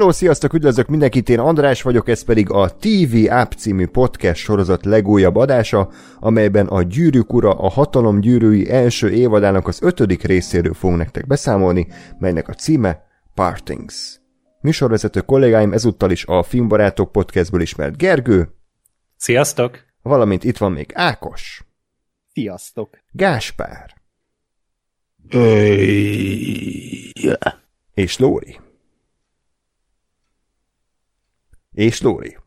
Hello, 0.00 0.12
sziasztok, 0.12 0.52
üdvözlök 0.52 0.88
mindenkit, 0.88 1.28
én 1.28 1.38
András 1.38 1.82
vagyok, 1.82 2.08
ez 2.08 2.22
pedig 2.22 2.50
a 2.50 2.76
TV 2.76 3.16
App 3.28 3.52
című 3.52 3.86
podcast 3.86 4.42
sorozat 4.42 4.84
legújabb 4.84 5.36
adása, 5.36 5.90
amelyben 6.18 6.66
a 6.66 6.82
Gyűrűk 6.82 7.32
Ura, 7.32 7.50
a 7.50 7.68
Hatalom 7.68 8.20
Gyűrűi 8.20 8.70
első 8.70 9.10
évadának 9.10 9.66
az 9.66 9.82
ötödik 9.82 10.22
részéről 10.22 10.74
fogunk 10.74 10.98
nektek 10.98 11.26
beszámolni, 11.26 11.86
melynek 12.18 12.48
a 12.48 12.52
címe 12.52 13.06
Partings. 13.34 14.20
Műsorvezető 14.60 15.20
kollégáim 15.20 15.72
ezúttal 15.72 16.10
is 16.10 16.24
a 16.26 16.42
Filmbarátok 16.42 17.12
podcastből 17.12 17.60
ismert 17.60 17.96
Gergő. 17.96 18.48
Sziasztok! 19.16 19.78
Valamint 20.02 20.44
itt 20.44 20.58
van 20.58 20.72
még 20.72 20.90
Ákos. 20.94 21.64
Sziasztok! 22.32 22.98
Gáspár. 23.12 23.94
Yeah. 27.22 27.54
És 27.94 28.18
Lóri. 28.18 28.58
És 31.74 32.00
Lóri. 32.02 32.39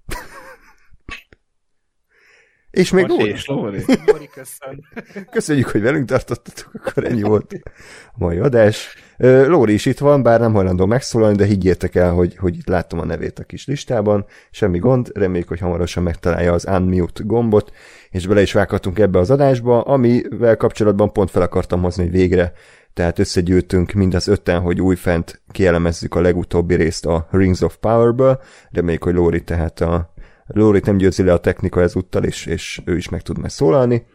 És 2.74 2.92
még 2.92 3.08
Lóri. 3.08 3.30
És 3.30 3.46
Lóri. 3.46 3.84
Lóri, 4.06 4.30
köszön. 4.34 4.86
Köszönjük, 5.32 5.68
hogy 5.68 5.82
velünk 5.82 6.08
tartottatok, 6.08 6.72
akkor 6.74 7.06
ennyi 7.06 7.22
volt 7.22 7.62
a 8.08 8.18
mai 8.18 8.38
adás. 8.38 8.96
Lóri 9.18 9.74
is 9.74 9.86
itt 9.86 9.98
van, 9.98 10.24
bár 10.24 10.40
nem 10.40 10.54
hajlandó 10.54 10.86
megszólalni, 10.86 11.36
de 11.36 11.46
higgyétek 11.46 11.96
el, 11.96 12.12
hogy, 12.12 12.36
hogy 12.36 12.56
itt 12.56 12.68
látom 12.68 13.00
a 13.00 13.06
nevét 13.06 13.40
a 13.40 13.44
kis 13.44 13.68
listában. 13.68 14.26
Semmi 14.52 14.80
gond, 14.80 15.12
reméljük, 15.14 15.48
hogy 15.48 15.60
hamarosan 15.60 16.04
megtalálja 16.04 16.54
az 16.54 16.66
Unmute 16.66 17.24
gombot, 17.26 17.72
és 18.10 18.28
bele 18.28 18.42
is 18.42 18.54
vághatunk 18.54 19.00
ebbe 19.00 19.20
az 19.20 19.32
adásba, 19.32 19.82
amivel 19.82 20.58
kapcsolatban 20.58 21.12
pont 21.12 21.32
fel 21.32 21.42
akartam 21.42 21.82
hozni, 21.82 22.04
hogy 22.04 22.12
végre 22.12 22.54
tehát 22.94 23.20
összegyűjtünk 23.20 23.92
mindaz 23.92 24.28
ötten, 24.28 24.62
hogy 24.62 24.82
újfent 24.82 25.42
kielemezzük 25.52 26.16
a 26.16 26.22
legutóbbi 26.22 26.76
részt 26.76 27.06
a 27.06 27.28
Rings 27.32 27.62
of 27.62 27.76
Power-ből, 27.76 28.42
reméljük, 28.72 29.04
hogy 29.04 29.14
Lóri 29.14 29.44
tehát 29.44 29.82
a 29.82 30.13
Lóri 30.46 30.82
nem 30.86 30.98
győzi 30.98 31.24
le 31.24 31.34
a 31.34 31.40
technika 31.40 31.82
ezúttal, 31.82 32.24
és, 32.24 32.46
és 32.46 32.82
ő 32.86 32.96
is 32.96 33.10
meg 33.10 33.22
tud 33.22 33.38
majd 33.38 33.52
szólalni. 33.52 34.06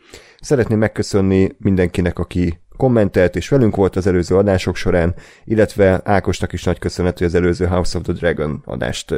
Szeretném 0.40 0.78
megköszönni 0.78 1.56
mindenkinek, 1.58 2.18
aki 2.18 2.60
kommentelt, 2.76 3.36
és 3.36 3.48
velünk 3.48 3.76
volt 3.76 3.96
az 3.96 4.06
előző 4.06 4.36
adások 4.36 4.76
során, 4.76 5.14
illetve 5.44 6.00
Ákosnak 6.04 6.52
is 6.52 6.62
nagy 6.64 6.78
köszönet, 6.78 7.18
hogy 7.18 7.26
az 7.26 7.34
előző 7.34 7.66
House 7.66 7.98
of 7.98 8.04
the 8.04 8.12
Dragon 8.12 8.62
adást 8.64 9.14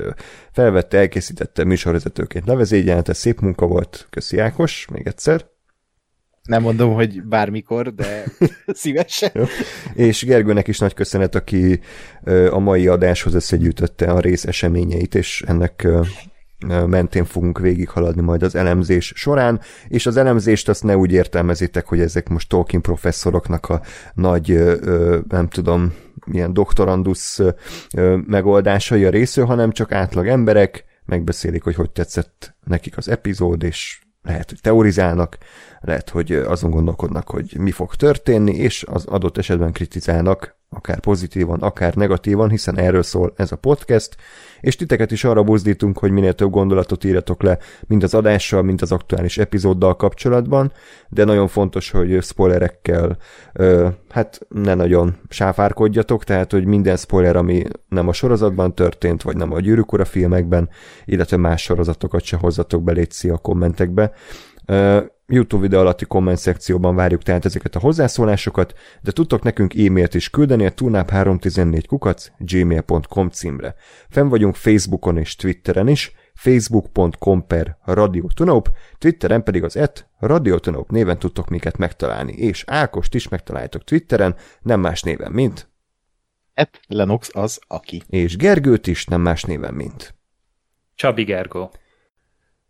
felvette, 0.52 0.98
elkészítette 0.98 1.64
műsorvezetőként 1.64 2.46
levezényelte, 2.46 3.12
szép 3.12 3.40
munka 3.40 3.66
volt. 3.66 4.06
Köszi 4.10 4.38
Ákos, 4.38 4.86
még 4.92 5.06
egyszer. 5.06 5.48
Nem 6.42 6.62
mondom, 6.62 6.94
hogy 6.94 7.22
bármikor, 7.22 7.94
de 7.94 8.24
szívesen. 8.66 9.30
Jó. 9.34 9.44
És 9.94 10.24
Gergőnek 10.24 10.68
is 10.68 10.78
nagy 10.78 10.94
köszönet, 10.94 11.34
aki 11.34 11.80
a 12.50 12.58
mai 12.58 12.86
adáshoz 12.86 13.34
összegyűjtötte 13.34 14.10
a 14.10 14.20
rész 14.20 14.44
eseményeit, 14.44 15.14
és 15.14 15.42
ennek 15.46 15.88
mentén 16.86 17.24
fogunk 17.24 17.58
végighaladni 17.58 18.22
majd 18.22 18.42
az 18.42 18.54
elemzés 18.54 19.12
során, 19.16 19.60
és 19.88 20.06
az 20.06 20.16
elemzést 20.16 20.68
azt 20.68 20.84
ne 20.84 20.96
úgy 20.96 21.12
értelmezitek, 21.12 21.86
hogy 21.86 22.00
ezek 22.00 22.28
most 22.28 22.48
Tolkien 22.48 22.82
professzoroknak 22.82 23.68
a 23.68 23.82
nagy, 24.14 24.78
nem 25.28 25.48
tudom, 25.48 25.94
ilyen 26.32 26.52
doktorandusz 26.52 27.40
megoldásai 28.26 29.04
a 29.04 29.10
részről, 29.10 29.44
hanem 29.44 29.72
csak 29.72 29.92
átlag 29.92 30.26
emberek 30.26 30.84
megbeszélik, 31.04 31.62
hogy 31.62 31.74
hogy 31.74 31.90
tetszett 31.90 32.54
nekik 32.64 32.96
az 32.96 33.08
epizód, 33.08 33.62
és 33.62 34.00
lehet, 34.22 34.48
hogy 34.48 34.58
teorizálnak, 34.60 35.38
lehet, 35.80 36.10
hogy 36.10 36.32
azon 36.32 36.70
gondolkodnak, 36.70 37.28
hogy 37.28 37.56
mi 37.58 37.70
fog 37.70 37.94
történni, 37.94 38.54
és 38.54 38.84
az 38.88 39.04
adott 39.06 39.38
esetben 39.38 39.72
kritizálnak, 39.72 40.58
akár 40.76 41.00
pozitívan, 41.00 41.60
akár 41.60 41.94
negatívan, 41.94 42.50
hiszen 42.50 42.78
erről 42.78 43.02
szól 43.02 43.32
ez 43.36 43.52
a 43.52 43.56
podcast, 43.56 44.16
és 44.60 44.76
titeket 44.76 45.10
is 45.10 45.24
arra 45.24 45.42
buzdítunk, 45.42 45.98
hogy 45.98 46.10
minél 46.10 46.32
több 46.32 46.50
gondolatot 46.50 47.04
írjatok 47.04 47.42
le, 47.42 47.58
mind 47.86 48.02
az 48.02 48.14
adással, 48.14 48.62
mind 48.62 48.82
az 48.82 48.92
aktuális 48.92 49.38
epizóddal 49.38 49.96
kapcsolatban, 49.96 50.72
de 51.08 51.24
nagyon 51.24 51.48
fontos, 51.48 51.90
hogy 51.90 52.22
spoilerekkel 52.22 53.16
ö, 53.52 53.88
hát 54.08 54.40
ne 54.48 54.74
nagyon 54.74 55.16
sáfárkodjatok, 55.28 56.24
tehát, 56.24 56.52
hogy 56.52 56.64
minden 56.64 56.96
spoiler, 56.96 57.36
ami 57.36 57.64
nem 57.88 58.08
a 58.08 58.12
sorozatban 58.12 58.74
történt, 58.74 59.22
vagy 59.22 59.36
nem 59.36 59.52
a 59.52 59.60
Gyűrűk 59.60 60.04
filmekben, 60.04 60.68
illetve 61.04 61.36
más 61.36 61.62
sorozatokat 61.62 62.22
se 62.22 62.36
hozzatok 62.36 62.82
be, 62.82 63.06
a 63.30 63.38
kommentekbe. 63.38 64.12
Ö, 64.66 65.00
YouTube 65.32 65.62
videó 65.62 65.80
alatti 65.80 66.04
komment 66.04 66.38
szekcióban 66.38 66.94
várjuk 66.94 67.22
tehát 67.22 67.44
ezeket 67.44 67.76
a 67.76 67.80
hozzászólásokat, 67.80 68.78
de 69.00 69.10
tudtok 69.10 69.42
nekünk 69.42 69.74
e-mailt 69.74 70.14
is 70.14 70.30
küldeni 70.30 70.66
a 70.66 70.74
tunap314 70.74 71.84
kukac 71.88 72.30
gmail.com 72.38 73.28
címre. 73.28 73.74
Fenn 74.08 74.28
vagyunk 74.28 74.54
Facebookon 74.54 75.16
és 75.16 75.36
Twitteren 75.36 75.88
is, 75.88 76.12
facebook.com 76.34 77.46
per 77.46 77.76
radiotunop, 77.84 78.70
Twitteren 78.98 79.42
pedig 79.42 79.64
az 79.64 79.76
et 79.76 80.08
radiotunop 80.18 80.90
néven 80.90 81.18
tudtok 81.18 81.48
minket 81.48 81.76
megtalálni, 81.76 82.32
és 82.32 82.64
Ákost 82.66 83.14
is 83.14 83.28
megtaláltok 83.28 83.84
Twitteren, 83.84 84.36
nem 84.60 84.80
más 84.80 85.02
néven, 85.02 85.32
mint 85.32 85.68
Et 86.54 86.80
Lenox 86.86 87.30
az, 87.32 87.60
aki. 87.66 88.02
És 88.08 88.36
Gergőt 88.36 88.86
is 88.86 89.06
nem 89.06 89.20
más 89.20 89.42
néven, 89.42 89.74
mint 89.74 90.14
Csabi 90.94 91.24
Gergó. 91.24 91.70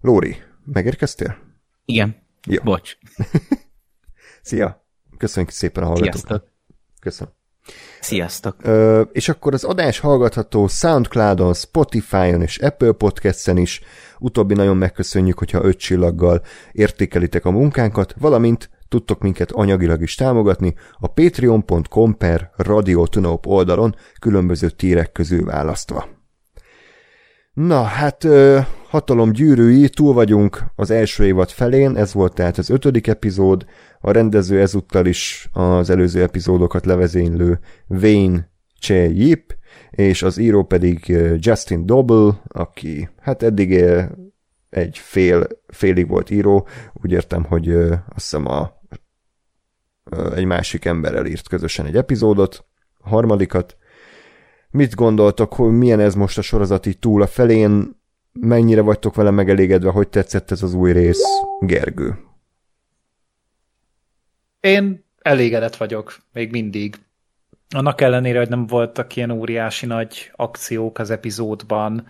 Lóri, 0.00 0.37
megérkeztél? 0.65 1.37
Igen. 1.84 2.19
Jó. 2.47 2.62
Bocs. 2.62 2.97
Szia! 4.43 4.84
Köszönjük 5.17 5.53
szépen 5.53 5.83
a 5.83 5.87
hallgatókat. 5.87 6.21
Sziasztok. 6.21 6.49
Köszönöm. 7.01 7.33
Sziasztok. 8.01 8.56
Ö, 8.62 9.01
és 9.12 9.28
akkor 9.28 9.55
az 9.55 9.65
adás 9.65 9.99
hallgatható 9.99 10.67
Soundcloudon, 10.69 11.55
Spotify-on 11.55 12.43
és 12.43 12.59
Apple 12.59 12.93
Podcast-en 12.93 13.56
is. 13.56 13.81
Utóbbi 14.19 14.55
nagyon 14.55 14.77
megköszönjük, 14.77 15.39
hogyha 15.39 15.65
öt 15.65 15.79
csillaggal 15.79 16.43
értékelitek 16.73 17.45
a 17.45 17.50
munkánkat, 17.50 18.15
valamint 18.19 18.71
tudtok 18.89 19.21
minket 19.21 19.50
anyagilag 19.50 20.03
is 20.03 20.15
támogatni 20.15 20.75
a 20.99 21.06
patreon.com 21.06 22.17
per 22.17 22.50
radiotunop 22.56 23.47
oldalon 23.47 23.95
különböző 24.21 24.71
tírek 24.71 25.12
közül 25.12 25.45
választva. 25.45 26.19
Na, 27.66 27.82
hát 27.82 28.26
hatalom 28.88 29.32
gyűrűi, 29.32 29.88
túl 29.88 30.12
vagyunk 30.12 30.65
az 30.76 30.91
első 30.91 31.25
évad 31.25 31.50
felén, 31.50 31.97
ez 31.97 32.12
volt 32.12 32.34
tehát 32.34 32.59
az 32.59 32.71
ötödik 32.71 33.06
epizód, 33.06 33.65
a 34.00 34.10
rendező 34.10 34.60
ezúttal 34.60 35.06
is 35.06 35.48
az 35.53 35.91
előző 35.91 36.22
epizódokat 36.22 36.87
levezénylő 36.87 37.59
Wayne 37.88 38.50
Che 38.81 39.09
Yip, 39.09 39.56
és 39.91 40.22
az 40.22 40.38
író 40.38 40.65
pedig 40.65 41.06
Justin 41.37 41.87
Dobble, 41.87 42.41
aki 42.47 43.09
hát 43.20 43.43
eddig 43.43 43.84
egy 44.70 44.99
fél, 44.99 45.46
félig 45.67 46.08
volt 46.08 46.31
író, 46.31 46.69
úgy 46.93 47.12
értem, 47.12 47.44
hogy 47.44 47.70
azt 47.75 48.00
hiszem 48.14 48.46
a, 48.46 48.73
egy 50.35 50.44
másik 50.44 50.85
emberrel 50.85 51.26
írt 51.26 51.49
közösen 51.49 51.87
egy 51.87 51.96
epizódot, 51.96 52.64
a 52.99 53.08
harmadikat. 53.08 53.76
Mit 54.70 54.94
gondoltok, 54.94 55.55
hogy 55.55 55.72
milyen 55.72 56.00
ez 56.00 56.14
most 56.14 56.38
a 56.38 56.43
sorozat 56.43 56.87
így 56.87 56.99
túl 56.99 57.22
a 57.22 57.26
felén, 57.26 57.99
mennyire 58.32 58.81
vagytok 58.81 59.14
vele 59.14 59.31
megelégedve, 59.31 59.90
hogy 59.90 60.08
tetszett 60.08 60.50
ez 60.50 60.62
az 60.62 60.75
új 60.75 60.93
rész, 60.93 61.22
Gergő? 61.61 62.19
Én 64.61 65.05
elégedett 65.19 65.76
vagyok, 65.76 66.17
még 66.32 66.50
mindig. 66.50 66.96
Annak 67.75 68.00
ellenére, 68.00 68.38
hogy 68.38 68.49
nem 68.49 68.67
voltak 68.67 69.17
ilyen 69.17 69.31
óriási 69.31 69.87
nagy 69.87 70.31
akciók 70.37 70.99
az 70.99 71.11
epizódban, 71.11 72.06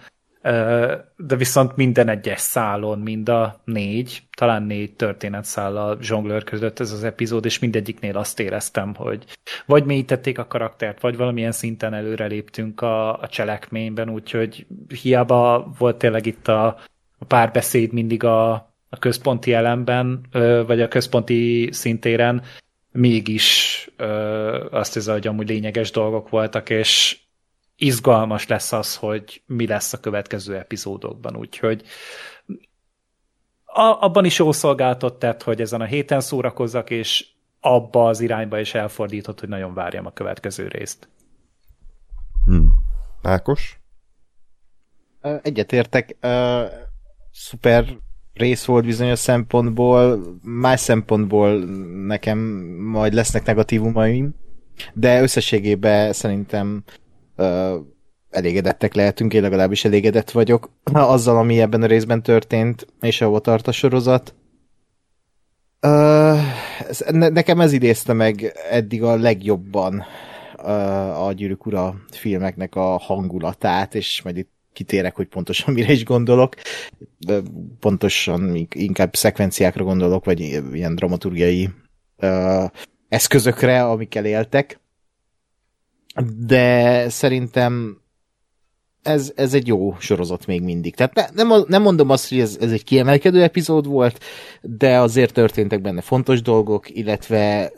de 1.16 1.36
viszont 1.36 1.76
minden 1.76 2.08
egyes 2.08 2.40
szálon, 2.40 2.98
mind 2.98 3.28
a 3.28 3.60
négy, 3.64 4.22
talán 4.36 4.62
négy 4.62 4.94
történetszállal 4.94 5.98
zsonglőr 6.00 6.44
között 6.44 6.80
ez 6.80 6.92
az 6.92 7.04
epizód, 7.04 7.44
és 7.44 7.58
mindegyiknél 7.58 8.16
azt 8.16 8.40
éreztem, 8.40 8.94
hogy 8.94 9.24
vagy 9.66 9.84
mélyítették 9.84 10.38
a 10.38 10.46
karaktert, 10.46 11.00
vagy 11.00 11.16
valamilyen 11.16 11.52
szinten 11.52 11.94
előreléptünk 11.94 12.80
a, 12.80 13.20
a 13.20 13.28
cselekményben, 13.28 14.10
úgyhogy 14.10 14.66
hiába 15.02 15.72
volt 15.78 15.96
tényleg 15.96 16.26
itt 16.26 16.48
a, 16.48 16.66
a 17.18 17.24
párbeszéd 17.24 17.92
mindig 17.92 18.24
a, 18.24 18.52
a 18.88 18.98
központi 18.98 19.52
elemben, 19.52 20.26
vagy 20.66 20.80
a 20.80 20.88
központi 20.88 21.68
szintéren, 21.72 22.42
mégis 22.92 23.88
azt 24.70 24.94
hiszem, 24.94 25.14
hogy 25.14 25.26
amúgy 25.26 25.48
lényeges 25.48 25.90
dolgok 25.90 26.28
voltak, 26.28 26.70
és 26.70 27.18
izgalmas 27.80 28.46
lesz 28.46 28.72
az, 28.72 28.96
hogy 28.96 29.42
mi 29.46 29.66
lesz 29.66 29.92
a 29.92 30.00
következő 30.00 30.56
epizódokban, 30.56 31.36
úgyhogy 31.36 31.82
a, 33.64 33.96
abban 34.00 34.24
is 34.24 34.38
jó 34.38 34.52
szolgáltott 34.52 35.18
tett, 35.18 35.42
hogy 35.42 35.60
ezen 35.60 35.80
a 35.80 35.84
héten 35.84 36.20
szórakozzak, 36.20 36.90
és 36.90 37.26
abba 37.60 38.08
az 38.08 38.20
irányba 38.20 38.58
is 38.58 38.74
elfordított, 38.74 39.40
hogy 39.40 39.48
nagyon 39.48 39.74
várjam 39.74 40.06
a 40.06 40.12
következő 40.12 40.68
részt. 40.68 41.08
Hmm. 42.44 42.72
Ákos? 43.22 43.80
Egyetértek. 45.42 46.16
Uh, 46.22 46.64
szuper 47.32 47.84
rész 48.34 48.64
volt 48.64 48.84
bizonyos 48.84 49.18
szempontból, 49.18 50.20
más 50.42 50.80
szempontból 50.80 51.58
nekem 52.06 52.38
majd 52.78 53.12
lesznek 53.12 53.44
negatívumaim, 53.44 54.34
de 54.92 55.22
összességében 55.22 56.12
szerintem 56.12 56.82
elégedettek 58.30 58.94
lehetünk, 58.94 59.34
én 59.34 59.42
legalábbis 59.42 59.84
elégedett 59.84 60.30
vagyok 60.30 60.70
azzal, 60.92 61.36
ami 61.36 61.60
ebben 61.60 61.82
a 61.82 61.86
részben 61.86 62.22
történt, 62.22 62.86
és 63.00 63.20
ahova 63.20 63.38
tart 63.38 63.66
a 63.66 63.72
sorozat. 63.72 64.34
Nekem 67.10 67.60
ez 67.60 67.72
idézte 67.72 68.12
meg 68.12 68.52
eddig 68.70 69.02
a 69.02 69.16
legjobban 69.16 70.04
a 71.16 71.32
Gyűrűk 71.32 71.66
Ura 71.66 71.94
filmeknek 72.10 72.74
a 72.74 72.98
hangulatát, 72.98 73.94
és 73.94 74.22
majd 74.22 74.36
itt 74.36 74.50
kitérek, 74.72 75.16
hogy 75.16 75.26
pontosan 75.26 75.74
mire 75.74 75.92
is 75.92 76.04
gondolok. 76.04 76.54
De 77.18 77.40
pontosan 77.80 78.68
inkább 78.74 79.14
szekvenciákra 79.14 79.84
gondolok, 79.84 80.24
vagy 80.24 80.40
ilyen 80.72 80.94
dramaturgiai 80.94 81.68
uh, 82.22 82.64
eszközökre, 83.08 83.84
amikkel 83.84 84.24
éltek. 84.24 84.80
De 86.46 87.08
szerintem 87.08 88.00
ez, 89.02 89.32
ez 89.36 89.54
egy 89.54 89.66
jó 89.66 89.96
sorozat 89.98 90.46
még 90.46 90.62
mindig. 90.62 90.94
Tehát 90.94 91.14
ne, 91.14 91.44
nem, 91.44 91.64
nem 91.68 91.82
mondom 91.82 92.10
azt, 92.10 92.28
hogy 92.28 92.40
ez, 92.40 92.56
ez 92.60 92.72
egy 92.72 92.84
kiemelkedő 92.84 93.42
epizód 93.42 93.86
volt, 93.86 94.24
de 94.62 94.98
azért 94.98 95.32
történtek 95.32 95.80
benne 95.80 96.00
fontos 96.00 96.42
dolgok, 96.42 96.90
illetve 96.90 97.72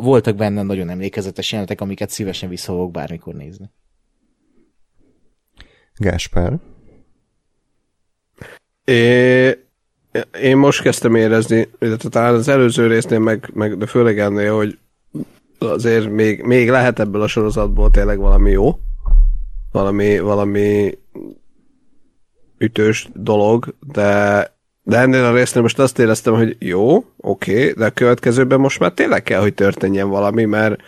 voltak 0.00 0.36
benne 0.36 0.62
nagyon 0.62 0.88
emlékezetes 0.88 1.50
jelenetek, 1.50 1.80
amiket 1.80 2.10
szívesen 2.10 2.48
vissza 2.48 2.72
fogok 2.72 2.90
bármikor 2.90 3.34
nézni. 3.34 3.70
Gáspár? 5.96 6.58
É, 8.84 9.48
én 10.42 10.56
most 10.56 10.82
kezdtem 10.82 11.14
érezni, 11.14 11.68
illetve 11.78 12.08
talán 12.08 12.34
az 12.34 12.48
előző 12.48 12.86
résznél, 12.86 13.18
meg, 13.18 13.50
meg 13.54 13.76
de 13.76 13.86
főleg 13.86 14.18
ennél, 14.18 14.54
hogy 14.54 14.78
azért 15.66 16.10
még, 16.10 16.42
még 16.42 16.70
lehet 16.70 17.00
ebből 17.00 17.22
a 17.22 17.26
sorozatból 17.26 17.90
tényleg 17.90 18.18
valami 18.18 18.50
jó, 18.50 18.78
valami, 19.72 20.18
valami 20.18 20.98
ütős 22.58 23.08
dolog, 23.14 23.74
de, 23.92 24.52
de 24.82 24.98
ennél 24.98 25.24
a 25.24 25.34
résznél 25.34 25.62
most 25.62 25.78
azt 25.78 25.98
éreztem, 25.98 26.34
hogy 26.34 26.56
jó, 26.58 27.04
oké, 27.16 27.60
okay, 27.60 27.72
de 27.72 27.84
a 27.84 27.90
következőben 27.90 28.60
most 28.60 28.78
már 28.78 28.92
tényleg 28.92 29.22
kell, 29.22 29.40
hogy 29.40 29.54
történjen 29.54 30.08
valami, 30.08 30.44
mert 30.44 30.80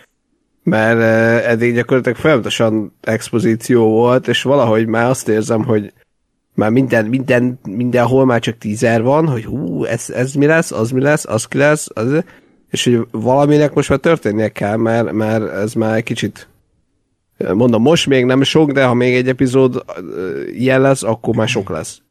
mert 0.65 0.99
eh, 0.99 1.49
eddig 1.49 1.73
gyakorlatilag 1.73 2.17
folyamatosan 2.17 2.93
expozíció 3.01 3.89
volt, 3.89 4.27
és 4.27 4.41
valahogy 4.41 4.87
már 4.87 5.09
azt 5.09 5.27
érzem, 5.27 5.63
hogy 5.63 5.93
már 6.53 6.69
minden, 6.69 7.05
minden, 7.05 7.59
mindenhol 7.63 8.25
már 8.25 8.39
csak 8.39 8.57
tízer 8.57 9.01
van, 9.01 9.27
hogy 9.27 9.45
hú, 9.45 9.83
ez, 9.83 10.09
ez 10.09 10.33
mi 10.33 10.45
lesz, 10.45 10.71
az 10.71 10.91
mi 10.91 11.01
lesz, 11.01 11.25
az 11.25 11.45
ki 11.45 11.57
lesz, 11.57 11.87
az, 11.93 12.23
és 12.75 12.83
hogy 12.83 13.07
valaminek 13.11 13.73
most 13.73 13.89
már 13.89 13.99
történnie 13.99 14.49
kell, 14.49 14.75
mert, 14.75 15.11
mert 15.11 15.51
ez 15.51 15.73
már 15.73 15.95
egy 15.95 16.03
kicsit 16.03 16.47
mondom, 17.37 17.81
most 17.81 18.07
még 18.07 18.25
nem 18.25 18.43
sok, 18.43 18.71
de 18.71 18.85
ha 18.85 18.93
még 18.93 19.15
egy 19.15 19.27
epizód 19.27 19.85
ilyen 20.51 20.81
lesz, 20.81 21.03
akkor 21.03 21.35
már 21.35 21.47
sok 21.47 21.69
lesz. 21.69 22.01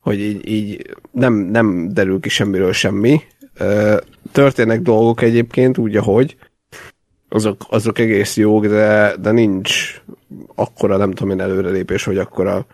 Hogy 0.00 0.20
így, 0.20 0.48
így 0.48 0.96
nem, 1.10 1.34
nem 1.34 1.88
derül 1.92 2.20
ki 2.20 2.28
semmiről 2.28 2.72
semmi. 2.72 3.20
Történnek 4.32 4.80
dolgok 4.80 5.22
egyébként 5.22 5.78
úgy, 5.78 5.96
ahogy, 5.96 6.36
azok, 7.28 7.64
azok 7.68 7.98
egész 7.98 8.36
jók, 8.36 8.66
de, 8.66 9.16
de 9.20 9.30
nincs 9.30 10.02
akkora, 10.54 10.96
nem 10.96 11.10
tudom 11.10 11.30
én, 11.30 11.40
előrelépés, 11.40 12.04
hogy 12.04 12.18
akkora, 12.18 12.66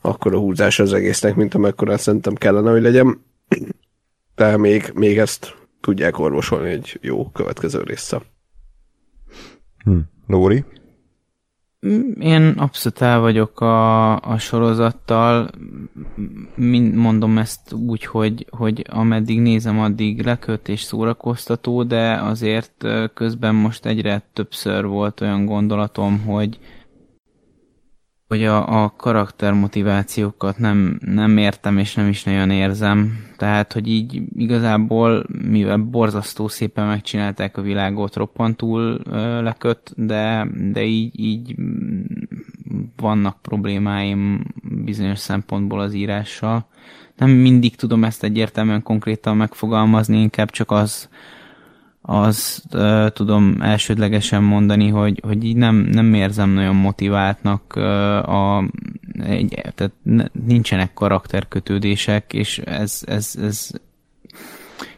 akkora 0.00 0.38
húzás 0.38 0.78
az 0.78 0.92
egésznek, 0.92 1.34
mint 1.34 1.54
amekkora 1.54 1.98
szerintem 1.98 2.34
kellene, 2.34 2.70
hogy 2.70 2.82
legyen. 2.82 3.24
De 4.34 4.56
még, 4.56 4.90
még 4.94 5.18
ezt 5.18 5.54
tudják 5.84 6.18
orvosolni 6.18 6.70
egy 6.70 6.98
jó 7.00 7.30
következő 7.30 7.82
része. 7.82 8.22
Hm. 9.84 9.98
Lóri? 10.26 10.64
Én 12.18 12.48
abszolút 12.48 13.00
el 13.00 13.20
vagyok 13.20 13.60
a, 13.60 14.16
a 14.20 14.38
sorozattal, 14.38 15.50
Mind 16.54 16.94
mondom 16.94 17.38
ezt 17.38 17.72
úgy, 17.72 18.04
hogy, 18.04 18.46
hogy 18.50 18.86
ameddig 18.90 19.40
nézem, 19.40 19.80
addig 19.80 20.22
leköt 20.24 20.68
és 20.68 20.82
szórakoztató, 20.82 21.82
de 21.82 22.12
azért 22.12 22.86
közben 23.14 23.54
most 23.54 23.86
egyre 23.86 24.22
többször 24.32 24.86
volt 24.86 25.20
olyan 25.20 25.46
gondolatom, 25.46 26.20
hogy, 26.20 26.58
hogy 28.34 28.44
a, 28.44 28.82
a 28.82 28.92
karaktermotivációkat 28.96 30.58
nem, 30.58 30.98
nem 31.00 31.38
értem 31.38 31.78
és 31.78 31.94
nem 31.94 32.08
is 32.08 32.24
nagyon 32.24 32.50
érzem. 32.50 33.26
Tehát, 33.36 33.72
hogy 33.72 33.88
így 33.88 34.22
igazából, 34.36 35.26
mivel 35.48 35.76
borzasztó 35.76 36.48
szépen 36.48 36.86
megcsinálták 36.86 37.56
a 37.56 37.62
világot, 37.62 38.16
roppantul 38.16 39.00
ö, 39.04 39.42
leköt, 39.42 39.92
de, 39.96 40.46
de 40.72 40.84
így, 40.84 41.20
így 41.20 41.54
vannak 42.96 43.42
problémáim 43.42 44.44
bizonyos 44.62 45.18
szempontból 45.18 45.80
az 45.80 45.94
írással. 45.94 46.66
Nem 47.16 47.30
mindig 47.30 47.76
tudom 47.76 48.04
ezt 48.04 48.24
egyértelműen 48.24 48.82
konkrétan 48.82 49.36
megfogalmazni, 49.36 50.20
inkább 50.20 50.50
csak 50.50 50.70
az, 50.70 51.08
az 52.06 52.62
uh, 52.72 53.08
tudom 53.08 53.56
elsődlegesen 53.60 54.42
mondani, 54.42 54.88
hogy, 54.88 55.20
hogy 55.22 55.44
így 55.44 55.56
nem, 55.56 55.74
nem 55.74 56.14
érzem 56.14 56.50
nagyon 56.50 56.76
motiváltnak 56.76 57.72
uh, 57.76 57.84
a, 58.28 58.68
egy, 59.18 59.60
tehát 59.74 59.92
nincsenek 60.46 60.94
karakterkötődések, 60.94 62.32
és 62.32 62.58
ez, 62.58 63.02
ez, 63.06 63.34
ez 63.42 63.70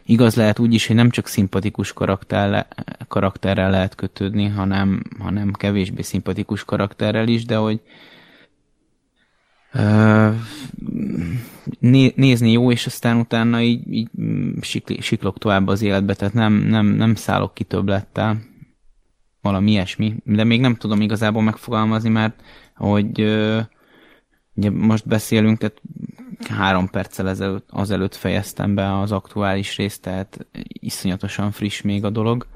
igaz 0.05 0.35
lehet 0.35 0.59
úgy 0.59 0.73
is, 0.73 0.87
hogy 0.87 0.95
nem 0.95 1.09
csak 1.09 1.27
szimpatikus 1.27 1.93
karakter, 1.93 2.67
karakterrel 3.07 3.69
lehet 3.69 3.95
kötődni, 3.95 4.47
hanem, 4.47 5.03
hanem 5.19 5.51
kevésbé 5.51 6.01
szimpatikus 6.01 6.63
karakterrel 6.63 7.27
is, 7.27 7.45
de 7.45 7.55
hogy 7.55 7.81
nézni 12.15 12.51
jó, 12.51 12.71
és 12.71 12.85
aztán 12.85 13.17
utána 13.17 13.61
így, 13.61 13.93
így 13.93 14.09
siklok 14.99 15.37
tovább 15.37 15.67
az 15.67 15.81
életbe, 15.81 16.13
tehát 16.13 16.33
nem, 16.33 16.53
nem, 16.53 16.85
nem 16.85 17.15
szállok 17.15 17.53
ki 17.53 17.63
többlettel. 17.63 18.41
Valami 19.41 19.71
ilyesmi. 19.71 20.15
De 20.23 20.43
még 20.43 20.59
nem 20.59 20.75
tudom 20.75 21.01
igazából 21.01 21.41
megfogalmazni, 21.41 22.09
mert 22.09 22.41
hogy 22.75 23.21
ugye 24.53 24.69
most 24.69 25.07
beszélünk, 25.07 25.57
tehát 25.57 25.81
három 26.49 26.89
perccel 26.89 27.29
ezelőtt, 27.29 27.67
azelőtt 27.71 28.15
fejeztem 28.15 28.75
be 28.75 28.99
az 28.99 29.11
aktuális 29.11 29.77
részt, 29.77 30.01
tehát 30.01 30.47
iszonyatosan 30.67 31.51
friss 31.51 31.81
még 31.81 32.03
a 32.03 32.09
dolog. 32.09 32.47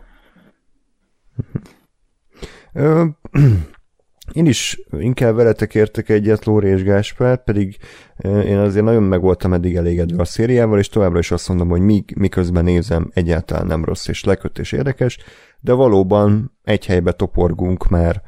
Én 4.33 4.45
is 4.45 4.81
inkább 4.91 5.35
veletek 5.35 5.75
értek 5.75 6.09
egyet, 6.09 6.45
Lóri 6.45 6.67
és 6.67 6.83
Gáspár, 6.83 7.43
pedig 7.43 7.77
én 8.23 8.57
azért 8.57 8.85
nagyon 8.85 9.03
meg 9.03 9.21
voltam 9.21 9.53
eddig 9.53 9.75
elégedve 9.75 10.21
a 10.21 10.25
szériával, 10.25 10.79
és 10.79 10.89
továbbra 10.89 11.19
is 11.19 11.31
azt 11.31 11.47
mondom, 11.47 11.69
hogy 11.69 11.81
míg, 11.81 12.13
miközben 12.15 12.63
nézem, 12.63 13.11
egyáltalán 13.13 13.67
nem 13.67 13.85
rossz 13.85 14.07
és 14.07 14.23
leköt 14.23 14.59
és 14.59 14.71
érdekes, 14.71 15.17
de 15.59 15.73
valóban 15.73 16.57
egy 16.63 16.85
helybe 16.85 17.11
toporgunk 17.11 17.89
már, 17.89 18.21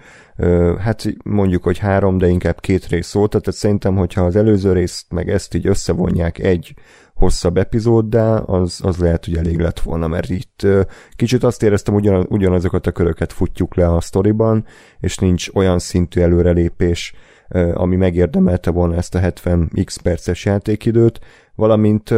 hát 0.80 1.06
mondjuk, 1.24 1.64
hogy 1.64 1.78
három, 1.78 2.18
de 2.18 2.28
inkább 2.28 2.60
két 2.60 2.88
rész 2.88 3.08
szólt, 3.08 3.30
tehát 3.30 3.52
szerintem, 3.52 3.96
hogyha 3.96 4.26
az 4.26 4.36
előző 4.36 4.74
részt 4.74 5.12
meg 5.12 5.30
ezt 5.30 5.54
így 5.54 5.68
összevonják 5.68 6.40
egy 6.40 6.74
hosszabb 7.14 7.58
epizóddá, 7.58 8.38
az, 8.38 8.80
az 8.84 8.98
lehet, 8.98 9.26
hogy 9.26 9.38
elég 9.38 9.60
lett 9.60 9.80
volna, 9.80 10.08
mert 10.08 10.30
itt 10.30 10.68
kicsit 11.16 11.44
azt 11.44 11.64
éreztem, 11.64 11.94
ugyan, 11.94 12.26
ugyanazokat 12.30 12.88
a 12.88 12.92
köröket 12.92 13.34
futjuk 13.34 13.76
le 13.76 13.94
a 13.94 14.02
sztoriban, 14.02 14.66
és 15.00 15.18
nincs 15.18 15.50
olyan 15.54 15.80
szintű 15.80 16.22
előrelépés, 16.22 17.14
ami 17.74 17.96
megérdemelte 17.96 18.72
volna 18.72 18.96
ezt 18.96 19.16
a 19.16 19.20
70 19.20 19.72
x 19.84 19.98
perces 19.98 20.46
játékidőt, 20.46 21.20
valamint 21.56 22.14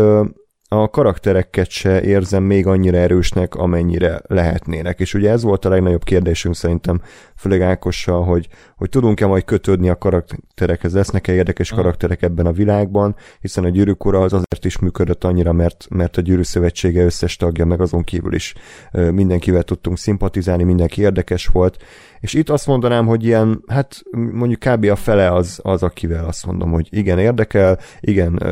a 0.81 0.89
karaktereket 0.89 1.69
se 1.69 2.01
érzem 2.01 2.43
még 2.43 2.67
annyira 2.67 2.97
erősnek, 2.97 3.55
amennyire 3.55 4.21
lehetnének. 4.27 4.99
És 4.99 5.13
ugye 5.13 5.29
ez 5.29 5.43
volt 5.43 5.65
a 5.65 5.69
legnagyobb 5.69 6.03
kérdésünk 6.03 6.55
szerintem, 6.55 7.01
főleg 7.35 7.61
Ákossal, 7.61 8.23
hogy, 8.23 8.47
hogy 8.75 8.89
tudunk-e 8.89 9.25
majd 9.25 9.43
kötődni 9.43 9.89
a 9.89 9.97
karakterekhez, 9.97 10.93
lesznek-e 10.93 11.33
érdekes 11.33 11.69
karakterek 11.69 12.21
ebben 12.21 12.45
a 12.45 12.51
világban, 12.51 13.15
hiszen 13.41 13.63
a 13.63 13.69
gyűrűk 13.69 14.05
az 14.05 14.33
azért 14.33 14.65
is 14.65 14.79
működött 14.79 15.23
annyira, 15.23 15.51
mert, 15.51 15.85
mert 15.89 16.17
a 16.17 16.21
gyűrű 16.21 16.43
szövetsége 16.43 17.03
összes 17.03 17.35
tagja, 17.35 17.65
meg 17.65 17.81
azon 17.81 18.03
kívül 18.03 18.33
is 18.33 18.53
mindenkivel 18.91 19.63
tudtunk 19.63 19.97
szimpatizálni, 19.97 20.63
mindenki 20.63 21.01
érdekes 21.01 21.47
volt, 21.47 21.77
és 22.25 22.33
itt 22.33 22.49
azt 22.49 22.67
mondanám, 22.67 23.05
hogy 23.05 23.23
ilyen, 23.23 23.63
hát 23.67 24.03
mondjuk 24.11 24.59
kb. 24.59 24.85
a 24.85 24.95
fele 24.95 25.31
az, 25.31 25.59
az 25.63 25.83
akivel 25.83 26.25
azt 26.25 26.45
mondom, 26.45 26.71
hogy 26.71 26.87
igen, 26.91 27.19
érdekel, 27.19 27.79
igen, 27.99 28.43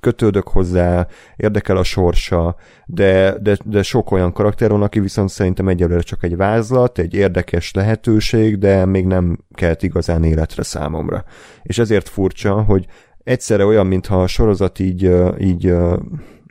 kötődök 0.00 0.48
hozzá, 0.48 1.06
érdekel 1.36 1.76
a 1.76 1.82
sorsa, 1.82 2.56
de, 2.86 3.38
de, 3.38 3.56
de 3.64 3.82
sok 3.82 4.10
olyan 4.10 4.32
karakter 4.32 4.70
van, 4.70 4.82
aki 4.82 5.00
viszont 5.00 5.28
szerintem 5.28 5.68
egyelőre 5.68 6.00
csak 6.00 6.22
egy 6.22 6.36
vázlat, 6.36 6.98
egy 6.98 7.14
érdekes 7.14 7.72
lehetőség, 7.72 8.58
de 8.58 8.84
még 8.84 9.06
nem 9.06 9.38
kelt 9.54 9.82
igazán 9.82 10.24
életre 10.24 10.62
számomra. 10.62 11.24
És 11.62 11.78
ezért 11.78 12.08
furcsa, 12.08 12.62
hogy 12.62 12.86
egyszerre 13.24 13.64
olyan, 13.64 13.86
mintha 13.86 14.22
a 14.22 14.26
sorozat 14.26 14.78
így, 14.78 15.10
így 15.38 15.74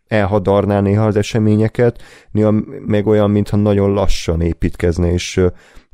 elhadarná 0.07 0.79
néha 0.79 1.05
az 1.05 1.15
eseményeket, 1.15 2.01
néha 2.31 2.53
meg 2.85 3.07
olyan, 3.07 3.31
mintha 3.31 3.57
nagyon 3.57 3.93
lassan 3.93 4.41
építkezne, 4.41 5.11
és, 5.11 5.39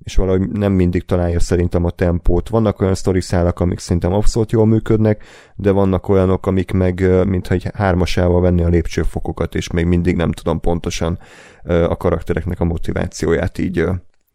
és 0.03 0.15
valahogy 0.15 0.49
nem 0.49 0.73
mindig 0.73 1.05
találja 1.05 1.39
szerintem 1.39 1.85
a 1.85 1.89
tempót. 1.89 2.49
Vannak 2.49 2.81
olyan 2.81 2.95
szálak, 3.19 3.59
amik 3.59 3.79
szerintem 3.79 4.13
abszolút 4.13 4.51
jól 4.51 4.65
működnek, 4.65 5.23
de 5.55 5.71
vannak 5.71 6.09
olyanok, 6.09 6.45
amik 6.45 6.71
meg 6.71 7.25
mintha 7.27 7.53
egy 7.53 7.69
hármasával 7.73 8.41
venni 8.41 8.63
a 8.63 8.67
lépcsőfokokat, 8.67 9.55
és 9.55 9.71
még 9.71 9.85
mindig 9.85 10.15
nem 10.15 10.31
tudom 10.31 10.59
pontosan 10.59 11.19
a 11.63 11.97
karaktereknek 11.97 12.59
a 12.59 12.65
motivációját 12.65 13.57
így, 13.57 13.85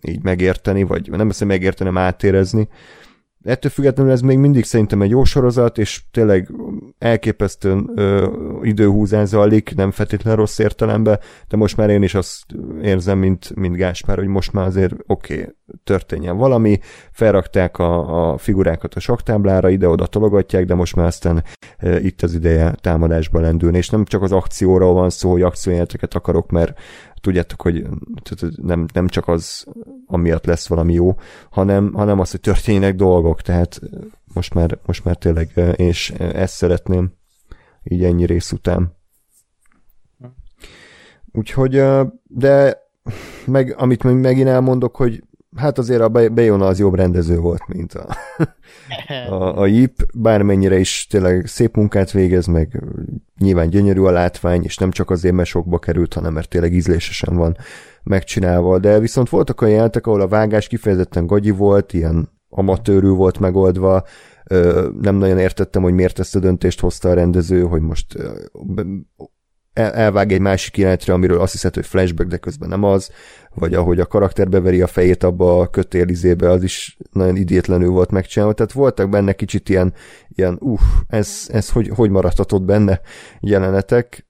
így 0.02 0.22
megérteni, 0.22 0.82
vagy 0.82 1.10
nem 1.10 1.26
beszél 1.26 1.46
megérteni, 1.46 1.90
hanem 1.90 2.04
átérezni. 2.04 2.68
Ettől 3.44 3.70
függetlenül 3.70 4.12
ez 4.12 4.20
még 4.20 4.38
mindig 4.38 4.64
szerintem 4.64 5.02
egy 5.02 5.10
jó 5.10 5.24
sorozat, 5.24 5.78
és 5.78 6.02
tényleg 6.10 6.50
elképesztően 6.98 7.90
ö, 7.94 8.30
időhúzás 8.62 9.28
zajlik, 9.28 9.74
nem 9.74 9.90
feltétlenül 9.90 10.38
rossz 10.38 10.58
értelemben, 10.58 11.20
de 11.48 11.56
most 11.56 11.76
már 11.76 11.90
én 11.90 12.02
is 12.02 12.14
azt 12.14 12.44
érzem, 12.82 13.18
mint, 13.18 13.54
mint 13.54 13.76
Gáspár, 13.76 14.16
hogy 14.18 14.26
most 14.26 14.52
már 14.52 14.66
azért 14.66 14.94
oké, 15.06 15.40
okay, 15.40 15.54
történjen 15.84 16.36
valami, 16.36 16.78
felrakták 17.10 17.78
a, 17.78 18.30
a 18.32 18.38
figurákat 18.38 18.94
a 18.94 19.00
saktáblára, 19.00 19.68
ide-oda 19.68 20.06
tologatják, 20.06 20.64
de 20.64 20.74
most 20.74 20.96
már 20.96 21.06
aztán 21.06 21.44
e, 21.76 22.00
itt 22.00 22.22
az 22.22 22.34
ideje 22.34 22.74
támadásba 22.80 23.40
lendülni, 23.40 23.76
és 23.76 23.88
nem 23.88 24.04
csak 24.04 24.22
az 24.22 24.32
akcióról 24.32 24.92
van 24.92 25.10
szó, 25.10 25.30
hogy 25.30 25.42
akciójeleteket 25.42 26.14
akarok, 26.14 26.50
mert 26.50 26.78
tudjátok, 27.22 27.62
hogy 27.62 27.86
nem, 28.56 28.86
nem 28.92 29.08
csak 29.08 29.28
az, 29.28 29.66
amiatt 30.06 30.46
lesz 30.46 30.66
valami 30.66 30.92
jó, 30.92 31.14
hanem, 31.50 31.92
hanem 31.92 32.20
az, 32.20 32.30
hogy 32.30 32.40
történjenek 32.40 32.94
dolgok, 32.94 33.40
tehát 33.40 33.80
most 34.34 34.54
már, 34.54 34.78
most 34.86 35.04
már 35.04 35.16
tényleg 35.16 35.52
én 35.76 35.88
is 35.88 36.10
ezt 36.10 36.54
szeretném 36.54 37.12
így 37.82 38.04
ennyi 38.04 38.26
rész 38.26 38.52
után. 38.52 38.96
Úgyhogy, 41.32 41.82
de 42.24 42.82
meg, 43.46 43.74
amit 43.78 44.02
még 44.02 44.14
megint 44.14 44.48
elmondok, 44.48 44.96
hogy 44.96 45.22
hát 45.56 45.78
azért 45.78 46.00
a 46.00 46.08
Bayona 46.08 46.66
az 46.66 46.78
jobb 46.78 46.94
rendező 46.94 47.38
volt, 47.38 47.66
mint 47.66 47.94
a, 47.94 48.16
a, 49.34 49.60
a 49.60 49.66
Yip, 49.66 50.06
bármennyire 50.14 50.78
is 50.78 51.06
tényleg 51.10 51.46
szép 51.46 51.76
munkát 51.76 52.10
végez, 52.10 52.46
meg 52.46 52.82
nyilván 53.38 53.68
gyönyörű 53.68 54.00
a 54.00 54.10
látvány, 54.10 54.62
és 54.64 54.76
nem 54.76 54.90
csak 54.90 55.10
azért, 55.10 55.34
mert 55.34 55.48
sokba 55.48 55.78
került, 55.78 56.14
hanem 56.14 56.32
mert 56.32 56.48
tényleg 56.48 56.72
ízlésesen 56.72 57.36
van 57.36 57.56
megcsinálva, 58.02 58.78
de 58.78 58.98
viszont 58.98 59.28
voltak 59.28 59.60
olyan 59.60 59.74
jelentek, 59.74 60.06
ahol 60.06 60.20
a 60.20 60.28
vágás 60.28 60.66
kifejezetten 60.66 61.26
gagyi 61.26 61.50
volt, 61.50 61.92
ilyen 61.92 62.28
amatőrű 62.48 63.08
volt 63.08 63.38
megoldva, 63.38 64.04
nem 65.00 65.14
nagyon 65.14 65.38
értettem, 65.38 65.82
hogy 65.82 65.94
miért 65.94 66.18
ezt 66.18 66.36
a 66.36 66.40
döntést 66.40 66.80
hozta 66.80 67.08
a 67.08 67.14
rendező, 67.14 67.62
hogy 67.62 67.80
most 67.80 68.16
elvág 69.72 70.32
egy 70.32 70.40
másik 70.40 70.76
jelentre, 70.76 71.12
amiről 71.12 71.40
azt 71.40 71.52
hiszed, 71.52 71.74
hogy 71.74 71.86
flashback, 71.86 72.28
de 72.28 72.36
közben 72.36 72.68
nem 72.68 72.82
az, 72.84 73.10
vagy 73.54 73.74
ahogy 73.74 74.00
a 74.00 74.06
karakter 74.06 74.48
beveri 74.48 74.82
a 74.82 74.86
fejét 74.86 75.22
abba 75.22 75.60
a 75.60 75.68
kötélizébe, 75.68 76.50
az 76.50 76.62
is 76.62 76.96
nagyon 77.12 77.36
idétlenül 77.36 77.90
volt 77.90 78.10
megcsinálva, 78.10 78.54
tehát 78.54 78.72
voltak 78.72 79.08
benne 79.08 79.32
kicsit 79.32 79.68
ilyen, 79.68 79.94
ilyen 80.28 80.56
uff, 80.60 80.82
ez, 81.08 81.48
ez 81.52 81.70
hogy, 81.70 81.88
hogy 81.88 82.10
maradhatott 82.10 82.62
benne 82.62 83.00
jelenetek, 83.40 84.26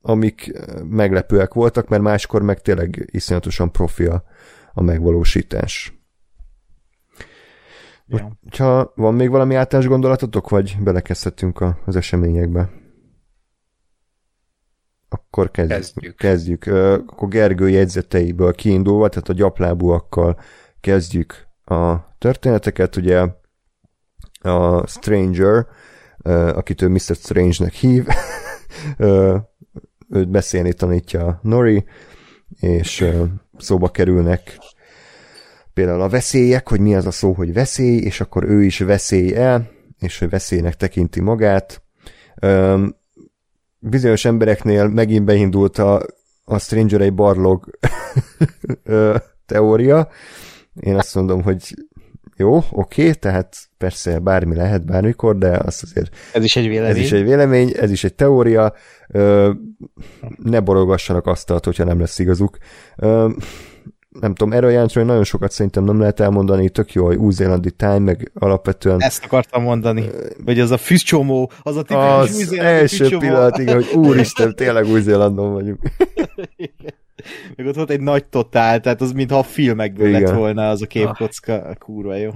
amik 0.00 0.52
meglepőek 0.88 1.54
voltak, 1.54 1.88
mert 1.88 2.02
máskor 2.02 2.42
meg 2.42 2.60
tényleg 2.60 3.08
iszonyatosan 3.12 3.72
profi 3.72 4.04
a, 4.04 4.24
a 4.72 4.82
megvalósítás. 4.82 5.98
Ja. 8.06 8.38
Ha 8.58 8.92
van 8.94 9.14
még 9.14 9.30
valami 9.30 9.54
általános 9.54 9.90
gondolatotok, 9.90 10.48
vagy 10.48 10.76
belekezdhetünk 10.80 11.64
az 11.84 11.96
eseményekbe? 11.96 12.70
Akkor 15.14 15.50
kezdjük. 15.50 15.78
Kezdjük. 15.78 16.16
kezdjük. 16.16 16.66
Akkor 17.06 17.28
Gergő 17.28 17.68
jegyzeteiből 17.68 18.52
kiindulva, 18.52 19.08
tehát 19.08 19.28
a 19.28 19.32
gyaplábúakkal 19.32 20.40
kezdjük 20.80 21.46
a 21.64 21.94
történeteket. 22.18 22.96
Ugye 22.96 23.26
a 24.40 24.86
Stranger, 24.86 25.66
akit 26.54 26.82
ő 26.82 26.88
Mr. 26.88 27.14
Strange-nek 27.14 27.72
hív, 27.72 28.06
őt 30.18 30.28
beszélni 30.28 30.72
tanítja 30.72 31.40
Nori, 31.42 31.84
és 32.60 33.06
szóba 33.58 33.88
kerülnek 33.88 34.58
például 35.74 36.00
a 36.00 36.08
veszélyek, 36.08 36.68
hogy 36.68 36.80
mi 36.80 36.94
az 36.94 37.06
a 37.06 37.10
szó, 37.10 37.32
hogy 37.32 37.52
veszély, 37.52 37.96
és 37.96 38.20
akkor 38.20 38.44
ő 38.44 38.62
is 38.62 38.78
veszély 38.78 39.34
el, 39.34 39.70
és 39.98 40.18
hogy 40.18 40.28
veszélynek 40.28 40.76
tekinti 40.76 41.20
magát 41.20 41.82
bizonyos 43.88 44.24
embereknél 44.24 44.88
megint 44.88 45.24
beindult 45.24 45.78
a, 45.78 46.06
a 46.44 46.58
Stranger 46.58 47.00
egy 47.00 47.14
barlog 47.14 47.78
teória. 49.46 50.08
Én 50.80 50.96
azt 50.96 51.14
mondom, 51.14 51.42
hogy 51.42 51.74
jó, 52.36 52.56
oké, 52.56 52.70
okay, 52.70 53.14
tehát 53.14 53.56
persze 53.78 54.18
bármi 54.18 54.54
lehet 54.54 54.86
bármikor, 54.86 55.38
de 55.38 55.56
azt 55.56 55.82
azért... 55.82 56.16
Ez 56.32 56.44
is 56.44 56.56
egy 56.56 56.68
vélemény. 56.68 56.90
Ez 56.90 56.98
is 56.98 57.12
egy 57.12 57.22
vélemény, 57.22 57.72
ez 57.76 57.90
is 57.90 58.04
egy 58.04 58.14
teória. 58.14 58.72
Ö, 59.08 59.50
ne 60.36 60.60
borogassanak 60.60 61.26
asztalt, 61.26 61.64
hogyha 61.64 61.84
nem 61.84 62.00
lesz 62.00 62.18
igazuk. 62.18 62.58
Ö, 62.96 63.30
nem 64.20 64.34
tudom, 64.34 64.52
erről 64.52 64.70
jelentről 64.70 65.04
nagyon 65.04 65.24
sokat 65.24 65.50
szerintem 65.50 65.84
nem 65.84 65.98
lehet 65.98 66.20
elmondani, 66.20 66.68
tök 66.68 66.92
jó, 66.92 67.04
hogy 67.04 67.16
új-zélandi 67.16 67.70
time, 67.70 67.98
meg 67.98 68.30
alapvetően... 68.34 69.02
Ezt 69.02 69.24
akartam 69.24 69.62
mondani, 69.62 70.04
hogy 70.44 70.60
az 70.60 70.70
a 70.70 70.76
füstcsomó, 70.76 71.50
az 71.62 71.76
a 71.76 71.82
tipikus 71.82 72.50
új 72.50 72.58
első 72.58 72.96
füstcsomó. 72.96 73.20
pillanat, 73.20 73.58
igen, 73.58 73.74
hogy 73.74 73.92
úristen, 73.94 74.54
tényleg 74.56 74.86
új-zélandon 74.86 75.52
vagyunk. 75.52 75.78
Meg 77.56 77.66
ott 77.66 77.74
volt 77.74 77.90
egy 77.90 78.00
nagy 78.00 78.24
totál, 78.24 78.80
tehát 78.80 79.00
az 79.00 79.12
mintha 79.12 79.38
a 79.38 79.42
filmekből 79.42 80.08
igen. 80.08 80.22
lett 80.22 80.34
volna 80.34 80.70
az 80.70 80.82
a 80.82 80.86
képkocka, 80.86 81.54
ah. 81.54 81.74
kurva 81.74 82.14
jó. 82.14 82.30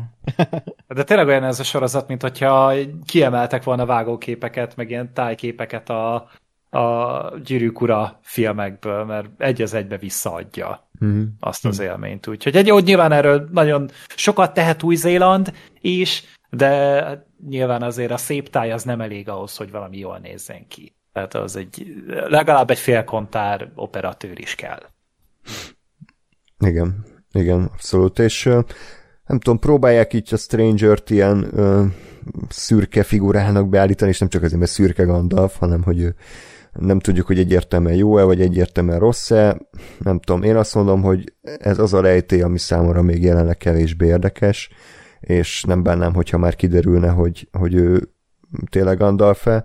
De 0.95 1.05
tényleg 1.05 1.27
olyan 1.27 1.45
ez 1.45 1.61
a 1.61 1.65
sorozat, 1.65 2.09
mint 2.09 2.23
hogyha 2.23 2.73
kiemeltek 3.05 3.65
volna 3.65 3.87
vágóképeket, 3.87 4.77
meg 4.77 4.91
ilyen 4.91 5.13
tájképeket 5.13 5.91
a, 5.91 6.29
a 6.71 7.39
gyűrűk 7.45 7.81
ura 7.81 8.19
filmekből, 8.23 9.05
mert 9.05 9.29
egy 9.39 9.63
az 9.63 9.75
egybe 9.75 9.97
visszaadja 9.97 10.89
mm. 11.05 11.23
azt 11.41 11.67
az 11.67 11.79
élményt. 11.79 12.27
Úgyhogy 12.27 12.57
egy 12.57 12.67
jó, 12.67 12.79
nyilván 12.79 13.13
erről 13.13 13.49
nagyon 13.53 13.91
sokat 14.17 14.55
tehet 14.55 14.83
Új-Zéland 14.83 15.53
is, 15.81 16.25
de 16.51 17.27
nyilván 17.49 17.83
azért 17.83 18.11
a 18.11 18.17
szép 18.17 18.51
táj 18.51 18.73
az 18.73 18.83
nem 18.83 19.01
elég 19.01 19.29
ahhoz, 19.29 19.57
hogy 19.57 19.71
valami 19.71 19.99
jól 19.99 20.19
nézzen 20.19 20.67
ki. 20.69 20.97
Tehát 21.13 21.35
az 21.35 21.57
egy, 21.57 21.95
legalább 22.07 22.71
egy 22.71 22.79
félkontár 22.79 23.71
operatőr 23.75 24.39
is 24.39 24.55
kell. 24.55 24.83
Igen, 26.59 27.05
igen, 27.33 27.71
abszolút. 27.73 28.19
És 28.19 28.45
nem 29.27 29.39
tudom, 29.39 29.59
próbálják 29.59 30.13
így 30.13 30.35
a 30.35 30.37
Stranger-t 30.37 31.11
ilyen 31.11 31.49
ö, 31.53 31.85
szürke 32.49 33.03
figurának 33.03 33.69
beállítani, 33.69 34.11
és 34.11 34.19
nem 34.19 34.29
csak 34.29 34.43
azért, 34.43 34.59
mert 34.59 34.71
szürke 34.71 35.05
Gandalf, 35.05 35.57
hanem 35.57 35.83
hogy 35.83 36.01
ő 36.01 36.15
nem 36.81 36.99
tudjuk, 36.99 37.27
hogy 37.27 37.39
egyértelműen 37.39 37.97
jó-e, 37.97 38.23
vagy 38.23 38.41
egyértelműen 38.41 38.99
rossz-e. 38.99 39.61
Nem 39.99 40.21
tudom, 40.21 40.43
én 40.43 40.57
azt 40.57 40.75
mondom, 40.75 41.03
hogy 41.03 41.33
ez 41.59 41.79
az 41.79 41.95
a 41.95 42.01
rejtély, 42.01 42.43
ami 42.43 42.59
számomra 42.59 43.03
még 43.03 43.23
jelenleg 43.23 43.57
kevésbé 43.57 44.07
érdekes, 44.07 44.71
és 45.21 45.63
nem 45.63 45.83
bánnám, 45.83 46.15
hogyha 46.15 46.39
már 46.39 46.57
kiderülne, 46.57 47.09
hogy, 47.09 47.49
hogy 47.53 47.75
ő 47.75 48.13
tényleg 48.71 48.99
Gandalf-e. 48.99 49.65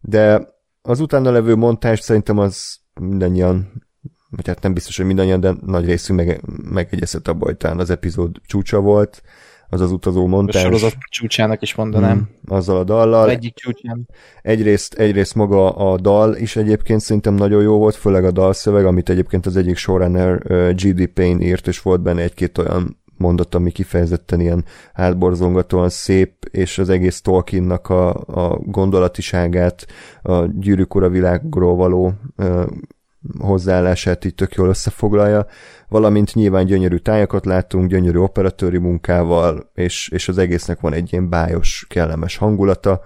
De 0.00 0.48
az 0.82 1.00
utána 1.00 1.30
levő 1.30 1.54
montás 1.54 2.00
szerintem 2.00 2.38
az 2.38 2.78
mindannyian, 3.00 3.82
vagy 4.30 4.46
hát 4.46 4.62
nem 4.62 4.74
biztos, 4.74 4.96
hogy 4.96 5.06
mindannyian, 5.06 5.40
de 5.40 5.54
nagy 5.66 5.84
részünk 5.84 6.18
meg, 6.18 6.40
megegyezett 6.70 7.28
hogy 7.38 7.56
talán 7.56 7.78
az 7.78 7.90
epizód 7.90 8.36
csúcsa 8.46 8.80
volt, 8.80 9.22
az 9.68 9.80
az 9.80 9.92
utazó 9.92 10.26
montás. 10.26 10.54
A 10.54 10.58
sorozat 10.58 10.96
csúcsának 11.10 11.62
is 11.62 11.74
mondanám. 11.74 12.16
Hmm, 12.16 12.56
azzal 12.56 12.76
a 12.76 12.84
dallal. 12.84 13.22
Az 13.22 13.28
egyik 13.28 13.54
csúcsán. 13.54 14.08
Egyrészt, 14.42 14.94
egyrészt 14.94 15.34
maga 15.34 15.70
a 15.70 15.96
dal 15.96 16.36
is 16.36 16.56
egyébként 16.56 17.00
szerintem 17.00 17.34
nagyon 17.34 17.62
jó 17.62 17.78
volt, 17.78 17.94
főleg 17.94 18.24
a 18.24 18.30
dalszöveg, 18.30 18.84
amit 18.84 19.08
egyébként 19.08 19.46
az 19.46 19.56
egyik 19.56 19.76
showrunner 19.76 20.42
G.D. 20.74 21.06
Payne 21.06 21.44
írt, 21.44 21.66
és 21.66 21.82
volt 21.82 22.00
benne 22.00 22.22
egy-két 22.22 22.58
olyan 22.58 22.96
mondat, 23.16 23.54
ami 23.54 23.70
kifejezetten 23.70 24.40
ilyen 24.40 24.64
hátborzongatóan 24.92 25.88
szép, 25.88 26.32
és 26.50 26.78
az 26.78 26.88
egész 26.88 27.20
Tolkiennak 27.20 27.88
a, 27.88 28.14
a 28.14 28.58
gondolatiságát, 28.58 29.86
a 30.22 30.44
gyűrűk 30.44 30.94
ura 30.94 31.08
világról 31.08 31.74
való 31.74 32.12
uh, 32.36 32.66
hozzáállását 33.38 34.24
így 34.24 34.34
tök 34.34 34.54
jól 34.54 34.68
összefoglalja, 34.68 35.46
valamint 35.88 36.34
nyilván 36.34 36.66
gyönyörű 36.66 36.96
tájakat 36.96 37.46
látunk, 37.46 37.88
gyönyörű 37.88 38.18
operatőri 38.18 38.78
munkával, 38.78 39.70
és, 39.74 40.08
és 40.08 40.28
az 40.28 40.38
egésznek 40.38 40.80
van 40.80 40.92
egy 40.92 41.12
ilyen 41.12 41.28
bájos, 41.28 41.86
kellemes 41.88 42.36
hangulata, 42.36 43.02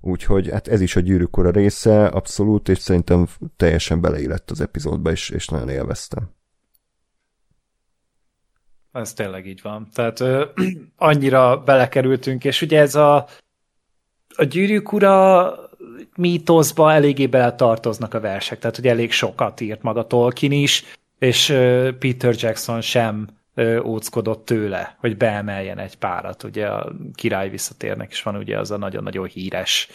úgyhogy 0.00 0.50
hát 0.50 0.68
ez 0.68 0.80
is 0.80 0.96
a 0.96 1.00
gyűrűk 1.00 1.36
ura 1.36 1.50
része, 1.50 2.06
abszolút, 2.06 2.68
és 2.68 2.78
szerintem 2.78 3.26
teljesen 3.56 4.00
beleillett 4.00 4.50
az 4.50 4.60
epizódba, 4.60 5.10
és, 5.10 5.30
és 5.30 5.48
nagyon 5.48 5.68
élveztem. 5.68 6.34
Ez 8.92 9.12
tényleg 9.12 9.46
így 9.46 9.60
van. 9.62 9.88
Tehát 9.94 10.20
ö, 10.20 10.44
annyira 10.96 11.62
belekerültünk, 11.64 12.44
és 12.44 12.62
ugye 12.62 12.80
ez 12.80 12.94
a, 12.94 13.26
a 14.36 14.44
gyűrűk 14.44 14.92
ura 14.92 15.54
mítoszba 16.16 16.92
eléggé 16.92 17.26
bele 17.26 17.54
tartoznak 17.54 18.14
a 18.14 18.20
versek, 18.20 18.58
tehát 18.58 18.76
hogy 18.76 18.86
elég 18.86 19.12
sokat 19.12 19.60
írt 19.60 19.82
maga 19.82 20.06
Tolkien 20.06 20.52
is, 20.52 20.84
és 21.18 21.46
Peter 21.98 22.34
Jackson 22.36 22.80
sem 22.80 23.28
óckodott 23.84 24.44
tőle, 24.44 24.96
hogy 24.98 25.16
beemeljen 25.16 25.78
egy 25.78 25.96
párat. 25.96 26.42
Ugye 26.42 26.66
a 26.66 26.92
király 27.14 27.48
visszatérnek 27.48 28.10
is 28.10 28.22
van 28.22 28.36
ugye 28.36 28.58
az 28.58 28.70
a 28.70 28.76
nagyon-nagyon 28.76 29.26
híres 29.26 29.88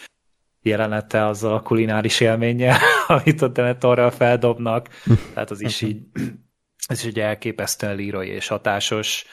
jelenete 0.62 1.26
azzal 1.26 1.54
a 1.54 1.62
kulináris 1.62 2.20
élménnyel, 2.20 2.78
amit 3.06 3.42
a 3.42 3.48
Denetorral 3.48 4.10
feldobnak, 4.10 4.88
tehát 5.34 5.50
az 5.50 5.60
is 5.60 5.80
így, 5.80 6.02
ez 6.86 6.98
is 6.98 7.04
egy 7.04 7.18
elképesztően 7.18 7.96
lírai 7.96 8.28
és 8.28 8.48
hatásos 8.48 9.24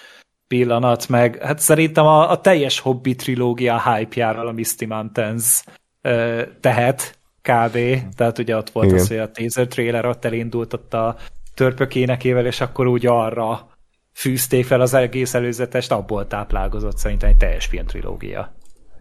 pillanat, 0.48 1.08
meg 1.08 1.44
hát 1.44 1.60
szerintem 1.60 2.06
a, 2.06 2.32
a 2.32 2.42
teljes 2.42 2.80
Hobby 2.80 3.16
trilógia 3.16 3.94
hype-járól 3.94 4.48
a 4.48 4.52
Misty 4.52 4.86
Mountains 4.86 5.64
ö, 6.02 6.42
tehet, 6.60 7.20
kb. 7.42 7.78
Tehát 8.16 8.38
ugye 8.38 8.58
ott 8.58 8.70
volt 8.70 8.86
Igen. 8.86 9.00
az, 9.00 9.08
hogy 9.08 9.18
a 9.18 9.32
teaser 9.32 9.68
trailer 9.68 10.06
ott 10.06 10.26
elindult 10.26 10.74
ott 10.74 10.94
a 10.94 11.18
törpökénekével, 11.60 12.46
és 12.46 12.62
akkor 12.62 12.88
úgy 12.88 13.06
arra 13.06 13.68
fűzték 14.14 14.66
fel 14.66 14.82
az 14.82 14.94
egész 14.94 15.34
előzetest, 15.34 15.92
abból 15.92 16.28
táplálkozott 16.28 16.98
szerintem 16.98 17.30
egy 17.30 17.38
teljes 17.38 17.66
film 17.66 17.86
trilógia. 17.86 18.54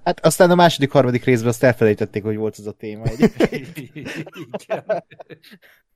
Hát 0.05 0.27
aztán 0.27 0.51
a 0.51 0.55
második, 0.55 0.91
harmadik 0.91 1.25
részben 1.25 1.49
azt 1.49 1.63
elfelejtették, 1.63 2.23
hogy 2.23 2.37
volt 2.37 2.57
az 2.59 2.67
a 2.67 2.73
téma. 2.73 3.05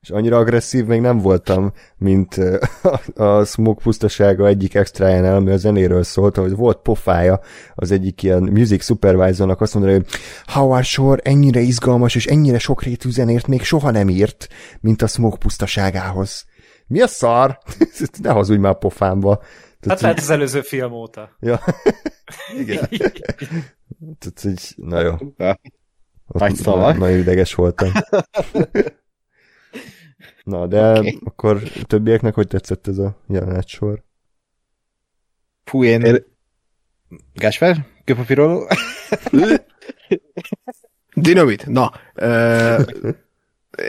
És 0.01 0.09
annyira 0.09 0.37
agresszív 0.37 0.85
még 0.85 1.01
nem 1.01 1.17
voltam, 1.17 1.73
mint 1.97 2.35
a 3.15 3.43
Smoke 3.45 3.81
pusztasága 3.83 4.47
egyik 4.47 4.75
extrájánál, 4.75 5.35
ami 5.35 5.51
a 5.51 5.57
zenéről 5.57 6.03
szólt, 6.03 6.35
hogy 6.35 6.55
volt 6.55 6.77
pofája 6.77 7.39
az 7.75 7.91
egyik 7.91 8.23
ilyen 8.23 8.43
music 8.43 8.83
supervisornak 8.83 9.61
azt 9.61 9.73
mondani, 9.73 9.95
hogy 9.95 10.05
Howard 10.45 10.85
Shore 10.85 11.21
ennyire 11.23 11.59
izgalmas 11.59 12.15
és 12.15 12.25
ennyire 12.25 12.59
sokrétű 12.59 13.09
zenért 13.09 13.47
még 13.47 13.63
soha 13.63 13.91
nem 13.91 14.09
írt, 14.09 14.47
mint 14.79 15.01
a 15.01 15.07
Smoke 15.07 15.37
pusztaságához. 15.37 16.45
Mi 16.93 17.01
a 17.01 17.07
szar? 17.07 17.57
ne 18.21 18.31
hazudj 18.31 18.59
már 18.59 18.77
pofámba. 18.77 19.43
Hát 19.87 20.01
lehet 20.01 20.19
az 20.19 20.29
előző 20.29 20.61
film 20.61 20.91
óta. 20.91 21.35
Ja. 21.39 21.59
Igen. 22.61 22.89
Tehát, 24.19 24.39
hogy, 24.41 24.73
na 24.75 24.99
jó. 24.99 25.15
Nagy 26.27 26.55
szavak. 26.55 26.97
Nagyon 26.97 27.17
ideges 27.17 27.53
voltam. 27.53 27.91
Na, 30.43 30.67
de 30.67 30.89
okay. 30.89 31.19
akkor 31.23 31.61
többieknek 31.83 32.33
hogy 32.33 32.47
tetszett 32.47 32.87
ez 32.87 32.97
a 32.97 33.17
jelenet 33.27 33.67
sor? 33.67 34.03
Fú, 35.63 35.83
én... 35.83 36.01
én... 36.01 36.25
Gásper? 37.33 37.85
Kőpapíroló? 38.03 38.67
Dinamit, 41.13 41.65
na. 41.65 41.91
Uh, 42.15 42.85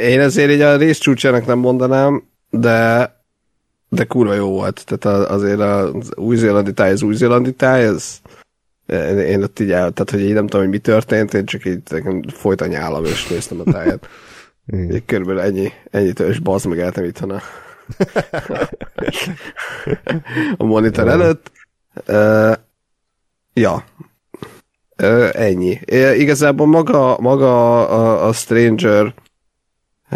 én 0.00 0.20
azért 0.20 0.50
így 0.50 0.60
a 0.60 0.76
rész 0.76 0.98
csúcsának 0.98 1.46
nem 1.46 1.58
mondanám, 1.58 2.32
de 2.60 3.12
de 3.88 4.04
kurva 4.04 4.34
jó 4.34 4.48
volt. 4.48 4.84
Tehát 4.86 5.28
azért 5.30 5.60
az 5.60 6.16
új-zélandi 6.16 6.72
táj, 6.72 6.90
az 6.90 7.02
új-zélandi 7.02 7.52
táj, 7.52 7.84
ez 7.84 8.20
én 9.18 9.42
ott 9.42 9.58
így 9.58 9.70
el, 9.70 9.90
tehát 9.90 10.10
hogy 10.10 10.20
így 10.20 10.32
nem 10.32 10.46
tudom, 10.46 10.60
hogy 10.60 10.70
mi 10.70 10.78
történt, 10.78 11.34
én 11.34 11.44
csak 11.44 11.64
így 11.64 11.82
folyt 12.26 12.60
a 12.60 12.66
nyálam, 12.66 13.04
és 13.04 13.26
néztem 13.26 13.60
a 13.60 13.72
táját. 13.72 14.08
Így 14.92 15.04
körülbelül 15.04 15.40
ennyi, 15.40 15.72
ennyit, 15.90 16.20
és 16.20 16.38
bazd 16.38 16.66
meg 16.66 16.78
eltem 16.78 17.04
itthon 17.04 17.30
a, 17.30 17.40
a 20.56 20.64
monitor 20.64 21.08
előtt. 21.08 21.50
Uh, 22.08 22.52
ja, 23.52 23.84
uh, 25.02 25.28
ennyi. 25.32 25.80
Uh, 25.92 26.18
igazából 26.18 26.66
maga, 26.66 27.16
maga 27.20 27.88
a, 27.88 28.26
a 28.26 28.32
Stranger 28.32 29.14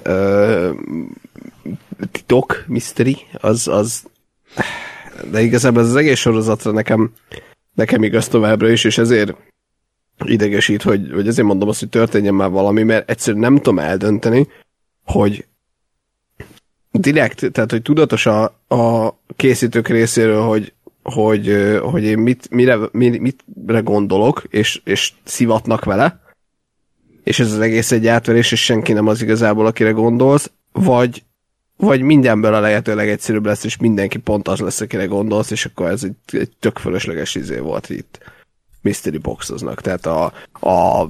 uh, 0.05 0.71
titok, 2.13 2.65
mystery, 2.67 3.17
az, 3.33 3.69
az 3.69 4.03
de 5.31 5.41
igazából 5.41 5.83
ez 5.83 5.89
az 5.89 5.97
egész 5.97 6.19
sorozatra 6.19 6.71
nekem 6.71 7.13
nekem 7.75 8.03
igaz 8.03 8.29
továbbra 8.29 8.71
is, 8.71 8.85
és 8.85 8.99
ezért 8.99 9.35
idegesít, 10.25 10.83
hogy, 10.83 11.11
hogy 11.13 11.27
ezért 11.27 11.47
mondom 11.47 11.69
azt, 11.69 11.79
hogy 11.79 11.89
történjen 11.89 12.35
már 12.35 12.51
valami, 12.51 12.83
mert 12.83 13.11
egyszerűen 13.11 13.43
nem 13.43 13.57
tudom 13.57 13.79
eldönteni, 13.79 14.49
hogy 15.05 15.47
direkt, 16.91 17.53
tehát 17.53 17.71
hogy 17.71 17.83
tudatos 17.83 18.27
a, 18.27 18.43
a 18.69 19.15
készítők 19.37 19.89
részéről, 19.89 20.43
hogy, 20.43 20.73
hogy, 21.03 21.79
hogy 21.83 22.03
én 22.03 22.19
mit, 22.19 22.51
mire, 22.51 22.79
mitre 22.93 23.81
gondolok, 23.81 24.43
és, 24.49 24.81
és 24.85 25.13
szivatnak 25.25 25.85
vele, 25.85 26.21
és 27.25 27.41
ez 27.41 27.53
az 27.53 27.61
egész 27.61 27.93
egy 27.93 28.07
átverés, 28.07 28.53
és 28.53 28.65
senki 28.65 28.93
nem 28.93 29.07
az 29.07 29.23
igazából, 29.23 29.67
akire 29.67 29.91
gondolsz, 29.91 30.51
vagy, 30.73 31.23
vagy 31.79 32.01
mindenből 32.01 32.55
a 32.55 32.61
lehető 32.61 32.95
legegyszerűbb 32.95 33.47
lesz, 33.47 33.65
és 33.65 33.77
mindenki 33.77 34.19
pont 34.19 34.49
az 34.49 34.61
lesz, 34.61 34.81
akire 34.81 35.05
gondolsz, 35.05 35.51
és 35.51 35.65
akkor 35.65 35.89
ez 35.91 36.05
egy, 36.05 36.39
egy 36.39 36.51
tök 36.61 36.79
fölösleges 36.79 37.35
izé 37.35 37.59
volt 37.59 37.91
itt 37.91 38.19
mystery 38.83 39.19
boxoznak. 39.19 39.81
Tehát 39.81 40.07
a, 40.07 40.25
a 40.69 41.09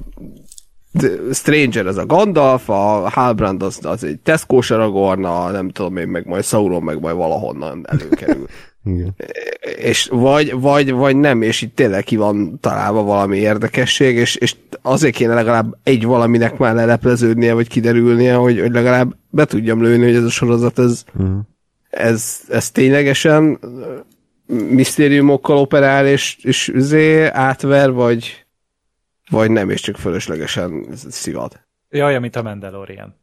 Stranger 1.31 1.87
az 1.87 1.97
a 1.97 2.05
Gandalf, 2.05 2.69
a 2.69 3.09
Halbrand 3.09 3.63
az, 3.63 3.79
az 3.81 4.03
egy 4.03 4.19
Tesco 4.19 4.59
Aragorn, 4.69 5.21
nem 5.51 5.69
tudom 5.69 5.97
én, 5.97 6.07
meg 6.07 6.27
majd 6.27 6.43
Sauron 6.43 6.83
meg 6.83 6.99
majd 6.99 7.15
valahonnan 7.15 7.85
előkerül. 7.87 8.45
Igen. 8.85 9.15
És 9.77 10.07
vagy, 10.11 10.59
vagy, 10.59 10.91
vagy 10.91 11.15
nem, 11.15 11.41
és 11.41 11.61
itt 11.61 11.75
tényleg 11.75 12.03
ki 12.03 12.15
van 12.15 12.59
találva 12.59 13.03
valami 13.03 13.37
érdekesség, 13.37 14.15
és, 14.15 14.35
és 14.35 14.55
azért 14.81 15.15
kéne 15.15 15.33
legalább 15.33 15.77
egy 15.83 16.05
valaminek 16.05 16.57
már 16.57 16.75
lelepleződnie, 16.75 17.53
vagy 17.53 17.67
kiderülnie, 17.67 18.35
hogy, 18.35 18.59
hogy 18.59 18.71
legalább 18.71 19.15
be 19.29 19.45
tudjam 19.45 19.81
lőni, 19.81 20.03
hogy 20.03 20.15
ez 20.15 20.23
a 20.23 20.29
sorozat, 20.29 20.79
ez, 20.79 21.03
uh-huh. 21.13 21.39
ez, 21.89 22.39
ez 22.49 22.71
ténylegesen 22.71 23.59
misztériumokkal 24.69 25.57
operál, 25.57 26.07
és, 26.07 26.37
és 26.41 26.67
üzé 26.67 27.25
átver, 27.25 27.91
vagy, 27.91 28.45
vagy 29.29 29.51
nem, 29.51 29.69
és 29.69 29.81
csak 29.81 29.95
fölöslegesen 29.95 30.85
szivad. 30.95 31.59
Jaj, 31.89 32.19
mint 32.19 32.35
a 32.35 32.41
Mandalorian. 32.41 33.15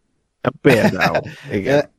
Például, 0.61 1.21
igen. 1.53 1.91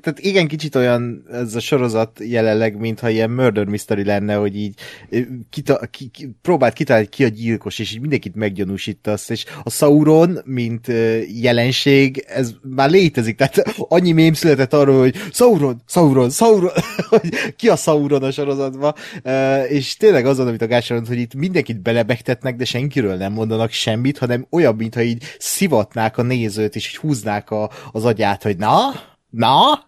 Tehát 0.00 0.18
igen, 0.18 0.48
kicsit 0.48 0.74
olyan 0.74 1.24
ez 1.32 1.54
a 1.54 1.60
sorozat 1.60 2.20
jelenleg, 2.20 2.76
mintha 2.76 3.08
ilyen 3.08 3.30
murder 3.30 3.64
mystery 3.64 4.04
lenne, 4.04 4.34
hogy 4.34 4.56
így 4.56 4.74
kita, 5.50 5.80
ki, 5.90 6.08
ki, 6.08 6.36
próbált 6.42 6.72
kitalálni 6.72 7.08
ki 7.08 7.24
a 7.24 7.28
gyilkos, 7.28 7.78
és 7.78 7.92
így 7.92 8.00
mindenkit 8.00 8.34
meggyanúsítasz, 8.34 9.28
és 9.28 9.44
a 9.62 9.70
Sauron, 9.70 10.38
mint 10.44 10.86
jelenség, 11.40 12.24
ez 12.28 12.50
már 12.62 12.90
létezik, 12.90 13.36
tehát 13.36 13.64
annyi 13.76 14.12
mém 14.12 14.32
született 14.32 14.72
arról, 14.72 14.98
hogy 14.98 15.16
Sauron, 15.32 15.82
Sauron, 15.86 16.30
Sauron, 16.30 16.72
hogy 17.10 17.54
ki 17.56 17.68
a 17.68 17.76
Sauron 17.76 18.22
a 18.22 18.30
sorozatban, 18.30 18.94
és 19.68 19.96
tényleg 19.96 20.26
azon, 20.26 20.46
amit 20.46 20.62
a 20.62 20.66
Gásaron, 20.66 21.06
hogy 21.06 21.18
itt 21.18 21.34
mindenkit 21.34 21.80
belebegtetnek, 21.80 22.56
de 22.56 22.64
senkiről 22.64 23.16
nem 23.16 23.32
mondanak 23.32 23.70
semmit, 23.70 24.18
hanem 24.18 24.46
olyan, 24.50 24.74
mintha 24.74 25.02
így 25.02 25.22
szivatnák 25.38 26.18
a 26.18 26.22
nézőt, 26.22 26.76
és 26.76 26.88
így 26.88 26.96
húznák 26.96 27.50
a, 27.50 27.70
az 27.92 28.04
agyát, 28.04 28.42
hogy 28.42 28.56
na, 28.56 28.76
na, 29.30 29.84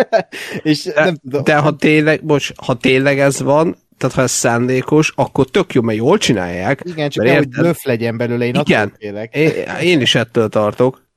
és 0.62 0.82
de, 0.82 1.04
nem 1.04 1.14
tudom. 1.14 1.44
De 1.44 1.56
ha 1.56 1.76
tényleg, 1.76 2.24
bocs, 2.24 2.50
ha 2.56 2.74
tényleg 2.74 3.18
ez 3.18 3.40
van, 3.40 3.76
tehát 3.98 4.16
ha 4.16 4.22
ez 4.22 4.30
szándékos, 4.30 5.12
akkor 5.16 5.46
tök 5.46 5.74
jó, 5.74 5.82
mert 5.82 5.98
jól 5.98 6.18
csinálják. 6.18 6.82
Igen, 6.84 7.10
csak 7.10 7.24
nem, 7.24 7.36
hogy 7.36 7.48
blöff 7.48 7.82
legyen 7.82 8.16
belőle, 8.16 8.44
én 8.44 8.54
Igen, 8.54 8.96
én, 9.30 9.52
én 9.80 10.00
is 10.00 10.14
ettől 10.14 10.48
tartok. 10.48 11.10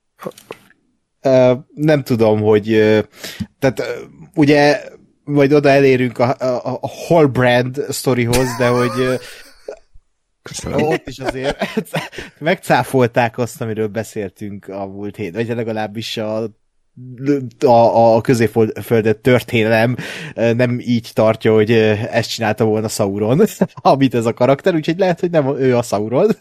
Uh, 1.22 1.58
nem 1.74 2.04
tudom, 2.04 2.42
hogy 2.42 2.72
uh, 2.72 3.00
tehát 3.60 3.80
uh, 3.80 3.86
ugye 4.36 4.82
majd 5.24 5.54
oda 5.54 5.70
elérünk 5.70 6.18
a, 6.18 6.36
a, 6.40 6.78
a 6.82 6.90
Hallbrand 7.08 7.86
sztorihoz, 7.90 8.48
de 8.58 8.68
hogy 8.68 9.20
Köszönöm. 10.50 10.82
Ott 10.82 11.08
is 11.08 11.20
azért 11.20 11.58
megcáfolták 12.40 13.38
azt, 13.38 13.62
amiről 13.62 13.88
beszéltünk 13.88 14.68
a 14.68 14.88
múlt 14.88 15.16
hét, 15.16 15.34
vagy 15.34 15.48
legalábbis 15.48 16.18
a 16.18 16.50
a, 17.66 18.16
a 18.16 18.22
középföldet 18.22 19.18
történelem 19.18 19.96
nem 20.36 20.80
így 20.80 21.10
tartja, 21.14 21.54
hogy 21.54 21.72
ezt 22.12 22.30
csinálta 22.30 22.66
volna 22.66 22.88
Sauron, 22.88 23.42
amit 23.74 24.16
ez 24.16 24.26
a 24.26 24.34
karakter, 24.34 24.76
úgyhogy 24.76 24.98
lehet, 24.98 25.20
hogy 25.20 25.32
nem 25.32 25.58
ő 25.58 25.78
a 25.78 25.82
Sauron, 25.82 26.28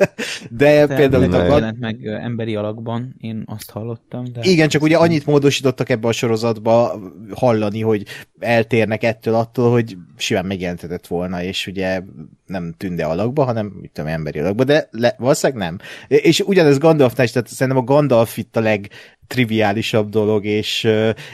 de, 0.50 0.86
de 0.86 0.94
például... 0.96 1.26
Nem 1.26 1.40
a... 1.40 1.54
jelent 1.54 1.80
meg 1.80 2.06
emberi 2.06 2.54
alakban, 2.56 3.14
én 3.20 3.42
azt 3.46 3.70
hallottam. 3.70 4.24
De 4.32 4.40
Igen, 4.42 4.68
csak 4.68 4.82
ugye 4.82 4.96
annyit 4.96 5.26
módosítottak 5.26 5.88
ebbe 5.88 6.08
a 6.08 6.12
sorozatba 6.12 7.00
hallani, 7.34 7.80
hogy 7.80 8.06
eltérnek 8.38 9.02
ettől 9.02 9.34
attól, 9.34 9.70
hogy 9.70 9.96
simán 10.16 10.46
megjelentetett 10.46 11.06
volna, 11.06 11.42
és 11.42 11.66
ugye 11.66 12.02
nem 12.46 12.74
tünde 12.76 13.04
alakba, 13.04 13.44
hanem 13.44 13.66
mit 13.66 13.90
tudom, 13.92 14.10
emberi 14.10 14.38
alakba, 14.38 14.64
de 14.64 14.88
le, 14.90 15.14
valószínűleg 15.18 15.62
nem. 15.62 15.78
És 16.08 16.40
ugyanez 16.40 16.78
Gandalfnál 16.78 17.26
is, 17.26 17.32
tehát 17.32 17.48
szerintem 17.48 17.82
a 17.82 17.86
Gandalf 17.86 18.36
itt 18.36 18.56
a 18.56 18.60
leg 18.60 18.88
triviálisabb 19.26 20.08
dolog, 20.08 20.44
és 20.44 20.84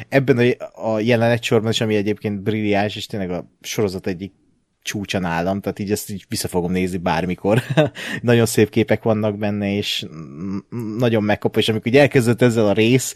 ebben 0.09 0.39
a, 0.39 0.91
a 0.91 1.01
jelenet 1.01 1.43
sorban 1.43 1.71
is, 1.71 1.81
ami 1.81 1.95
egyébként 1.95 2.43
brilliáns, 2.43 2.97
és 2.97 3.07
tényleg 3.07 3.31
a 3.31 3.51
sorozat 3.61 4.07
egyik 4.07 4.33
csúcsa 4.83 5.19
nálam, 5.19 5.61
tehát 5.61 5.79
így 5.79 5.91
ezt 5.91 6.11
így 6.11 6.25
vissza 6.29 6.49
fogom 6.49 6.73
nézni 6.73 6.99
bármikor. 6.99 7.63
nagyon 8.23 8.47
szép 8.47 8.71
képek 8.71 9.03
vannak 9.03 9.39
benne, 9.39 9.75
és 9.77 10.07
nagyon 10.99 11.23
megkap, 11.23 11.57
és 11.57 11.69
amikor 11.69 11.95
elkezdett 11.95 12.43
ezzel 12.43 12.67
a 12.67 12.73
rész, 12.73 13.15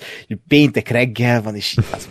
péntek 0.48 0.88
reggel 0.88 1.42
van, 1.42 1.54
és 1.54 1.76
az, 1.92 2.08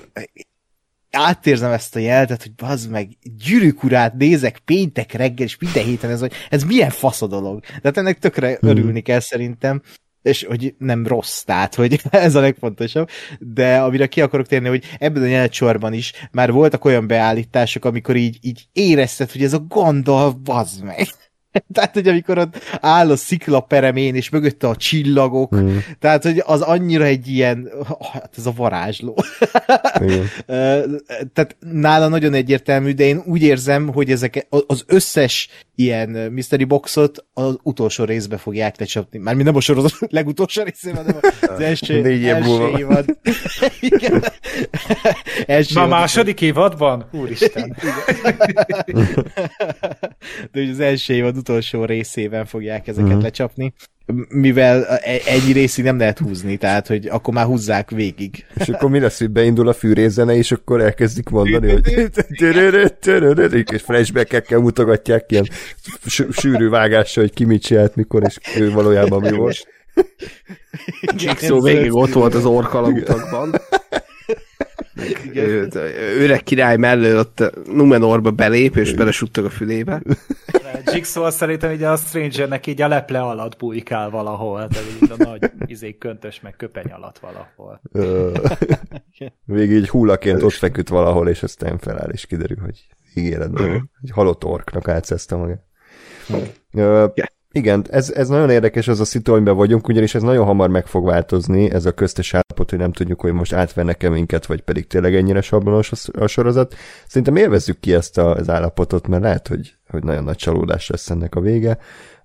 átérzem 1.14 1.72
ezt 1.72 1.96
a 1.96 2.00
jeltet, 2.00 2.42
hogy 2.42 2.54
bazd 2.54 2.90
meg, 2.90 3.18
gyűrűkurát 3.46 4.14
nézek 4.14 4.60
péntek 4.60 5.12
reggel, 5.12 5.46
és 5.46 5.58
minden 5.58 5.84
héten 5.84 6.10
ez, 6.10 6.20
hogy 6.20 6.34
ez 6.50 6.64
milyen 6.64 6.90
fasz 6.90 7.22
a 7.22 7.28
dolog. 7.28 7.64
Tehát 7.82 7.98
ennek 7.98 8.20
tökre 8.20 8.58
hmm. 8.60 8.70
örülni 8.70 9.02
kell 9.02 9.20
szerintem 9.20 9.82
és 10.24 10.44
hogy 10.44 10.76
nem 10.78 11.08
rossz, 11.08 11.42
tehát 11.42 11.76
hogy 11.76 12.02
ez 12.10 12.36
a 12.36 12.40
legfontosabb, 12.40 13.10
de 13.40 13.78
amire 13.78 14.08
ki 14.08 14.22
akarok 14.22 14.48
térni, 14.48 14.68
hogy 14.68 14.84
ebben 15.00 15.24
a 15.24 15.28
nyelcsorban 15.28 15.94
is 15.94 16.14
már 16.32 16.52
voltak 16.52 16.86
olyan 16.86 17.08
beállítások, 17.08 17.86
amikor 17.86 18.16
így, 18.16 18.38
így 18.42 18.68
érezted, 18.72 19.32
hogy 19.32 19.44
ez 19.44 19.54
a 19.54 19.60
gondol, 19.60 20.32
bazd 20.32 20.84
meg. 20.84 21.08
tehát, 21.74 21.94
hogy 21.94 22.08
amikor 22.08 22.38
ott 22.38 22.58
áll 22.80 23.12
a 23.12 23.16
szikla 23.16 23.60
peremén, 23.60 24.16
és 24.16 24.30
mögötte 24.30 24.68
a 24.68 24.76
csillagok, 24.76 25.56
mm. 25.56 25.78
tehát, 26.00 26.24
hogy 26.24 26.44
az 26.46 26.62
annyira 26.62 27.04
egy 27.04 27.28
ilyen, 27.28 27.70
hát 28.12 28.34
ez 28.38 28.46
a 28.46 28.54
varázsló. 28.56 29.18
tehát 31.34 31.56
nála 31.60 32.08
nagyon 32.08 32.34
egyértelmű, 32.34 32.92
de 32.92 33.04
én 33.04 33.22
úgy 33.26 33.42
érzem, 33.42 33.88
hogy 33.88 34.12
ezek 34.12 34.48
az 34.68 34.84
összes 34.88 35.50
ilyen 35.76 36.10
mystery 36.10 36.64
boxot 36.64 37.26
az 37.34 37.58
utolsó 37.64 38.04
részbe 38.04 38.38
fogják 38.38 38.80
lecsapni. 38.80 39.20
Mármint 39.20 39.46
nem 39.46 39.56
a 39.56 39.60
sorozat 39.60 39.98
legutolsó 40.10 40.64
részében, 40.64 41.06
hanem 41.06 41.20
az 41.42 41.60
első, 41.70 42.02
Négy 42.02 42.26
első 42.26 42.48
múlva. 42.50 42.80
évad. 42.80 43.18
Igen. 43.80 44.24
első 45.46 45.80
Ma 45.80 45.88
második 45.88 46.42
évadban? 46.42 47.10
Úristen. 47.12 47.76
de 50.52 50.60
hogy 50.60 50.70
az 50.70 50.80
első 50.80 51.14
évad 51.14 51.38
utolsó 51.38 51.86
részében 51.86 52.46
fogják 52.46 52.88
ezeket 52.88 53.08
uh-huh. 53.08 53.24
lecsapni, 53.24 53.74
mivel 54.30 54.86
e- 54.86 55.22
ennyi 55.26 55.52
részig 55.52 55.84
nem 55.84 55.98
lehet 55.98 56.20
húzni, 56.20 56.58
tehát 56.58 56.88
hogy 56.88 57.08
akkor 57.08 57.34
már 57.34 57.46
húzzák 57.46 57.90
végig. 57.90 58.46
És 58.60 58.70
akkor 58.70 58.90
mi 58.90 59.00
lesz, 59.00 59.20
hogy 59.20 59.30
beindul 59.30 59.68
a 59.68 59.74
fűrészene, 59.74 60.36
és 60.36 60.52
akkor 60.52 60.82
elkezdik 60.82 61.30
mondani, 61.30 61.72
hogy 61.72 62.14
és 63.72 63.82
flashback-ekkel 63.82 64.60
mutogatják 64.60 65.32
ilyen 65.32 65.48
sűrű 66.32 66.70
vágással, 66.70 67.24
hogy 67.24 67.34
ki 67.34 67.46
mit 67.46 67.62
csinált, 67.62 67.96
mikor, 67.96 68.24
és 68.26 68.38
ő 68.58 68.72
valójában 68.72 69.22
mi 69.22 69.32
volt. 69.32 69.68
Jigsaw 71.16 71.62
végig 71.62 71.94
ott 71.94 72.14
volt 72.14 72.34
az 72.34 72.46
orkalautakban 72.46 73.56
öreg 76.20 76.44
király 76.44 76.78
mellől 76.78 77.20
ott 77.20 77.52
Numenorba 77.66 78.32
belép, 78.32 78.78
és 78.78 78.94
belesuttog 78.94 79.46
a 79.46 79.50
fülébe. 79.50 80.02
Jigsaw 80.86 81.30
szerintem 81.30 81.72
így 81.72 81.84
a 81.84 81.96
Strangernek 81.96 82.68
így 82.68 82.82
a 82.82 82.88
leple 82.88 83.22
alatt 83.22 83.58
bujkál 83.58 84.10
valahol, 84.10 84.68
de 84.68 84.80
így 85.02 85.12
a 85.12 85.24
nagy 85.24 85.52
izék 85.66 85.98
köntös 85.98 86.42
meg 86.42 86.56
köpeny 86.56 86.92
alatt 86.92 87.20
valahol. 87.20 87.82
Végig 89.46 89.76
így 89.76 89.90
hullaként 89.90 90.42
ott 90.42 90.52
feküdt 90.54 90.90
valahol, 90.90 91.28
és 91.30 91.44
aztán 91.44 91.78
feláll, 91.78 92.10
és 92.10 92.26
kiderül, 92.26 92.58
hogy 92.58 92.88
ígéretben, 93.16 93.90
egy 94.02 94.12
halott 94.12 94.44
orknak 94.44 94.88
átszezte 94.88 95.36
magát. 95.36 95.64
Igen, 97.56 97.86
ez, 97.90 98.12
ez 98.12 98.28
nagyon 98.28 98.50
érdekes 98.50 98.88
az 98.88 99.00
a 99.00 99.06
szitu, 99.06 99.34
amiben 99.34 99.56
vagyunk, 99.56 99.88
ugyanis 99.88 100.16
ez 100.16 100.22
nagyon 100.22 100.46
hamar 100.46 100.70
meg 100.70 100.88
fog 100.88 101.06
változni, 101.06 101.72
ez 101.72 101.86
a 101.86 101.92
köztes 101.92 102.34
állapot, 102.34 102.70
hogy 102.70 102.80
nem 102.80 102.92
tudjuk, 102.92 103.22
hogy 103.22 103.34
most 103.34 103.54
átvennek-e 103.54 104.10
minket, 104.10 104.46
vagy 104.46 104.62
pedig 104.62 104.88
tényleg 104.88 105.16
ennyire 105.16 105.42
sablonos 105.42 105.92
a 106.12 106.28
sorozat. 106.28 106.76
Szerintem 107.08 107.36
élvezzük 107.36 107.80
ki 107.80 107.94
ezt 107.94 108.18
az 108.18 108.50
állapotot, 108.50 109.08
mert 109.08 109.24
lehet, 109.24 109.48
hogy, 109.48 109.76
hogy 109.90 110.04
nagyon 110.04 110.24
nagy 110.24 110.36
csalódás 110.36 110.90
lesz 110.90 111.10
ennek 111.10 111.36
a 111.36 111.40
vége. 111.40 111.78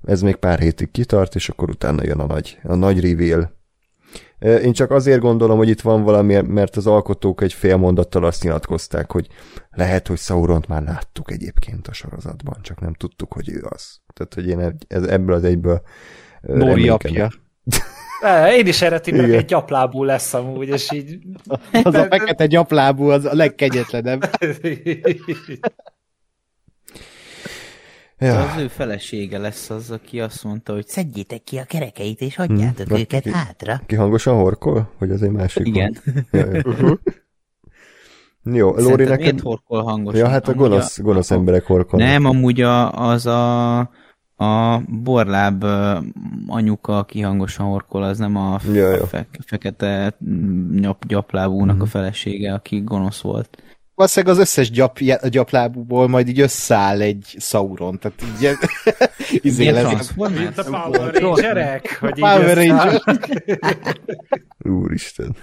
Ez 0.04 0.22
még 0.22 0.36
pár 0.36 0.58
hétig 0.58 0.90
kitart, 0.90 1.34
és 1.34 1.48
akkor 1.48 1.70
utána 1.70 2.04
jön 2.04 2.18
a 2.18 2.26
nagy, 2.26 2.58
a 2.62 2.74
nagy 2.74 3.00
reveal, 3.00 3.57
én 4.38 4.72
csak 4.72 4.90
azért 4.90 5.20
gondolom, 5.20 5.56
hogy 5.56 5.68
itt 5.68 5.80
van 5.80 6.02
valami, 6.02 6.40
mert 6.40 6.76
az 6.76 6.86
alkotók 6.86 7.42
egy 7.42 7.52
fél 7.52 7.76
mondattal 7.76 8.24
azt 8.24 8.42
nyilatkozták, 8.42 9.12
hogy 9.12 9.26
lehet, 9.70 10.06
hogy 10.06 10.18
Sauront 10.18 10.66
már 10.66 10.82
láttuk 10.82 11.30
egyébként 11.30 11.88
a 11.88 11.92
sorozatban, 11.92 12.58
csak 12.62 12.80
nem 12.80 12.94
tudtuk, 12.94 13.32
hogy 13.32 13.48
ő 13.48 13.66
az. 13.68 14.00
Tehát, 14.14 14.34
hogy 14.34 14.48
én 14.48 14.78
ez, 14.88 15.02
ebből 15.02 15.34
az 15.34 15.44
egyből 15.44 15.82
Nóri 16.40 16.88
apja. 16.88 17.30
Én 18.58 18.66
is 18.66 18.82
erre 18.82 19.00
hogy 19.04 19.34
egy 19.34 19.44
gyaplábú 19.44 20.04
lesz 20.04 20.34
amúgy, 20.34 20.68
és 20.68 20.92
így... 20.92 21.18
Az 21.82 21.94
a 21.94 22.06
fekete 22.10 22.46
gyaplábú 22.46 23.08
az 23.08 23.24
a 23.24 23.34
legkegyetlenebb. 23.34 24.30
Ja. 28.18 28.38
Az 28.38 28.60
ő 28.60 28.68
felesége 28.68 29.38
lesz 29.38 29.70
az, 29.70 29.90
aki 29.90 30.20
azt 30.20 30.44
mondta, 30.44 30.72
hogy 30.72 30.86
szedjétek 30.86 31.42
ki 31.42 31.58
a 31.58 31.64
kerekeit, 31.64 32.20
és 32.20 32.36
hagyjátok 32.36 32.86
hmm. 32.86 32.96
őket 32.96 33.22
ki, 33.22 33.30
hátra. 33.30 33.80
Ki 33.86 33.94
hangosan 33.94 34.36
horkol? 34.36 34.92
Hogy 34.98 35.10
az 35.10 35.22
egy 35.22 35.30
másik 35.30 35.66
Igen. 35.66 35.96
Ja, 36.30 36.46
uh-huh. 36.46 36.98
Jó, 38.52 38.74
Lóri 38.76 39.04
neked... 39.04 39.20
Miért 39.20 39.40
horkol 39.40 39.82
hangosan? 39.82 40.20
Ja, 40.20 40.28
hát 40.28 40.48
a 40.48 40.54
gonosz, 40.54 40.98
a, 40.98 41.02
gonosz 41.02 41.30
emberek 41.30 41.66
horkolnak. 41.66 42.08
Nem, 42.08 42.24
amúgy 42.24 42.60
a, 42.60 42.92
az 42.92 43.26
a, 43.26 43.78
a 44.36 44.80
borláb 45.02 45.64
anyuka, 46.46 46.98
aki 46.98 47.20
hangosan 47.20 47.66
horkol, 47.66 48.02
az 48.02 48.18
nem 48.18 48.36
a 48.36 48.58
ja, 48.72 48.90
ja. 48.90 49.06
Fe, 49.06 49.26
fekete 49.46 50.16
nyap, 50.72 51.06
gyaplábúnak 51.06 51.74
uh-huh. 51.74 51.82
a 51.82 51.86
felesége, 51.86 52.52
aki 52.52 52.80
gonosz 52.80 53.20
volt 53.20 53.62
valószínűleg 53.98 54.34
az 54.34 54.40
összes 54.40 54.70
gyap, 54.70 54.98
gyaplábúból 55.28 56.08
majd 56.08 56.28
így 56.28 56.40
összeáll 56.40 57.00
egy 57.00 57.36
Sauron, 57.38 57.98
tehát 57.98 58.22
így 58.22 58.56
izé 59.48 59.68
lesz. 59.68 60.14
Mint 60.14 60.58
a 60.58 60.64
Power 60.64 61.14
Rangerek, 61.14 61.98
hogy 62.00 62.20
Power 62.20 62.56
Ranger. 62.56 63.02
Úristen. 64.82 65.36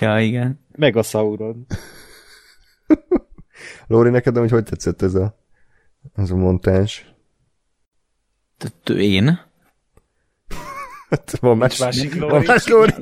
Ja, 0.00 0.20
igen. 0.20 0.60
Meg 0.76 0.96
a 0.96 1.02
Sauron. 1.02 1.66
Lóri, 3.86 4.10
neked 4.10 4.36
hogy 4.36 4.50
hogy 4.50 4.64
tetszett 4.64 5.02
ez 5.02 5.14
a, 5.14 5.38
ez 6.14 6.30
a 6.30 6.36
montás? 6.36 7.14
Én? 8.96 9.40
Hát, 11.12 11.38
van 11.40 11.56
más, 11.56 11.78
másik 11.78 12.20
van 12.20 12.42
más 12.46 12.68
Lóri. 12.68 12.92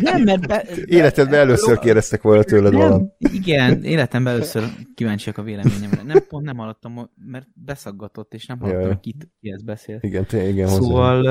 Nem, 0.00 0.22
mert 0.22 0.46
be, 0.46 0.64
Életedben 0.84 1.40
először 1.40 1.78
kérdeztek 1.78 2.22
volna 2.22 2.42
tőled 2.42 2.72
nem, 2.72 2.80
valam. 2.80 3.12
Igen, 3.18 3.84
életemben 3.84 4.32
először 4.32 4.64
kíváncsiak 4.94 5.38
a 5.38 5.42
véleményemre. 5.42 6.02
Nem, 6.02 6.26
pont 6.28 6.44
nem 6.44 6.56
hallottam, 6.56 7.10
mert 7.30 7.46
beszaggatott, 7.54 8.34
és 8.34 8.46
nem 8.46 8.58
hallottam, 8.58 8.86
hogy 8.86 9.00
ki, 9.00 9.14
ki 9.40 9.50
ez 9.50 9.62
beszél. 9.62 9.98
Igen, 10.00 10.26
te, 10.26 10.48
igen, 10.48 10.68
Szóval 10.68 11.22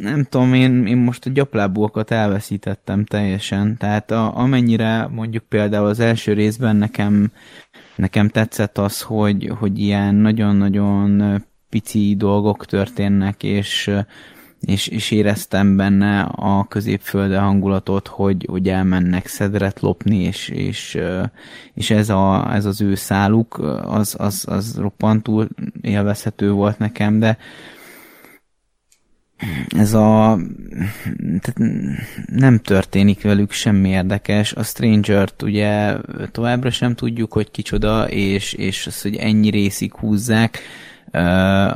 nem 0.00 0.24
tudom, 0.24 0.54
én, 0.54 0.86
én 0.86 0.96
most 0.96 1.26
a 1.26 1.30
gyaplábúakat 1.30 2.10
elveszítettem 2.10 3.04
teljesen. 3.04 3.76
Tehát 3.76 4.10
a, 4.10 4.36
amennyire 4.36 5.06
mondjuk 5.06 5.44
például 5.44 5.86
az 5.86 6.00
első 6.00 6.32
részben 6.32 6.76
nekem 6.76 7.32
nekem 7.96 8.28
tetszett 8.28 8.78
az, 8.78 9.02
hogy, 9.02 9.52
hogy 9.58 9.78
ilyen 9.78 10.14
nagyon-nagyon 10.14 11.42
pici 11.68 12.14
dolgok 12.16 12.66
történnek, 12.66 13.42
és 13.42 13.90
és, 14.60 14.86
és 14.86 15.10
éreztem 15.10 15.76
benne 15.76 16.20
a 16.20 16.64
középfölde 16.68 17.38
hangulatot, 17.38 18.08
hogy, 18.08 18.46
hogy 18.50 18.68
elmennek 18.68 19.26
szedret 19.26 19.80
lopni, 19.80 20.16
és, 20.16 20.48
és, 20.48 20.98
és 21.74 21.90
ez, 21.90 22.08
a, 22.08 22.54
ez 22.54 22.64
az 22.64 22.80
ő 22.80 22.94
száluk, 22.94 23.58
az, 23.82 24.14
az, 24.18 24.44
az 24.48 24.76
roppantul 24.78 25.48
élvezhető 25.80 26.50
volt 26.50 26.78
nekem, 26.78 27.18
de 27.18 27.38
ez 29.68 29.94
a 29.94 30.38
tehát 31.40 31.72
nem 32.26 32.58
történik 32.58 33.22
velük 33.22 33.52
semmi 33.52 33.88
érdekes. 33.88 34.52
A 34.52 34.62
Stranger-t 34.62 35.42
ugye 35.42 35.96
továbbra 36.30 36.70
sem 36.70 36.94
tudjuk, 36.94 37.32
hogy 37.32 37.50
kicsoda, 37.50 38.08
és, 38.10 38.52
és 38.52 38.86
az, 38.86 39.02
hogy 39.02 39.16
ennyi 39.16 39.50
részig 39.50 39.94
húzzák, 39.94 40.58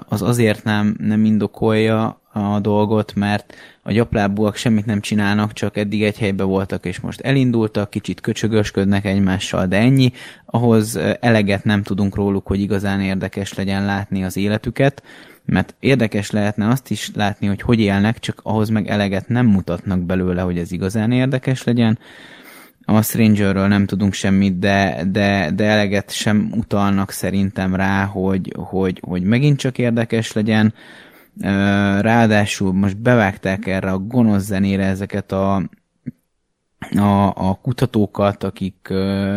az 0.08 0.22
azért 0.22 0.64
nem, 0.64 0.96
nem 0.98 1.24
indokolja 1.24 2.21
a 2.32 2.60
dolgot, 2.60 3.14
mert 3.14 3.54
a 3.82 3.92
gyaplábúak 3.92 4.56
semmit 4.56 4.86
nem 4.86 5.00
csinálnak, 5.00 5.52
csak 5.52 5.76
eddig 5.76 6.02
egy 6.02 6.18
helyben 6.18 6.46
voltak, 6.46 6.84
és 6.84 7.00
most 7.00 7.20
elindultak, 7.20 7.90
kicsit 7.90 8.20
köcsögösködnek 8.20 9.04
egymással, 9.04 9.66
de 9.66 9.76
ennyi. 9.76 10.12
Ahhoz 10.46 10.98
eleget 11.20 11.64
nem 11.64 11.82
tudunk 11.82 12.14
róluk, 12.14 12.46
hogy 12.46 12.60
igazán 12.60 13.00
érdekes 13.00 13.54
legyen 13.54 13.84
látni 13.84 14.24
az 14.24 14.36
életüket, 14.36 15.02
mert 15.44 15.74
érdekes 15.80 16.30
lehetne 16.30 16.68
azt 16.68 16.90
is 16.90 17.10
látni, 17.14 17.46
hogy 17.46 17.62
hogy 17.62 17.80
élnek, 17.80 18.18
csak 18.18 18.40
ahhoz 18.42 18.68
meg 18.68 18.88
eleget 18.88 19.28
nem 19.28 19.46
mutatnak 19.46 20.00
belőle, 20.00 20.42
hogy 20.42 20.58
ez 20.58 20.72
igazán 20.72 21.12
érdekes 21.12 21.64
legyen. 21.64 21.98
A 22.84 23.02
Strangerről 23.02 23.66
nem 23.66 23.86
tudunk 23.86 24.12
semmit, 24.12 24.58
de, 24.58 25.04
de, 25.10 25.50
de 25.54 25.64
eleget 25.64 26.10
sem 26.10 26.52
utalnak 26.56 27.10
szerintem 27.10 27.74
rá, 27.74 28.04
hogy, 28.04 28.52
hogy, 28.56 29.00
hogy 29.06 29.22
megint 29.22 29.58
csak 29.58 29.78
érdekes 29.78 30.32
legyen 30.32 30.74
Ráadásul 32.00 32.72
most 32.72 32.96
bevágták 32.96 33.66
erre 33.66 33.90
a 33.90 33.98
gonosz 33.98 34.44
zenére 34.44 34.84
ezeket 34.84 35.32
a 35.32 35.62
a, 36.90 37.26
a 37.26 37.58
kutatókat, 37.62 38.44
akik 38.44 38.88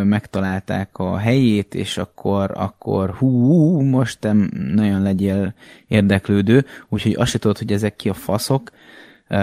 megtalálták 0.03 0.97
a 0.97 1.17
helyét, 1.17 1.75
és 1.75 1.97
akkor, 1.97 2.51
akkor 2.53 3.09
hú, 3.09 3.79
most 3.81 4.17
nem 4.21 4.49
nagyon 4.73 5.01
legyél 5.01 5.53
érdeklődő, 5.87 6.65
úgyhogy 6.89 7.15
azt 7.17 7.31
se 7.31 7.39
tudod, 7.39 7.57
hogy 7.57 7.71
ezek 7.71 7.95
ki 7.95 8.09
a 8.09 8.13
faszok, 8.13 8.71
ö, 9.27 9.35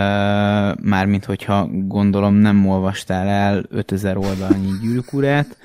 mármint 0.81 1.25
hogyha 1.25 1.69
gondolom 1.73 2.35
nem 2.35 2.69
olvastál 2.69 3.29
el 3.29 3.65
5000 3.69 4.17
oldalnyi 4.17 4.71
gyűrűkurát, 4.83 5.57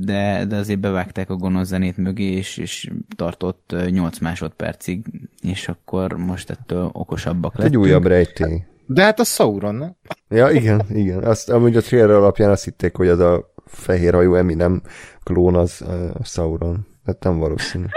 de, 0.00 0.44
de 0.48 0.56
azért 0.56 0.80
bevágták 0.80 1.30
a 1.30 1.36
gonosz 1.36 1.66
zenét 1.66 1.96
mögé, 1.96 2.24
és, 2.24 2.56
és 2.56 2.90
tartott 3.16 3.74
8 3.90 4.18
másodpercig, 4.18 5.04
és 5.42 5.68
akkor 5.68 6.12
most 6.12 6.50
ettől 6.50 6.90
okosabbak 6.92 7.56
lettünk. 7.56 7.74
Egy 7.74 7.80
újabb 7.80 8.06
rejtély. 8.06 8.64
De 8.86 9.02
hát 9.02 9.20
a 9.20 9.24
Sauron, 9.24 9.74
nem? 9.74 9.96
Ja, 10.28 10.50
igen, 10.50 10.82
igen. 10.88 11.24
Azt, 11.24 11.50
amúgy 11.50 11.76
a 11.76 11.80
trailer 11.80 12.10
alapján 12.10 12.50
azt 12.50 12.64
hitték, 12.64 12.96
hogy 12.96 13.08
az 13.08 13.18
a 13.18 13.52
fehér 13.66 14.14
hajú 14.14 14.34
Eminem 14.34 14.82
klón 15.22 15.54
az 15.54 15.84
uh, 15.86 16.24
Sauron. 16.24 16.86
Hát 17.06 17.22
nem 17.22 17.38
valószínű. 17.38 17.84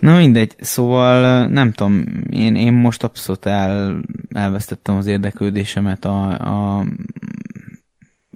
Na 0.00 0.16
mindegy, 0.16 0.54
szóval 0.60 1.46
nem 1.46 1.72
tudom, 1.72 2.04
én, 2.30 2.56
én 2.56 2.72
most 2.72 3.04
abszolút 3.04 3.46
el, 3.46 4.00
elvesztettem 4.34 4.96
az 4.96 5.06
érdeklődésemet 5.06 6.04
a, 6.04 6.28
a 6.28 6.84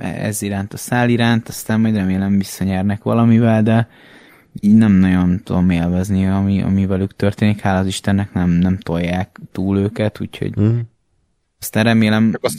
ez 0.00 0.42
iránt, 0.42 0.72
a 0.72 0.76
szál 0.76 1.08
iránt, 1.08 1.48
aztán 1.48 1.80
majd 1.80 1.94
remélem 1.94 2.38
visszanyernek 2.38 3.02
valamivel, 3.02 3.62
de 3.62 3.88
így 4.60 4.74
nem 4.74 4.92
nagyon 4.92 5.40
tudom 5.44 5.70
élvezni, 5.70 6.26
ami, 6.26 6.62
ami 6.62 6.86
velük 6.86 7.16
történik. 7.16 7.60
Hála 7.60 7.78
az 7.78 7.86
Istennek 7.86 8.32
nem, 8.32 8.50
nem 8.50 8.78
tolják 8.78 9.40
túl 9.52 9.78
őket, 9.78 10.20
úgyhogy 10.20 10.60
mm. 10.60 10.78
aztán 11.60 11.84
remélem... 11.84 12.30
Csak 12.30 12.44
azt. 12.44 12.56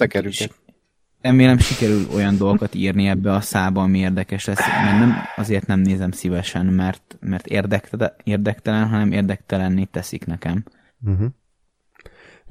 Remélem 1.22 1.58
sikerül 1.58 2.08
olyan 2.14 2.38
dolgokat 2.38 2.76
írni 2.76 3.08
ebbe 3.08 3.34
a 3.34 3.42
szába, 3.42 3.82
ami 3.82 3.98
érdekes 3.98 4.46
lesz, 4.46 4.68
mert 4.84 5.00
nem, 5.00 5.16
azért 5.36 5.68
nem 5.68 5.80
nézem 5.80 6.12
szívesen, 6.12 6.66
mert, 6.66 7.18
mert 7.20 7.48
érdektelen, 7.48 8.12
érdektelen, 8.24 8.88
hanem 8.88 9.12
érdektelenné 9.12 9.84
teszik 9.84 10.26
nekem. 10.26 10.64
Uh-huh. 11.06 11.28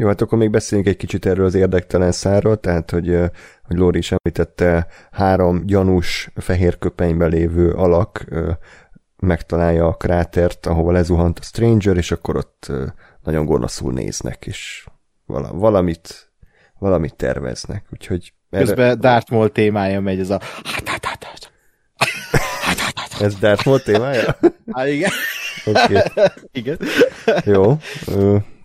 Jó, 0.01 0.07
hát 0.07 0.21
akkor 0.21 0.39
még 0.39 0.51
beszéljünk 0.51 0.91
egy 0.91 0.97
kicsit 0.97 1.27
erről 1.27 1.45
az 1.45 1.55
érdektelen 1.55 2.13
szárról, 2.13 2.61
tehát, 2.61 2.91
hogy, 2.91 3.19
hogy 3.63 3.77
Lóri 3.77 3.99
is 3.99 4.13
említette, 4.13 4.87
három 5.11 5.67
gyanús 5.67 6.31
fehér 6.35 6.79
köpenyben 6.79 7.29
lévő 7.31 7.71
alak 7.71 8.25
megtalálja 9.17 9.87
a 9.87 9.95
krátert, 9.95 10.67
ahova 10.67 10.93
lezuhant 10.93 11.39
a 11.39 11.43
Stranger, 11.43 11.97
és 11.97 12.11
akkor 12.11 12.37
ott 12.37 12.73
nagyon 13.23 13.45
gonoszul 13.45 13.93
néznek, 13.93 14.47
és 14.47 14.87
valamit, 15.53 16.33
valamit 16.79 17.15
terveznek, 17.17 17.85
úgyhogy... 17.93 18.33
Erre... 18.51 18.65
Közben 18.65 19.01
Darth 19.01 19.33
Maul 19.33 19.53
témája 19.53 20.01
megy, 20.01 20.21
ez 20.21 20.31
a... 20.31 20.41
Ez 23.21 23.35
Darth 23.35 23.67
Maul 23.67 23.83
témája? 23.83 24.37
Há, 24.73 24.89
igen. 24.89 25.11
Oké. 25.65 25.97
Okay. 25.99 26.27
Igen. 26.53 26.79
Jó. 27.45 27.79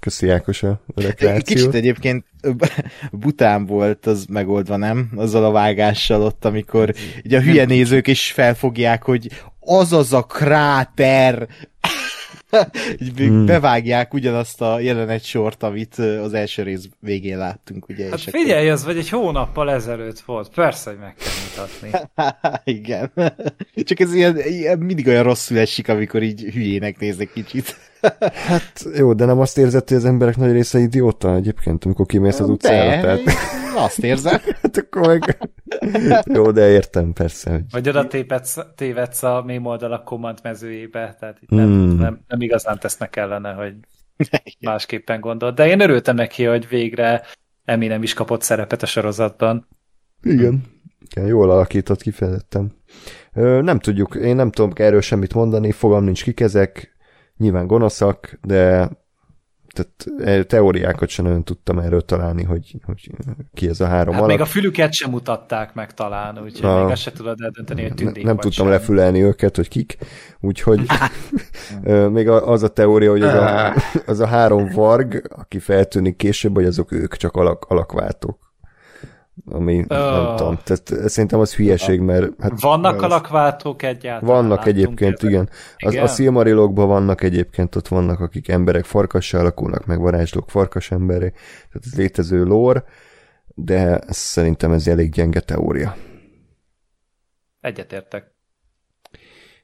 Köszi 0.05 0.29
Ákos 0.29 0.63
a 0.63 0.81
rekreációt. 0.95 1.43
Kicsit 1.43 1.73
egyébként 1.73 2.25
bután 3.11 3.65
volt 3.65 4.05
az 4.05 4.25
megoldva, 4.29 4.75
nem? 4.75 5.09
Azzal 5.15 5.45
a 5.45 5.51
vágással 5.51 6.21
ott, 6.21 6.45
amikor 6.45 6.93
ugye 7.23 7.37
a 7.37 7.41
hülye 7.41 7.65
nézők 7.65 8.07
is 8.07 8.31
felfogják, 8.31 9.03
hogy 9.03 9.29
az 9.59 9.93
az 9.93 10.13
a 10.13 10.23
kráter, 10.23 11.47
hmm. 13.15 13.45
bevágják 13.45 14.13
ugyanazt 14.13 14.61
a 14.61 14.79
jelenet 14.79 15.23
sort, 15.23 15.63
amit 15.63 15.95
az 15.97 16.33
első 16.33 16.63
rész 16.63 16.89
végén 16.99 17.37
láttunk, 17.37 17.89
ugye? 17.89 18.09
Hát 18.09 18.19
figyelj, 18.19 18.61
akkor... 18.61 18.71
az 18.71 18.85
vagy 18.85 18.97
egy 18.97 19.09
hónappal 19.09 19.71
ezelőtt 19.71 20.19
volt, 20.19 20.49
persze, 20.49 20.89
hogy 20.89 20.99
meg 20.99 21.15
kell 21.15 21.33
mutatni. 21.47 22.09
Igen. 22.79 23.11
Csak 23.83 23.99
ez 23.99 24.13
ilyen, 24.13 24.39
ilyen 24.39 24.77
mindig 24.77 25.07
olyan 25.07 25.23
rosszul 25.23 25.57
esik, 25.57 25.89
amikor 25.89 26.23
így 26.23 26.41
hülyének 26.41 26.99
néznek 26.99 27.31
kicsit. 27.33 27.84
Hát 28.47 28.85
jó, 28.95 29.13
de 29.13 29.25
nem 29.25 29.39
azt 29.39 29.57
érzed, 29.57 29.87
hogy 29.87 29.97
az 29.97 30.05
emberek 30.05 30.37
nagy 30.37 30.51
része 30.51 30.79
idióta 30.79 31.35
egyébként, 31.35 31.85
amikor 31.85 32.05
kimész 32.05 32.39
az 32.39 32.49
utcára? 32.49 32.89
De, 32.89 33.01
tehát... 33.01 33.21
azt 33.75 34.03
érzem. 34.03 34.39
hát 34.61 34.77
akkor 34.77 35.07
meg... 35.07 35.37
Jó, 36.33 36.51
de 36.51 36.69
értem 36.69 37.13
persze. 37.13 37.51
Hogy... 37.51 37.63
Vagy 37.71 37.89
oda 37.89 38.07
tévedsz, 38.07 38.57
tévedsz 38.75 39.23
a 39.23 39.43
mém 39.45 39.65
oldalak 39.65 40.03
kommand 40.03 40.39
mezőjébe, 40.43 41.15
tehát 41.19 41.37
itt 41.41 41.49
nem, 41.49 41.65
hmm. 41.65 41.97
nem, 41.97 42.19
nem 42.27 42.41
igazán 42.41 42.79
tesznek 42.79 43.15
ellene, 43.15 43.53
hogy 43.53 43.73
másképpen 44.59 45.19
gondol. 45.19 45.51
De 45.51 45.67
én 45.67 45.79
örültem 45.79 46.15
neki, 46.15 46.43
hogy 46.43 46.67
végre 46.67 47.23
Emi 47.65 47.87
nem 47.87 48.03
is 48.03 48.13
kapott 48.13 48.41
szerepet 48.41 48.81
a 48.81 48.85
sorozatban. 48.85 49.67
Igen. 50.21 50.63
Igen, 51.09 51.27
jól 51.27 51.51
alakított 51.51 52.01
kifejezetten. 52.01 52.73
Nem 53.33 53.79
tudjuk, 53.79 54.15
én 54.15 54.35
nem 54.35 54.51
tudom 54.51 54.71
erről 54.75 55.01
semmit 55.01 55.33
mondani, 55.33 55.71
fogam 55.71 56.03
nincs 56.03 56.23
kik 56.23 56.39
ezek, 56.39 56.94
nyilván 57.37 57.67
gonoszak, 57.67 58.39
de 58.41 58.89
tehát 59.75 60.29
e, 60.29 60.43
teóriákat 60.43 61.09
sem 61.09 61.25
nagyon 61.25 61.43
tudtam 61.43 61.79
erről 61.79 62.01
találni, 62.01 62.43
hogy, 62.43 62.75
hogy 62.83 63.11
ki 63.53 63.67
ez 63.67 63.79
a 63.79 63.87
három 63.87 64.13
hát 64.13 64.23
alak. 64.23 64.37
még 64.37 64.41
a 64.45 64.49
fülüket 64.49 64.93
sem 64.93 65.09
mutatták 65.09 65.73
meg 65.73 65.93
talán, 65.93 66.39
úgyhogy 66.43 66.69
a, 66.69 66.83
még 66.83 66.91
azt 66.91 67.01
se 67.01 67.11
tudod 67.11 67.41
eldönteni, 67.41 67.81
hogy 67.81 67.93
tündék 67.93 68.23
Nem 68.23 68.37
tudtam 68.37 68.65
sem. 68.65 68.67
lefülelni 68.67 69.23
őket, 69.23 69.55
hogy 69.55 69.67
kik, 69.67 69.97
úgyhogy 70.39 70.85
még 72.11 72.29
az 72.29 72.63
a 72.63 72.67
teória, 72.67 73.11
hogy 73.11 73.21
az 73.21 73.33
a, 73.33 73.73
az 74.11 74.19
a 74.19 74.27
három 74.27 74.69
varg, 74.73 75.27
aki 75.35 75.59
feltűnik 75.59 76.15
később, 76.15 76.55
hogy 76.55 76.65
azok 76.65 76.91
ők 76.91 77.15
csak 77.15 77.35
alak, 77.35 77.65
alakváltók 77.65 78.44
ami 79.45 79.77
oh. 79.77 79.85
nem 79.87 80.35
tudom, 80.35 80.57
tehát 80.63 81.09
szerintem 81.09 81.39
az 81.39 81.55
hülyeség, 81.55 81.99
mert... 81.99 82.41
Hát, 82.41 82.61
vannak 82.61 83.01
alakváltók 83.01 83.83
egyáltalán? 83.83 84.35
Vannak 84.35 84.65
egyébként, 84.65 85.23
igen. 85.23 85.49
Az, 85.77 85.93
igen. 85.93 86.03
A 86.03 86.07
Silmarilokban 86.07 86.87
vannak 86.87 87.21
egyébként, 87.21 87.75
ott 87.75 87.87
vannak, 87.87 88.19
akik 88.19 88.47
emberek 88.47 88.85
farkassá 88.85 89.39
alakulnak, 89.39 89.85
meg 89.85 89.99
varázslók 89.99 90.49
farkas 90.49 90.91
emberé, 90.91 91.29
tehát 91.29 91.85
ez 91.85 91.95
létező 91.95 92.43
lór, 92.43 92.83
de 93.47 93.99
szerintem 94.07 94.71
ez 94.71 94.87
elég 94.87 95.11
gyenge 95.11 95.39
teória. 95.39 95.95
Egyetértek. 97.59 98.33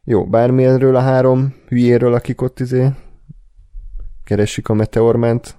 Jó, 0.04 0.26
bármi 0.26 0.66
erről 0.66 0.96
a 0.96 1.02
három 1.02 1.56
hülyéről, 1.68 2.14
akik 2.14 2.42
ott 2.42 2.60
izé 2.60 2.90
keresik 4.24 4.70
a 4.70 4.74
meteorment. 4.74 5.58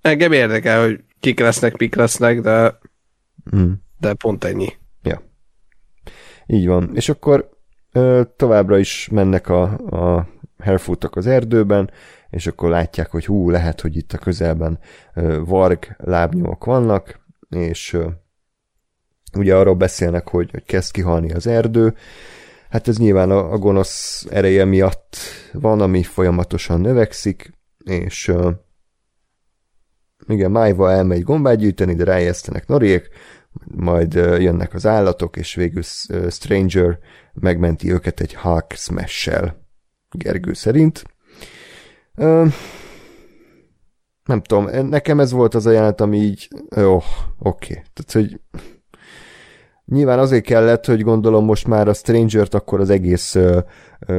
Engem 0.00 0.32
érdekel, 0.32 0.82
hogy 0.84 1.04
kik 1.20 1.40
lesznek, 1.40 1.76
mik 1.76 1.94
lesznek, 1.94 2.40
de, 2.40 2.78
mm. 3.56 3.72
de 3.98 4.14
pont 4.14 4.44
ennyi. 4.44 4.72
Ja. 5.02 5.22
Így 6.46 6.66
van. 6.66 6.90
És 6.94 7.08
akkor 7.08 7.50
ö, 7.92 8.22
továbbra 8.36 8.78
is 8.78 9.08
mennek 9.12 9.48
a, 9.48 9.62
a 9.76 10.28
Hellfootok 10.58 11.16
az 11.16 11.26
erdőben, 11.26 11.90
és 12.30 12.46
akkor 12.46 12.68
látják, 12.68 13.10
hogy 13.10 13.26
hú, 13.26 13.50
lehet, 13.50 13.80
hogy 13.80 13.96
itt 13.96 14.12
a 14.12 14.18
közelben 14.18 14.78
ö, 15.14 15.40
varg 15.44 15.96
lábnyomok 15.96 16.64
vannak, 16.64 17.20
és 17.50 17.92
ö, 17.92 18.08
ugye 19.36 19.56
arról 19.56 19.74
beszélnek, 19.74 20.28
hogy, 20.28 20.50
hogy 20.50 20.64
kezd 20.64 20.92
kihalni 20.92 21.32
az 21.32 21.46
erdő, 21.46 21.94
Hát 22.68 22.88
ez 22.88 22.98
nyilván 22.98 23.30
a, 23.30 23.52
a 23.52 23.58
gonosz 23.58 24.26
ereje 24.30 24.64
miatt 24.64 25.16
van, 25.52 25.80
ami 25.80 26.02
folyamatosan 26.02 26.80
növekszik, 26.80 27.52
és 27.84 28.32
igen, 30.28 30.50
Májva 30.50 30.90
elmegy 30.90 31.22
gombát 31.22 31.56
gyűjteni, 31.56 31.94
de 31.94 32.04
rájesztenek 32.04 32.66
Noriek, 32.66 33.08
majd 33.66 34.14
jönnek 34.14 34.74
az 34.74 34.86
állatok, 34.86 35.36
és 35.36 35.54
végül 35.54 35.82
Stranger 36.30 36.98
megmenti 37.32 37.92
őket 37.92 38.20
egy 38.20 38.34
Hawk 38.34 38.72
Smash-sel, 38.72 39.66
Gergő 40.10 40.52
szerint. 40.52 41.04
nem 44.24 44.42
tudom, 44.42 44.88
nekem 44.88 45.20
ez 45.20 45.32
volt 45.32 45.54
az 45.54 45.66
a 45.66 45.70
jelenet, 45.70 46.00
ami 46.00 46.18
így, 46.18 46.48
jó, 46.76 46.94
oké. 46.96 47.02
Okay. 47.38 47.82
Tehát, 47.92 48.12
hogy 48.12 48.40
nyilván 49.84 50.18
azért 50.18 50.44
kellett, 50.44 50.84
hogy 50.84 51.02
gondolom 51.02 51.44
most 51.44 51.66
már 51.66 51.88
a 51.88 51.94
Stranger-t 51.94 52.54
akkor 52.54 52.80
az 52.80 52.90
egész 52.90 53.36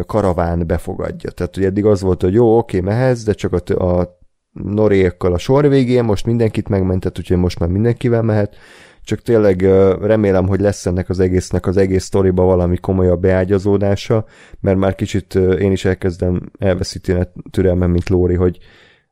karaván 0.06 0.68
befogadja. 0.68 1.32
Tehát, 1.32 1.56
hogy 1.56 1.64
eddig 1.64 1.86
az 1.86 2.02
volt, 2.02 2.22
hogy 2.22 2.34
jó, 2.34 2.58
oké, 2.58 2.80
okay, 2.80 3.14
de 3.26 3.34
csak 3.34 3.54
a, 3.54 3.84
a 3.86 4.19
Norékkal 4.64 5.34
a 5.34 5.38
sor 5.38 5.70
végén, 5.70 6.04
most 6.04 6.26
mindenkit 6.26 6.70
megmentett, 6.70 7.18
úgyhogy 7.18 7.38
most 7.38 7.60
már 7.60 7.70
mindenkivel 7.70 8.22
mehet, 8.22 8.56
csak 9.04 9.22
tényleg 9.22 9.62
remélem, 10.02 10.48
hogy 10.48 10.60
lesz 10.60 10.86
ennek 10.86 11.10
az 11.10 11.20
egésznek 11.20 11.68
az 11.68 11.78
egész 11.78 12.04
sztoriba 12.04 12.44
valami 12.44 12.78
komolyabb 12.78 13.22
beágyazódása, 13.22 14.26
mert 14.60 14.78
már 14.78 14.96
kicsit 14.96 15.36
én 15.36 15.72
is 15.72 15.86
elkezdem 15.86 16.52
elveszíteni 16.60 17.20
a 17.20 17.32
türelmem, 17.50 17.92
mint 17.92 18.10
Lóri, 18.10 18.36
hogy 18.36 18.58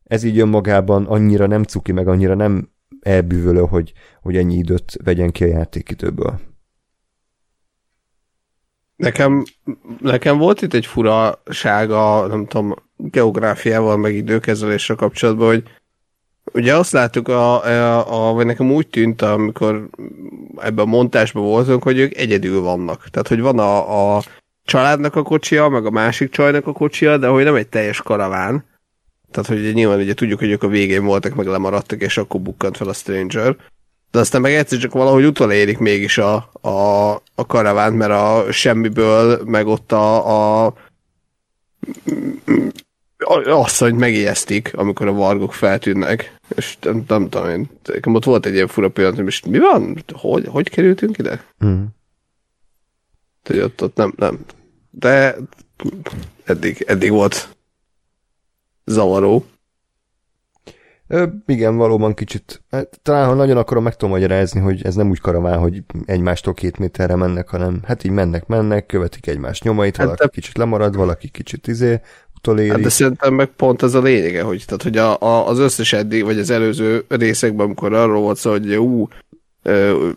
ez 0.03 0.23
így 0.23 0.39
önmagában 0.39 1.05
annyira 1.05 1.47
nem 1.47 1.63
cuki, 1.63 1.91
meg 1.91 2.07
annyira 2.07 2.35
nem 2.35 2.69
elbűvölő, 2.99 3.59
hogy, 3.61 3.93
hogy 4.21 4.37
ennyi 4.37 4.55
időt 4.55 4.97
vegyen 5.03 5.31
ki 5.31 5.43
a 5.43 5.47
játékidőből. 5.47 6.39
Nekem, 8.95 9.43
nekem 9.99 10.37
volt 10.37 10.61
itt 10.61 10.73
egy 10.73 10.85
furasága, 10.85 12.27
nem 12.27 12.45
tudom, 12.45 12.75
geográfiával, 12.97 13.97
meg 13.97 14.15
időkezeléssel 14.15 14.95
kapcsolatban, 14.95 15.47
hogy 15.47 15.63
ugye 16.53 16.75
azt 16.75 16.91
láttuk, 16.91 17.27
a, 17.27 17.63
a, 17.63 18.29
a, 18.29 18.33
vagy 18.33 18.45
nekem 18.45 18.71
úgy 18.71 18.87
tűnt, 18.87 19.21
amikor 19.21 19.89
ebben 20.57 20.85
a 20.85 20.89
montásban 20.89 21.43
voltunk, 21.43 21.83
hogy 21.83 21.97
ők 21.97 22.17
egyedül 22.17 22.61
vannak. 22.61 23.09
Tehát, 23.09 23.27
hogy 23.27 23.41
van 23.41 23.59
a, 23.59 24.15
a 24.15 24.23
családnak 24.63 25.15
a 25.15 25.23
kocsia, 25.23 25.69
meg 25.69 25.85
a 25.85 25.91
másik 25.91 26.29
csajnak 26.29 26.67
a 26.67 26.71
kocsia, 26.71 27.17
de 27.17 27.27
hogy 27.27 27.43
nem 27.43 27.55
egy 27.55 27.67
teljes 27.67 28.01
karaván. 28.01 28.65
Tehát, 29.31 29.49
hogy 29.49 29.73
nyilván 29.73 29.99
ugye 29.99 30.13
tudjuk, 30.13 30.39
hogy 30.39 30.51
ők 30.51 30.63
a 30.63 30.67
végén 30.67 31.05
voltak, 31.05 31.35
meg 31.35 31.45
lemaradtak, 31.45 32.01
és 32.01 32.17
akkor 32.17 32.41
bukkant 32.41 32.77
fel 32.77 32.87
a 32.87 32.93
Stranger. 32.93 33.55
De 34.11 34.19
aztán 34.19 34.41
meg 34.41 34.53
egyszer 34.53 34.79
csak 34.79 34.91
valahogy 34.91 35.25
utolérik 35.25 35.77
mégis 35.77 36.17
a, 36.17 36.35
a, 36.61 37.11
a 37.35 37.45
karavánt, 37.47 37.97
mert 37.97 38.11
a 38.11 38.51
semmiből, 38.51 39.41
meg 39.45 39.67
ott 39.67 39.91
a, 39.91 40.65
a 40.65 40.73
hogy 43.77 43.93
megijesztik, 43.93 44.71
amikor 44.75 45.07
a 45.07 45.13
vargok 45.13 45.53
feltűnnek, 45.53 46.35
és 46.55 46.77
nem, 46.81 47.03
nem 47.07 47.29
tudom 47.29 47.49
én, 47.49 47.69
nekem 47.85 48.15
ott 48.15 48.23
volt 48.23 48.45
egy 48.45 48.53
ilyen 48.53 48.67
fura 48.67 48.89
pillanat, 48.89 49.23
most 49.23 49.45
mi 49.45 49.59
van? 49.59 50.03
Hogy, 50.13 50.47
hogy 50.47 50.69
kerültünk 50.69 51.17
ide? 51.17 51.43
Mm. 51.65 51.83
Tehát 53.43 53.63
ott, 53.63 53.83
ott 53.83 53.95
nem, 53.95 54.13
nem. 54.17 54.39
De 54.89 55.35
eddig, 56.43 56.83
eddig 56.87 57.11
volt 57.11 57.57
zavaró. 58.85 59.45
Ö, 61.07 61.25
igen, 61.45 61.77
valóban 61.77 62.13
kicsit. 62.13 62.63
Hát, 62.69 62.99
talán, 63.03 63.27
ha 63.27 63.33
nagyon 63.33 63.57
akarom, 63.57 63.83
meg 63.83 63.95
tudom 63.95 64.13
magyarázni, 64.13 64.59
hogy 64.59 64.85
ez 64.85 64.95
nem 64.95 65.09
úgy 65.09 65.19
karaván, 65.19 65.59
hogy 65.59 65.83
egymástól 66.05 66.53
két 66.53 66.77
méterre 66.77 67.15
mennek, 67.15 67.49
hanem 67.49 67.81
hát 67.85 68.03
így 68.03 68.11
mennek, 68.11 68.47
mennek, 68.47 68.85
követik 68.85 69.27
egymás 69.27 69.61
nyomait, 69.61 69.97
hát 69.97 70.05
valaki 70.05 70.25
de... 70.25 70.31
kicsit 70.31 70.57
lemarad, 70.57 70.95
valaki 70.95 71.27
kicsit 71.27 71.67
izé, 71.67 72.01
utoléri. 72.37 72.69
Hát 72.69 72.81
de 72.81 72.89
szerintem 72.89 73.33
meg 73.33 73.47
pont 73.47 73.83
ez 73.83 73.93
a 73.93 74.01
lényege, 74.01 74.41
hogy, 74.41 74.63
tehát, 74.65 74.83
hogy 74.83 74.97
a, 74.97 75.21
a, 75.21 75.47
az 75.47 75.59
összes 75.59 75.93
eddig, 75.93 76.23
vagy 76.23 76.39
az 76.39 76.49
előző 76.49 77.05
részekben, 77.07 77.65
amikor 77.65 77.93
arról 77.93 78.21
volt 78.21 78.37
szó, 78.37 78.51
hogy 78.51 78.75
ú, 78.75 79.07
ö, 79.63 80.09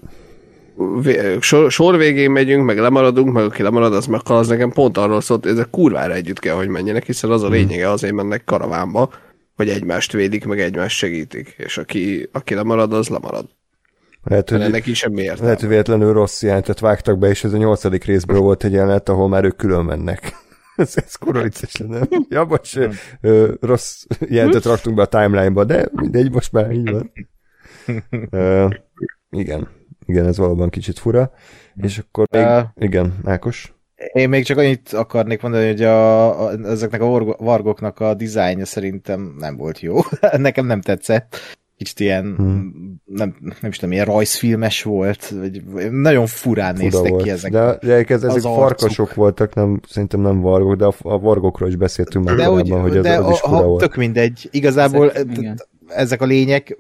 sor, 1.41 1.71
sor 1.71 1.97
végén 1.97 2.31
megyünk, 2.31 2.65
meg 2.65 2.79
lemaradunk, 2.79 3.33
meg 3.33 3.45
aki 3.45 3.63
lemarad, 3.63 3.95
az 3.95 4.07
meghal, 4.07 4.39
az 4.39 4.49
nekem 4.49 4.71
pont 4.71 4.99
arról 4.99 5.21
szólt, 5.21 5.43
hogy 5.43 5.53
ezek 5.53 5.71
kurvára 5.71 6.15
együtt 6.15 6.39
kell, 6.39 6.55
hogy 6.55 6.69
menjenek, 6.69 7.05
hiszen 7.05 7.31
az 7.31 7.43
a 7.43 7.47
hmm. 7.47 7.55
lényege, 7.55 7.91
azért 7.91 8.13
mennek 8.13 8.45
karavánba, 8.45 9.11
hogy 9.57 9.69
egymást 9.69 10.13
védik, 10.13 10.45
meg 10.45 10.61
egymást 10.61 10.97
segítik, 10.97 11.55
és 11.59 11.79
aki, 11.79 12.29
aki 12.33 12.55
lemarad, 12.55 12.93
az 12.93 13.09
lemarad. 13.09 13.47
Lehet, 14.25 14.51
hogy, 14.51 14.61
ennek 14.61 14.87
is 14.87 14.99
semmi 14.99 15.21
értelme. 15.21 15.43
Lehet, 15.43 15.61
hogy 15.61 15.69
véletlenül 15.69 16.13
rossz 16.13 16.43
jelentet 16.43 16.81
vágtak 16.81 17.19
be, 17.19 17.29
és 17.29 17.45
ez 17.45 17.53
a 17.53 17.57
nyolcadik 17.57 18.05
részből 18.05 18.41
volt 18.41 18.65
egy 18.65 18.73
jelenet, 18.73 19.09
ahol 19.09 19.29
már 19.29 19.45
ők 19.45 19.57
külön 19.57 19.85
mennek. 19.85 20.33
Ez, 20.81 20.97
ez 20.97 21.15
kurva 21.15 21.43
vicces 21.43 21.77
lenne. 21.77 22.09
Ja, 22.29 22.45
bocs, 22.45 22.77
ö, 23.21 23.53
rossz 23.61 24.05
jelentet 24.29 24.65
raktunk 24.65 24.97
be 24.97 25.03
a 25.03 25.07
timeline-ba, 25.07 25.65
de 25.65 25.89
mindegy, 25.93 26.33
most 26.33 26.53
már 26.53 26.73
így 26.73 26.91
van. 26.91 27.13
Ö, 28.31 28.69
igen, 29.31 29.69
igen, 30.07 30.27
ez 30.27 30.39
valóban 30.39 30.71
kicsit 30.71 30.99
fura. 30.99 31.33
És 31.77 31.99
akkor 31.99 32.27
még, 32.31 32.45
uh, 32.45 32.63
igen, 32.75 33.15
Ákos? 33.25 33.75
Én 34.13 34.29
még 34.29 34.45
csak 34.45 34.59
annyit 34.59 34.93
akarnék 34.93 35.43
mondani, 35.43 35.67
hogy 35.67 35.83
a, 35.83 36.45
a, 36.45 36.53
ezeknek 36.53 37.01
a 37.01 37.35
vargoknak 37.39 38.01
a 38.01 38.15
dizájnja 38.15 38.65
szerintem 38.65 39.35
nem 39.39 39.57
volt 39.57 39.81
jó. 39.81 39.99
Nekem 40.37 40.67
nem 40.67 40.81
tetszett. 40.81 41.37
Kicsit 41.81 42.01
ilyen, 42.01 42.35
hmm. 42.37 43.01
nem, 43.05 43.37
nem 43.41 43.71
is 43.71 43.77
tudom, 43.77 43.93
ilyen 43.93 44.05
rajzfilmes 44.05 44.83
volt, 44.83 45.35
vagy 45.65 45.91
nagyon 45.91 46.27
furán 46.27 46.75
Fura 46.75 46.85
néztek 46.85 47.11
volt. 47.11 47.23
ki 47.23 47.31
ezek. 47.31 47.53
De, 47.53 47.79
de 47.81 47.95
ezek 47.95 48.35
az 48.35 48.43
farkasok 48.43 48.99
arcuk. 48.99 49.15
voltak, 49.15 49.55
nem, 49.55 49.81
szerintem 49.89 50.21
nem 50.21 50.41
vargok, 50.41 50.77
de 50.77 50.85
a, 50.85 50.95
a 51.03 51.19
vargokról 51.19 51.69
is 51.69 51.77
beszéltünk 51.77 52.25
már 52.25 52.35
korábban, 52.35 52.81
hogy 52.81 52.97
az, 52.97 53.03
de 53.03 53.19
az 53.19 53.31
is 53.31 53.41
fura 53.41 53.57
ha, 53.57 53.63
volt. 53.63 53.81
Tök 53.81 53.97
mindegy. 53.97 54.49
Igazából 54.51 55.13
ezek, 55.13 55.69
ezek 55.87 56.23
a 56.23 56.27
lények 56.27 56.77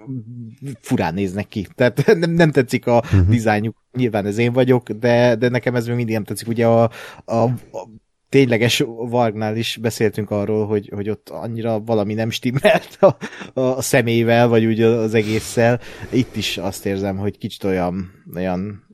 furán 0.80 1.14
néznek 1.14 1.48
ki. 1.48 1.66
Tehát 1.74 2.06
nem, 2.20 2.30
nem 2.30 2.50
tetszik 2.50 2.86
a 2.86 2.96
uh-huh. 2.96 3.28
dizájnjuk. 3.28 3.76
Nyilván 3.92 4.26
ez 4.26 4.38
én 4.38 4.52
vagyok, 4.52 4.90
de, 4.90 5.34
de 5.34 5.48
nekem 5.48 5.74
ez 5.74 5.86
még 5.86 5.96
mindig 5.96 6.14
nem 6.14 6.24
tetszik. 6.24 6.48
Ugye 6.48 6.66
a, 6.66 6.90
a, 7.24 7.34
a 7.34 7.88
tényleges 8.30 8.84
Vargnál 8.86 9.56
is 9.56 9.78
beszéltünk 9.80 10.30
arról, 10.30 10.66
hogy, 10.66 10.90
hogy 10.94 11.10
ott 11.10 11.28
annyira 11.28 11.80
valami 11.80 12.14
nem 12.14 12.30
stimmelt 12.30 12.98
a, 13.00 13.16
a 13.60 13.82
személyvel, 13.82 14.48
vagy 14.48 14.64
úgy 14.64 14.80
az 14.80 15.14
egésszel. 15.14 15.80
Itt 16.12 16.36
is 16.36 16.58
azt 16.58 16.86
érzem, 16.86 17.16
hogy 17.16 17.38
kicsit 17.38 17.64
olyan, 17.64 18.10
olyan 18.34 18.86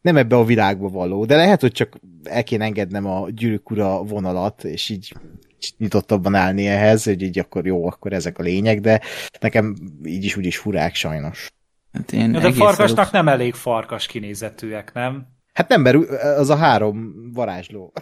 nem 0.00 0.16
ebbe 0.16 0.36
a 0.36 0.44
világba 0.44 0.88
való, 0.88 1.24
de 1.24 1.36
lehet, 1.36 1.60
hogy 1.60 1.72
csak 1.72 1.98
el 2.22 2.44
kéne 2.44 2.64
engednem 2.64 3.06
a 3.06 3.30
gyűrűk 3.30 3.70
ura 3.70 4.02
vonalat, 4.02 4.64
és 4.64 4.88
így 4.88 5.12
nyitottabban 5.78 6.34
állni 6.34 6.66
ehhez, 6.66 7.04
hogy 7.04 7.22
így 7.22 7.38
akkor 7.38 7.66
jó, 7.66 7.86
akkor 7.86 8.12
ezek 8.12 8.38
a 8.38 8.42
lények, 8.42 8.80
de 8.80 9.00
nekem 9.40 9.76
így 10.04 10.24
is 10.24 10.36
úgy 10.36 10.46
is 10.46 10.58
furák 10.58 10.94
sajnos. 10.94 11.48
Hát 11.92 12.12
én 12.12 12.32
ja, 12.32 12.40
de 12.40 12.52
farkasnak 12.52 12.98
előtt... 12.98 13.12
nem 13.12 13.28
elég 13.28 13.54
farkas 13.54 14.06
kinézetűek, 14.06 14.92
nem? 14.92 15.26
Hát 15.52 15.68
nem, 15.68 15.80
mert 15.80 15.96
az 16.38 16.50
a 16.50 16.56
három 16.56 17.14
varázsló. 17.32 17.92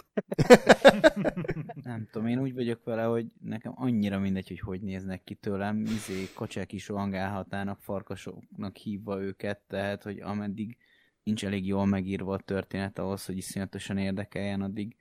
nem 1.82 2.08
tudom, 2.10 2.26
én 2.28 2.40
úgy 2.40 2.54
vagyok 2.54 2.84
vele, 2.84 3.02
hogy 3.02 3.26
nekem 3.40 3.72
annyira 3.76 4.18
mindegy, 4.18 4.48
hogy 4.48 4.60
hogy 4.60 4.80
néznek 4.80 5.24
ki 5.24 5.34
tőlem, 5.34 5.82
izé, 5.82 6.28
kocsák 6.34 6.72
is 6.72 6.88
rohangálhatnának 6.88 7.80
farkasoknak 7.80 8.76
hívva 8.76 9.20
őket, 9.20 9.60
tehát, 9.68 10.02
hogy 10.02 10.20
ameddig 10.20 10.76
nincs 11.22 11.44
elég 11.44 11.66
jól 11.66 11.86
megírva 11.86 12.34
a 12.34 12.38
történet 12.44 12.98
ahhoz, 12.98 13.26
hogy 13.26 13.36
iszonyatosan 13.36 13.98
érdekeljen, 13.98 14.60
addig 14.60 14.96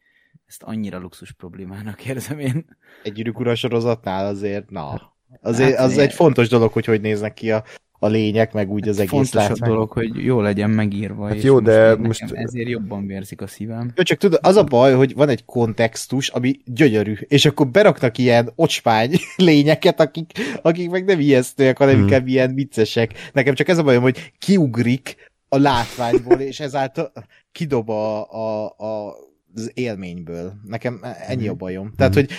ezt 0.45 0.63
annyira 0.63 0.99
luxus 0.99 1.31
problémának 1.31 2.05
érzem 2.05 2.39
én. 2.39 2.65
Egy 3.03 3.13
gyűrűk 3.13 3.55
sorozatnál 3.55 4.25
azért, 4.25 4.69
na, 4.69 5.15
azért, 5.41 5.77
hát, 5.77 5.85
az 5.85 5.97
egy 5.97 6.13
fontos 6.13 6.49
dolog, 6.49 6.71
hogy 6.71 6.85
hogy 6.85 7.01
néznek 7.01 7.33
ki 7.33 7.51
a 7.51 7.63
a 7.99 8.07
lények, 8.07 8.53
meg 8.53 8.71
úgy 8.71 8.87
az 8.87 8.99
egész 8.99 9.09
Fontos 9.09 9.59
a 9.59 9.65
dolog, 9.65 9.91
hogy 9.91 10.23
jó 10.25 10.41
legyen 10.41 10.69
megírva, 10.69 11.27
hát 11.27 11.35
és 11.35 11.43
jó, 11.43 11.59
de 11.59 11.95
most, 11.95 12.21
most... 12.21 12.33
ezért 12.33 12.69
jobban 12.69 13.05
vérzik 13.05 13.41
a 13.41 13.47
szívem. 13.47 13.91
Jó, 13.95 14.03
csak 14.03 14.17
tudod, 14.17 14.39
az 14.41 14.55
a 14.55 14.63
baj, 14.63 14.93
hogy 14.93 15.13
van 15.15 15.29
egy 15.29 15.45
kontextus, 15.45 16.29
ami 16.29 16.59
gyönyörű, 16.65 17.13
és 17.27 17.45
akkor 17.45 17.67
beraknak 17.67 18.17
ilyen 18.17 18.51
ocspány 18.55 19.15
lényeket, 19.35 19.99
akik, 19.99 20.31
akik 20.61 20.89
meg 20.89 21.05
nem 21.05 21.19
ijesztőek, 21.19 21.77
hanem 21.77 21.95
hmm. 21.95 22.03
inkább 22.03 22.27
ilyen 22.27 22.53
viccesek. 22.53 23.13
Nekem 23.33 23.53
csak 23.53 23.67
ez 23.67 23.77
a 23.77 23.83
bajom, 23.83 24.01
hogy 24.01 24.31
kiugrik 24.37 25.15
a 25.47 25.57
látványból, 25.57 26.39
és 26.39 26.59
ezáltal 26.59 27.11
kidob 27.51 27.89
a, 27.89 28.31
a, 28.31 28.65
a 28.65 29.15
az 29.55 29.71
élményből. 29.73 30.53
Nekem 30.67 30.99
ennyi 31.27 31.47
a 31.47 31.53
bajom. 31.53 31.85
Mm. 31.85 31.95
Tehát, 31.97 32.13
hogy 32.13 32.29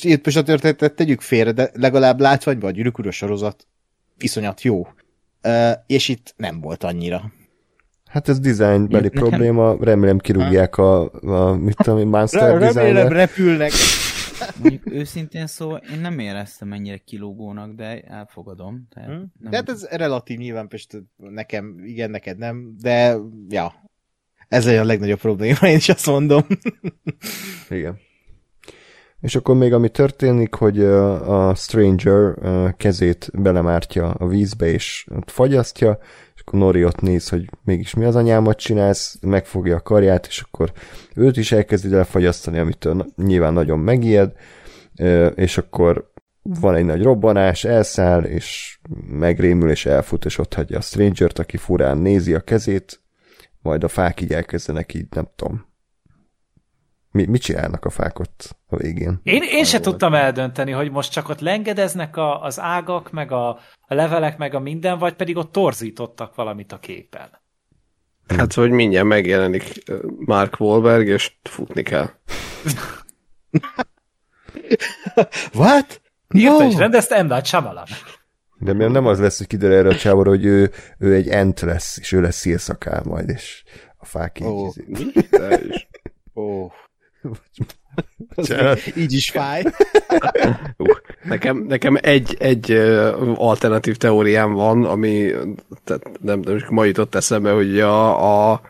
itt 0.00 0.24
most 0.24 0.36
a 0.36 0.42
történetet 0.42 0.94
tegyük 0.94 1.20
félre, 1.20 1.52
de 1.52 1.70
legalább 1.72 2.20
látványban 2.20 2.70
a 2.70 2.72
gyűrűk 2.72 3.10
sorozat 3.10 3.66
iszonyat 4.18 4.62
jó. 4.62 4.86
Uh, 5.46 5.70
és 5.86 6.08
itt 6.08 6.34
nem 6.36 6.60
volt 6.60 6.84
annyira. 6.84 7.32
Hát 8.04 8.28
ez 8.28 8.40
designbeli 8.40 9.02
Nekem... 9.12 9.22
probléma, 9.22 9.76
remélem 9.80 10.18
kirúgják 10.18 10.78
a, 10.78 11.12
a 11.12 11.54
mit 11.56 11.76
tudom 11.76 11.98
én, 11.98 12.06
Monster 12.06 12.58
Re- 12.58 12.72
Remélem 12.72 13.08
repülnek. 13.08 13.72
Mondjuk 14.60 14.92
őszintén 14.92 15.46
szó, 15.46 15.76
én 15.76 16.00
nem 16.00 16.18
éreztem 16.18 16.72
ennyire 16.72 16.96
kilógónak, 16.96 17.72
de 17.72 18.00
elfogadom. 18.00 18.86
Tehát 18.90 19.08
hmm. 19.08 19.32
nem... 19.38 19.50
De 19.50 19.56
hát 19.56 19.68
ez 19.68 19.86
relatív 19.90 20.38
nyilván, 20.38 20.68
Pest, 20.68 21.02
nekem 21.16 21.78
igen, 21.84 22.10
neked 22.10 22.38
nem, 22.38 22.74
de 22.80 23.16
ja, 23.48 23.74
ez 24.48 24.66
a 24.66 24.84
legnagyobb 24.84 25.18
probléma, 25.18 25.68
én 25.68 25.76
is 25.76 25.88
azt 25.88 26.06
mondom. 26.06 26.46
igen. 27.70 27.98
És 29.24 29.36
akkor 29.36 29.56
még 29.56 29.72
ami 29.72 29.88
történik, 29.88 30.54
hogy 30.54 30.80
a 30.84 31.54
Stranger 31.54 32.34
kezét 32.76 33.30
belemártja 33.32 34.10
a 34.10 34.26
vízbe, 34.26 34.66
és 34.66 35.06
fagyasztja, 35.26 35.98
és 36.34 36.40
akkor 36.40 36.58
Nori 36.58 36.84
ott 36.84 37.00
néz, 37.00 37.28
hogy 37.28 37.50
mégis 37.62 37.94
mi 37.94 38.04
az 38.04 38.16
anyámat 38.16 38.58
csinálsz, 38.58 39.18
megfogja 39.20 39.76
a 39.76 39.80
karját, 39.80 40.26
és 40.26 40.40
akkor 40.40 40.72
őt 41.14 41.36
is 41.36 41.52
elkezdi 41.52 41.88
lefagyasztani, 41.88 42.58
amitől 42.58 43.06
nyilván 43.16 43.52
nagyon 43.52 43.78
megijed, 43.78 44.32
és 45.34 45.58
akkor 45.58 46.12
van 46.42 46.74
egy 46.74 46.84
nagy 46.84 47.02
robbanás, 47.02 47.64
elszáll, 47.64 48.22
és 48.22 48.78
megrémül, 49.08 49.70
és 49.70 49.86
elfut, 49.86 50.24
és 50.24 50.38
ott 50.38 50.54
hagyja 50.54 50.78
a 50.78 50.80
Stranger-t, 50.80 51.38
aki 51.38 51.56
furán 51.56 51.98
nézi 51.98 52.34
a 52.34 52.40
kezét, 52.40 53.00
majd 53.62 53.84
a 53.84 53.88
fák 53.88 54.20
így 54.20 54.32
elkezdenek 54.32 54.94
így, 54.94 55.06
nem 55.10 55.28
tudom, 55.36 55.72
mi, 57.14 57.24
mit 57.26 57.42
csinálnak 57.42 57.84
a 57.84 57.90
fák 57.90 58.18
ott 58.18 58.56
a 58.66 58.76
végén? 58.76 59.20
Én, 59.22 59.42
én 59.42 59.64
se 59.64 59.80
tudtam 59.80 60.14
eldönteni, 60.14 60.70
hogy 60.70 60.90
most 60.90 61.12
csak 61.12 61.28
ott 61.28 61.40
lengedeznek 61.40 62.16
a, 62.16 62.42
az 62.42 62.60
ágak, 62.60 63.10
meg 63.10 63.32
a, 63.32 63.48
a 63.80 63.94
levelek, 63.94 64.38
meg 64.38 64.54
a 64.54 64.60
minden, 64.60 64.98
vagy 64.98 65.14
pedig 65.14 65.36
ott 65.36 65.52
torzítottak 65.52 66.34
valamit 66.34 66.72
a 66.72 66.78
képen. 66.78 67.42
Hát, 68.26 68.52
hogy 68.52 68.70
mindjárt 68.70 69.06
megjelenik 69.06 69.82
Mark 70.18 70.60
Wahlberg, 70.60 71.06
és 71.06 71.32
futni 71.42 71.82
kell. 71.82 72.10
What? 75.54 76.00
Írta 76.34 76.62
no. 76.62 76.68
és 76.68 76.76
rendezte 76.76 77.22
M. 77.22 77.26
Night 77.26 77.46
Shyamalan. 77.46 77.86
De 78.58 78.72
miért 78.72 78.92
nem 78.92 79.06
az 79.06 79.20
lesz, 79.20 79.38
hogy 79.38 79.46
kiderül 79.46 79.76
erre 79.76 79.88
a 79.88 79.96
csávóra, 79.96 80.30
hogy 80.30 80.44
ő, 80.44 80.70
ő 80.98 81.14
egy 81.14 81.28
ent 81.28 81.60
lesz, 81.60 81.98
és 81.98 82.12
ő 82.12 82.20
lesz 82.20 82.36
szélszakál 82.36 83.02
majd, 83.04 83.28
és 83.28 83.62
a 83.96 84.04
fák 84.04 84.40
így... 84.40 84.46
Oh. 84.46 84.72
oh. 86.32 86.72
Így 88.96 89.12
is 89.12 89.30
fáj. 89.30 89.62
Nekem, 91.24 91.58
nekem 91.58 91.98
egy, 92.00 92.36
egy 92.38 92.72
alternatív 93.34 93.96
teóriám 93.96 94.52
van, 94.52 94.84
ami 94.84 95.32
tehát 95.84 96.20
nem, 96.20 96.40
nem 96.40 96.58
csak 96.58 96.70
ma 96.70 96.84
jutott 96.84 97.14
eszembe, 97.14 97.50
hogy 97.50 97.80
a, 97.80 98.52
a 98.52 98.60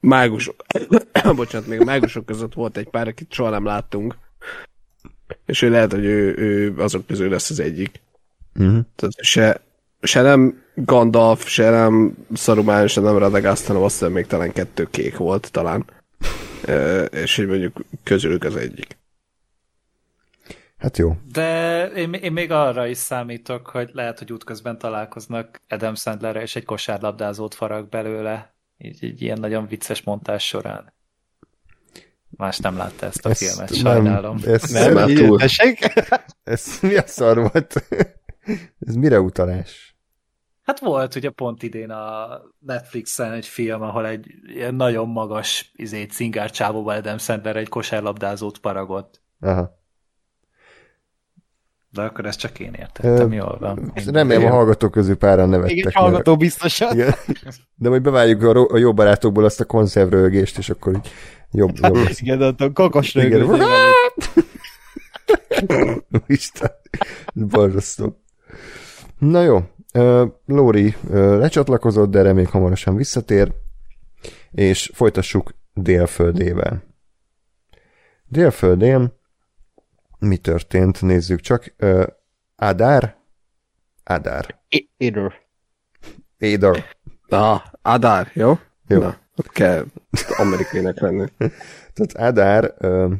mágusok, 0.00 0.64
bocsánat, 1.36 1.66
még 1.68 1.80
a 1.80 1.84
mágusok 1.84 2.26
között 2.26 2.54
volt 2.54 2.76
egy 2.76 2.88
pár, 2.88 3.08
akit 3.08 3.32
soha 3.32 3.50
nem 3.50 3.64
láttunk, 3.64 4.16
és 5.46 5.62
ő 5.62 5.70
lehet, 5.70 5.92
hogy 5.92 6.04
ő, 6.04 6.34
ő 6.36 6.74
azok 6.78 7.06
közül 7.06 7.28
lesz 7.28 7.50
az 7.50 7.60
egyik. 7.60 8.00
Mhm. 8.52 8.78
Tehát 8.96 9.14
se, 9.20 9.60
se 10.00 10.22
nem 10.22 10.62
Gandalf, 10.74 11.46
se 11.46 11.70
nem 11.70 12.16
Saruman, 12.34 12.86
se 12.86 13.00
nem 13.00 13.18
Radagast, 13.18 13.66
hanem 13.66 13.82
azt 13.82 13.98
hiszem 13.98 14.12
még 14.12 14.26
talán 14.26 14.52
kettő 14.52 14.88
kék 14.90 15.16
volt 15.16 15.50
talán. 15.52 15.84
És 17.10 17.36
hogy 17.36 17.46
mondjuk 17.46 17.80
közülük 18.02 18.44
az 18.44 18.56
egyik. 18.56 18.98
Hát 20.78 20.98
jó. 20.98 21.16
De 21.32 21.86
én, 21.86 22.12
én 22.12 22.32
még 22.32 22.50
arra 22.50 22.86
is 22.86 22.96
számítok, 22.98 23.66
hogy 23.66 23.90
lehet, 23.92 24.18
hogy 24.18 24.32
útközben 24.32 24.78
találkoznak 24.78 25.60
Adam 25.68 25.94
Sandlerre, 25.94 26.40
és 26.42 26.56
egy 26.56 26.64
kosárlabdázót 26.64 27.54
farag 27.54 27.88
belőle. 27.88 28.54
Így, 28.78 29.02
így 29.02 29.22
ilyen 29.22 29.40
nagyon 29.40 29.66
vicces 29.66 30.02
montás 30.02 30.46
során. 30.46 30.92
Más 32.28 32.58
nem 32.58 32.76
látta 32.76 33.06
ezt 33.06 33.26
a 33.26 33.30
Ezt 33.30 33.44
filmet, 33.44 33.70
nem- 33.70 33.78
sajnálom. 33.80 34.38
Ez, 34.46 34.70
Nem, 34.70 34.92
már 34.92 35.10
túl. 35.10 35.40
Ez 36.42 36.78
mi 36.82 36.96
a 36.96 37.06
szar 37.06 37.38
volt? 37.38 37.84
ez 38.86 38.94
mire 38.94 39.20
utalás? 39.20 39.89
Hát 40.70 40.78
volt 40.80 41.14
ugye 41.14 41.30
pont 41.30 41.62
idén 41.62 41.90
a 41.90 42.28
Netflixen 42.58 43.32
egy 43.32 43.46
film, 43.46 43.82
ahol 43.82 44.06
egy 44.06 44.26
ilyen 44.46 44.74
nagyon 44.74 45.08
magas 45.08 45.72
izé, 45.76 46.04
cingár 46.04 46.50
csávóval 46.50 46.96
Adam 46.96 47.18
Sandler 47.18 47.56
egy 47.56 47.68
kosárlabdázót 47.68 48.58
paragott. 48.58 49.20
Aha. 49.40 49.78
De 51.92 52.02
akkor 52.02 52.26
ezt 52.26 52.38
csak 52.38 52.58
én 52.58 52.72
értettem, 52.72 53.32
Ö, 53.32 53.34
jól 53.34 53.56
van. 53.60 53.92
Remélem 54.06 54.46
a 54.46 54.50
hallgatók 54.50 54.90
közül 54.90 55.16
páran 55.16 55.48
nevettek. 55.48 55.84
Mert- 55.84 55.96
hallgató 55.96 56.36
biztosan. 56.36 56.92
Igen. 56.92 57.14
De 57.74 57.88
majd 57.88 58.02
beváljuk 58.02 58.42
a, 58.42 58.52
ro- 58.52 58.72
a 58.72 58.76
jó 58.76 58.94
barátokból 58.94 59.44
azt 59.44 59.60
a 59.60 59.64
konzervrölgést, 59.64 60.58
és 60.58 60.70
akkor 60.70 60.94
így 60.94 61.10
jobb, 61.50 61.76
jobb 61.82 61.94
lesz. 61.94 62.20
Igen, 62.20 62.42
a 62.58 62.72
kakos 62.72 63.14
Igen. 63.14 63.38
rögött. 63.38 64.30
Isten, 66.26 66.70
borzasztó. 67.32 68.20
Na 69.18 69.42
jó, 69.42 69.64
Lóri 70.46 70.96
lecsatlakozott, 71.10 72.10
de 72.10 72.22
reméljük 72.22 72.50
hamarosan 72.50 72.96
visszatér, 72.96 73.52
és 74.50 74.90
folytassuk 74.94 75.54
Délföldével. 75.74 76.82
Délföldén 78.24 79.12
mi 80.18 80.36
történt? 80.36 81.02
Nézzük 81.02 81.40
csak. 81.40 81.74
Adár? 82.56 83.16
Adár. 84.04 84.60
Éder. 84.96 85.32
Éder. 86.38 86.84
Ah, 87.28 87.60
Adár, 87.82 88.30
jó? 88.34 88.58
Jó. 88.86 89.00
Na, 89.00 89.16
ott 89.36 89.48
kell 89.48 89.84
amerikainak 90.36 91.00
lenni. 91.00 91.26
Tehát 91.94 92.12
Adár 92.14 92.74
ö, 92.78 93.14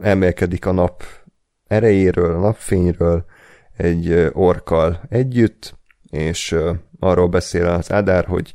emelkedik 0.00 0.66
a 0.66 0.72
nap 0.72 1.02
erejéről, 1.66 2.34
a 2.34 2.38
napfényről 2.38 3.24
egy 3.76 4.08
ö, 4.08 4.30
orkkal 4.32 5.00
együtt, 5.08 5.78
és 6.14 6.56
arról 6.98 7.28
beszél 7.28 7.66
az 7.66 7.90
Adár, 7.90 8.24
hogy 8.24 8.52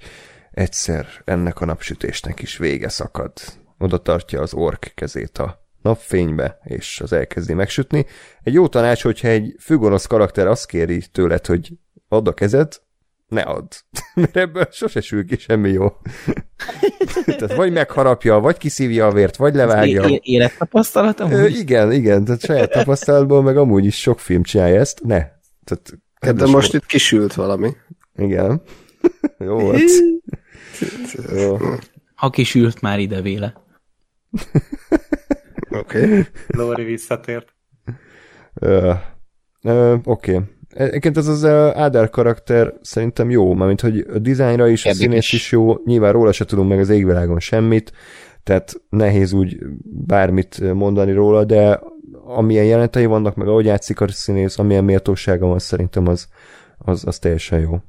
egyszer 0.51 1.07
ennek 1.25 1.61
a 1.61 1.65
napsütésnek 1.65 2.41
is 2.41 2.57
vége 2.57 2.89
szakad. 2.89 3.31
Oda 3.77 3.97
tartja 3.97 4.41
az 4.41 4.53
ork 4.53 4.91
kezét 4.95 5.37
a 5.37 5.67
napfénybe, 5.81 6.59
és 6.63 7.01
az 7.01 7.13
elkezdi 7.13 7.53
megsütni. 7.53 8.05
Egy 8.43 8.53
jó 8.53 8.67
tanács, 8.67 9.03
hogyha 9.03 9.27
egy 9.27 9.55
főgonosz 9.59 10.05
karakter 10.05 10.47
azt 10.47 10.65
kéri 10.65 11.03
tőled, 11.11 11.45
hogy 11.45 11.71
add 12.07 12.27
a 12.27 12.33
kezed, 12.33 12.81
ne 13.27 13.41
add. 13.41 13.73
Mert 14.15 14.37
ebből 14.37 14.67
sose 14.71 15.01
sül 15.01 15.25
ki 15.25 15.37
semmi 15.37 15.69
jó. 15.69 15.87
Tehát 17.25 17.55
vagy 17.55 17.71
megharapja, 17.71 18.39
vagy 18.39 18.57
kiszívja 18.57 19.07
a 19.07 19.11
vért, 19.11 19.35
vagy 19.35 19.55
levágja. 19.55 20.03
É- 20.03 20.23
élettapasztalatom? 20.23 21.31
Ö, 21.31 21.45
igen, 21.47 21.91
igen, 21.91 22.23
tehát 22.25 22.41
saját 22.41 22.71
tapasztalatból, 22.71 23.41
meg 23.41 23.57
amúgy 23.57 23.85
is 23.85 23.99
sok 23.99 24.19
film 24.19 24.43
csinálja 24.43 24.79
ezt. 24.79 25.01
Ne. 25.03 25.27
Tehát, 25.63 25.99
Hát 26.19 26.35
de 26.35 26.45
most 26.45 26.73
itt 26.73 26.85
kisült 26.85 27.33
valami. 27.33 27.75
Igen. 28.15 28.61
Jó 29.37 29.59
volt. 29.59 29.81
Jó. 31.41 31.57
Ha 32.15 32.29
kisült 32.29 32.81
már 32.81 32.99
ide 32.99 33.21
véle. 33.21 33.53
Oké. 35.69 36.03
Okay. 36.03 36.25
Lóri 36.47 36.83
visszatért. 36.83 37.53
Ö, 38.53 38.93
ö, 39.61 39.95
Oké. 40.03 40.41
Egyébként 40.69 41.17
ez 41.17 41.27
az 41.27 41.43
ö, 41.43 41.69
Ádár 41.73 42.09
karakter 42.09 42.73
szerintem 42.81 43.29
jó, 43.29 43.53
mármint 43.53 43.81
hogy 43.81 44.05
a 44.13 44.19
dizájnra 44.19 44.67
is, 44.67 44.85
a 44.85 44.93
színész 44.93 45.33
is 45.33 45.51
jó, 45.51 45.75
nyilván 45.85 46.11
róla 46.11 46.31
se 46.31 46.45
tudunk 46.45 46.69
meg 46.69 46.79
az 46.79 46.89
égvilágon 46.89 47.39
semmit, 47.39 47.91
tehát 48.43 48.81
nehéz 48.89 49.33
úgy 49.33 49.57
bármit 50.05 50.73
mondani 50.73 51.11
róla, 51.11 51.45
de 51.45 51.79
amilyen 52.35 52.65
jelentei 52.65 53.05
vannak, 53.05 53.35
meg 53.35 53.47
ahogy 53.47 53.65
játszik 53.65 54.01
a 54.01 54.07
színész, 54.07 54.59
amilyen 54.59 54.83
méltósága 54.83 55.47
van, 55.47 55.59
szerintem 55.59 56.07
az, 56.07 56.27
az, 56.77 57.03
az 57.05 57.19
teljesen 57.19 57.59
jó. 57.59 57.79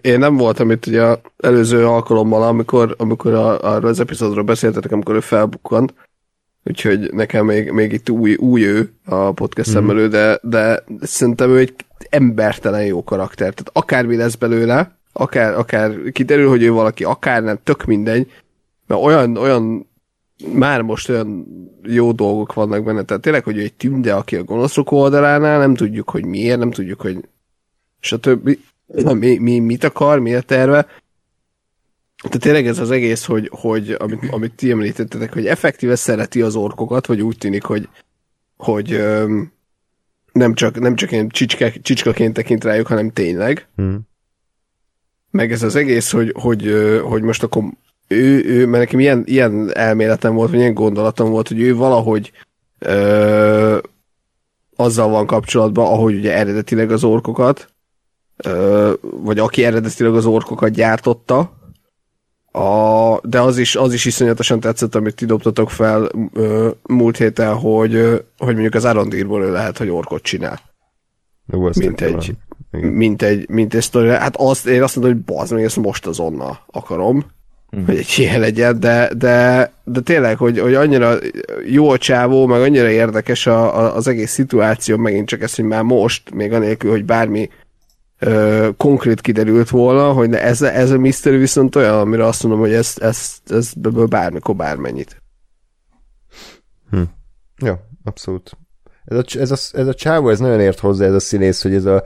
Én 0.00 0.18
nem 0.18 0.36
voltam 0.36 0.70
itt 0.70 0.86
ugye 0.86 1.16
előző 1.36 1.86
alkalommal, 1.86 2.42
amikor, 2.42 2.94
amikor 2.98 3.34
a, 3.34 3.74
arról 3.74 3.90
az 3.90 4.00
epizódról 4.00 4.44
beszéltetek, 4.44 4.92
amikor 4.92 5.14
ő 5.14 5.20
felbukkant, 5.20 5.94
úgyhogy 6.64 7.12
nekem 7.12 7.44
még, 7.46 7.70
még 7.70 7.92
itt 7.92 8.10
új, 8.10 8.34
új 8.34 8.62
ő 8.62 8.92
a 9.04 9.32
podcast 9.32 9.74
Mhm. 9.74 9.84
mm. 9.84 9.90
elő, 9.90 10.08
de, 10.08 10.38
de 10.42 10.84
szerintem 11.00 11.50
ő 11.50 11.58
egy 11.58 11.74
embertelen 12.08 12.84
jó 12.84 13.04
karakter. 13.04 13.54
Tehát 13.54 13.70
akármi 13.72 14.16
lesz 14.16 14.34
belőle, 14.34 14.98
akár, 15.12 15.54
akár 15.54 15.94
kiderül, 16.12 16.48
hogy 16.48 16.62
ő 16.62 16.70
valaki, 16.70 17.04
akár 17.04 17.42
nem, 17.42 17.58
tök 17.62 17.84
mindegy, 17.84 18.30
mert 18.86 19.02
olyan, 19.02 19.36
olyan 19.36 19.86
már 20.52 20.82
most 20.82 21.08
olyan 21.08 21.46
jó 21.82 22.12
dolgok 22.12 22.52
vannak 22.52 22.84
benne, 22.84 23.02
tehát 23.02 23.22
tényleg, 23.22 23.44
hogy 23.44 23.58
egy 23.58 23.74
tünde, 23.74 24.14
aki 24.14 24.36
a 24.36 24.44
gonoszok 24.44 24.90
oldalánál, 24.90 25.58
nem 25.58 25.74
tudjuk, 25.74 26.10
hogy 26.10 26.24
miért, 26.24 26.58
nem 26.58 26.70
tudjuk, 26.70 27.00
hogy 27.00 27.28
stb. 28.00 28.58
Mi, 28.86 29.38
mi, 29.38 29.58
mit 29.58 29.84
akar, 29.84 30.18
mi 30.18 30.34
a 30.34 30.40
terve. 30.40 30.86
Tehát 32.22 32.40
tényleg 32.40 32.66
ez 32.66 32.78
az 32.78 32.90
egész, 32.90 33.24
hogy, 33.24 33.50
hogy 33.52 33.96
amit, 33.98 34.30
amit 34.30 34.54
ti 34.54 34.70
említettetek, 34.70 35.32
hogy 35.32 35.46
effektíve 35.46 35.94
szereti 35.94 36.42
az 36.42 36.56
orkokat, 36.56 37.06
vagy 37.06 37.20
úgy 37.20 37.38
tűnik, 37.38 37.62
hogy, 37.62 37.88
hogy 38.56 38.92
öm, 38.92 39.52
nem 40.32 40.54
csak, 40.54 40.78
nem 40.78 40.94
csak 40.94 41.12
ilyen 41.12 41.28
csicska, 41.28 41.70
csicskaként 41.82 42.34
tekint 42.34 42.64
rájuk, 42.64 42.86
hanem 42.86 43.10
tényleg. 43.10 43.68
Hm. 43.76 43.94
Meg 45.30 45.52
ez 45.52 45.62
az 45.62 45.76
egész, 45.76 46.10
hogy, 46.10 46.32
hogy, 46.36 46.74
hogy 47.02 47.22
most 47.22 47.42
akkor 47.42 47.62
ő, 48.08 48.44
ő 48.44 48.66
mert 48.66 48.84
nekem 48.84 49.00
ilyen, 49.00 49.22
ilyen 49.26 49.70
elméletem 49.74 50.34
volt, 50.34 50.50
vagy 50.50 50.58
ilyen 50.58 50.74
gondolatom 50.74 51.30
volt, 51.30 51.48
hogy 51.48 51.60
ő 51.60 51.76
valahogy 51.76 52.32
ö, 52.78 53.78
azzal 54.76 55.08
van 55.08 55.26
kapcsolatban, 55.26 55.86
ahogy 55.86 56.14
ugye 56.14 56.36
eredetileg 56.36 56.90
az 56.90 57.04
orkokat, 57.04 57.68
ö, 58.36 58.92
vagy 59.00 59.38
aki 59.38 59.64
eredetileg 59.64 60.14
az 60.14 60.26
orkokat 60.26 60.70
gyártotta, 60.70 61.54
a, 62.52 63.20
de 63.22 63.40
az 63.40 63.58
is, 63.58 63.76
az 63.76 63.92
is 63.92 64.04
iszonyatosan 64.04 64.60
tetszett, 64.60 64.94
amit 64.94 65.14
ti 65.14 65.24
dobtatok 65.24 65.70
fel 65.70 66.08
ö, 66.32 66.70
múlt 66.82 67.16
héten, 67.16 67.54
hogy, 67.54 67.94
ö, 67.94 68.16
hogy 68.38 68.52
mondjuk 68.52 68.74
az 68.74 68.84
Arondírból 68.84 69.42
ő 69.42 69.52
lehet, 69.52 69.78
hogy 69.78 69.88
orkot 69.88 70.22
csinál. 70.22 70.60
Jó, 71.46 71.70
Mint 71.74 72.00
egy-. 72.00 72.34
Mint 72.70 73.22
egy, 73.22 73.48
mint 73.48 73.74
egy 73.74 73.82
sztori. 73.82 74.08
Hát 74.08 74.36
azt, 74.36 74.66
én 74.66 74.82
azt 74.82 74.96
mondom, 74.96 75.14
hogy 75.14 75.22
bazd 75.22 75.52
meg, 75.52 75.64
ezt 75.64 75.76
most 75.76 76.06
azonnal 76.06 76.58
akarom. 76.66 77.24
Hogy 77.86 77.96
egy 77.96 78.14
ilyen 78.16 78.40
legyen, 78.40 78.80
de, 78.80 79.10
de, 79.14 79.72
de 79.84 80.00
tényleg, 80.00 80.36
hogy, 80.36 80.58
hogy 80.58 80.74
annyira 80.74 81.16
jó 81.66 81.90
a 81.90 81.98
csávó, 81.98 82.46
meg 82.46 82.60
annyira 82.60 82.88
érdekes 82.88 83.46
a, 83.46 83.78
a, 83.78 83.96
az 83.96 84.06
egész 84.06 84.30
szituáció, 84.32 84.96
megint 84.96 85.28
csak 85.28 85.42
ez, 85.42 85.54
hogy 85.54 85.64
már 85.64 85.82
most, 85.82 86.34
még 86.34 86.52
anélkül, 86.52 86.90
hogy 86.90 87.04
bármi 87.04 87.50
ö, 88.18 88.68
konkrét 88.76 89.20
kiderült 89.20 89.70
volna, 89.70 90.12
hogy 90.12 90.28
ne, 90.28 90.42
ez, 90.42 90.62
ez 90.62 90.90
a 90.90 90.98
mystery 90.98 91.36
viszont 91.36 91.76
olyan, 91.76 91.98
amire 91.98 92.24
azt 92.24 92.42
mondom, 92.42 92.60
hogy 92.60 92.72
ez, 92.72 92.94
ez, 93.00 93.38
ez 93.46 93.72
bármikor 94.08 94.56
bármennyit. 94.56 95.22
Ja, 97.58 97.88
abszolút. 98.04 98.56
Ez 99.06 99.16
a, 99.16 99.40
ez, 99.40 99.50
a, 99.50 99.78
ez 99.78 99.86
a 99.86 99.94
csávó, 99.94 100.28
ez 100.28 100.38
nagyon 100.38 100.60
ért 100.60 100.78
hozzá 100.78 101.06
ez 101.06 101.12
a 101.12 101.20
színész, 101.20 101.62
hogy 101.62 101.74
ez 101.74 101.84
a 101.84 102.04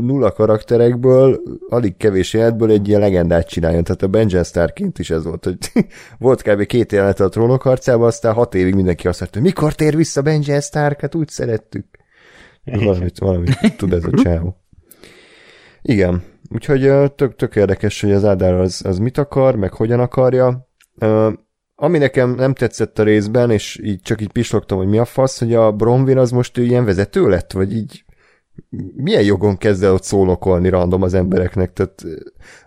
nulla 0.00 0.32
karakterekből, 0.32 1.42
alig 1.68 1.96
kevés 1.96 2.34
életből 2.34 2.70
egy 2.70 2.88
ilyen 2.88 3.00
legendát 3.00 3.48
csináljon. 3.48 3.84
Tehát 3.84 4.02
a 4.02 4.08
Benjen 4.08 4.44
Starként 4.44 4.98
is 4.98 5.10
ez 5.10 5.24
volt, 5.24 5.44
hogy 5.44 5.56
volt 6.18 6.42
kb. 6.42 6.66
két 6.66 6.92
jelenet 6.92 7.20
a 7.20 7.28
trónok 7.28 7.62
harcában, 7.62 8.06
aztán 8.06 8.32
hat 8.32 8.54
évig 8.54 8.74
mindenki 8.74 9.08
azt 9.08 9.20
mondta, 9.20 9.38
hogy 9.38 9.48
mikor 9.48 9.74
tér 9.74 9.96
vissza 9.96 10.22
Benjen 10.22 10.60
Stark, 10.60 11.00
hát 11.00 11.14
úgy 11.14 11.28
szerettük. 11.28 11.86
Valamit, 12.64 13.18
valamit 13.18 13.76
tud 13.76 13.92
ez 13.92 14.04
a 14.04 14.22
csávó. 14.22 14.56
Igen, 15.82 16.22
úgyhogy 16.50 17.12
tök, 17.14 17.36
tök 17.36 17.56
érdekes, 17.56 18.00
hogy 18.00 18.12
az 18.12 18.24
Ádár 18.24 18.54
az, 18.54 18.82
az 18.84 18.98
mit 18.98 19.18
akar, 19.18 19.56
meg 19.56 19.72
hogyan 19.72 20.00
akarja. 20.00 20.68
Ami 21.82 21.98
nekem 21.98 22.34
nem 22.34 22.54
tetszett 22.54 22.98
a 22.98 23.02
részben, 23.02 23.50
és 23.50 23.80
így 23.82 24.00
csak 24.00 24.20
így 24.20 24.32
pislogtam, 24.32 24.78
hogy 24.78 24.86
mi 24.86 24.98
a 24.98 25.04
fasz, 25.04 25.38
hogy 25.38 25.54
a 25.54 25.72
Bronwyn 25.72 26.18
az 26.18 26.30
most 26.30 26.58
ő 26.58 26.64
ilyen 26.64 26.84
vezető 26.84 27.28
lett, 27.28 27.52
vagy 27.52 27.76
így 27.76 28.04
milyen 28.96 29.22
jogon 29.22 29.56
kezd 29.56 29.82
el 29.82 29.92
ott 29.92 30.02
szónokolni 30.02 30.68
random 30.68 31.02
az 31.02 31.14
embereknek, 31.14 31.72
tehát 31.72 32.04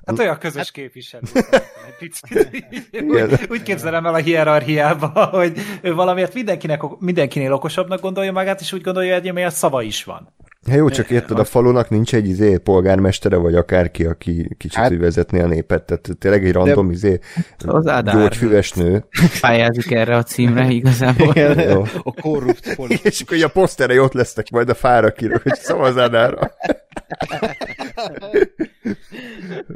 Hát 0.05 0.20
olyan 0.20 0.38
közös 0.38 0.72
képviselő. 0.72 1.24
Egy 1.88 1.97
picit. 1.99 2.63
úgy, 3.01 3.47
úgy 3.49 3.63
képzelem 3.63 4.05
el 4.05 4.13
a 4.13 4.18
hierarchiába, 4.18 5.26
hogy 5.26 5.59
ő 5.82 5.93
valamiért 5.93 6.34
mindenkinek, 6.34 6.82
mindenkinél 6.99 7.53
okosabbnak 7.53 8.01
gondolja 8.01 8.32
magát, 8.32 8.61
és 8.61 8.74
úgy 8.74 8.82
gondolja, 8.82 9.20
hogy 9.20 9.43
a 9.43 9.49
szava 9.49 9.82
is 9.82 10.03
van. 10.03 10.34
Hát 10.70 10.78
jó, 10.78 10.89
csak 10.89 11.09
érted, 11.09 11.39
a 11.39 11.43
falunak 11.43 11.89
nincs 11.89 12.13
egy 12.13 12.28
izé 12.28 12.57
polgármestere, 12.57 13.36
vagy 13.36 13.55
akárki, 13.55 14.05
aki 14.05 14.55
kicsit 14.57 14.78
hát, 14.78 14.97
vezetné 14.97 15.41
a 15.41 15.47
népet, 15.47 15.84
tehát 15.84 16.09
tényleg 16.20 16.45
egy 16.45 16.51
random 16.51 16.88
de, 16.88 16.93
izé 16.93 17.20
az 17.66 17.91
gyógyfüves 18.03 18.72
nő. 18.72 19.05
Pályázik 19.41 19.91
erre 19.91 20.16
a 20.16 20.24
címre 20.24 20.68
igazából. 20.70 21.28
Igen, 21.36 21.88
a 22.03 22.13
korrupt 22.22 22.74
politikus. 22.76 23.11
És 23.11 23.22
akkor 23.22 23.43
a 23.43 23.47
poszterei 23.47 23.99
ott 23.99 24.13
lesznek 24.13 24.49
majd 24.49 24.70
a 24.70 24.74
fára 24.74 25.11
kiró, 25.11 25.38
hogy 25.43 25.55
szavaz 25.55 25.97
Ádára. 25.97 26.51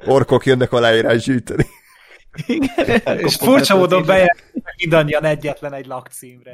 Orkok 0.06 0.46
jönnek 0.46 0.72
aláírás 0.72 1.24
gyűjteni. 1.24 1.66
Igen. 2.46 3.02
És 3.26 3.36
furcsa 3.36 3.78
módon 3.78 4.06
bejelentnek 4.06 4.74
mindannyian 4.78 5.24
egyetlen 5.24 5.74
egy 5.74 5.86
lakcímre. 5.86 6.52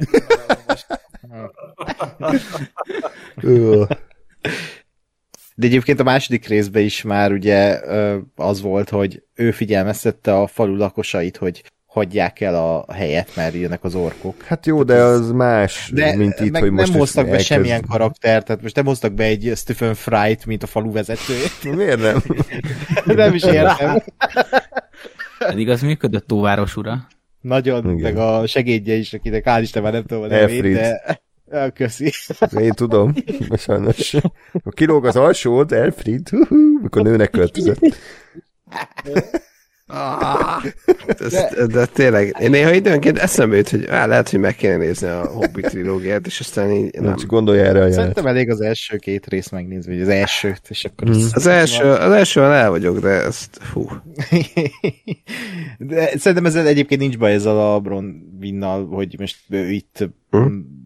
De 5.57 5.65
egyébként 5.65 5.99
a 5.99 6.03
második 6.03 6.47
részben 6.47 6.83
is 6.83 7.01
már 7.01 7.31
ugye 7.31 7.79
az 8.35 8.61
volt, 8.61 8.89
hogy 8.89 9.23
ő 9.33 9.51
figyelmeztette 9.51 10.35
a 10.35 10.47
falu 10.47 10.75
lakosait, 10.75 11.37
hogy 11.37 11.63
hagyják 11.95 12.41
el 12.41 12.55
a 12.55 12.93
helyet, 12.93 13.35
mert 13.35 13.53
jönnek 13.53 13.83
az 13.83 13.95
orkok. 13.95 14.43
Hát 14.43 14.65
jó, 14.65 14.83
de 14.83 15.01
az 15.01 15.31
más, 15.31 15.89
de 15.93 16.15
mint 16.15 16.39
itt, 16.39 16.57
hogy 16.57 16.71
most 16.71 16.91
nem 16.91 16.99
hoztak 16.99 17.23
be 17.23 17.29
elkezd... 17.29 17.47
semmilyen 17.47 17.85
karakter, 17.89 18.43
tehát 18.43 18.61
most 18.61 18.75
nem 18.75 18.85
hoztak 18.85 19.13
be 19.13 19.23
egy 19.23 19.51
Stephen 19.55 19.93
Fry-t, 19.93 20.45
mint 20.45 20.63
a 20.63 20.67
falu 20.67 20.91
vezetőjét. 20.91 21.63
Miért 21.75 22.01
nem? 22.01 22.23
nem 23.15 23.33
is 23.33 23.43
értem. 23.43 24.03
Pedig 25.39 25.69
az 25.69 25.81
működött 25.81 26.27
Tóváros 26.27 26.75
ura. 26.75 27.07
Nagyon, 27.41 27.83
Igen. 27.83 27.95
meg 28.01 28.17
a 28.17 28.47
segédje 28.47 28.93
is, 28.95 29.13
akinek 29.13 29.43
hál' 29.47 29.59
Isten 29.61 29.83
már 29.83 29.91
nem 29.91 30.03
tudom 30.03 30.23
a 30.23 30.27
nevét, 30.27 30.73
de... 30.73 31.19
Köszi. 31.73 32.11
Én 32.59 32.71
tudom, 32.71 33.13
sajnos. 33.57 34.13
A 34.63 34.69
kilóg 34.69 35.05
az 35.05 35.15
alsód, 35.15 35.71
Elfried, 35.71 36.29
mikor 36.81 37.01
nőnek 37.01 37.29
költözött. 37.29 37.79
Ah, 39.87 40.63
de, 41.29 41.65
de 41.65 41.85
tényleg, 41.85 42.35
én 42.39 42.49
néha 42.49 42.73
időnként 42.73 43.17
eszembe 43.17 43.55
jut, 43.55 43.69
hogy 43.69 43.85
á, 43.85 44.05
lehet, 44.05 44.29
hogy 44.29 44.39
meg 44.39 44.55
kéne 44.55 44.77
nézni 44.77 45.07
a 45.07 45.25
Hobbit 45.25 45.65
trilógiát, 45.65 46.25
és 46.25 46.39
aztán 46.39 46.71
így 46.71 46.93
nem. 46.93 47.03
nem 47.03 47.15
csak 47.15 47.29
gondolja 47.29 47.63
erre 47.63 47.79
a 47.79 47.81
jelet. 47.81 47.93
Szerintem 47.93 48.27
elég 48.27 48.49
az 48.49 48.61
első 48.61 48.97
két 48.97 49.27
rész 49.27 49.49
megnézni, 49.49 49.93
vagy 49.93 50.01
az 50.01 50.07
elsőt, 50.07 50.61
és 50.69 50.85
akkor... 50.85 51.07
Hmm. 51.07 51.27
Az, 51.31 51.47
első, 51.47 51.83
az 51.83 52.11
elsővel 52.11 52.53
el 52.53 52.69
vagyok, 52.69 52.99
de 52.99 53.09
ezt, 53.09 53.57
fú. 53.61 53.87
de 55.77 56.17
szerintem 56.17 56.45
ezzel 56.45 56.67
egyébként 56.67 57.01
nincs 57.01 57.17
baj 57.17 57.33
ezzel 57.33 57.73
a 57.73 57.79
Bronwinnal, 57.79 58.87
hogy 58.87 59.15
most 59.19 59.37
ő 59.49 59.69
itt 59.69 60.09
hmm 60.29 60.83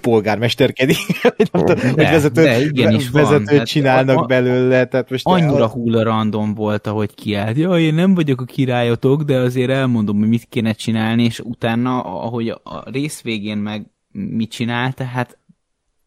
polgármesterkedik, 0.00 0.96
hogy, 1.50 1.62
de, 1.62 1.92
vezetőt, 1.94 2.44
de 2.44 2.60
igenis 2.60 3.10
vezetőt 3.10 3.56
van. 3.56 3.64
csinálnak 3.64 4.18
a, 4.18 4.26
belőle. 4.26 4.84
Tehát 4.84 5.10
most 5.10 5.26
annyira 5.26 5.62
el... 5.62 5.68
hulla 5.68 6.02
random 6.02 6.54
volt, 6.54 6.86
ahogy 6.86 7.14
kiállt. 7.14 7.56
Ja, 7.56 7.78
én 7.78 7.94
nem 7.94 8.14
vagyok 8.14 8.40
a 8.40 8.44
királyotok, 8.44 9.22
de 9.22 9.36
azért 9.36 9.70
elmondom, 9.70 10.18
hogy 10.18 10.28
mit 10.28 10.46
kéne 10.48 10.72
csinálni, 10.72 11.24
és 11.24 11.40
utána, 11.40 12.00
ahogy 12.00 12.48
a 12.48 12.90
rész 12.90 13.22
végén 13.22 13.58
meg 13.58 13.86
mit 14.12 14.50
csinál, 14.50 14.92
tehát 14.92 15.38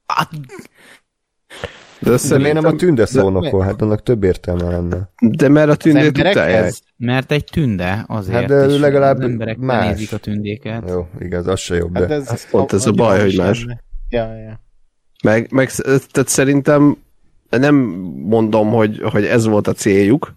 hát, 0.06 0.30
de 2.02 2.38
miért 2.38 2.54
nem 2.54 2.66
a 2.66 2.76
tünde 2.76 3.06
szónokol? 3.06 3.62
Hát 3.62 3.82
annak 3.82 4.04
több 4.04 4.24
értelme 4.24 4.64
lenne. 4.64 5.10
De 5.20 5.48
mert 5.48 5.70
a 5.70 5.76
tündét 5.76 6.18
utálják. 6.18 6.74
Mert 6.98 7.32
egy 7.32 7.44
tünde 7.52 8.06
azért 8.08 8.38
hát 8.38 8.46
de 8.46 8.54
ő 8.54 8.80
legalább 8.80 9.18
az 9.18 9.24
emberek 9.24 9.58
más. 9.58 9.88
nézik 9.88 10.14
a 10.14 10.18
tündéket. 10.18 10.84
Jó, 10.90 11.08
igaz, 11.20 11.48
az 11.48 11.60
se 11.60 11.76
jobb. 11.76 11.98
Hát 11.98 12.08
de... 12.08 12.14
ez, 12.14 12.28
hát 12.28 12.48
pont 12.52 12.74
ez 12.74 12.86
a 12.86 12.92
baj, 12.92 13.22
hogy 13.22 13.38
más. 13.38 13.66
Ja, 14.10 14.36
ja. 14.36 14.60
Meg, 15.24 15.48
meg 15.52 15.72
tehát 15.72 16.28
szerintem 16.28 16.98
nem 17.50 17.76
mondom, 18.26 18.70
hogy, 18.70 19.02
hogy 19.04 19.26
ez 19.26 19.46
volt 19.46 19.68
a 19.68 19.74
céljuk, 19.74 20.34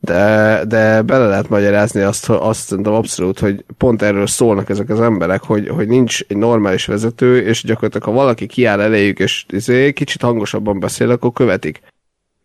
de, 0.00 0.62
de 0.68 1.02
bele 1.02 1.26
lehet 1.26 1.48
magyarázni 1.48 2.00
azt, 2.00 2.28
azt 2.28 2.66
szerintem 2.66 2.92
abszolút, 2.92 3.38
hogy 3.38 3.64
pont 3.78 4.02
erről 4.02 4.26
szólnak 4.26 4.68
ezek 4.70 4.88
az 4.88 5.00
emberek, 5.00 5.42
hogy, 5.42 5.68
hogy 5.68 5.88
nincs 5.88 6.20
egy 6.28 6.36
normális 6.36 6.86
vezető, 6.86 7.42
és 7.42 7.62
gyakorlatilag 7.62 8.06
ha 8.06 8.12
valaki 8.12 8.46
kiáll 8.46 8.80
eléjük, 8.80 9.18
és 9.18 9.44
izé, 9.48 9.92
kicsit 9.92 10.22
hangosabban 10.22 10.80
beszél, 10.80 11.10
akkor 11.10 11.32
követik. 11.32 11.80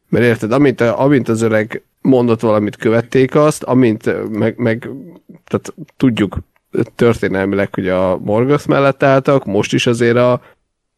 Mert 0.10 0.26
érted, 0.26 0.51
amint, 0.51 0.82
amint 0.82 1.30
az 1.30 1.41
öreg 1.41 1.84
mondott 2.01 2.39
valamit, 2.39 2.76
követték 2.76 3.36
azt, 3.36 3.64
amint 3.64 4.30
meg, 4.30 4.58
meg 4.58 4.89
tehát 5.45 5.74
tudjuk 5.97 6.38
történelmileg, 6.95 7.74
hogy 7.74 7.89
a 7.89 8.18
Morgoth 8.18 8.68
mellett 8.68 9.03
álltak, 9.03 9.45
most 9.45 9.74
is 9.74 9.88
azért 9.88 10.18
a, 10.18 10.41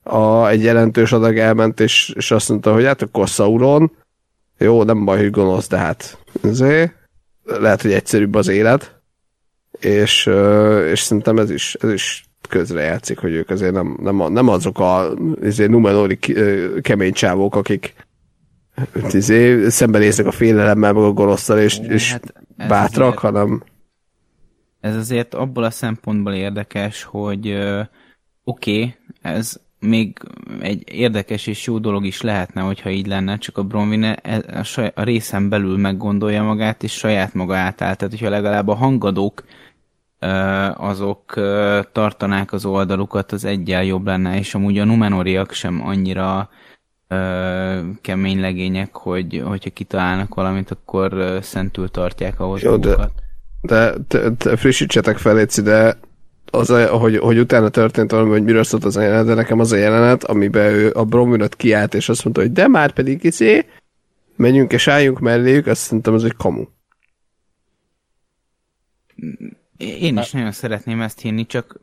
a, 0.03 0.47
egy 0.47 0.63
jelentős 0.63 1.11
adag 1.11 1.37
elment, 1.37 1.79
és, 1.79 2.13
és 2.15 2.31
azt 2.31 2.49
mondta, 2.49 2.73
hogy 2.73 2.85
hát 2.85 3.01
akkor 3.01 3.27
Sauron, 3.27 3.91
jó, 4.57 4.83
nem 4.83 5.05
baj, 5.05 5.17
hogy 5.17 5.31
gonosz, 5.31 5.67
de 5.67 5.77
hát 5.77 6.17
azért, 6.43 6.93
lehet, 7.43 7.81
hogy 7.81 7.91
egyszerűbb 7.91 8.35
az 8.35 8.47
élet, 8.47 9.01
és, 9.79 10.29
és 10.91 10.99
szerintem 10.99 11.37
ez 11.37 11.49
is, 11.49 11.75
ez 11.75 11.91
is 11.91 12.25
közrejátszik, 12.49 13.19
hogy 13.19 13.31
ők 13.31 13.49
azért 13.49 13.73
nem, 13.73 13.97
nem, 14.01 14.31
nem 14.31 14.47
azok 14.47 14.79
a 14.79 15.13
azért 15.41 15.69
numenori 15.69 16.19
kemény 16.81 17.13
csávók, 17.13 17.55
akik 17.55 17.93
izé, 19.11 19.69
szembenéznek 19.69 20.25
a 20.25 20.31
félelemmel, 20.31 20.93
meg 20.93 21.03
a 21.03 21.11
gonosztal, 21.11 21.59
és, 21.59 21.79
és 21.79 22.11
hát 22.11 22.33
bátrak, 22.67 23.07
azért, 23.07 23.19
hanem... 23.19 23.63
Ez 24.79 24.95
azért 24.95 25.33
abból 25.33 25.63
a 25.63 25.69
szempontból 25.69 26.33
érdekes, 26.33 27.03
hogy 27.03 27.51
oké, 28.43 28.77
okay, 28.77 28.95
ez 29.21 29.59
még 29.79 30.17
egy 30.59 30.83
érdekes 30.85 31.47
és 31.47 31.65
jó 31.65 31.77
dolog 31.77 32.05
is 32.05 32.21
lehetne, 32.21 32.61
hogyha 32.61 32.89
így 32.89 33.07
lenne, 33.07 33.37
csak 33.37 33.57
a 33.57 33.63
Bronwyn 33.63 34.03
e, 34.03 34.43
a, 34.53 34.63
saj, 34.63 34.91
a 34.95 35.03
részen 35.03 35.49
belül 35.49 35.77
meggondolja 35.77 36.43
magát, 36.43 36.83
és 36.83 36.91
saját 36.91 37.33
maga 37.33 37.55
átáll. 37.55 37.95
Tehát, 37.95 38.13
hogyha 38.13 38.29
legalább 38.29 38.67
a 38.67 38.75
hangadók 38.75 39.43
azok 40.75 41.33
tartanák 41.91 42.53
az 42.53 42.65
oldalukat, 42.65 43.31
az 43.31 43.45
egyel 43.45 43.83
jobb 43.83 44.05
lenne, 44.05 44.37
és 44.37 44.55
amúgy 44.55 44.77
a 44.77 44.85
Numenoriak 44.85 45.51
sem 45.51 45.81
annyira 45.85 46.49
kemény 48.01 48.39
legények, 48.39 48.95
hogy 48.95 49.43
hogyha 49.45 49.69
kitalálnak 49.69 50.35
valamit, 50.35 50.71
akkor 50.71 51.39
szentül 51.41 51.89
tartják 51.89 52.39
ahhoz 52.39 52.61
Jó, 52.61 52.77
de, 52.77 52.95
de 53.61 53.93
te, 54.07 54.31
te 54.31 54.55
frissítsetek 54.55 55.17
fel, 55.17 55.45
de 55.63 55.99
az, 56.51 56.89
hogy, 56.89 57.17
hogy 57.17 57.39
utána 57.39 57.69
történt 57.69 58.11
valami, 58.11 58.29
hogy 58.29 58.43
miről 58.43 58.63
szólt 58.63 58.83
az 58.83 58.97
a 58.97 59.01
jelenet, 59.01 59.25
de 59.25 59.33
nekem 59.33 59.59
az 59.59 59.71
a 59.71 59.75
jelenet, 59.75 60.23
amiben 60.23 60.73
ő 60.73 60.91
a 60.93 61.03
Bromünöt 61.03 61.55
kiállt, 61.55 61.93
és 61.93 62.09
azt 62.09 62.23
mondta, 62.23 62.41
hogy 62.41 62.51
de 62.51 62.67
már 62.67 62.91
pedig 62.91 63.23
izé, 63.23 63.65
menjünk 64.35 64.73
és 64.73 64.87
álljunk 64.87 65.19
melléjük, 65.19 65.67
azt 65.67 65.81
szerintem 65.81 66.13
az 66.13 66.23
egy 66.23 66.35
kamu. 66.35 66.65
Én 69.77 70.17
is 70.17 70.31
nagyon 70.31 70.51
szeretném 70.51 71.01
ezt 71.01 71.21
hinni, 71.21 71.45
csak 71.45 71.79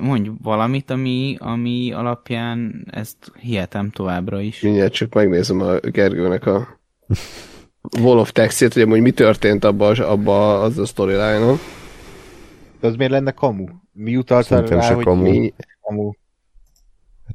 mondj 0.00 0.30
valamit, 0.42 0.90
ami, 0.90 1.36
ami 1.38 1.92
alapján 1.92 2.86
ezt 2.90 3.32
hihetem 3.40 3.90
továbbra 3.90 4.40
is. 4.40 4.60
Mindjárt 4.60 4.92
csak 4.92 5.14
megnézem 5.14 5.60
a 5.60 5.78
Gergőnek 5.78 6.46
a 6.46 6.80
Wall 8.00 8.18
of 8.18 8.32
Textjét, 8.32 8.72
hogy 8.72 8.82
amúgy 8.82 9.00
mi 9.00 9.10
történt 9.10 9.64
abban 9.64 9.98
abba 9.98 10.60
az 10.60 10.78
a 10.78 10.84
storyline-on. 10.84 11.58
De 12.80 12.86
az 12.86 12.96
miért 12.96 13.12
lenne 13.12 13.30
kamu? 13.30 13.66
Mi 14.00 14.16
utalt 14.16 14.48
rá, 14.48 14.94
hogy 14.94 15.04
kamu. 15.04 15.22
mi 15.22 15.54
kamu? 15.80 16.10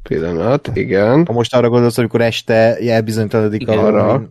Pillanat, 0.04 0.70
igen. 0.74 1.26
Ha 1.26 1.34
most 1.34 1.56
arra 1.56 1.70
gondolsz, 1.70 1.98
amikor 1.98 2.22
este 2.22 2.78
elbizonytalanodik 2.78 3.68
arra. 3.68 4.30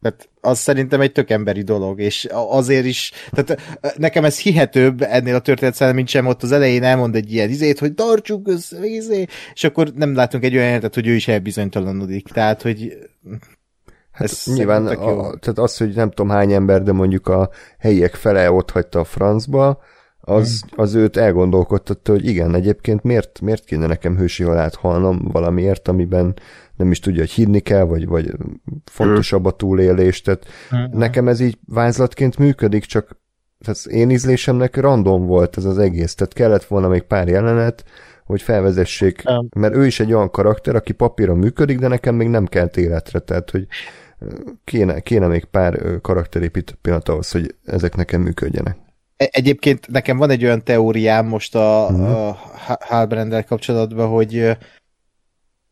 Tehát 0.00 0.28
az 0.40 0.58
szerintem 0.58 1.00
egy 1.00 1.12
tök 1.12 1.30
emberi 1.30 1.62
dolog, 1.62 2.00
és 2.00 2.28
azért 2.30 2.84
is, 2.84 3.12
tehát 3.30 3.78
nekem 3.96 4.24
ez 4.24 4.38
hihetőbb 4.38 5.02
ennél 5.02 5.34
a 5.34 5.40
történet 5.40 5.92
mint 5.92 6.08
sem 6.08 6.26
ott 6.26 6.42
az 6.42 6.52
elején 6.52 6.82
elmond 6.82 7.14
egy 7.14 7.32
ilyen 7.32 7.48
izét, 7.48 7.78
hogy 7.78 7.94
tartsuk 7.94 8.48
össze, 8.48 8.86
izé, 8.86 9.26
és 9.52 9.64
akkor 9.64 9.92
nem 9.94 10.14
látunk 10.14 10.44
egy 10.44 10.52
olyan 10.52 10.64
jelentet, 10.64 10.94
hogy 10.94 11.06
ő 11.06 11.14
is 11.14 11.28
elbizonytalanodik. 11.28 12.28
Tehát, 12.28 12.62
hogy 12.62 12.96
Hát 14.10 14.30
ez 14.30 14.42
nyilván, 14.44 14.86
a, 14.86 15.36
tehát 15.38 15.58
az, 15.58 15.76
hogy 15.76 15.94
nem 15.94 16.10
tudom 16.10 16.30
hány 16.30 16.52
ember, 16.52 16.82
de 16.82 16.92
mondjuk 16.92 17.28
a 17.28 17.50
helyiek 17.78 18.14
fele 18.14 18.50
ott 18.50 18.70
hagyta 18.70 19.00
a 19.00 19.04
francba, 19.04 19.82
az, 20.30 20.62
az 20.76 20.94
őt 20.94 21.16
elgondolkodtatta, 21.16 22.12
hogy 22.12 22.26
igen, 22.26 22.54
egyébként 22.54 23.02
miért, 23.02 23.40
miért 23.40 23.64
kéne 23.64 23.86
nekem 23.86 24.16
hősi 24.16 24.42
halált 24.42 24.74
halnom 24.74 25.28
valamiért, 25.32 25.88
amiben 25.88 26.34
nem 26.76 26.90
is 26.90 26.98
tudja, 26.98 27.20
hogy 27.20 27.30
hinni 27.30 27.60
kell, 27.60 27.84
vagy, 27.84 28.06
vagy 28.06 28.32
fontosabb 28.84 29.44
a 29.44 29.50
túlélés. 29.50 30.22
Tehát 30.22 30.46
hmm. 30.70 30.88
nekem 30.92 31.28
ez 31.28 31.40
így 31.40 31.58
vázlatként 31.66 32.38
működik, 32.38 32.84
csak 32.84 33.18
tehát 33.64 33.84
én 33.84 34.10
ízlésemnek 34.10 34.76
random 34.76 35.26
volt 35.26 35.56
ez 35.56 35.64
az 35.64 35.78
egész, 35.78 36.14
tehát 36.14 36.32
kellett 36.32 36.64
volna 36.64 36.88
még 36.88 37.02
pár 37.02 37.28
jelenet, 37.28 37.84
hogy 38.24 38.42
felvezessék, 38.42 39.22
mert 39.56 39.74
ő 39.74 39.86
is 39.86 40.00
egy 40.00 40.12
olyan 40.12 40.30
karakter, 40.30 40.74
aki 40.74 40.92
papíron 40.92 41.38
működik, 41.38 41.78
de 41.78 41.88
nekem 41.88 42.14
még 42.14 42.28
nem 42.28 42.46
kelt 42.46 42.76
életre, 42.76 43.18
tehát 43.18 43.50
hogy 43.50 43.66
kéne, 44.64 45.00
kéne 45.00 45.26
még 45.26 45.44
pár 45.44 46.00
karakterépítő 46.00 46.74
pillanat 46.82 47.08
ahhoz, 47.08 47.30
hogy 47.30 47.54
ezek 47.64 47.96
nekem 47.96 48.20
működjenek. 48.20 48.76
E- 49.20 49.28
Egyébként 49.30 49.88
nekem 49.88 50.16
van 50.16 50.30
egy 50.30 50.44
olyan 50.44 50.64
teóriám 50.64 51.26
most 51.26 51.54
a, 51.54 51.86
Mhm. 51.90 52.02
a 52.02 52.32
Ha- 52.66 52.78
Halbrandel 52.84 53.44
kapcsolatban, 53.44 54.08
hogy 54.08 54.56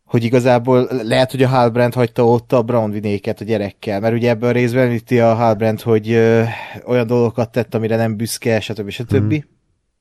hogy 0.04 0.24
igazából 0.24 0.88
lehet, 1.02 1.30
hogy 1.30 1.42
a 1.42 1.48
Halbrand 1.48 1.94
hagyta 1.94 2.24
ott 2.26 2.52
a 2.52 2.62
Brown 2.62 2.90
vinéket 2.90 3.40
a 3.40 3.44
gyerekkel, 3.44 4.00
mert 4.00 4.14
ugye 4.14 4.28
ebben 4.28 4.48
a 4.48 4.52
részben 4.52 4.84
említi 4.84 5.18
a 5.20 5.34
Halbrand, 5.34 5.80
hogy 5.80 6.10
ö, 6.10 6.42
olyan 6.86 7.06
dolgokat 7.06 7.50
tett, 7.52 7.74
amire 7.74 7.96
nem 7.96 8.16
büszke, 8.16 8.60
stb. 8.60 8.90
stb. 8.90 9.32
Mhm. 9.32 9.34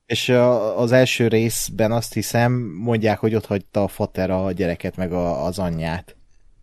És 0.06 0.28
a, 0.28 0.78
az 0.80 0.92
első 0.92 1.28
részben 1.28 1.92
azt 1.92 2.14
hiszem, 2.14 2.52
mondják, 2.78 3.18
hogy 3.18 3.34
ott 3.34 3.46
hagyta 3.46 3.82
a 3.82 3.88
fater 3.88 4.30
a 4.30 4.52
gyereket, 4.52 4.96
meg 4.96 5.12
a, 5.12 5.44
az 5.44 5.58
anyját. 5.58 6.16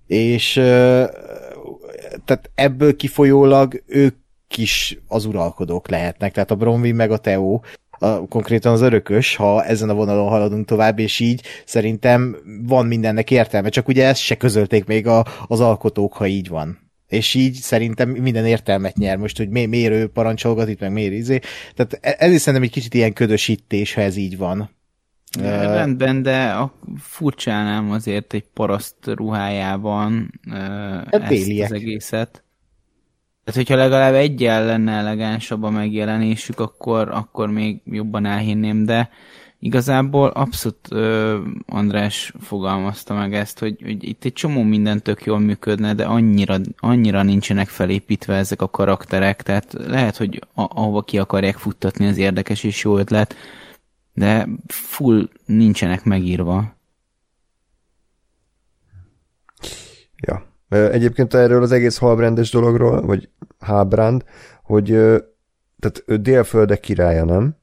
És 0.07 0.55
ö, 0.55 1.03
tehát 2.25 2.49
ebből 2.55 2.95
kifolyólag 2.95 3.83
ők 3.88 4.15
is 4.55 4.97
az 5.07 5.25
uralkodók 5.25 5.89
lehetnek, 5.89 6.33
tehát 6.33 6.51
a 6.51 6.55
Bronwyn 6.55 6.95
meg 6.95 7.11
a 7.11 7.17
Theo, 7.17 7.59
a, 7.99 8.27
konkrétan 8.27 8.73
az 8.73 8.81
örökös, 8.81 9.35
ha 9.35 9.63
ezen 9.63 9.89
a 9.89 9.93
vonalon 9.93 10.27
haladunk 10.27 10.65
tovább, 10.65 10.99
és 10.99 11.19
így 11.19 11.41
szerintem 11.65 12.37
van 12.63 12.85
mindennek 12.85 13.31
értelme, 13.31 13.69
csak 13.69 13.87
ugye 13.87 14.05
ezt 14.05 14.21
se 14.21 14.35
közölték 14.35 14.85
még 14.85 15.07
a, 15.07 15.25
az 15.47 15.59
alkotók, 15.59 16.13
ha 16.13 16.27
így 16.27 16.47
van. 16.47 16.83
És 17.07 17.33
így 17.33 17.53
szerintem 17.53 18.09
minden 18.09 18.45
értelmet 18.45 18.97
nyer 18.97 19.17
most, 19.17 19.37
hogy 19.37 19.49
mi, 19.49 19.65
miért 19.65 19.93
ő 19.93 20.07
parancsolgat 20.07 20.69
itt, 20.69 20.79
meg 20.79 20.91
miért 20.91 21.13
izé. 21.13 21.39
Tehát 21.75 21.97
e- 22.01 22.15
ez 22.25 22.31
is 22.31 22.39
szerintem 22.39 22.63
egy 22.63 22.73
kicsit 22.73 22.93
ilyen 22.93 23.13
ködösítés, 23.13 23.93
ha 23.93 24.01
ez 24.01 24.15
így 24.15 24.37
van. 24.37 24.69
Ö, 25.39 25.41
Rendben, 25.41 26.21
de 26.21 26.43
a 26.43 26.73
furcsálnám 26.97 27.91
azért 27.91 28.33
egy 28.33 28.45
paraszt 28.53 28.95
ruhájában 29.03 30.39
uh, 30.47 31.01
ezt 31.09 31.27
déliek. 31.27 31.71
az 31.71 31.75
egészet. 31.75 32.44
Tehát, 33.45 33.59
hogyha 33.59 33.75
legalább 33.83 34.13
egyel 34.13 34.65
lenne 34.65 34.91
elegánsabb 34.91 35.63
a 35.63 35.69
megjelenésük, 35.69 36.59
akkor, 36.59 37.09
akkor 37.09 37.49
még 37.49 37.81
jobban 37.85 38.25
elhinném, 38.25 38.85
de 38.85 39.09
igazából 39.59 40.29
abszolút 40.29 40.87
uh, 40.91 41.35
András 41.65 42.33
fogalmazta 42.39 43.13
meg 43.13 43.33
ezt, 43.33 43.59
hogy, 43.59 43.81
hogy 43.81 44.03
itt 44.03 44.23
egy 44.23 44.33
csomó 44.33 44.63
minden 44.63 45.01
tök 45.01 45.23
jól 45.23 45.39
működne, 45.39 45.93
de 45.93 46.05
annyira, 46.05 46.57
annyira 46.77 47.23
nincsenek 47.23 47.67
felépítve 47.67 48.35
ezek 48.35 48.61
a 48.61 48.69
karakterek, 48.69 49.41
tehát 49.41 49.73
lehet, 49.73 50.17
hogy 50.17 50.41
a, 50.53 50.61
ahova 50.61 51.01
ki 51.01 51.17
akarják 51.17 51.57
futtatni 51.57 52.07
az 52.07 52.17
érdekes 52.17 52.63
és 52.63 52.83
jó 52.83 52.97
ötlet, 52.97 53.35
de 54.13 54.47
full 54.67 55.29
nincsenek 55.45 56.03
megírva. 56.03 56.75
Ja. 60.15 60.55
Egyébként 60.91 61.34
erről 61.34 61.61
az 61.61 61.71
egész 61.71 61.97
halbrandes 61.97 62.51
dologról, 62.51 63.01
vagy 63.01 63.30
halbrand, 63.59 64.23
hogy 64.63 64.88
tehát 65.80 66.21
délföldek 66.21 66.80
királya, 66.80 67.26
nem? 67.26 67.55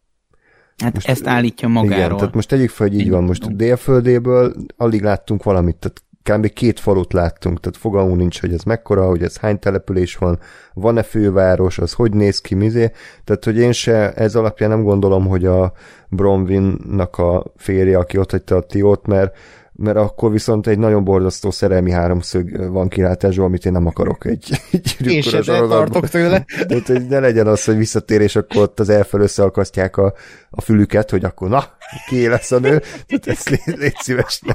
Hát 0.82 0.94
Most- 0.94 1.08
ezt 1.08 1.26
állítja 1.26 1.68
magáról. 1.68 2.04
Igen, 2.04 2.16
tehát 2.16 2.34
most 2.34 2.48
tegyük 2.48 2.70
fel, 2.70 2.88
hogy 2.88 2.98
így 2.98 3.10
van. 3.10 3.24
Most 3.24 3.56
délföldéből 3.56 4.54
alig 4.76 5.02
láttunk 5.02 5.42
valamit, 5.42 5.76
tehát 5.76 6.02
kb. 6.22 6.52
két 6.52 6.80
falut 6.80 7.12
láttunk, 7.12 7.60
tehát 7.60 7.78
fogalmunk 7.78 8.16
nincs, 8.16 8.40
hogy 8.40 8.52
ez 8.52 8.62
mekkora, 8.62 9.06
hogy 9.06 9.22
ez 9.22 9.36
hány 9.36 9.58
település 9.58 10.16
van, 10.16 10.38
van-e 10.72 11.02
főváros, 11.02 11.78
az 11.78 11.92
hogy 11.92 12.12
néz 12.14 12.40
ki, 12.40 12.54
mizé. 12.54 12.90
Tehát, 13.24 13.44
hogy 13.44 13.56
én 13.56 13.72
se 13.72 14.12
ez 14.12 14.34
alapján 14.34 14.70
nem 14.70 14.82
gondolom, 14.82 15.26
hogy 15.26 15.44
a 15.44 15.72
Bronwynnak 16.08 17.18
a 17.18 17.44
férje, 17.56 17.98
aki 17.98 18.18
ott 18.18 18.30
hagyta 18.30 18.56
a 18.56 18.62
Tiót, 18.62 19.06
mert 19.06 19.36
mert 19.82 19.96
akkor 19.96 20.30
viszont 20.30 20.66
egy 20.66 20.78
nagyon 20.78 21.04
borzasztó 21.04 21.50
szerelmi 21.50 21.90
háromszög 21.90 22.70
van 22.70 22.88
kilátásból, 22.88 23.44
amit 23.44 23.64
én 23.66 23.72
nem 23.72 23.86
akarok 23.86 24.26
egy, 24.26 24.60
egy 24.70 24.96
Én 25.06 25.22
sorozatban. 25.22 25.68
tartok 25.68 26.08
tőle. 26.08 26.44
Tehát, 26.66 26.86
hogy 26.86 27.06
ne 27.06 27.18
legyen 27.18 27.46
az, 27.46 27.64
hogy 27.64 27.76
visszatér, 27.76 28.20
és 28.20 28.36
akkor 28.36 28.62
ott 28.62 28.80
az 28.80 28.88
elfel 28.88 29.20
összeakasztják 29.20 29.96
a, 29.96 30.14
a 30.50 30.60
fülüket, 30.60 31.10
hogy 31.10 31.24
akkor 31.24 31.48
na, 31.48 31.64
ki 32.08 32.26
lesz 32.28 32.50
a 32.50 32.58
nő. 32.58 32.78
Tehát 33.06 33.26
ezt 33.26 33.48
légy, 33.66 33.76
légy 33.78 33.96
szíves. 33.96 34.40
ne. 34.40 34.52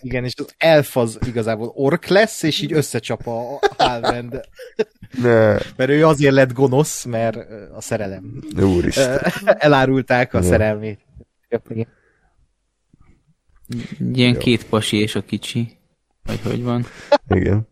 Igen, 0.00 0.24
és 0.24 0.34
az 0.36 0.54
elf 0.58 0.96
az 0.96 1.18
igazából 1.26 1.72
ork 1.74 2.06
lesz, 2.06 2.42
és 2.42 2.60
így 2.62 2.72
összecsap 2.72 3.26
a 3.26 3.58
Halbrand. 3.78 4.40
Ne, 5.22 5.52
Mert 5.76 5.88
ő 5.90 6.06
azért 6.06 6.34
lett 6.34 6.52
gonosz, 6.52 7.04
mert 7.04 7.36
a 7.76 7.80
szerelem. 7.80 8.42
úristen. 8.62 9.20
Elárulták 9.44 10.34
a 10.34 10.38
Ja. 10.38 10.44
szerelmét. 10.44 11.00
Egy 11.48 11.86
Ilyen 14.12 14.32
Jó. 14.32 14.38
két 14.38 14.68
pasi 14.68 14.96
és 14.96 15.14
a 15.14 15.22
kicsi. 15.22 15.68
Vagy 16.22 16.40
hogy 16.42 16.62
van? 16.62 16.84
Igen. 17.28 17.68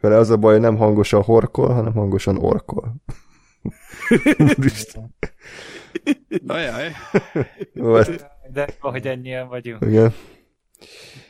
Vele 0.00 0.16
az 0.16 0.30
a 0.30 0.36
baj, 0.36 0.52
hogy 0.52 0.62
nem 0.62 0.76
hangosan 0.76 1.22
horkol, 1.22 1.68
hanem 1.68 1.92
hangosan 1.92 2.36
orkol. 2.36 2.94
Úristen. 4.58 5.14
Ajaj. 6.46 6.92
De 8.52 8.68
hogy 8.80 9.06
ennyien 9.06 9.48
vagyunk. 9.48 9.82
Igen. 9.84 10.12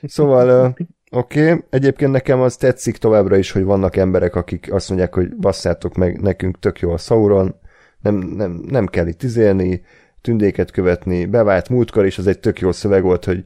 Szóval, 0.02 0.76
oké, 1.10 1.50
okay. 1.50 1.64
egyébként 1.70 2.10
nekem 2.10 2.40
az 2.40 2.56
tetszik 2.56 2.96
továbbra 2.96 3.36
is, 3.36 3.50
hogy 3.50 3.64
vannak 3.64 3.96
emberek, 3.96 4.34
akik 4.34 4.72
azt 4.72 4.88
mondják, 4.88 5.14
hogy 5.14 5.36
basszátok 5.36 5.94
meg, 5.94 6.20
nekünk 6.20 6.58
tök 6.58 6.80
jó 6.80 6.90
a 6.90 6.98
Sauron, 6.98 7.54
nem, 8.00 8.14
nem, 8.14 8.64
nem 8.68 8.86
kell 8.86 9.06
itt 9.06 9.22
izélni, 9.22 9.84
tündéket 10.20 10.70
követni, 10.70 11.24
bevált 11.24 11.68
múltkor, 11.68 12.04
és 12.04 12.18
az 12.18 12.26
egy 12.26 12.38
tök 12.38 12.60
jó 12.60 12.72
szöveg 12.72 13.02
volt, 13.02 13.24
hogy 13.24 13.44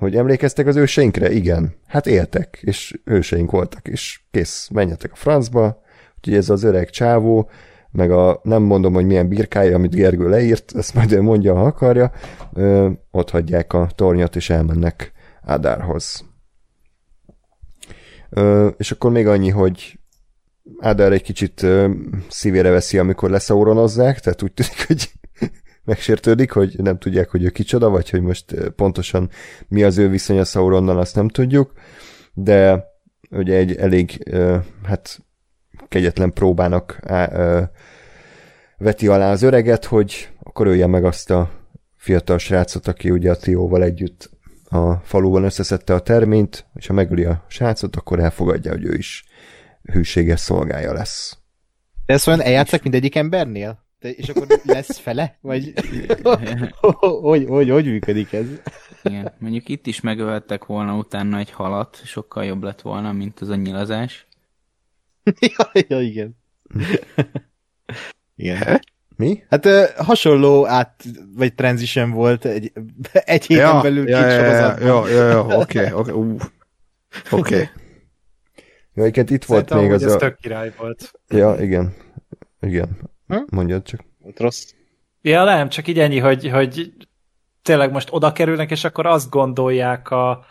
hogy 0.00 0.16
emlékeztek 0.16 0.66
az 0.66 0.76
őseinkre? 0.76 1.30
Igen. 1.30 1.74
Hát 1.86 2.06
éltek, 2.06 2.58
és 2.62 3.00
őseink 3.04 3.50
voltak, 3.50 3.88
és 3.88 4.20
kész, 4.30 4.68
menjetek 4.72 5.12
a 5.12 5.16
francba, 5.16 5.82
úgyhogy 6.16 6.34
ez 6.34 6.50
az 6.50 6.62
öreg 6.62 6.90
csávó, 6.90 7.50
meg 7.90 8.10
a, 8.10 8.40
nem 8.42 8.62
mondom, 8.62 8.92
hogy 8.92 9.06
milyen 9.06 9.28
birkája, 9.28 9.74
amit 9.74 9.94
Gergő 9.94 10.28
leírt, 10.28 10.72
ezt 10.76 10.94
majd 10.94 11.12
ő 11.12 11.22
mondja, 11.22 11.54
ha 11.54 11.64
akarja, 11.64 12.12
ö, 12.52 12.90
ott 13.10 13.30
hagyják 13.30 13.72
a 13.72 13.88
tornyot, 13.94 14.36
és 14.36 14.50
elmennek 14.50 15.12
Ádárhoz. 15.42 16.24
Ö, 18.30 18.66
és 18.66 18.90
akkor 18.90 19.10
még 19.10 19.26
annyi, 19.26 19.50
hogy 19.50 19.98
Ádár 20.80 21.12
egy 21.12 21.22
kicsit 21.22 21.62
ö, 21.62 21.90
szívére 22.28 22.70
veszi, 22.70 22.98
amikor 22.98 23.30
leszauronozzák, 23.30 24.20
tehát 24.20 24.42
úgy 24.42 24.52
tűnik, 24.52 24.86
hogy 24.86 25.10
megsértődik, 25.84 26.50
hogy 26.50 26.74
nem 26.78 26.98
tudják, 26.98 27.30
hogy 27.30 27.44
ő 27.44 27.48
kicsoda, 27.48 27.88
vagy 27.88 28.10
hogy 28.10 28.20
most 28.20 28.52
ö, 28.52 28.70
pontosan 28.70 29.30
mi 29.68 29.82
az 29.82 29.98
ő 29.98 30.08
viszonya 30.08 30.44
Sauronnal, 30.44 30.98
azt 30.98 31.14
nem 31.14 31.28
tudjuk, 31.28 31.72
de 32.34 32.84
ugye 33.30 33.56
egy 33.56 33.76
elég, 33.76 34.22
ö, 34.24 34.56
hát 34.82 35.18
kegyetlen 35.88 36.32
próbának 36.32 36.98
ö, 37.08 37.62
veti 38.78 39.06
alá 39.06 39.30
az 39.30 39.42
öreget, 39.42 39.84
hogy 39.84 40.28
akkor 40.42 40.66
ölje 40.66 40.86
meg 40.86 41.04
azt 41.04 41.30
a 41.30 41.50
fiatal 41.96 42.38
srácot, 42.38 42.88
aki 42.88 43.10
ugye 43.10 43.30
a 43.30 43.36
Tióval 43.36 43.82
együtt 43.82 44.30
a 44.68 44.94
faluban 44.94 45.44
összeszedte 45.44 45.94
a 45.94 46.00
terményt, 46.00 46.66
és 46.74 46.86
ha 46.86 46.92
megöli 46.92 47.24
a 47.24 47.44
srácot, 47.48 47.96
akkor 47.96 48.18
elfogadja, 48.18 48.70
hogy 48.70 48.84
ő 48.84 48.94
is 48.94 49.24
hűséges 49.82 50.40
szolgája 50.40 50.92
lesz. 50.92 51.38
De 52.06 52.14
ezt 52.14 52.26
olyan 52.26 52.40
eljátszak 52.40 52.82
mindegyik 52.82 53.16
embernél? 53.16 53.84
De, 54.00 54.10
és 54.10 54.28
akkor 54.28 54.46
lesz 54.64 54.98
fele? 54.98 55.38
Vagy 55.40 55.72
hogy, 57.00 57.44
hogy, 57.48 57.68
hogy 57.68 57.84
működik 57.84 58.32
ez? 58.32 58.46
Igen. 59.02 59.32
Mondjuk 59.38 59.68
itt 59.68 59.86
is 59.86 60.00
megölhettek 60.00 60.64
volna 60.64 60.96
utána 60.96 61.38
egy 61.38 61.50
halat, 61.50 62.00
sokkal 62.04 62.44
jobb 62.44 62.62
lett 62.62 62.80
volna, 62.80 63.12
mint 63.12 63.40
az 63.40 63.48
a 63.48 63.54
nyilazás. 63.54 64.26
ja, 65.40 65.70
ja, 65.88 66.00
igen. 66.00 66.36
igen. 68.36 68.80
Mi? 69.16 69.42
Hát 69.48 69.66
ö, 69.66 69.84
hasonló 69.96 70.66
át, 70.66 71.04
vagy 71.34 71.54
transition 71.54 72.10
volt 72.10 72.44
egy, 72.44 72.72
egy 73.12 73.46
héten 73.46 73.74
Ja, 73.74 73.80
belül 73.80 74.08
ja, 74.08 74.16
két 74.16 74.26
ja, 74.26 74.32
ja, 74.32 74.44
sorozatban. 74.44 74.86
ja, 74.86 75.08
ja, 75.08 75.28
ja, 75.28 75.46
oké, 75.46 75.92
oké. 75.92 76.12
Oké. 77.30 77.68
Ja, 78.94 79.06
igen, 79.06 79.26
itt 79.28 79.44
volt 79.44 79.68
Szerintem 79.68 79.78
még 79.78 79.86
amúgy 79.86 80.02
az 80.02 80.08
ez 80.08 80.14
a... 80.14 80.16
tök 80.16 80.36
király 80.36 80.72
volt. 80.78 81.12
Ja, 81.28 81.56
igen. 81.60 81.94
Igen. 82.60 82.98
Hm? 83.30 83.56
Mondjad 83.56 83.82
csak. 83.82 84.00
Volt 84.18 84.40
rossz. 84.40 84.72
Ja, 85.22 85.44
nem, 85.44 85.68
csak 85.68 85.88
így 85.88 85.98
ennyi, 85.98 86.18
hogy, 86.18 86.48
hogy 86.48 86.92
tényleg 87.62 87.92
most 87.92 88.08
oda 88.12 88.32
kerülnek, 88.32 88.70
és 88.70 88.84
akkor 88.84 89.06
azt 89.06 89.30
gondolják 89.30 90.10
a, 90.10 90.44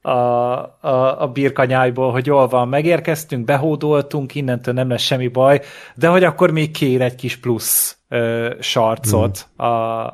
a, 0.00 0.10
a, 0.10 1.22
a 1.22 1.28
birkanyájból, 1.32 2.12
hogy 2.12 2.26
jól 2.26 2.48
van, 2.48 2.68
megérkeztünk, 2.68 3.44
behódoltunk, 3.44 4.34
innentől 4.34 4.74
nem 4.74 4.88
lesz 4.88 5.02
semmi 5.02 5.28
baj, 5.28 5.60
de 5.94 6.08
hogy 6.08 6.24
akkor 6.24 6.50
még 6.50 6.70
kér 6.70 7.00
egy 7.00 7.14
kis 7.14 7.36
plusz 7.36 7.98
ö, 8.08 8.54
sarcot 8.60 9.48
a, 9.56 9.64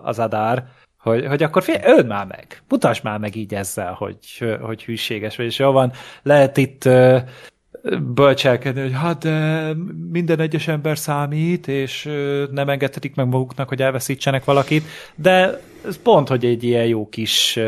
az 0.03 0.19
Adár, 0.19 0.67
hogy, 0.99 1.27
hogy 1.27 1.43
akkor 1.43 1.63
fél, 1.63 1.81
öld 1.85 2.07
már 2.07 2.27
meg, 2.27 2.63
mutasd 2.69 3.05
már 3.05 3.19
meg 3.19 3.37
így 3.37 3.55
ezzel, 3.55 3.93
hogy, 3.93 4.57
hogy 4.61 4.85
hűséges 4.85 5.37
vagy, 5.37 5.47
és 5.47 5.59
jól 5.59 5.73
van, 5.73 5.93
lehet 6.23 6.57
itt 6.57 6.85
ö, 6.85 7.19
bölcselkedni, 8.15 8.81
hogy 8.81 8.93
hát 8.93 9.23
de 9.23 9.75
minden 10.11 10.41
egyes 10.41 10.69
ember 10.69 10.99
számít, 10.99 11.69
és 11.69 12.05
nem 12.51 12.69
engedhetik 12.69 13.15
meg 13.15 13.27
maguknak, 13.27 13.69
hogy 13.69 13.83
elveszítsenek 13.83 14.45
valakit, 14.45 14.85
de 15.15 15.61
ez 15.87 15.99
pont, 16.03 16.29
hogy 16.29 16.45
egy 16.45 16.63
ilyen 16.63 16.87
jó 16.87 17.09
kis 17.09 17.59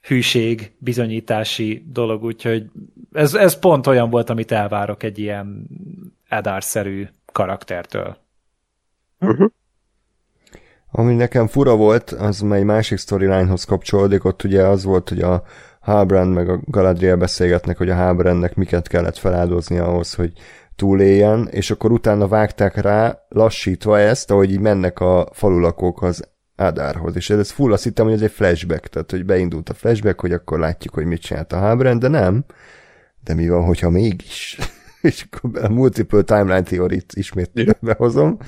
hűség 0.00 0.72
bizonyítási 0.78 1.84
dolog, 1.92 2.24
úgyhogy 2.24 2.66
ez, 3.12 3.34
ez 3.34 3.58
pont 3.58 3.86
olyan 3.86 4.10
volt, 4.10 4.30
amit 4.30 4.52
elvárok 4.52 5.02
egy 5.02 5.18
ilyen 5.18 5.66
Edár-szerű 6.28 7.08
karaktertől. 7.32 8.16
Uh-huh. 9.20 9.50
Ami 10.90 11.14
nekem 11.14 11.46
fura 11.46 11.76
volt, 11.76 12.10
az 12.10 12.44
egy 12.50 12.64
másik 12.64 12.98
storylinehoz 12.98 13.64
kapcsolódik, 13.64 14.24
ott 14.24 14.44
ugye 14.44 14.62
az 14.62 14.84
volt, 14.84 15.08
hogy 15.08 15.20
a 15.20 15.42
Halbrand 15.82 16.34
meg 16.34 16.48
a 16.48 16.60
Galadriel 16.64 17.16
beszélgetnek, 17.16 17.76
hogy 17.76 17.90
a 17.90 17.94
Halbrandnek 17.94 18.54
miket 18.54 18.88
kellett 18.88 19.16
feláldozni 19.16 19.78
ahhoz, 19.78 20.14
hogy 20.14 20.32
túléljen, 20.76 21.48
és 21.50 21.70
akkor 21.70 21.92
utána 21.92 22.28
vágták 22.28 22.76
rá, 22.76 23.18
lassítva 23.28 23.98
ezt, 23.98 24.30
ahogy 24.30 24.50
így 24.50 24.60
mennek 24.60 25.00
a 25.00 25.28
falulakók 25.32 26.02
az 26.02 26.30
Adárhoz, 26.56 27.16
és 27.16 27.30
ez 27.30 27.50
full 27.50 27.72
azt 27.72 27.84
hittem, 27.84 28.04
hogy 28.04 28.14
ez 28.14 28.22
egy 28.22 28.30
flashback, 28.30 28.86
tehát 28.86 29.10
hogy 29.10 29.24
beindult 29.24 29.68
a 29.68 29.74
flashback, 29.74 30.20
hogy 30.20 30.32
akkor 30.32 30.58
látjuk, 30.58 30.94
hogy 30.94 31.04
mit 31.04 31.20
csinált 31.20 31.52
a 31.52 31.58
Halbrand, 31.58 32.00
de 32.00 32.08
nem. 32.08 32.44
De 33.24 33.34
mi 33.34 33.48
van, 33.48 33.64
hogyha 33.64 33.90
mégis? 33.90 34.58
és 35.02 35.26
akkor 35.30 35.64
a 35.64 35.68
multiple 35.68 36.22
timeline 36.22 36.62
theory-t 36.62 37.12
ismét 37.12 37.76
behozom, 37.80 38.38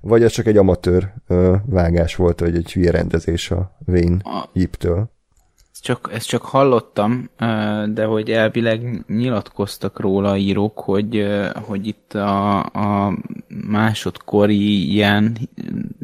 vagy 0.00 0.22
az 0.24 0.32
csak 0.32 0.46
egy 0.46 0.56
amatőr 0.56 1.12
vágás 1.66 2.16
volt, 2.16 2.40
vagy 2.40 2.56
egy 2.56 2.72
hülye 2.72 2.90
rendezés 2.90 3.50
a 3.50 3.76
Wayne. 3.86 4.22
Yip-től 4.52 5.13
csak, 5.84 6.10
ezt 6.12 6.28
csak 6.28 6.42
hallottam, 6.42 7.30
de 7.86 8.04
hogy 8.04 8.30
elvileg 8.30 9.04
nyilatkoztak 9.08 10.00
róla 10.00 10.36
írók, 10.36 10.78
hogy, 10.78 11.26
hogy 11.54 11.86
itt 11.86 12.14
a, 12.14 12.58
a 12.58 13.18
másodkori 13.66 14.92
ilyen 14.92 15.36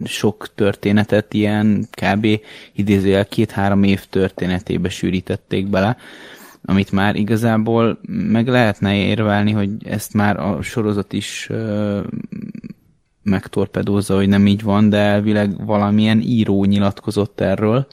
sok 0.05 0.55
történetet, 0.55 1.35
ilyen 1.35 1.89
kb. 1.91 2.27
idézőjel 2.73 3.27
két-három 3.27 3.83
év 3.83 4.05
történetébe 4.05 4.89
sűrítették 4.89 5.67
bele, 5.67 5.97
amit 6.65 6.93
már 6.93 7.17
igazából 7.17 7.99
meg 8.09 8.49
lehetne 8.49 8.95
érvelni, 8.95 9.53
hogy 9.53 9.71
ezt 9.85 10.15
már 10.15 10.37
a 10.41 10.63
sorozat 10.63 11.13
is 11.13 11.51
megtorpedózza, 13.23 14.15
hogy 14.15 14.29
nem 14.29 14.47
így 14.47 14.63
van, 14.63 14.89
de 14.89 14.97
elvileg 14.97 15.65
valamilyen 15.67 16.21
író 16.21 16.65
nyilatkozott 16.65 17.41
erről, 17.41 17.87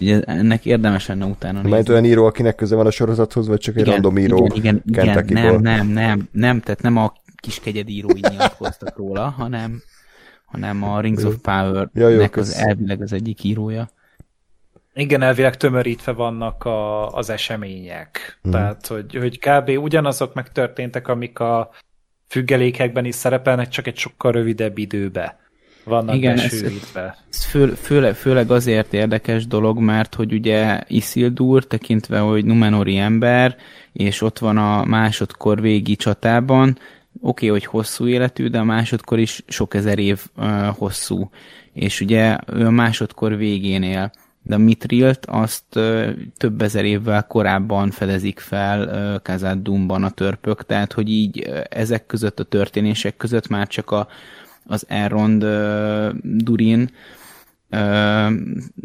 Ugye 0.00 0.22
ennek 0.22 0.64
érdemes 0.66 1.06
lenne 1.06 1.24
utána 1.24 1.56
nézni. 1.56 1.70
Mert 1.70 1.88
olyan 1.88 2.04
író, 2.04 2.24
akinek 2.26 2.54
köze 2.54 2.76
van 2.76 2.86
a 2.86 2.90
sorozathoz, 2.90 3.46
vagy 3.46 3.58
csak 3.58 3.74
egy 3.74 3.80
igen, 3.80 3.92
random 3.92 4.18
író 4.18 4.50
igen, 4.54 4.82
igen, 4.86 5.06
igen, 5.06 5.24
nem, 5.24 5.60
nem, 5.60 5.86
nem, 5.86 6.28
nem, 6.32 6.60
tehát 6.60 6.82
nem 6.82 6.96
a 6.96 7.12
kis 7.36 7.60
kegyed 7.60 7.88
írói 7.88 8.20
nyilatkoztak 8.30 8.96
róla, 8.96 9.28
hanem, 9.28 9.82
hanem 10.44 10.82
a 10.82 11.00
Rings 11.00 11.24
of 11.24 11.36
Power-nek 11.42 11.90
ja, 11.94 12.08
jó, 12.08 12.24
az 12.32 12.54
elvileg 12.54 13.02
az 13.02 13.12
egyik 13.12 13.44
írója. 13.44 13.88
Igen, 14.94 15.22
elvileg 15.22 15.56
tömörítve 15.56 16.12
vannak 16.12 16.64
a, 16.64 17.08
az 17.08 17.30
események. 17.30 18.38
Hmm. 18.42 18.52
Tehát, 18.52 18.86
hogy, 18.86 19.14
hogy 19.14 19.38
kb. 19.38 19.68
ugyanazok 19.68 20.34
megtörténtek, 20.34 21.08
amik 21.08 21.38
a 21.38 21.70
függelékekben 22.28 23.04
is 23.04 23.14
szerepelnek, 23.14 23.68
csak 23.68 23.86
egy 23.86 23.96
sokkal 23.96 24.32
rövidebb 24.32 24.78
időbe 24.78 25.43
vannak 25.84 26.14
Igen, 26.14 26.38
ez, 26.38 26.64
ez 27.30 27.44
fő, 27.44 27.66
főleg, 27.68 28.14
főleg 28.14 28.50
azért 28.50 28.92
érdekes 28.92 29.46
dolog, 29.46 29.78
mert 29.78 30.14
hogy 30.14 30.32
ugye 30.32 30.80
Isildur 30.86 31.66
tekintve, 31.66 32.18
hogy 32.18 32.44
Numenori 32.44 32.96
ember, 32.96 33.56
és 33.92 34.22
ott 34.22 34.38
van 34.38 34.56
a 34.56 34.84
másodkor 34.84 35.60
végi 35.60 35.96
csatában, 35.96 36.68
oké, 36.68 36.78
okay, 37.20 37.48
hogy 37.48 37.64
hosszú 37.64 38.06
életű, 38.06 38.48
de 38.48 38.58
a 38.58 38.64
másodkor 38.64 39.18
is 39.18 39.42
sok 39.46 39.74
ezer 39.74 39.98
év 39.98 40.24
uh, 40.36 40.66
hosszú. 40.66 41.30
És 41.72 42.00
ugye 42.00 42.36
ő 42.52 42.66
a 42.66 42.70
másodkor 42.70 43.36
végén 43.36 43.82
él. 43.82 44.12
De 44.42 44.54
a 44.54 44.58
Mitrilt 44.58 45.26
azt 45.26 45.64
uh, 45.76 46.08
több 46.36 46.62
ezer 46.62 46.84
évvel 46.84 47.26
korábban 47.26 47.90
fedezik 47.90 48.38
fel 48.38 48.82
uh, 48.82 49.22
Kazad 49.22 49.58
Dumban 49.62 50.04
a 50.04 50.10
törpök, 50.10 50.66
tehát 50.66 50.92
hogy 50.92 51.08
így 51.08 51.46
uh, 51.48 51.60
ezek 51.68 52.06
között 52.06 52.40
a 52.40 52.44
történések 52.44 53.16
között 53.16 53.48
már 53.48 53.66
csak 53.66 53.90
a, 53.90 54.08
az 54.64 54.84
Elrond 54.88 55.44
Durin 56.22 56.90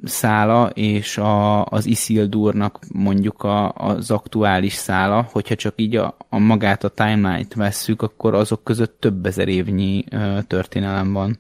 szála 0.04 0.70
és 0.70 1.18
a, 1.18 1.66
az 1.66 1.86
Isildurnak 1.86 2.80
mondjuk 2.94 3.44
a, 3.44 3.72
az 3.72 4.12
aktuális 4.12 4.74
szála, 4.74 5.28
hogyha 5.32 5.56
csak 5.56 5.74
így 5.76 5.96
a, 5.96 6.18
a 6.30 6.38
magát 6.38 6.84
a 6.84 6.90
timeline-t 6.90 7.54
vesszük, 7.54 8.02
akkor 8.02 8.34
azok 8.34 8.64
között 8.64 9.00
több 9.00 9.26
ezer 9.26 9.48
évnyi 9.48 10.04
történelem 10.48 11.14
van. 11.14 11.38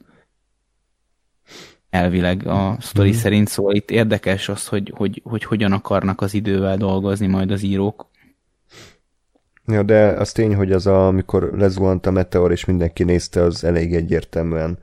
Elvileg 1.90 2.48
a 2.48 2.78
sztori 2.80 3.10
mm. 3.10 3.14
szerint, 3.14 3.48
szóval 3.48 3.76
itt 3.76 3.92
érdekes 3.92 4.50
az, 4.50 4.68
hogy, 4.68 4.94
hogy, 4.96 5.22
hogy 5.24 5.44
hogyan 5.44 5.72
akarnak 5.72 6.22
az 6.22 6.34
idővel 6.34 6.78
dolgozni 6.78 7.28
majd 7.28 7.52
az 7.52 7.64
írók. 7.64 8.10
Ja, 9.70 9.84
de 9.84 10.06
az 10.08 10.32
tény, 10.32 10.56
hogy 10.56 10.72
az 10.72 10.88
a, 10.88 11.08
amikor 11.08 11.52
lezuhant 11.58 12.06
a 12.06 12.12
meteor, 12.12 12.52
és 12.52 12.66
mindenki 12.66 13.04
nézte, 13.04 13.42
az 13.42 13.64
elég 13.64 13.96
egyértelműen 13.96 14.78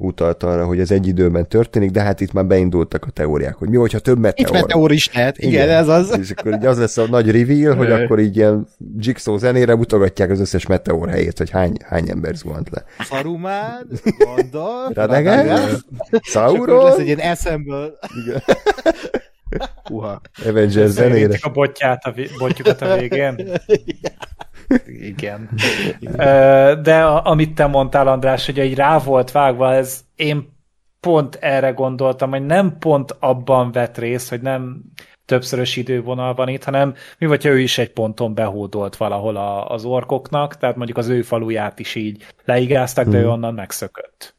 utalt 0.00 0.42
arra, 0.42 0.66
hogy 0.66 0.80
ez 0.80 0.90
egy 0.90 1.06
időben 1.06 1.48
történik, 1.48 1.90
de 1.90 2.00
hát 2.00 2.20
itt 2.20 2.32
már 2.32 2.46
beindultak 2.46 3.04
a 3.04 3.10
teóriák, 3.10 3.54
hogy 3.54 3.68
mi, 3.68 3.76
hogyha 3.76 3.98
több 3.98 4.18
meteor. 4.18 4.56
Egy 4.56 4.62
meteor 4.62 4.92
is 4.92 5.14
lehet, 5.14 5.38
igen, 5.38 5.50
igen 5.50 5.68
ez 5.68 5.88
az. 5.88 6.18
És 6.18 6.30
akkor 6.30 6.52
így 6.52 6.66
az 6.66 6.78
lesz 6.78 6.96
a 6.96 7.06
nagy 7.08 7.30
reveal, 7.30 7.76
hogy 7.76 7.90
akkor 7.90 8.18
így 8.18 8.36
ilyen 8.36 8.66
Jigsaw 8.98 9.38
zenére 9.38 9.74
mutogatják 9.74 10.30
az 10.30 10.40
összes 10.40 10.66
meteor 10.66 11.08
helyét, 11.08 11.38
hogy 11.38 11.50
hány, 11.50 11.76
hány 11.84 12.10
ember 12.10 12.34
zuhant 12.34 12.70
le. 12.70 12.84
Saruman, 12.98 13.88
Gondor, 14.18 14.92
Radagast, 14.94 15.84
Sauron. 16.22 16.84
lesz 16.84 16.98
egy 16.98 17.06
ilyen 17.06 17.18
eszemből. 17.18 17.98
Igen. 18.24 18.42
Uha. 19.90 20.20
Avengers 20.46 20.90
zenére. 20.90 21.38
a 21.40 21.48
botját 21.48 22.04
a, 22.04 22.14
botjukat 22.38 22.80
a 22.80 22.96
végén. 22.96 23.36
Igen. 25.10 25.48
De 26.82 27.04
amit 27.04 27.54
te 27.54 27.66
mondtál, 27.66 28.08
András, 28.08 28.46
hogy 28.46 28.58
egy 28.58 28.74
rá 28.74 28.98
volt 28.98 29.30
vágva, 29.30 29.72
ez 29.74 30.00
én 30.14 30.58
pont 31.00 31.34
erre 31.34 31.70
gondoltam, 31.70 32.30
hogy 32.30 32.46
nem 32.46 32.78
pont 32.78 33.16
abban 33.18 33.72
vett 33.72 33.98
részt, 33.98 34.28
hogy 34.28 34.40
nem 34.40 34.82
többszörös 35.24 35.76
idővonal 35.76 36.34
van 36.34 36.48
itt, 36.48 36.64
hanem 36.64 36.94
mi 37.18 37.26
vagy, 37.26 37.42
ha 37.42 37.48
ő 37.48 37.60
is 37.60 37.78
egy 37.78 37.92
ponton 37.92 38.34
behódolt 38.34 38.96
valahol 38.96 39.36
a, 39.36 39.68
az 39.68 39.84
orkoknak, 39.84 40.56
tehát 40.56 40.76
mondjuk 40.76 40.98
az 40.98 41.08
ő 41.08 41.22
faluját 41.22 41.78
is 41.78 41.94
így 41.94 42.26
leigáztak, 42.44 43.06
de 43.06 43.18
ő 43.18 43.28
onnan 43.28 43.54
megszökött. 43.54 44.34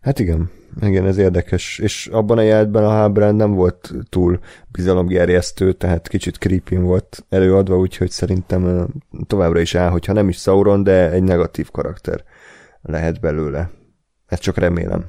Hát 0.00 0.18
igen. 0.18 0.50
Igen, 0.80 1.06
ez 1.06 1.16
érdekes. 1.16 1.78
És 1.78 2.06
abban 2.06 2.38
a 2.38 2.42
jelentben 2.42 2.84
a 2.84 2.88
Halbrand 2.88 3.36
nem 3.36 3.54
volt 3.54 3.92
túl 4.08 4.38
bizalomgerjesztő, 4.68 5.72
tehát 5.72 6.08
kicsit 6.08 6.36
creepy 6.36 6.76
volt 6.76 7.24
előadva, 7.28 7.78
úgyhogy 7.78 8.10
szerintem 8.10 8.88
továbbra 9.26 9.60
is 9.60 9.74
áll, 9.74 9.90
hogyha 9.90 10.12
nem 10.12 10.28
is 10.28 10.36
Sauron, 10.36 10.82
de 10.82 11.10
egy 11.10 11.22
negatív 11.22 11.70
karakter 11.70 12.24
lehet 12.82 13.20
belőle. 13.20 13.70
Ezt 14.26 14.42
csak 14.42 14.56
remélem. 14.56 15.04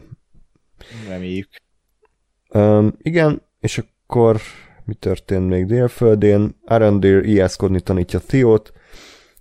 Reméljük. 1.07 1.49
Um, 2.53 2.93
igen, 2.97 3.41
és 3.59 3.77
akkor 3.77 4.41
mi 4.85 4.93
történt 4.93 5.49
még 5.49 5.65
délföldén? 5.65 6.55
Arandir 6.65 7.25
ijászkodni 7.25 7.81
tanítja 7.81 8.19
Theót. 8.19 8.73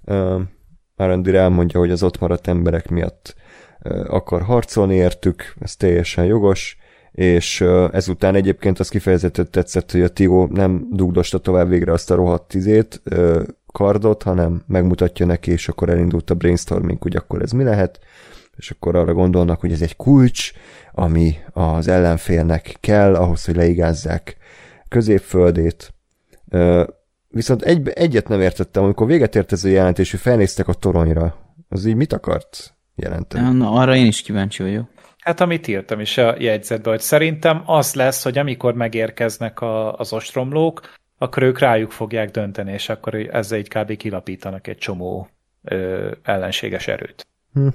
Um, 0.05 0.51
Arandir 0.97 1.35
elmondja, 1.35 1.81
hogy 1.81 1.91
az 1.91 2.03
ott 2.03 2.19
maradt 2.19 2.47
emberek 2.47 2.89
miatt 2.89 3.35
akar 4.07 4.43
harcolni 4.43 4.95
értük, 4.95 5.55
ez 5.61 5.77
teljesen 5.77 6.25
jogos, 6.25 6.77
és 7.13 7.61
ezután 7.93 8.35
egyébként 8.35 8.79
az 8.79 8.89
kifejezetten 8.89 9.51
tetszett, 9.51 9.93
hogy 9.93 10.03
a 10.03 10.09
Tigo 10.09 10.47
nem 10.51 10.87
dugdosta 10.91 11.39
tovább 11.39 11.69
végre 11.69 11.93
azt 11.93 12.11
a 12.11 12.15
rohadt 12.15 12.49
tizét, 12.49 13.03
kardot, 13.73 14.23
hanem 14.23 14.63
megmutatja 14.67 15.27
neki, 15.27 15.51
és 15.51 15.69
akkor 15.69 15.89
elindult 15.89 16.31
a 16.31 16.35
brainstorming, 16.35 17.03
hogy 17.03 17.17
akkor 17.17 17.43
ez 17.43 17.51
mi 17.51 17.65
lehet, 17.65 17.99
és 18.57 18.71
akkor 18.71 18.97
arra 18.97 19.13
gondolnak, 19.15 19.61
hogy 19.61 19.73
ez 19.73 19.83
egy 19.83 19.97
kulcs, 19.97 20.53
ami 20.93 21.37
az 21.53 21.89
ellenfélnek 21.89 22.77
kell 22.81 23.15
ahhoz, 23.15 23.45
hogy 23.45 23.57
leigázzák 23.57 24.37
középföldét. 24.89 25.95
Viszont 27.29 27.63
egy, 27.63 27.89
egyet 27.89 28.29
nem 28.29 28.41
értettem, 28.41 28.83
amikor 28.83 29.07
véget 29.07 29.37
ért 29.37 29.53
ez 29.53 29.65
a 29.65 29.69
jelentés, 29.69 30.11
hogy 30.11 30.21
felnéztek 30.21 30.69
a 30.69 30.73
toronyra. 30.73 31.37
Az 31.69 31.85
így 31.85 31.97
mit 31.97 32.13
akart? 32.13 32.75
Jelenteni. 32.99 33.59
Na, 33.59 33.71
arra 33.71 33.95
én 33.95 34.07
is 34.07 34.23
kíváncsi 34.23 34.63
vagyok. 34.63 34.89
Hát 35.19 35.41
amit 35.41 35.69
írtam 35.69 36.01
is 36.01 36.19
a 36.19 36.35
jegyzetben, 36.39 36.93
hogy 36.93 37.03
szerintem 37.03 37.63
az 37.67 37.95
lesz, 37.95 38.23
hogy 38.23 38.39
amikor 38.39 38.75
megérkeznek 38.75 39.61
a, 39.61 39.95
az 39.95 40.13
ostromlók, 40.13 40.81
akkor 41.19 41.43
ők 41.43 41.59
rájuk 41.59 41.91
fogják 41.91 42.31
dönteni, 42.31 42.73
és 42.73 42.89
akkor 42.89 43.15
ezzel 43.15 43.59
egy 43.59 43.69
kb. 43.69 43.97
kilapítanak 43.97 44.67
egy 44.67 44.79
csomó 44.79 45.29
ö, 45.63 46.11
ellenséges 46.23 46.89
erőt. 46.89 47.27
Hm. 47.53 47.69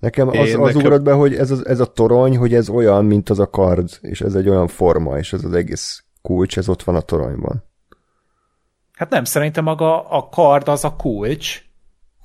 Nekem 0.00 0.28
az, 0.28 0.34
Én 0.34 0.58
az 0.58 0.74
nekem... 0.74 0.80
ugrott 0.80 1.02
be, 1.02 1.12
hogy 1.12 1.34
ez, 1.34 1.50
az, 1.50 1.66
ez 1.66 1.80
a 1.80 1.92
torony, 1.92 2.36
hogy 2.36 2.54
ez 2.54 2.68
olyan, 2.68 3.04
mint 3.04 3.30
az 3.30 3.38
a 3.38 3.50
kard, 3.50 3.88
és 4.00 4.20
ez 4.20 4.34
egy 4.34 4.48
olyan 4.48 4.68
forma, 4.68 5.18
és 5.18 5.32
ez 5.32 5.44
az 5.44 5.52
egész 5.52 6.04
kulcs, 6.22 6.58
ez 6.58 6.68
ott 6.68 6.82
van 6.82 6.94
a 6.94 7.00
toronyban. 7.00 7.64
Hát 8.92 9.10
nem, 9.10 9.24
szerintem 9.24 9.64
maga 9.64 10.08
a 10.08 10.28
kard 10.28 10.68
az 10.68 10.84
a 10.84 10.96
kulcs, 10.96 11.62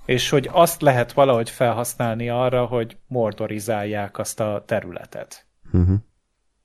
és 0.10 0.30
hogy 0.30 0.50
azt 0.52 0.82
lehet 0.82 1.14
valahogy 1.14 1.50
felhasználni 1.50 2.30
arra, 2.30 2.66
hogy 2.66 2.98
mordorizálják 3.08 4.18
azt 4.18 4.40
a 4.40 4.64
területet. 4.68 5.46
Uh-huh. 5.72 5.98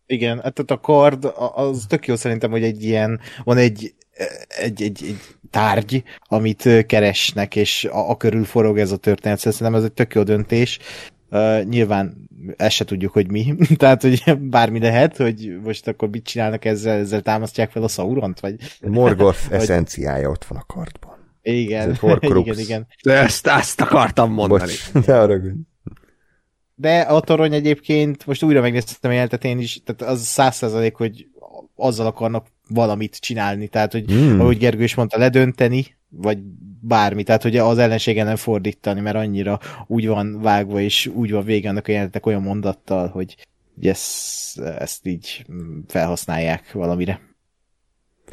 Igen, 0.07 0.41
hát 0.43 0.55
tehát 0.55 0.71
a 0.71 0.81
kard 0.81 1.33
az 1.55 1.85
tök 1.89 2.07
jó 2.07 2.17
szerintem, 2.17 2.51
hogy 2.51 2.63
egy 2.63 2.83
ilyen, 2.83 3.21
van 3.43 3.57
egy, 3.57 3.95
egy, 4.49 4.83
egy, 4.83 5.05
egy 5.05 5.27
tárgy, 5.51 6.03
amit 6.29 6.87
keresnek, 6.87 7.57
és 7.57 7.85
a, 7.85 8.11
a 8.11 8.17
körül 8.17 8.45
forog 8.45 8.79
ez 8.79 8.93
a 8.93 8.97
történet. 8.97 9.39
Szerintem 9.39 9.75
ez 9.75 9.85
egy 9.85 9.93
tök 9.93 10.15
jó 10.15 10.23
döntés. 10.23 10.79
Uh, 11.31 11.63
nyilván 11.63 12.29
ezt 12.57 12.75
se 12.75 12.85
tudjuk, 12.85 13.13
hogy 13.13 13.31
mi. 13.31 13.55
Tehát, 13.77 14.03
hogy 14.03 14.39
bármi 14.39 14.81
lehet, 14.81 15.17
hogy 15.17 15.59
most 15.63 15.89
akkor 15.89 16.09
mit 16.09 16.25
csinálnak 16.25 16.65
ezzel, 16.65 16.99
ezzel 16.99 17.23
támasztják 17.23 17.71
fel 17.71 17.83
a 17.83 17.89
Sauront, 17.89 18.41
vagy... 18.41 18.57
Morgoth 18.81 19.39
vagy... 19.51 19.61
eszenciája 19.61 20.31
ott 20.31 20.45
van 20.45 20.59
a 20.59 20.65
kardban. 20.67 21.14
Igen, 21.45 21.99
igen, 22.21 22.59
igen. 22.59 22.87
De 23.03 23.13
ezt, 23.13 23.47
ezt 23.47 23.81
akartam 23.81 24.33
mondani. 24.33 24.73
Bocs, 24.93 25.07
ne 25.07 25.15
haragudj. 25.15 25.59
De 26.75 27.01
a 27.01 27.21
torony 27.21 27.53
egyébként, 27.53 28.27
most 28.27 28.43
újra 28.43 28.61
megnéztem 28.61 29.11
a 29.11 29.15
jelentet 29.15 29.45
én 29.45 29.59
is, 29.59 29.83
tehát 29.85 30.13
az 30.13 30.27
száz 30.27 30.57
százalék, 30.57 30.95
hogy 30.95 31.27
azzal 31.77 32.07
akarnak 32.07 32.47
valamit 32.69 33.17
csinálni, 33.17 33.69
tehát, 33.69 33.93
hogy 33.93 34.13
mm. 34.13 34.41
ahogy 34.41 34.59
Gergő 34.59 34.83
is 34.83 34.95
mondta, 34.95 35.19
ledönteni, 35.19 35.97
vagy 36.09 36.39
bármi, 36.81 37.23
tehát 37.23 37.43
hogy 37.43 37.57
az 37.57 37.79
ellenségen 37.79 38.27
nem 38.27 38.37
fordítani, 38.37 39.01
mert 39.01 39.17
annyira 39.17 39.61
úgy 39.87 40.07
van 40.07 40.41
vágva, 40.41 40.81
és 40.81 41.07
úgy 41.07 41.31
van 41.31 41.45
vége 41.45 41.69
annak 41.69 41.89
a 41.89 41.93
jelentek 41.93 42.27
olyan 42.27 42.43
mondattal, 42.43 43.09
hogy, 43.09 43.37
hogy 43.75 43.87
ezt, 43.87 44.59
ezt 44.59 45.07
így 45.07 45.47
felhasználják 45.87 46.73
valamire. 46.73 47.21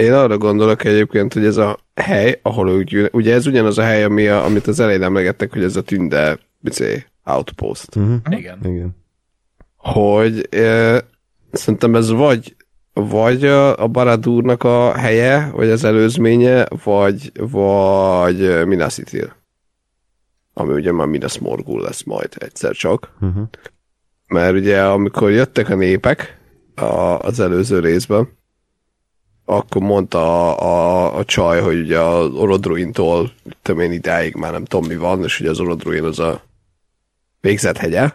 Én 0.01 0.13
arra 0.13 0.37
gondolok 0.37 0.83
egyébként, 0.83 1.33
hogy 1.33 1.45
ez 1.45 1.57
a 1.57 1.79
hely, 1.95 2.39
ahol 2.43 2.69
úgy, 2.69 3.09
ugye 3.11 3.33
ez 3.33 3.47
ugyanaz 3.47 3.77
a 3.77 3.83
hely, 3.83 4.03
ami 4.03 4.27
a, 4.27 4.45
amit 4.45 4.67
az 4.67 4.79
elején 4.79 5.03
emlegettek, 5.03 5.53
hogy 5.53 5.63
ez 5.63 5.75
a 5.75 5.81
tünde 5.81 6.39
bicé, 6.59 7.05
outpost. 7.25 7.95
Uh-huh. 7.95 8.15
Igen. 8.29 8.59
Igen. 8.63 8.95
Hogy 9.75 10.47
e, 10.51 10.99
szerintem 11.51 11.95
ez 11.95 12.11
vagy 12.11 12.55
vagy 12.93 13.45
a 13.45 13.87
Baradúrnak 13.87 14.63
a 14.63 14.97
helye, 14.97 15.49
vagy 15.53 15.69
az 15.69 15.83
előzménye, 15.83 16.65
vagy, 16.83 17.31
vagy 17.35 18.65
Minas 18.65 18.97
Ithil. 18.97 19.35
Ami 20.53 20.73
ugye 20.73 20.91
már 20.91 21.07
Minas 21.07 21.39
Morgul 21.39 21.81
lesz 21.81 22.03
majd 22.03 22.29
egyszer 22.37 22.71
csak. 22.71 23.13
Uh-huh. 23.21 23.43
Mert 24.27 24.53
ugye 24.53 24.83
amikor 24.83 25.31
jöttek 25.31 25.69
a 25.69 25.75
népek 25.75 26.37
a, 26.75 27.19
az 27.19 27.39
előző 27.39 27.79
részben, 27.79 28.29
akkor 29.51 29.81
mondta 29.81 30.19
a, 30.19 30.59
a, 30.59 31.17
a 31.17 31.25
csaj, 31.25 31.61
hogy 31.61 31.79
ugye 31.79 31.99
az 31.99 32.33
Orodruintól, 32.33 33.31
tudom 33.61 33.81
én 33.81 33.91
idáig 33.91 34.35
már 34.35 34.51
nem 34.51 34.65
tudom 34.65 34.87
mi 34.87 34.95
van, 34.95 35.23
és 35.23 35.39
ugye 35.39 35.49
az 35.49 35.59
Orodruin 35.59 36.03
az 36.03 36.19
a 36.19 36.41
végzett 37.41 37.77
hegye, 37.77 38.11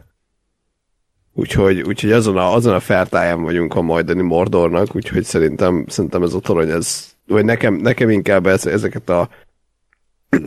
Úgyhogy, 1.39 1.81
úgyhogy 1.81 2.13
azon, 2.13 2.37
a, 2.37 2.55
azon 2.55 2.75
a 2.75 2.81
feltáján 2.81 3.43
vagyunk 3.43 3.75
a 3.75 3.83
majdani 3.83 4.23
Mordornak, 4.23 4.95
úgyhogy 4.95 5.25
szerintem, 5.25 5.85
szerintem 5.89 6.23
ez 6.23 6.35
a 6.35 6.41
torony, 6.41 6.71
ez, 6.71 7.15
vagy 7.27 7.45
nekem, 7.45 7.75
nekem 7.75 8.11
inkább 8.11 8.47
ez, 8.47 8.67
ezeket 8.67 9.09
a 9.09 9.29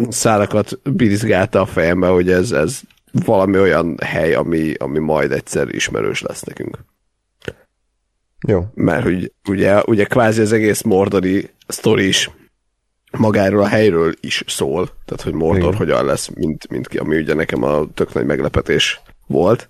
szálakat 0.09 0.79
birizgálta 0.83 1.61
a 1.61 1.65
fejembe, 1.65 2.07
hogy 2.07 2.31
ez, 2.31 2.51
ez 2.51 2.81
valami 3.11 3.59
olyan 3.59 3.97
hely, 4.03 4.33
ami, 4.33 4.73
ami 4.73 4.99
majd 4.99 5.31
egyszer 5.31 5.67
ismerős 5.69 6.21
lesz 6.21 6.41
nekünk. 6.41 6.77
Jó. 8.47 8.65
Mert 8.73 9.03
hogy 9.03 9.33
ugye, 9.49 9.81
ugye 9.85 10.05
kvázi 10.05 10.41
az 10.41 10.51
egész 10.51 10.81
Mordori 10.81 11.49
sztori 11.67 12.07
is 12.07 12.29
magáról 13.17 13.61
a 13.61 13.67
helyről 13.67 14.13
is 14.19 14.43
szól, 14.47 14.89
tehát 15.05 15.21
hogy 15.21 15.33
Mordor 15.33 15.63
Igen. 15.63 15.77
hogyan 15.77 16.05
lesz, 16.05 16.27
mint, 16.27 16.69
mint 16.69 16.87
ki, 16.87 16.97
ami 16.97 17.17
ugye 17.17 17.33
nekem 17.33 17.63
a 17.63 17.87
tök 17.93 18.13
nagy 18.13 18.25
meglepetés 18.25 19.01
volt 19.27 19.69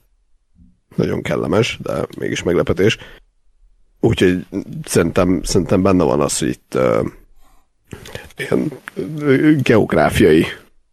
nagyon 0.95 1.21
kellemes, 1.21 1.79
de 1.81 2.05
mégis 2.17 2.43
meglepetés. 2.43 2.97
Úgyhogy 3.99 4.45
szerintem, 4.85 5.41
szerintem 5.43 5.81
benne 5.81 6.03
van 6.03 6.21
az, 6.21 6.39
hogy 6.39 6.47
itt 6.47 6.75
uh, 6.75 7.05
ilyen 8.37 8.71
geográfiai 9.61 10.45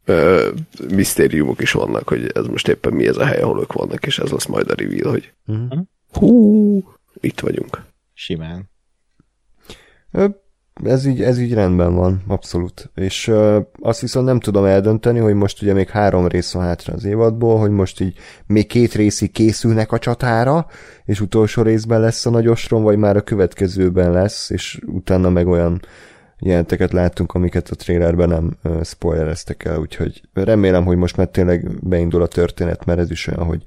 uh, 0.07 0.47
misztériumok 0.95 1.61
is 1.61 1.73
vannak, 1.73 2.09
hogy 2.09 2.31
ez 2.35 2.47
most 2.47 2.69
éppen 2.69 2.93
mi 2.93 3.07
ez 3.07 3.17
a 3.17 3.25
hely, 3.25 3.41
ahol 3.41 3.61
ők 3.61 3.73
vannak, 3.73 4.07
és 4.07 4.19
ez 4.19 4.31
lesz 4.31 4.47
majd 4.47 4.71
a 4.71 4.75
reveal, 4.75 5.11
hogy 5.11 5.33
uh-huh. 5.47 5.81
hú, 6.13 6.96
itt 7.21 7.41
vagyunk. 7.41 7.85
Simán 8.13 8.71
ez 10.85 11.07
így, 11.07 11.23
ez 11.23 11.39
így 11.39 11.55
rendben 11.55 11.95
van, 11.95 12.23
abszolút. 12.27 12.91
És 12.95 13.29
uh, 13.29 13.57
azt 13.81 14.01
viszont 14.01 14.27
nem 14.27 14.41
tudom 14.41 14.65
eldönteni, 14.65 15.19
hogy 15.19 15.35
most 15.35 15.63
ugye 15.63 15.73
még 15.73 15.89
három 15.89 16.27
rész 16.27 16.53
van 16.53 16.63
hátra 16.63 16.95
az 16.95 17.05
évadból, 17.05 17.59
hogy 17.59 17.71
most 17.71 18.01
így 18.01 18.19
még 18.47 18.67
két 18.67 18.95
részig 18.95 19.33
készülnek 19.33 19.93
a 19.93 19.99
csatára, 19.99 20.67
és 21.05 21.21
utolsó 21.21 21.63
részben 21.63 22.01
lesz 22.01 22.27
a 22.27 22.31
nagy 22.31 22.49
ostrom, 22.49 22.83
vagy 22.83 22.97
már 22.97 23.17
a 23.17 23.23
következőben 23.23 24.11
lesz, 24.13 24.51
és 24.51 24.81
utána 24.87 25.31
meg 25.31 25.47
olyan 25.47 25.81
jelenteket 26.39 26.93
láttunk, 26.93 27.33
amiket 27.33 27.69
a 27.69 27.75
trailerben 27.75 28.29
nem 28.29 28.57
uh, 28.65 28.83
spoilereztek 28.83 29.65
el, 29.65 29.79
úgyhogy 29.79 30.23
remélem, 30.33 30.85
hogy 30.85 30.97
most 30.97 31.17
már 31.17 31.27
tényleg 31.27 31.89
beindul 31.89 32.23
a 32.23 32.27
történet, 32.27 32.85
mert 32.85 32.99
ez 32.99 33.11
is 33.11 33.27
olyan, 33.27 33.45
hogy 33.47 33.63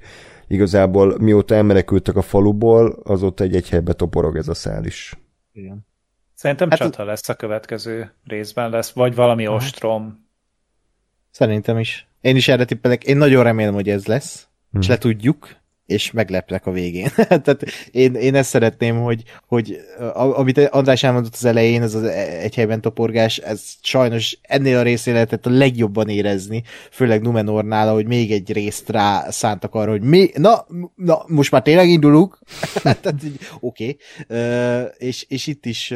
igazából 0.50 1.18
mióta 1.18 1.54
elmenekültek 1.54 2.16
a 2.16 2.22
faluból, 2.22 3.00
azóta 3.04 3.44
egy-egy 3.44 3.68
helybe 3.68 3.92
toporog 3.92 4.36
ez 4.36 4.48
a 4.48 4.54
szál 4.54 4.84
is. 4.84 5.14
Igen. 5.52 5.86
Szerintem 6.34 6.70
hát 6.70 6.78
csata 6.78 7.04
lesz 7.04 7.28
a 7.28 7.34
következő 7.34 8.12
részben 8.24 8.70
lesz, 8.70 8.90
vagy 8.90 9.14
valami 9.14 9.46
Aha. 9.46 9.56
ostrom. 9.56 10.26
Szerintem 11.30 11.78
is. 11.78 12.08
Én 12.20 12.36
is 12.36 12.48
erre 12.48 12.64
tippelek. 12.64 13.04
Én 13.04 13.16
nagyon 13.16 13.42
remélem, 13.42 13.74
hogy 13.74 13.88
ez 13.88 14.06
lesz, 14.06 14.48
hmm. 14.70 14.80
és 14.80 14.88
le 14.88 14.98
tudjuk, 14.98 15.56
és 15.90 16.10
meglepnek 16.10 16.66
a 16.66 16.70
végén. 16.70 17.08
Tehát 17.28 17.64
én, 17.90 18.14
én 18.14 18.34
ezt 18.34 18.48
szeretném, 18.48 19.00
hogy, 19.00 19.22
hogy 19.46 19.80
amit 20.12 20.58
András 20.58 21.02
elmondott 21.02 21.34
az 21.34 21.44
elején, 21.44 21.82
ez 21.82 21.94
az 21.94 22.04
egy 22.42 22.54
helyben 22.54 22.80
toporgás, 22.80 23.38
ez 23.38 23.62
sajnos 23.82 24.38
ennél 24.42 24.78
a 24.78 24.82
részén 24.82 25.14
lehetett 25.14 25.46
a 25.46 25.50
legjobban 25.50 26.08
érezni, 26.08 26.62
főleg 26.90 27.22
Numenornál, 27.22 27.92
hogy 27.92 28.06
még 28.06 28.32
egy 28.32 28.52
részt 28.52 28.88
rá 28.88 29.30
szántak 29.30 29.74
arra, 29.74 29.90
hogy 29.90 30.02
mi, 30.02 30.30
na, 30.34 30.66
na 30.94 31.24
most 31.26 31.50
már 31.50 31.62
tényleg 31.62 31.88
indulunk. 31.88 32.38
Tehát 32.82 33.04
oké. 33.60 33.96
Okay. 34.28 34.86
és, 34.98 35.24
és 35.28 35.46
itt 35.46 35.66
is 35.66 35.94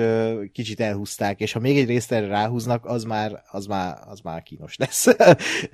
kicsit 0.53 0.81
elhúzták, 0.81 1.41
és 1.41 1.53
ha 1.53 1.61
még 1.61 1.79
egy 1.79 1.87
részt 1.87 2.13
erre 2.13 2.27
ráhúznak, 2.27 2.85
az 2.85 3.05
már, 3.05 3.43
az 3.51 3.67
már, 3.67 3.99
az 4.07 4.21
már 4.21 4.43
kínos 4.43 4.77
lesz. 4.77 5.07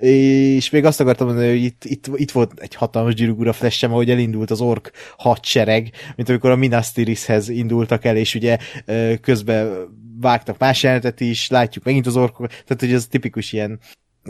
és 0.57 0.69
még 0.69 0.85
azt 0.85 0.99
akartam 0.99 1.27
mondani, 1.27 1.49
hogy 1.49 1.63
itt, 1.63 1.85
itt, 1.85 2.07
itt 2.15 2.31
volt 2.31 2.51
egy 2.59 2.75
hatalmas 2.75 3.13
gyűrűgura 3.13 3.53
flash 3.53 3.79
ahogy 4.01 4.09
elindult 4.11 4.51
az 4.51 4.61
ork 4.61 4.91
hadsereg, 5.17 5.91
mint 6.15 6.29
amikor 6.29 6.49
a 6.49 6.55
Minas 6.55 6.91
Tirithhez 6.91 7.49
indultak 7.49 8.05
el, 8.05 8.17
és 8.17 8.35
ugye 8.35 8.57
közben 9.21 9.89
vágtak 10.21 10.57
más 10.57 10.83
jelenetet 10.83 11.19
is, 11.19 11.49
látjuk 11.49 11.83
megint 11.83 12.07
az 12.07 12.17
orkok, 12.17 12.47
tehát 12.47 12.79
hogy 12.79 12.93
ez 12.93 13.07
tipikus 13.07 13.53
ilyen 13.53 13.79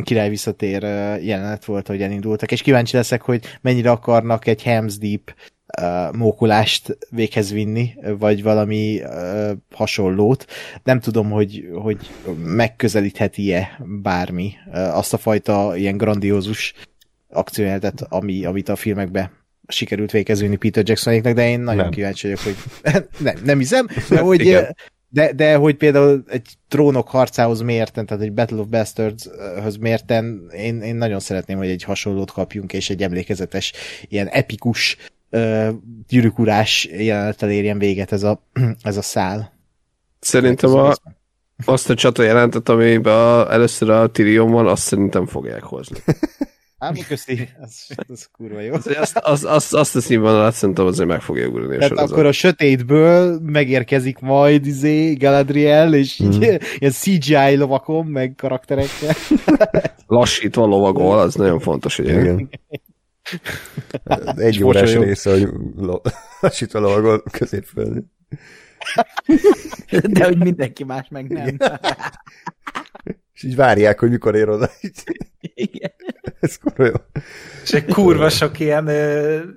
király 0.03 0.29
visszatér 0.29 0.84
jelenet 1.21 1.65
volt, 1.65 1.88
hogy 1.88 2.01
elindultak, 2.01 2.51
és 2.51 2.61
kíváncsi 2.61 2.95
leszek, 2.95 3.21
hogy 3.21 3.45
mennyire 3.61 3.91
akarnak 3.91 4.47
egy 4.47 4.61
Helm's 4.65 4.95
Deep 4.99 5.36
uh, 5.82 6.15
mókulást 6.15 6.97
véghez 7.09 7.51
vinni, 7.51 7.93
vagy 8.17 8.43
valami 8.43 9.01
uh, 9.01 9.51
hasonlót. 9.71 10.45
Nem 10.84 10.99
tudom, 10.99 11.29
hogy, 11.29 11.69
hogy 11.73 11.97
megközelítheti-e 12.43 13.79
bármi 14.01 14.53
uh, 14.65 14.97
azt 14.97 15.13
a 15.13 15.17
fajta 15.17 15.75
ilyen 15.75 15.97
grandiózus 15.97 16.73
akciójeletet, 17.29 18.01
ami, 18.09 18.45
amit 18.45 18.69
a 18.69 18.75
filmekbe 18.75 19.32
sikerült 19.72 20.11
végezni 20.11 20.55
Peter 20.55 20.84
Jacksonéknak, 20.88 21.34
de 21.34 21.49
én 21.49 21.59
nagyon 21.59 21.82
nem. 21.82 21.91
kíváncsi 21.91 22.28
vagyok, 22.28 22.43
hogy 22.43 22.55
nem, 23.26 23.36
nem 23.43 23.57
hiszem, 23.57 23.88
de 24.09 24.19
hogy, 24.19 24.57
de, 25.09 25.34
de 25.34 25.55
hogy 25.55 25.76
például 25.76 26.24
egy 26.28 26.47
trónok 26.67 27.07
harcához 27.07 27.61
mérten, 27.61 28.05
tehát 28.05 28.24
egy 28.24 28.34
Battle 28.34 28.57
of 28.57 28.67
Bastards-höz 28.67 29.78
mérten, 29.78 30.49
én, 30.55 30.82
én 30.82 30.95
nagyon 30.95 31.19
szeretném, 31.19 31.57
hogy 31.57 31.69
egy 31.69 31.84
hasonlót 31.84 32.32
kapjunk, 32.32 32.74
és 32.74 32.89
egy 32.89 33.03
emlékezetes, 33.03 33.74
ilyen 34.07 34.28
epikus 34.28 34.97
uh, 35.30 35.67
gyűrűkurás 36.07 36.89
jelenettel 36.91 37.51
érjen 37.51 37.78
véget 37.78 38.11
ez 38.11 38.24
a, 38.24 38.47
ez 38.84 38.97
a 38.97 39.01
szál. 39.01 39.59
Szerintem 40.19 40.74
a, 40.74 40.93
azt 41.65 41.89
a 41.89 41.95
csata 41.95 42.24
jelentet, 42.24 42.69
amiben 42.69 43.13
a, 43.13 43.51
először 43.51 43.89
a 43.89 44.11
Tyrion 44.11 44.51
van, 44.51 44.67
azt 44.67 44.84
szerintem 44.84 45.26
fogják 45.26 45.63
hozni. 45.63 45.97
Álmok 46.82 47.07
közti, 47.13 47.49
az, 47.59 47.88
az 48.07 48.29
kurva 48.32 48.59
jó. 48.59 48.73
Az, 48.73 48.88
azt, 48.97 49.17
azt, 49.17 49.45
azt, 49.45 49.73
azt 49.73 49.95
a 49.95 50.01
színvonalat 50.01 50.53
szerintem 50.53 50.86
azért 50.86 51.07
meg 51.07 51.21
fogja 51.21 51.47
ugrani. 51.47 51.75
Tehát 51.75 51.88
sorozat. 51.88 52.11
akkor 52.11 52.25
a 52.25 52.32
sötétből 52.32 53.39
megérkezik 53.39 54.19
majd 54.19 54.65
izé 54.65 55.13
Galadriel, 55.13 55.93
és 55.93 56.23
mm. 56.23 56.41
ilyen 56.41 56.91
CGI 56.91 57.55
lovakon, 57.55 58.05
meg 58.05 58.34
karakterekkel. 58.38 59.15
Lassítva 60.07 60.65
lovagol, 60.65 61.19
az 61.19 61.36
nagyon 61.36 61.59
fontos, 61.59 61.95
hogy 61.95 62.07
igen. 62.07 62.49
Egy 64.36 64.63
órás 64.63 64.93
része, 64.93 65.32
hogy 65.32 65.49
lo- 65.77 66.13
lassítva 66.39 66.79
lovagol 66.79 67.23
középföldi. 67.32 68.03
De 70.01 70.25
hogy 70.25 70.38
mindenki 70.38 70.84
más 70.84 71.07
meg 71.09 71.27
nem. 71.27 71.57
És 73.41 73.47
így 73.47 73.55
várják, 73.55 73.99
hogy 73.99 74.09
mikor 74.09 74.35
ér 74.35 74.49
oda. 74.49 74.69
Igen. 75.53 75.91
Ez 76.39 76.57
kurva 76.57 76.85
jó. 76.85 77.21
És 77.63 77.71
egy 77.71 77.85
kurva 77.85 78.29
sok 78.29 78.59
ilyen, 78.59 78.87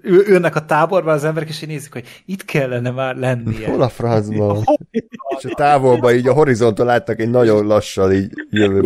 ülnek 0.03 0.57
a 0.57 0.65
táborban 0.65 1.15
az 1.15 1.25
emberek, 1.25 1.49
és 1.49 1.63
így 1.63 1.69
nézik, 1.69 1.93
hogy 1.93 2.23
itt 2.27 2.45
kellene 2.45 2.91
már 2.91 3.17
lennie. 3.17 3.69
Hol 3.69 3.83
a 3.83 3.89
francban? 3.89 4.65
És 5.39 5.45
a 5.45 5.55
távolban 5.55 6.15
így 6.15 6.29
a 6.29 6.33
horizonton 6.33 6.87
láttak 6.87 7.21
egy 7.21 7.31
nagyon 7.31 7.67
lassan 7.67 8.13
így 8.13 8.33
jövő 8.51 8.81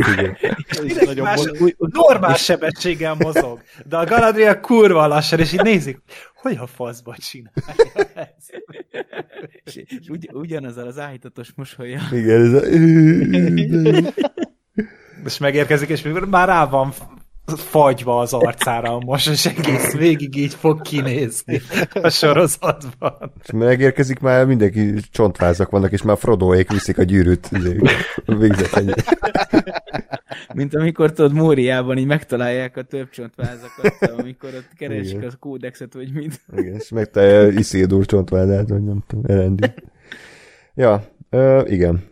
más 1.16 1.40
normál 1.76 2.34
sebességgel 2.36 3.14
mozog, 3.18 3.61
de 3.88 3.96
a 3.96 4.05
Galadriel 4.05 4.61
kurva 4.61 5.07
lassan, 5.07 5.38
és 5.38 5.53
így 5.53 5.62
nézik, 5.62 5.99
hogy 6.34 6.57
a 6.61 6.66
faszba 6.66 7.16
csinálja 7.16 7.62
ezt. 8.14 8.64
Ugy, 10.09 10.28
ugyanazzal 10.32 10.86
az 10.86 10.99
áhítatos 10.99 11.53
mosolya. 11.57 12.01
Igen, 12.12 12.40
ez 12.40 12.53
a... 12.53 12.66
És 15.25 15.39
megérkezik, 15.39 15.89
és 15.89 16.03
mikor 16.03 16.29
már 16.29 16.49
rá 16.49 16.66
van 16.66 16.93
fagyva 17.57 18.19
az 18.19 18.33
arcára 18.33 18.95
a 18.95 19.01
mos, 19.05 19.27
és 19.27 19.47
egész 19.47 19.93
végig 19.93 20.37
így 20.37 20.55
fog 20.55 20.83
kinézni 20.83 21.61
a 22.03 22.09
sorozatban. 22.09 23.33
És 23.43 23.51
megérkezik 23.53 24.19
már 24.19 24.47
mindenki 24.47 24.95
csontvázak 25.11 25.71
vannak, 25.71 25.93
és 25.93 26.03
már 26.03 26.19
Frodoék 26.19 26.73
viszik 26.73 26.99
a 26.99 27.03
gyűrűt. 27.03 27.49
izé, 27.53 27.77
Végzett 28.25 28.73
ennyi. 28.73 28.93
Mint 30.55 30.75
amikor 30.75 31.12
tudod, 31.12 31.33
Móriában 31.33 31.99
így 31.99 32.07
megtalálják 32.07 32.77
a 32.77 32.83
több 32.83 33.11
csontvázakat, 33.11 34.11
amikor 34.19 34.49
ott 34.55 34.71
keresik 34.77 35.16
Igen. 35.16 35.29
a 35.29 35.37
kódexet, 35.39 35.95
vagy 35.95 36.12
mit. 36.12 36.41
Igen, 36.57 36.75
és 36.75 36.89
megtalálja 36.89 37.49
Isildur 37.49 38.07
csontvázát, 38.07 38.69
vagy 38.69 38.85
nem 38.85 39.05
tudom, 39.07 39.25
Erendi. 39.27 39.73
Ja, 40.75 41.05
ö, 41.31 41.62
igen. 41.66 42.05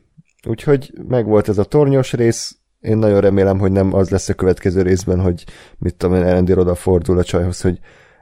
Úgyhogy 0.49 0.93
megvolt 1.09 1.49
ez 1.49 1.59
a 1.59 1.65
tornyos 1.65 2.13
rész, 2.13 2.57
én 2.87 2.97
nagyon 2.97 3.21
remélem, 3.21 3.59
hogy 3.59 3.73
nem 3.73 3.95
az 3.95 4.11
lesz 4.11 4.29
a 4.29 4.35
következő 4.35 4.83
részben, 4.83 5.21
hogy 5.21 5.45
mit 5.79 5.95
tudom 5.95 6.17
én, 6.17 6.23
Erendir 6.23 6.59
odafordul 6.59 7.19
a 7.19 7.25
csajhoz, 7.25 7.61
hogy 7.61 7.79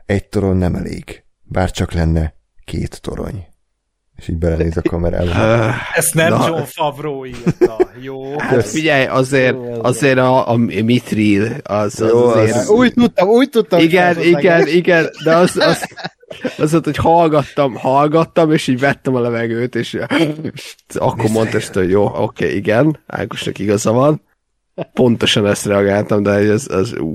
egy 0.07 0.29
torony 0.29 0.57
nem 0.57 0.75
elég. 0.75 1.25
Bár 1.43 1.71
csak 1.71 1.93
lenne 1.93 2.35
két 2.65 3.01
torony. 3.01 3.47
És 4.17 4.29
így 4.29 4.37
belenéz 4.37 4.77
a 4.77 4.83
kamerába. 4.83 5.75
Ezt 5.95 6.15
nem 6.15 6.29
Na. 6.29 6.47
John 6.49 6.63
Favreau 6.63 7.25
írta, 7.25 7.77
jó? 8.01 8.39
hát 8.39 8.67
figyelj, 8.67 9.07
azért, 9.07 9.57
ez 9.71 9.79
azért 9.83 10.19
a, 10.19 10.51
a 10.51 10.57
Mithril, 10.57 11.57
az, 11.63 12.01
az 12.01 12.11
Jó, 12.11 12.25
azért... 12.27 12.57
az- 12.57 12.69
Úgy 12.69 12.95
tudtam, 12.95 13.29
úgy 13.29 13.51
tudtam. 13.51 13.81
Igen, 13.81 14.21
igen, 14.23 14.67
igen, 14.67 15.11
de 15.25 15.37
az, 15.37 15.57
az, 15.57 15.89
az 16.59 16.71
volt, 16.73 16.85
hogy 16.85 16.97
hallgattam, 16.97 17.75
hallgattam, 17.75 18.53
és 18.53 18.67
így 18.67 18.81
vettem 18.81 19.15
a 19.15 19.21
levegőt, 19.21 19.75
és, 19.75 19.99
és 20.55 20.77
akkor 20.95 21.31
mondta 21.31 21.59
hogy 21.73 21.91
jó, 21.91 22.05
oké, 22.15 22.55
igen, 22.55 22.99
Ágosnak 23.07 23.59
igaza 23.59 23.93
van. 23.93 24.23
Pontosan 24.93 25.47
ezt 25.47 25.67
reagáltam, 25.67 26.23
de 26.23 26.31
ez, 26.31 26.67
az, 26.69 26.99
ú. 26.99 27.15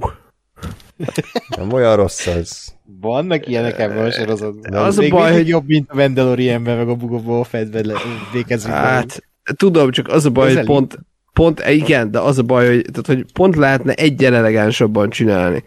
Nem 1.58 1.72
olyan 1.74 1.96
rossz 1.96 2.28
az. 2.28 2.74
Vannak 3.02 3.48
ilyenek 3.48 3.80
ebben 3.80 4.06
a 4.06 4.12
sorozatban. 4.12 4.74
Az 4.74 4.98
a 4.98 5.08
baj, 5.10 5.34
hogy- 5.34 5.48
jobb, 5.48 5.68
mint 5.68 5.90
a 5.90 5.96
Mandalorianben, 5.96 6.78
meg 6.78 6.98
a 7.28 7.44
Fettben 7.44 7.86
le- 7.86 8.00
végezzük. 8.34 8.72
Hát, 8.72 9.24
tudom, 9.56 9.92
csak 9.92 10.08
az 10.08 10.26
a 10.26 10.30
baj, 10.30 10.56
hogy 10.56 10.66
pont, 10.66 11.00
pont, 11.34 11.64
igen, 11.68 12.12
de 12.12 12.20
az 12.20 12.38
a 12.38 12.44
baj, 12.44 12.68
hogy, 12.68 12.86
tehát, 12.92 13.06
hogy 13.06 13.32
pont 13.34 13.56
lehetne 13.56 13.94
egyen 13.94 14.34
elegánsabban 14.34 15.10
csinálni. 15.10 15.64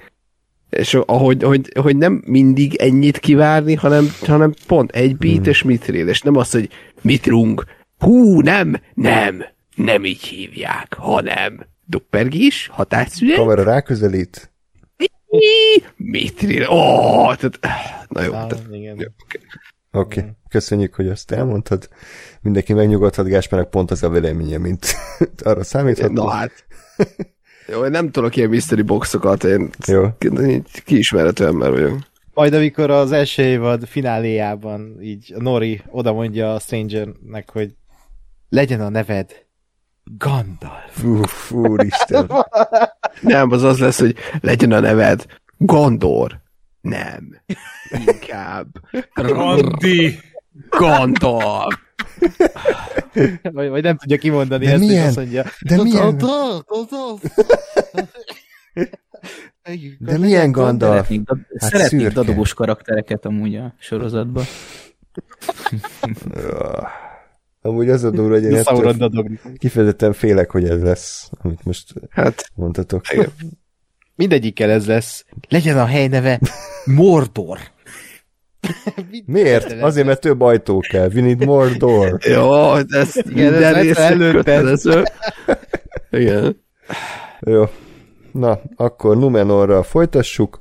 És 0.71 0.95
ahogy, 0.95 1.43
hogy, 1.43 1.73
hogy 1.81 1.97
nem 1.97 2.23
mindig 2.27 2.75
ennyit 2.75 3.19
kivárni, 3.19 3.75
hanem, 3.75 4.07
hanem 4.27 4.55
pont 4.67 4.91
egy 4.91 5.17
beat 5.17 5.47
és 5.47 5.63
mithril, 5.63 6.09
és 6.09 6.21
nem 6.21 6.37
az, 6.37 6.51
hogy 6.51 6.69
mitrung. 7.01 7.65
Hú, 7.99 8.41
nem, 8.41 8.81
nem, 8.95 9.45
nem 9.75 10.05
így 10.05 10.23
hívják, 10.23 10.95
hanem 10.99 11.67
duppergis, 11.93 12.69
határszünet, 12.73 13.37
Kamera 13.37 13.63
ráközelít. 13.63 14.51
mitril, 15.97 16.69
ó, 16.69 16.75
oh, 16.75 17.35
tehát, 17.35 17.59
na 18.09 18.23
jó, 18.23 18.31
tehát, 18.31 18.59
jó, 18.71 18.93
oké. 18.93 19.41
Oké, 19.95 20.21
okay. 20.21 20.31
köszönjük, 20.49 20.95
hogy 20.95 21.09
azt 21.09 21.31
elmondtad. 21.31 21.89
Mindenki 22.41 22.73
megnyugodhat, 22.73 23.27
Gáspárnak 23.27 23.71
pont 23.71 23.91
az 23.91 24.03
a 24.03 24.09
véleménye, 24.09 24.59
mint 24.59 24.87
arra 25.45 25.65
számíthat. 25.65 26.11
Na 26.13 26.31
hát. 26.31 26.65
Jó, 27.69 27.85
én 27.85 27.91
nem 27.91 28.11
tudok 28.11 28.37
ilyen 28.37 28.49
mystery 28.49 28.83
boxokat, 28.83 29.45
én 29.45 29.71
Jó. 29.87 30.09
ki- 30.19 30.63
kiismerhető 30.85 31.47
ember 31.47 31.71
vagyok. 31.71 31.99
Majd 32.35 32.55
amikor 32.55 32.91
az 32.91 33.13
első 33.13 33.43
évad 33.43 33.87
fináléjában 33.87 34.99
így 35.03 35.35
Nori 35.39 35.83
oda 35.91 36.13
mondja 36.13 36.55
a 36.55 36.59
Strangernek, 36.59 37.51
hogy 37.51 37.75
legyen 38.49 38.81
a 38.81 38.89
neved 38.89 39.45
Gandalf. 40.05 41.03
Uff, 41.05 41.51
úristen. 41.51 42.31
Nem, 43.21 43.51
az 43.51 43.63
az 43.63 43.79
lesz, 43.79 43.99
hogy 43.99 44.17
legyen 44.41 44.73
a 44.73 44.81
neved 44.81 45.25
Gondor. 45.57 46.41
Nem. 46.81 47.41
Inkább 48.07 48.67
Randi! 49.15 50.19
Gandalf. 50.71 51.75
Vagy, 53.43 53.69
vagy 53.69 53.83
nem 53.83 53.97
tudja 53.97 54.19
kimondani 54.19 54.65
De 54.65 54.73
ezt, 54.73 54.81
milyen? 54.81 55.07
azt 55.07 55.17
mondja, 55.17 55.45
De 55.61 55.83
milyen? 55.83 56.17
De 59.99 60.19
milyen 60.19 60.53
Gandalf? 60.53 61.07
Szeretnék, 61.07 61.29
Hát 61.59 61.71
szeretnék 61.71 62.09
dadogos 62.09 62.55
karaktereket 62.55 63.25
amúgy 63.25 63.57
a 63.57 63.75
sorozatban. 63.79 64.45
Amúgy 67.63 67.89
az 67.89 68.05
a 68.05 68.11
durva, 68.11 68.35
hogy 68.35 68.45
én 68.45 68.55
ettől 68.55 69.25
kifejezetten 69.57 70.13
félek, 70.13 70.51
hogy 70.51 70.69
ez 70.69 70.83
lesz, 70.83 71.31
amit 71.43 71.65
most 71.65 71.95
Hát, 72.11 72.51
mondtatok. 72.55 73.03
Mindegyikkel 74.15 74.71
ez 74.71 74.87
lesz. 74.87 75.25
Legyen 75.49 75.79
a 75.79 75.85
helyneve 75.85 76.41
Mordor. 76.85 77.59
Miért? 79.27 79.83
Azért, 79.83 80.07
mert 80.07 80.21
több 80.21 80.41
ajtó 80.41 80.79
kell. 80.79 81.09
We 81.15 81.21
need 81.21 81.45
more 81.45 81.77
door. 81.77 82.19
Jó, 82.35 82.75
ez 82.75 83.17
Igen, 83.29 83.55
ez 83.55 84.17
kötelező. 84.19 85.03
Igen. 86.11 86.63
Jó. 87.41 87.65
Na, 88.33 88.61
akkor 88.77 89.19
Numenorral 89.19 89.83
folytassuk, 89.83 90.59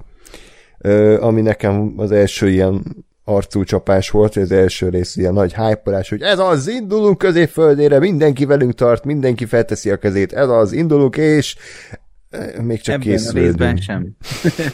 ö, 0.78 1.22
ami 1.22 1.42
nekem 1.42 1.94
az 1.98 2.12
első 2.12 2.50
ilyen 2.50 2.84
arcú 3.24 3.64
csapás 3.64 4.10
volt, 4.10 4.36
az 4.36 4.52
első 4.52 4.90
rész 4.90 5.16
ilyen 5.16 5.34
nagy 5.34 5.56
hype 5.56 6.06
hogy 6.10 6.22
ez 6.22 6.40
az, 6.40 6.68
indulunk 6.68 7.18
középföldére, 7.18 8.00
mindenki 8.00 8.46
velünk 8.46 8.74
tart, 8.74 9.06
mindenki 9.06 9.46
felteszi 9.46 9.90
a 9.90 9.98
kezét, 9.98 10.34
ez 10.34 10.50
az, 10.50 10.72
indulunk, 10.72 11.18
és 11.18 11.56
ö, 12.30 12.62
még 12.62 12.82
csak 12.82 12.96
Ebben 12.96 13.08
a 13.08 13.12
részben 13.12 13.34
készülődünk. 13.34 13.82
sem. 13.82 14.16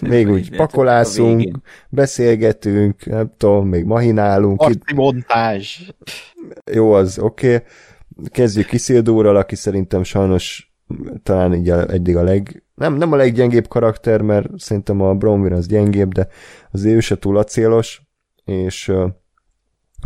Még 0.11 0.29
úgy 0.29 0.55
pakolászunk, 0.55 1.59
beszélgetünk, 1.89 3.05
nem 3.05 3.31
tudom, 3.37 3.67
még 3.67 3.85
mahinálunk, 3.85 4.61
Arci 4.61 4.93
montázs. 4.95 5.79
jó 6.71 6.91
az, 6.91 7.19
oké. 7.19 7.55
Okay. 7.55 7.67
Kezdjük 8.31 8.73
Isildurral, 8.73 9.35
aki 9.35 9.55
szerintem 9.55 10.03
sajnos 10.03 10.71
talán 11.23 11.53
így 11.53 11.69
a, 11.69 11.91
eddig 11.91 12.15
a 12.15 12.23
leg, 12.23 12.63
nem, 12.75 12.93
nem 12.93 13.11
a 13.11 13.15
leggyengébb 13.15 13.67
karakter, 13.67 14.21
mert 14.21 14.49
szerintem 14.55 15.01
a 15.01 15.13
Bronwyn 15.13 15.53
az 15.53 15.67
gyengébb, 15.67 16.13
de 16.13 16.27
azért 16.71 16.95
ő 16.95 16.99
se 16.99 17.17
túl 17.17 17.37
acélos, 17.37 18.06
és 18.47 18.91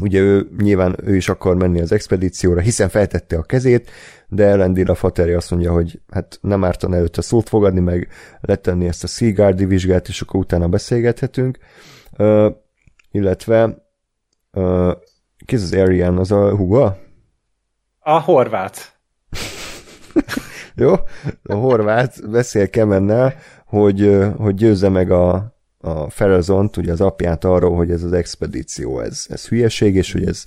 ugye 0.01 0.19
ő 0.19 0.49
nyilván 0.57 0.95
ő 1.03 1.15
is 1.15 1.29
akar 1.29 1.55
menni 1.55 1.81
az 1.81 1.91
expedícióra, 1.91 2.59
hiszen 2.59 2.89
feltette 2.89 3.37
a 3.37 3.43
kezét, 3.43 3.91
de 4.27 4.45
Elendil 4.45 4.89
a 4.89 4.95
Fateri 4.95 5.31
azt 5.31 5.51
mondja, 5.51 5.71
hogy 5.71 6.01
hát 6.11 6.39
nem 6.41 6.63
ártan 6.63 6.93
előtte 6.93 7.21
szót 7.21 7.49
fogadni, 7.49 7.79
meg 7.79 8.07
letenni 8.41 8.87
ezt 8.87 9.03
a 9.03 9.07
Seaguardi 9.07 9.65
vizsgát, 9.65 10.07
és 10.07 10.21
akkor 10.21 10.39
utána 10.39 10.67
beszélgethetünk. 10.67 11.57
Uh, 12.17 12.55
illetve 13.11 13.85
uh, 14.51 14.91
ki 15.45 15.55
az 15.55 15.73
Arian? 15.73 16.17
Az 16.17 16.31
a 16.31 16.55
Huga? 16.55 16.97
A 17.99 18.19
horvát. 18.19 18.99
Jó? 20.75 20.93
A 21.43 21.53
horvát 21.53 22.29
beszél 22.29 22.69
Kemennel, 22.69 23.33
hogy, 23.65 24.19
hogy 24.37 24.55
győzze 24.55 24.89
meg 24.89 25.11
a, 25.11 25.55
a 25.81 26.09
Ferrazont, 26.09 26.77
ugye 26.77 26.91
az 26.91 27.01
apját 27.01 27.43
arról, 27.43 27.75
hogy 27.75 27.91
ez 27.91 28.03
az 28.03 28.13
expedíció, 28.13 28.99
ez, 28.99 29.25
ez 29.29 29.47
hülyeség, 29.47 29.95
és 29.95 30.11
hogy 30.11 30.25
ez 30.25 30.45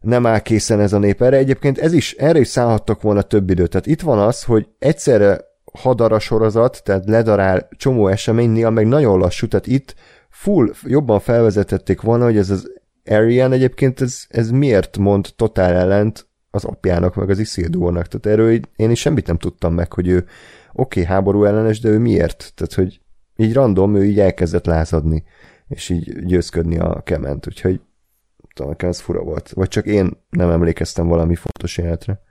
nem 0.00 0.26
áll 0.26 0.38
készen 0.38 0.80
ez 0.80 0.92
a 0.92 0.98
nép 0.98 1.22
erre. 1.22 1.36
Egyébként 1.36 1.78
ez 1.78 1.92
is, 1.92 2.12
erre 2.12 2.38
is 2.38 2.48
szállhattak 2.48 3.02
volna 3.02 3.22
több 3.22 3.50
időt. 3.50 3.70
Tehát 3.70 3.86
itt 3.86 4.00
van 4.00 4.18
az, 4.18 4.42
hogy 4.42 4.68
egyszerre 4.78 5.40
hadara 5.72 6.18
sorozat, 6.18 6.80
tehát 6.84 7.08
ledarál 7.08 7.68
csomó 7.76 8.08
esemény, 8.08 8.50
néha 8.50 8.70
meg 8.70 8.86
nagyon 8.86 9.18
lassú, 9.18 9.46
tehát 9.48 9.66
itt 9.66 9.94
full, 10.30 10.70
jobban 10.82 11.20
felvezetették 11.20 12.00
volna, 12.00 12.24
hogy 12.24 12.36
ez 12.36 12.50
az 12.50 12.70
Arian 13.04 13.52
egyébként 13.52 14.00
ez, 14.00 14.24
ez 14.28 14.50
miért 14.50 14.98
mond 14.98 15.28
totál 15.36 15.74
ellent 15.74 16.28
az 16.50 16.64
apjának, 16.64 17.14
meg 17.14 17.30
az 17.30 17.38
Isildurnak. 17.38 18.06
Tehát 18.06 18.38
erről 18.38 18.60
én 18.76 18.90
is 18.90 19.00
semmit 19.00 19.26
nem 19.26 19.38
tudtam 19.38 19.74
meg, 19.74 19.92
hogy 19.92 20.08
ő 20.08 20.16
oké, 20.16 20.26
okay, 20.72 21.04
háború 21.04 21.44
ellenes, 21.44 21.80
de 21.80 21.88
ő 21.88 21.98
miért? 21.98 22.52
Tehát, 22.54 22.74
hogy 22.74 23.00
így 23.40 23.52
random, 23.52 23.94
ő 23.96 24.04
így 24.04 24.20
elkezdett 24.20 24.66
lázadni, 24.66 25.24
és 25.68 25.88
így 25.88 26.24
győzködni 26.24 26.78
a 26.78 27.00
kement, 27.04 27.46
úgyhogy 27.46 27.80
tudom, 28.54 28.70
nekem 28.70 28.88
ez 28.88 29.00
fura 29.00 29.22
volt. 29.22 29.50
Vagy 29.50 29.68
csak 29.68 29.86
én 29.86 30.10
nem 30.30 30.50
emlékeztem 30.50 31.06
valami 31.06 31.34
fontos 31.34 31.78
jelenetre. 31.78 32.22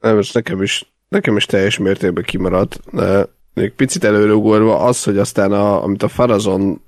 Nem, 0.00 0.14
most 0.16 0.34
nekem 0.34 0.62
is, 0.62 0.92
nekem 1.08 1.36
is 1.36 1.46
teljes 1.46 1.78
mértékben 1.78 2.24
kimaradt, 2.24 2.80
de 2.92 3.26
még 3.54 3.72
picit 3.72 4.04
előrugorva 4.04 4.78
az, 4.78 5.04
hogy 5.04 5.18
aztán 5.18 5.52
a, 5.52 5.82
amit 5.82 6.02
a 6.02 6.08
Farazon 6.08 6.82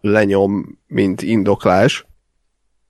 lenyom, 0.00 0.78
mint 0.86 1.22
indoklás, 1.22 2.06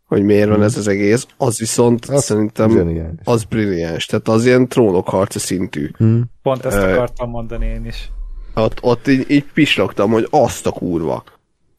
hogy 0.05 0.23
miért 0.23 0.49
van 0.49 0.63
ez 0.63 0.77
az 0.77 0.89
egész, 0.89 1.27
az 1.37 1.59
viszont 1.59 2.05
Az 2.05 2.25
szerintem 2.25 2.71
zseniális. 2.71 3.19
az 3.25 3.45
brilliáns. 3.45 4.07
Tehát 4.07 4.29
az 4.29 4.47
ilyen 4.47 4.69
trónokharca 4.69 5.39
szintű. 5.39 5.91
Hm. 5.97 6.21
Pont 6.43 6.65
ezt 6.65 6.77
akartam 6.77 7.31
mondani 7.31 7.67
én 7.67 7.85
is. 7.85 8.11
Ott, 8.55 8.79
ott 8.81 9.09
így, 9.09 9.31
így 9.31 9.45
pislogtam, 9.53 10.11
hogy 10.11 10.27
azt 10.31 10.67
a 10.67 10.71
kurva. 10.71 11.25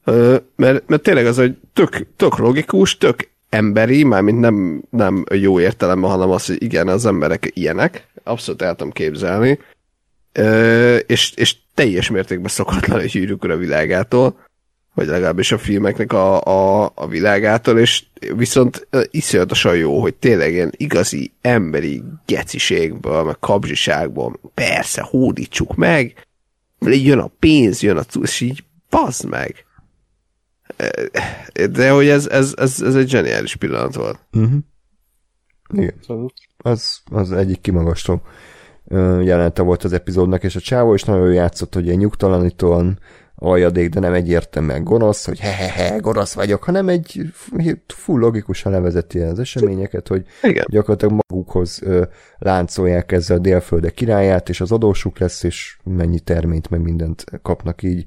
Ö, 0.04 0.38
mert, 0.56 0.88
mert 0.88 1.02
tényleg 1.02 1.26
az, 1.26 1.38
hogy 1.38 1.56
tök, 1.74 2.08
tök 2.16 2.38
logikus, 2.38 2.98
tök 2.98 3.30
emberi, 3.50 4.04
mármint 4.04 4.40
nem, 4.40 4.84
nem 4.90 5.26
jó 5.34 5.60
értelemben, 5.60 6.10
hanem 6.10 6.30
az, 6.30 6.46
hogy 6.46 6.64
igen, 6.64 6.88
az 6.88 7.06
emberek 7.06 7.52
ilyenek. 7.54 8.08
Abszolút 8.24 8.62
el 8.62 8.76
tudom 8.76 8.92
képzelni. 8.92 9.60
Ö, 10.32 10.96
és, 10.96 11.34
és 11.36 11.56
teljes 11.74 12.10
mértékben 12.10 12.50
szokatlan 12.50 13.00
egy 13.00 13.38
a 13.40 13.56
világától, 13.56 14.36
vagy 14.94 15.08
legalábbis 15.08 15.52
a 15.52 15.58
filmeknek 15.58 16.14
a, 16.14 16.42
a, 16.44 16.92
a 16.96 17.08
világától, 17.08 17.80
és 17.80 18.04
viszont 18.36 18.88
iszonyatosan 19.12 19.76
jó, 19.76 20.02
hogy 20.02 20.14
tényleg 20.14 20.52
ilyen 20.52 20.74
igazi 20.78 21.32
emberi 21.42 22.04
geciségből, 22.26 23.24
meg 23.24 23.40
kapzsiságból, 23.40 24.40
persze, 24.54 25.02
hódítsuk 25.02 25.76
meg, 25.76 26.28
jön 26.86 27.20
a 27.20 27.32
pénz, 27.40 27.82
jön 27.82 27.98
a 27.98 28.04
cucc, 28.04 28.24
és 28.24 28.42
így 28.42 28.64
bazd 28.90 29.30
meg. 29.30 29.66
De 31.72 31.90
hogy 31.90 32.08
ez, 32.08 32.28
ez, 32.28 32.54
ez, 32.58 32.82
ez 32.82 32.96
egy 32.96 33.10
zseniális 33.10 33.56
pillanat 33.56 33.96
volt. 33.96 34.20
Uh-huh. 34.32 34.60
Igen. 35.74 35.94
Az, 36.58 37.02
az 37.12 37.32
egyik 37.32 37.62
kimagasló 37.62 38.22
ö, 38.88 39.22
jelenete 39.22 39.62
volt 39.62 39.84
az 39.84 39.94
epizódnak, 39.94 40.44
és 40.44 40.56
a 40.56 40.60
csávó 40.60 40.94
is 40.94 41.04
nagyon 41.04 41.24
jól 41.24 41.34
játszott, 41.34 41.74
hogy 41.74 41.86
ilyen 41.86 41.98
nyugtalanítóan 41.98 43.00
aljadék, 43.44 43.90
de 43.90 44.00
nem 44.00 44.14
egyértelműen 44.14 44.84
gonosz, 44.84 45.26
hogy 45.26 45.40
hehehe, 45.40 45.98
gonosz 45.98 46.34
vagyok, 46.34 46.64
hanem 46.64 46.90
egy 46.90 47.22
full 47.88 48.20
logikusan 48.20 48.72
levezeti 48.72 49.20
az 49.20 49.40
eseményeket, 49.40 50.08
hogy 50.08 50.26
Igen. 50.44 50.66
gyakorlatilag 50.70 51.22
magukhoz 51.28 51.80
ö, 51.84 52.04
láncolják 52.38 53.12
ezzel 53.12 53.38
a 53.38 53.40
délfölde 53.40 53.90
királyát, 53.90 54.50
és 54.50 54.62
az 54.62 54.72
adósuk 54.72 55.20
lesz, 55.20 55.44
és 55.44 55.78
mennyi 55.84 56.20
terményt, 56.20 56.70
meg 56.70 56.82
mindent 56.82 57.24
kapnak 57.42 57.84
így, 57.84 58.06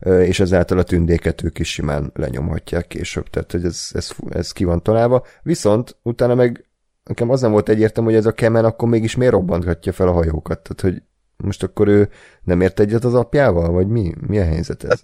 ö, 0.00 0.20
és 0.22 0.40
ezáltal 0.40 0.78
a 0.78 0.82
tündéket 0.82 1.42
ők 1.42 1.58
is 1.58 1.72
simán 1.72 2.10
lenyomhatják 2.14 2.86
később, 2.86 3.30
tehát 3.30 3.52
hogy 3.52 3.64
ez, 3.64 3.88
ez, 3.92 4.10
ez 4.28 4.52
ki 4.52 4.64
van 4.64 4.82
találva. 4.82 5.26
Viszont 5.42 5.96
utána 6.02 6.34
meg 6.34 6.64
nekem 7.04 7.30
az 7.30 7.40
nem 7.40 7.50
volt 7.50 7.68
egyértelmű, 7.68 8.10
hogy 8.10 8.18
ez 8.18 8.26
a 8.26 8.32
kemen 8.32 8.64
akkor 8.64 8.88
mégis 8.88 9.16
miért 9.16 9.32
robbanthatja 9.32 9.92
fel 9.92 10.08
a 10.08 10.12
hajókat, 10.12 10.62
tehát 10.62 10.80
hogy 10.80 11.02
most 11.44 11.62
akkor 11.62 11.88
ő 11.88 12.08
nem 12.42 12.60
ért 12.60 12.80
egyet 12.80 13.04
az 13.04 13.14
apjával, 13.14 13.70
vagy 13.70 13.86
mi? 13.86 14.14
Mi 14.26 14.38
a 14.38 14.44
helyzet 14.44 14.84
ez? 14.84 15.00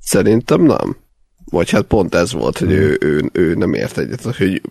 Szerintem 0.00 0.62
nem. 0.62 0.96
Vagy 1.50 1.70
hát 1.70 1.82
pont 1.82 2.14
ez 2.14 2.32
volt, 2.32 2.58
hogy 2.58 2.72
ő, 2.72 2.98
ő, 3.00 3.30
ő 3.32 3.54
nem 3.54 3.74
ért 3.74 3.98
egyet. 3.98 4.22
Hogy 4.22 4.62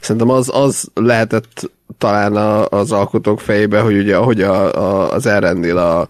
szerintem 0.00 0.30
az, 0.30 0.50
az 0.52 0.90
lehetett 0.94 1.70
talán 1.98 2.36
a, 2.36 2.68
az 2.68 2.92
alkotók 2.92 3.40
fejébe, 3.40 3.80
hogy 3.80 3.96
ugye 3.96 4.16
ahogy 4.16 4.42
a, 4.42 4.74
a, 4.74 5.12
az 5.12 5.26
elrendnél 5.26 5.76
a, 5.76 6.08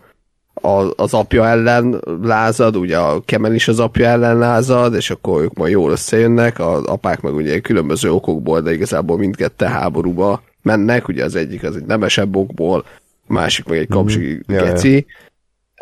a, 0.54 0.92
az 0.96 1.14
apja 1.14 1.46
ellen 1.46 2.00
lázad, 2.22 2.76
ugye 2.76 2.98
a 2.98 3.22
Kemen 3.24 3.54
is 3.54 3.68
az 3.68 3.80
apja 3.80 4.06
ellen 4.06 4.38
lázad, 4.38 4.94
és 4.94 5.10
akkor 5.10 5.42
ők 5.42 5.54
majd 5.54 5.72
jól 5.72 5.90
összejönnek, 5.90 6.58
az 6.58 6.84
apák 6.84 7.20
meg 7.20 7.34
ugye 7.34 7.60
különböző 7.60 8.10
okokból, 8.10 8.60
de 8.60 8.72
igazából 8.72 9.18
mindkettő 9.18 9.64
háborúba 9.64 10.42
mennek, 10.62 11.08
ugye 11.08 11.24
az 11.24 11.34
egyik 11.34 11.62
az 11.62 11.76
egy 11.76 11.84
nemesebb 11.84 12.36
okból, 12.36 12.78
a 12.78 13.03
másik 13.26 13.64
meg 13.64 13.78
egy 13.78 13.88
kapcsi. 13.88 14.40
Ja, 14.46 14.54
ja. 14.54 14.64
geci. 14.64 15.06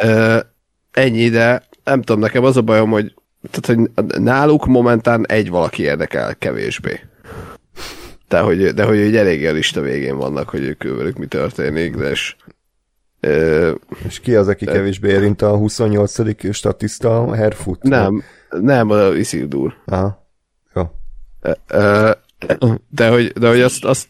Ö, 0.03 0.39
ennyi, 0.91 1.29
de 1.29 1.63
nem 1.85 2.03
tudom, 2.03 2.21
nekem 2.21 2.45
az 2.45 2.57
a 2.57 2.63
bajom, 2.63 2.91
hogy, 2.91 3.15
tehát, 3.51 3.81
hogy 3.81 4.05
náluk 4.23 4.67
momentán 4.67 5.27
egy 5.27 5.51
valaki 5.51 5.83
érdekel 5.83 6.37
kevésbé. 6.37 7.01
De 8.29 8.41
hogy, 8.41 8.69
de 8.69 8.85
hogy 8.85 8.99
egy 8.99 9.17
eléggé 9.17 9.47
a 9.47 9.53
lista 9.53 9.81
végén 9.81 10.17
vannak, 10.17 10.49
hogy 10.49 10.63
ők 10.63 10.83
velük 10.83 11.17
mi 11.17 11.27
történik, 11.27 11.97
de 11.97 12.11
és, 12.11 12.37
ö, 13.21 13.73
És 14.07 14.21
ki 14.21 14.35
az, 14.35 14.49
aki 14.49 14.65
kevésbé 14.65 15.09
érint 15.11 15.43
a 15.43 15.57
28. 15.57 16.55
statiszta, 16.55 17.35
Herfut? 17.35 17.83
nem, 17.83 18.23
nem 18.51 18.91
a 18.91 19.07
Isildur. 19.07 19.75
Aha. 19.85 20.27
Jó. 20.75 20.91
Ö, 21.67 22.11
de 22.89 23.09
hogy, 23.09 23.33
de 23.33 23.49
hogy 23.49 23.61
azt, 23.61 23.85
azt 23.85 24.09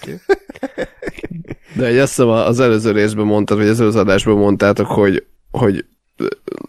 de 1.74 1.86
hogy 1.86 1.98
azt 1.98 2.14
hiszem 2.14 2.28
az 2.28 2.60
előző 2.60 2.90
részben 2.90 3.24
mondtad, 3.24 3.58
vagy 3.58 3.68
az 3.68 3.80
előző 3.80 3.98
adásban 3.98 4.36
mondtátok, 4.36 4.86
hogy, 4.86 5.24
hogy 5.50 5.84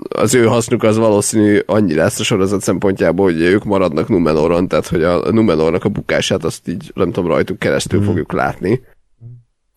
az 0.09 0.33
ő 0.33 0.45
hasznuk 0.45 0.83
az 0.83 0.97
valószínű 0.97 1.59
annyi 1.65 1.95
lesz 1.95 2.19
a 2.19 2.23
sorozat 2.23 2.61
szempontjából, 2.61 3.25
hogy 3.25 3.41
ők 3.41 3.63
maradnak 3.63 4.07
Numenoron, 4.07 4.67
tehát 4.67 4.87
hogy 4.87 5.03
a 5.03 5.31
Numenornak 5.31 5.83
a 5.83 5.89
bukását 5.89 6.43
azt 6.43 6.67
így 6.67 6.91
nem 6.95 7.11
tudom, 7.11 7.29
rajtuk 7.29 7.59
keresztül 7.59 8.01
mm. 8.01 8.03
fogjuk 8.03 8.31
látni. 8.31 8.81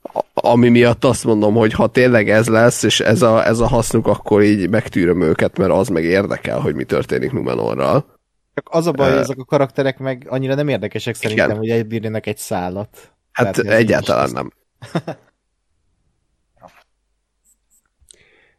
A- 0.03 0.25
Ami 0.35 0.69
miatt 0.69 1.05
azt 1.05 1.25
mondom, 1.25 1.55
hogy 1.55 1.73
ha 1.73 1.87
tényleg 1.87 2.31
ez 2.31 2.49
lesz, 2.49 2.83
és 2.83 3.01
ez 3.01 3.23
a, 3.23 3.47
ez 3.47 3.59
a 3.59 3.67
hasznuk, 3.67 4.07
akkor 4.07 4.43
így 4.43 4.71
megtűröm 4.71 5.23
őket, 5.23 5.59
mert 5.59 5.71
az 5.73 5.89
meg 5.89 6.05
érdekel, 6.05 6.59
hogy 6.61 6.75
mi 6.75 6.85
történik 6.85 7.33
Numenorral. 7.33 8.05
Csak 8.55 8.69
az 8.71 8.87
a 8.87 8.93
baj, 8.93 9.11
hogy 9.11 9.19
ezek 9.19 9.39
a 9.39 9.45
karakterek 9.45 9.99
meg 9.99 10.27
annyira 10.29 10.55
nem 10.55 10.69
érdekesek 10.69 11.15
szerintem, 11.15 11.47
Igen. 11.47 11.59
hogy 11.59 11.69
elbírjanak 11.69 12.27
egy 12.27 12.37
szállat. 12.37 13.13
Hát 13.33 13.55
Tehát, 13.55 13.79
egyáltalán 13.79 14.31
nem. 14.33 14.53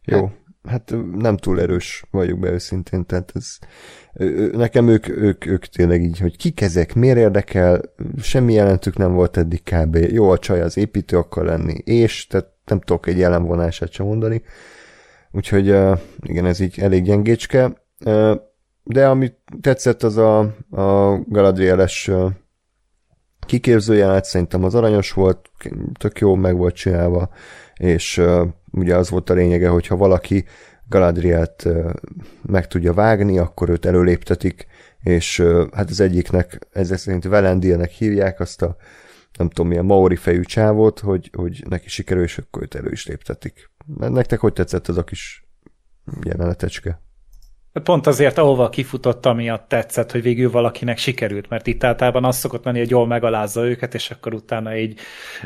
Jó. 0.04 0.32
Hát 0.64 0.94
nem 1.16 1.38
túl 1.38 1.62
erős 1.62 2.04
vagyok 2.12 2.40
be 2.40 2.52
őszintén, 2.52 3.06
tehát 3.06 3.32
ez, 3.36 3.58
nekem 4.52 4.88
ők, 4.88 5.08
ők, 5.10 5.46
ők 5.46 5.66
tényleg 5.66 6.02
így, 6.02 6.20
hogy 6.20 6.38
kik 6.38 6.62
ezek, 6.62 6.94
miért 6.94 7.18
érdekel, 7.18 7.82
semmi 8.22 8.54
jelentük 8.54 8.98
nem 8.98 9.14
volt 9.14 9.38
eddig 9.38 9.64
kb. 9.64 9.96
Jó, 9.96 10.30
a 10.30 10.38
csaj 10.38 10.62
az 10.62 10.78
építő 10.78 11.18
akar 11.18 11.46
lenni, 11.46 11.74
és, 11.74 12.28
tehát 12.28 12.50
nem 12.66 12.80
tudok 12.80 13.08
egy 13.08 13.18
jelenvonását 13.18 13.92
sem 13.92 14.06
mondani. 14.06 14.42
Úgyhogy 15.32 15.66
igen, 16.22 16.46
ez 16.46 16.60
így 16.60 16.80
elég 16.80 17.04
gyengécske. 17.04 17.74
De 18.84 19.08
ami 19.08 19.32
tetszett, 19.62 20.04
az 20.04 20.18
a, 20.18 20.40
a 20.70 21.20
Galadrieles 21.28 22.12
uh, 23.48 23.54
kiképző 23.54 23.96
jelenet, 23.96 24.26
szerintem 24.26 24.64
az 24.64 24.76
aranyos 24.76 25.12
volt, 25.12 25.50
tök 26.00 26.20
jó 26.20 26.36
meg 26.36 26.56
volt 26.56 26.76
csinálva, 26.76 27.30
és 27.76 28.18
uh, 28.18 28.48
ugye 28.72 28.96
az 28.96 29.10
volt 29.10 29.30
a 29.30 29.34
lényege, 29.34 29.70
hogy 29.70 29.88
ha 29.88 29.96
valaki 29.96 30.46
Galadrielt 30.90 31.64
uh, 31.66 31.94
meg 32.42 32.68
tudja 32.68 32.94
vágni, 32.94 33.38
akkor 33.38 33.70
őt 33.70 33.86
előléptetik, 33.86 34.68
és 35.00 35.40
uh, 35.40 35.68
hát 35.74 35.90
az 35.90 36.00
egyiknek, 36.00 36.68
ezek 36.72 36.98
szerint 36.98 37.24
Velendilnek 37.24 37.90
hívják 37.90 38.40
azt 38.40 38.62
a 38.62 38.76
nem 39.38 39.50
tudom 39.50 39.68
milyen 39.68 39.86
maori 39.86 40.16
fejű 40.16 40.42
csávót, 40.42 41.00
hogy, 41.00 41.30
hogy 41.34 41.64
neki 41.70 41.90
sikerül, 41.90 42.24
és 42.24 42.38
akkor 42.38 42.62
őt 42.62 42.76
elő 42.76 42.92
is 42.92 43.08
léptetik. 43.08 43.72
Nektek 43.98 44.40
hogy 44.40 44.54
tetszett 44.54 44.88
ez 44.88 44.98
a 44.98 45.04
kis 45.04 45.48
jelenetecske? 46.24 47.02
Pont 47.84 48.08
azért, 48.08 48.38
ahova 48.38 48.70
kifutott, 48.70 49.26
amiatt 49.26 49.68
tetszett, 49.68 50.12
hogy 50.12 50.22
végül 50.22 50.52
valakinek 50.52 50.98
sikerült, 50.98 51.50
mert 51.50 51.68
itt 51.68 51.84
általában 51.84 52.26
az 52.26 52.38
szokott 52.38 52.64
lenni, 52.64 52.78
hogy 52.78 52.90
jól 52.90 53.08
megalázza 53.08 53.66
őket, 53.66 53.94
és 53.94 54.12
akkor 54.12 54.34
utána 54.34 54.76
így 54.76 55.00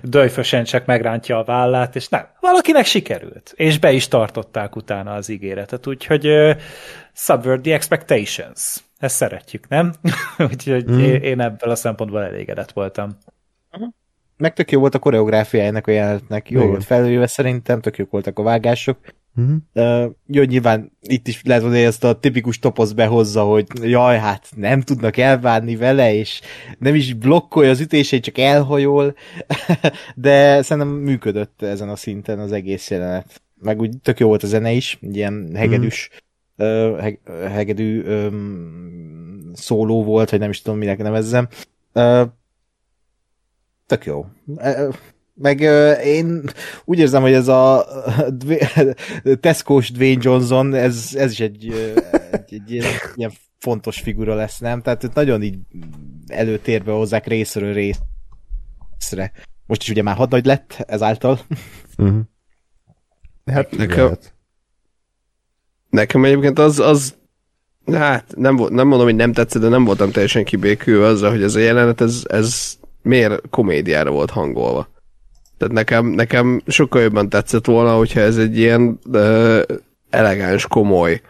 döjfösen 0.03 0.63
csak 0.63 0.85
megrántja 0.85 1.37
a 1.37 1.43
vállát, 1.43 1.95
és 1.95 2.07
nem, 2.09 2.27
valakinek 2.39 2.85
sikerült, 2.85 3.53
és 3.55 3.79
be 3.79 3.91
is 3.91 4.07
tartották 4.07 4.75
utána 4.75 5.13
az 5.13 5.29
ígéretet, 5.29 5.87
úgyhogy 5.87 6.27
uh, 6.27 6.55
subvert 7.13 7.61
the 7.61 7.73
expectations. 7.73 8.83
Ezt 8.97 9.15
szeretjük, 9.15 9.67
nem? 9.67 9.93
úgyhogy 10.51 10.91
mm. 10.91 10.99
én 10.99 11.39
ebből 11.39 11.69
a 11.69 11.75
szempontból 11.75 12.23
elégedett 12.23 12.71
voltam. 12.71 13.17
Meg 14.37 14.53
tök 14.53 14.71
jó 14.71 14.79
volt 14.79 14.95
a 14.95 14.99
koreográfia 14.99 15.63
ennek 15.63 15.87
a 15.87 15.91
jelenetnek. 15.91 16.49
Jó 16.49 16.57
Igen. 16.57 16.69
volt 16.69 16.83
felvéve 16.83 17.27
szerintem, 17.27 17.81
tök 17.81 17.97
jók 17.97 18.11
voltak 18.11 18.39
a 18.39 18.43
vágások. 18.43 18.97
Uh-huh. 19.35 19.55
Uh, 19.73 20.11
jó, 20.27 20.43
nyilván 20.43 20.91
itt 21.01 21.27
is 21.27 21.41
lehet 21.43 21.61
mondani, 21.61 21.83
hogy 21.83 21.91
ezt 21.91 22.03
a 22.03 22.19
tipikus 22.19 22.59
toposz 22.59 22.91
behozza, 22.91 23.43
hogy 23.43 23.67
jaj, 23.81 24.17
hát 24.17 24.47
nem 24.55 24.81
tudnak 24.81 25.17
elvárni 25.17 25.75
vele, 25.75 26.13
és 26.13 26.41
nem 26.79 26.95
is 26.95 27.13
blokkolja 27.13 27.69
az 27.69 27.79
ütéseit, 27.79 28.23
csak 28.23 28.37
elhajol, 28.37 29.15
de 30.15 30.61
szerintem 30.61 30.93
működött 30.93 31.61
ezen 31.61 31.89
a 31.89 31.95
szinten 31.95 32.39
az 32.39 32.51
egész 32.51 32.89
jelenet. 32.89 33.41
Meg 33.61 33.79
úgy 33.79 33.97
tök 34.01 34.19
jó 34.19 34.27
volt 34.27 34.43
a 34.43 34.47
zene 34.47 34.71
is, 34.71 34.97
ilyen 35.01 35.51
hegedűs, 35.55 36.09
uh, 36.57 36.99
heg, 36.99 37.19
hegedű 37.49 38.01
um, 38.01 39.51
szóló 39.53 40.03
volt, 40.03 40.29
hogy 40.29 40.39
nem 40.39 40.49
is 40.49 40.61
tudom, 40.61 40.79
minek 40.79 40.97
nevezzem. 40.97 41.47
Uh, 41.93 42.21
tök 43.85 44.05
jó. 44.05 44.25
Uh, 44.45 44.93
meg 45.41 45.59
uh, 45.59 46.05
én 46.05 46.43
úgy 46.85 46.99
érzem, 46.99 47.21
hogy 47.21 47.33
ez 47.33 47.47
a 47.47 47.85
Tesco-s 49.39 49.91
Dwayne 49.91 50.21
Johnson, 50.21 50.73
ez, 50.73 51.09
ez 51.13 51.31
is 51.31 51.39
egy, 51.39 51.71
egy, 52.31 52.53
egy 52.53 52.71
ilyen, 52.71 52.91
ilyen 53.15 53.31
fontos 53.57 53.99
figura 53.99 54.35
lesz, 54.35 54.59
nem? 54.59 54.81
Tehát 54.81 55.03
őt 55.03 55.13
nagyon 55.13 55.41
így 55.41 55.57
előtérbe 56.27 56.91
hozzák 56.91 57.27
részről 57.27 57.73
részre. 57.73 59.31
Most 59.65 59.81
is 59.81 59.89
ugye 59.89 60.03
már 60.03 60.15
hadnagy 60.15 60.45
lett 60.45 60.83
ezáltal. 60.87 61.39
Uh-huh. 61.97 62.19
Hát 63.45 63.77
Nekem- 63.77 64.03
lehet. 64.03 64.33
Nekem 65.89 66.25
egyébként 66.25 66.59
az, 66.59 66.79
az 66.79 67.15
hát 67.85 68.33
nem, 68.35 68.55
volt, 68.55 68.71
nem 68.71 68.87
mondom, 68.87 69.07
hogy 69.07 69.15
nem 69.15 69.33
tetszett, 69.33 69.61
de 69.61 69.67
nem 69.67 69.83
voltam 69.83 70.11
teljesen 70.11 70.43
kibékülve 70.43 71.05
azzal, 71.05 71.31
hogy 71.31 71.43
ez 71.43 71.55
a 71.55 71.59
jelenet, 71.59 72.01
ez, 72.01 72.23
ez 72.29 72.77
miért 73.01 73.49
komédiára 73.49 74.11
volt 74.11 74.29
hangolva. 74.29 74.87
Tehát 75.61 75.75
nekem, 75.75 76.05
nekem 76.05 76.61
sokkal 76.67 77.01
jobban 77.01 77.29
tetszett 77.29 77.65
volna, 77.65 77.97
hogyha 77.97 78.19
ez 78.19 78.37
egy 78.37 78.57
ilyen 78.57 78.99
uh, 79.11 79.61
elegáns, 80.09 80.67
komoly 80.67 81.21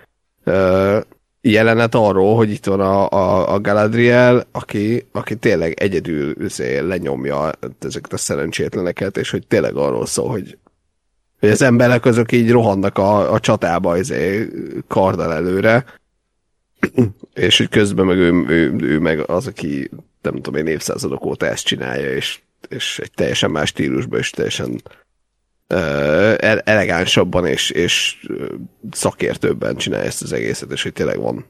uh, 0.46 1.02
jelenet 1.42 1.96
arról, 1.96 2.36
hogy 2.36 2.52
itt 2.52 2.66
van 2.66 2.80
a, 2.80 3.10
a, 3.10 3.54
a 3.54 3.60
Galadriel, 3.60 4.48
aki, 4.52 5.08
aki 5.12 5.36
tényleg 5.36 5.74
egyedül 5.80 6.36
üzé, 6.38 6.80
lenyomja 6.80 7.52
ezeket 7.80 8.14
a 8.14 8.18
szerencsétleneket, 8.18 9.18
és 9.18 9.30
hogy 9.30 9.48
tényleg 9.48 9.76
arról 9.76 10.06
szól, 10.06 10.30
hogy 10.30 10.58
hogy 11.40 11.50
az 11.50 11.62
emberek 11.62 12.06
azok 12.06 12.32
így 12.32 12.52
rohannak 12.52 12.98
a, 12.98 13.34
a 13.34 13.40
csatába 13.40 13.98
izé, 13.98 14.48
karddal 14.88 15.34
előre, 15.34 15.86
és 17.34 17.58
hogy 17.58 17.70
közben 17.70 18.06
meg 18.06 18.18
ő, 18.18 18.46
ő, 18.48 18.76
ő, 18.80 19.00
meg 19.00 19.30
az, 19.30 19.48
aki 19.48 19.90
nem 20.22 20.34
tudom 20.34 20.56
én 20.56 20.68
évszázadok 20.68 21.26
óta 21.26 21.46
ezt 21.46 21.66
csinálja, 21.66 22.16
és, 22.16 22.40
és 22.70 23.00
egy 23.00 23.12
teljesen 23.12 23.52
más 23.52 23.70
stílusban, 23.70 24.20
és 24.20 24.30
teljesen 24.30 24.82
uh, 25.70 26.60
elegánsabban 26.64 27.46
és, 27.46 27.70
és 27.70 28.26
szakértőbben 28.92 29.76
csinálja 29.76 30.06
ezt 30.06 30.22
az 30.22 30.34
egészet, 30.34 30.72
és 30.72 30.84
hogy 30.84 30.94
tényleg 30.94 31.20
van, 31.20 31.46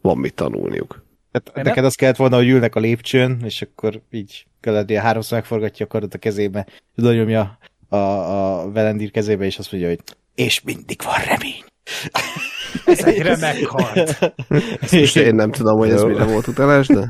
van 0.00 0.18
mit 0.18 0.34
tanulniuk. 0.34 1.04
Hát 1.32 1.64
neked 1.64 1.84
az 1.84 1.94
kellett 1.94 2.16
volna, 2.16 2.36
hogy 2.36 2.48
ülnek 2.48 2.74
a 2.74 2.80
lépcsőn, 2.80 3.40
és 3.44 3.62
akkor 3.62 4.00
így 4.10 4.46
Galadriel 4.60 5.02
háromszor 5.02 5.38
megforgatja 5.38 5.84
a 5.84 5.88
kardot 5.88 6.14
a 6.14 6.18
kezébe, 6.18 6.66
nyomja 6.94 7.58
a, 7.88 7.96
a 7.96 8.70
Velendír 8.70 9.10
kezébe, 9.10 9.44
és 9.44 9.58
azt 9.58 9.72
mondja, 9.72 9.90
hogy 9.90 10.00
és 10.34 10.62
mindig 10.62 11.00
van 11.04 11.24
remény. 11.24 11.64
Ez 12.86 13.04
egy 13.04 13.22
remek 13.22 13.60
kard. 13.62 14.34
Most 14.92 15.16
én 15.16 15.34
nem 15.34 15.50
tudom, 15.50 15.78
hogy 15.78 15.90
ez 15.90 16.02
mire 16.02 16.24
volt 16.24 16.46
utalás, 16.46 16.86
de. 16.86 17.08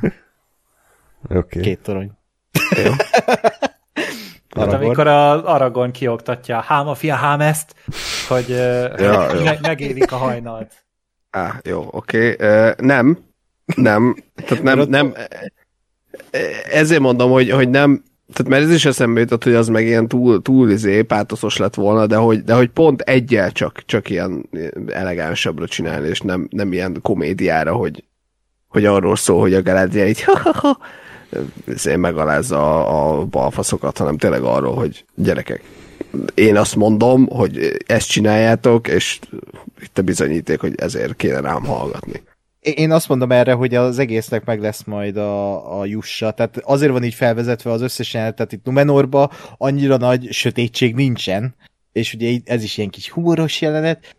Okay. 1.29 1.63
Két 1.63 1.81
torony. 1.83 2.11
Jó. 2.85 2.93
Hát 4.57 4.73
amikor 4.73 5.07
a 5.07 5.53
Aragon 5.55 5.91
kioktatja 5.91 6.61
háma 6.61 6.95
fia 6.95 7.15
hám 7.15 7.41
ezt, 7.41 7.75
hogy 8.29 8.49
Ja, 8.99 9.27
me- 9.45 9.61
megélik 9.61 10.13
a 10.13 10.17
hajnalt. 10.17 10.85
Á, 11.31 11.61
jó, 11.65 11.89
oké. 11.91 12.33
Okay. 12.33 12.71
Nem, 12.77 13.19
nem, 13.77 14.17
tehát 14.47 14.63
nem, 14.63 14.79
nem, 14.89 15.15
ezért 16.71 17.01
mondom, 17.01 17.31
hogy, 17.31 17.51
hogy 17.51 17.69
nem, 17.69 18.03
tehát 18.33 18.53
mert 18.53 18.63
ez 18.63 18.71
is 18.71 18.85
eszembe 18.85 19.21
jutott, 19.21 19.45
hogy 19.45 19.55
az 19.55 19.69
meg 19.69 19.87
ilyen 19.87 20.09
túl, 20.09 20.43
túl 20.43 20.71
izé, 20.71 21.03
pátoszos 21.03 21.57
lett 21.57 21.75
volna, 21.75 22.07
de 22.07 22.17
hogy, 22.17 22.45
de 22.45 22.55
hogy 22.55 22.69
pont 22.69 23.01
egyel 23.01 23.53
csak, 23.53 23.83
csak 23.87 24.11
ilyen 24.11 24.49
elegánsabbra 24.87 25.67
csinálni, 25.67 26.09
és 26.09 26.21
nem, 26.21 26.49
nem 26.51 26.73
ilyen 26.73 26.99
komédiára, 27.03 27.75
hogy, 27.75 28.05
hogy 28.69 28.85
arról 28.85 29.17
szól, 29.17 29.41
hogy 29.41 29.55
a 29.55 29.63
Galadriel 29.63 30.07
így 30.07 30.25
megalázza 31.97 32.87
a, 32.87 33.21
a 33.21 33.25
balfaszokat, 33.25 33.99
hanem 33.99 34.17
tényleg 34.17 34.43
arról, 34.43 34.75
hogy 34.75 35.05
gyerekek, 35.15 35.63
én 36.35 36.57
azt 36.57 36.77
mondom, 36.77 37.27
hogy 37.27 37.77
ezt 37.87 38.09
csináljátok, 38.09 38.89
és 38.89 39.19
itt 39.81 39.99
a 39.99 40.03
bizonyíték, 40.03 40.61
hogy 40.61 40.75
ezért 40.77 41.17
kéne 41.17 41.41
rám 41.41 41.65
hallgatni. 41.65 42.23
Én 42.61 42.91
azt 42.91 43.09
mondom 43.09 43.33
erre, 43.33 43.53
hogy 43.53 43.75
az 43.75 43.99
egésznek 43.99 44.45
meg 44.45 44.61
lesz 44.61 44.85
majd 44.85 45.17
a, 45.17 45.79
a 45.81 45.85
jussa. 45.85 46.31
Tehát 46.31 46.59
azért 46.59 46.93
van 46.93 47.05
így 47.05 47.15
felvezetve 47.15 47.71
az 47.71 47.81
összes 47.81 48.11
tehát 48.11 48.53
itt 48.53 48.65
Numenorba 48.65 49.31
annyira 49.57 49.97
nagy 49.97 50.33
sötétség 50.33 50.95
nincsen, 50.95 51.55
és 51.93 52.15
ugye 52.15 52.39
ez 52.45 52.63
is 52.63 52.79
ilyen 52.79 52.91
kis 52.91 53.11
humoros 53.11 53.61
jelenet, 53.61 54.17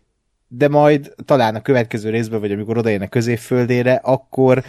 de 0.48 0.68
majd 0.68 1.14
talán 1.24 1.54
a 1.54 1.62
következő 1.62 2.10
részben, 2.10 2.40
vagy 2.40 2.52
amikor 2.52 2.78
odaérnek 2.78 3.08
középföldére, 3.08 3.94
akkor 3.94 4.64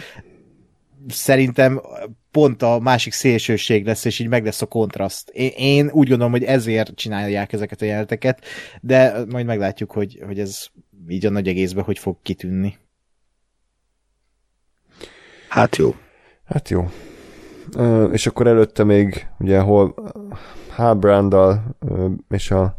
szerintem 1.08 1.80
pont 2.30 2.62
a 2.62 2.78
másik 2.78 3.12
szélsőség 3.12 3.86
lesz, 3.86 4.04
és 4.04 4.18
így 4.18 4.28
meg 4.28 4.44
lesz 4.44 4.62
a 4.62 4.66
kontraszt. 4.66 5.28
Én, 5.28 5.50
én 5.56 5.90
úgy 5.92 6.08
gondolom, 6.08 6.32
hogy 6.32 6.44
ezért 6.44 6.94
csinálják 6.94 7.52
ezeket 7.52 7.82
a 7.82 7.84
jeleneteket, 7.84 8.44
de 8.80 9.24
majd 9.28 9.46
meglátjuk, 9.46 9.90
hogy, 9.92 10.22
hogy 10.26 10.38
ez 10.38 10.66
így 11.08 11.26
a 11.26 11.30
nagy 11.30 11.48
egészben 11.48 11.84
hogy 11.84 11.98
fog 11.98 12.16
kitűnni. 12.22 12.78
Hát 15.48 15.76
jó. 15.76 15.94
Hát 16.44 16.68
jó. 16.68 16.88
És 18.12 18.26
akkor 18.26 18.46
előtte 18.46 18.84
még 18.84 19.26
ugye 19.38 19.58
hol 19.60 19.94
Halbranddal 20.70 21.76
és 22.28 22.50
a 22.50 22.74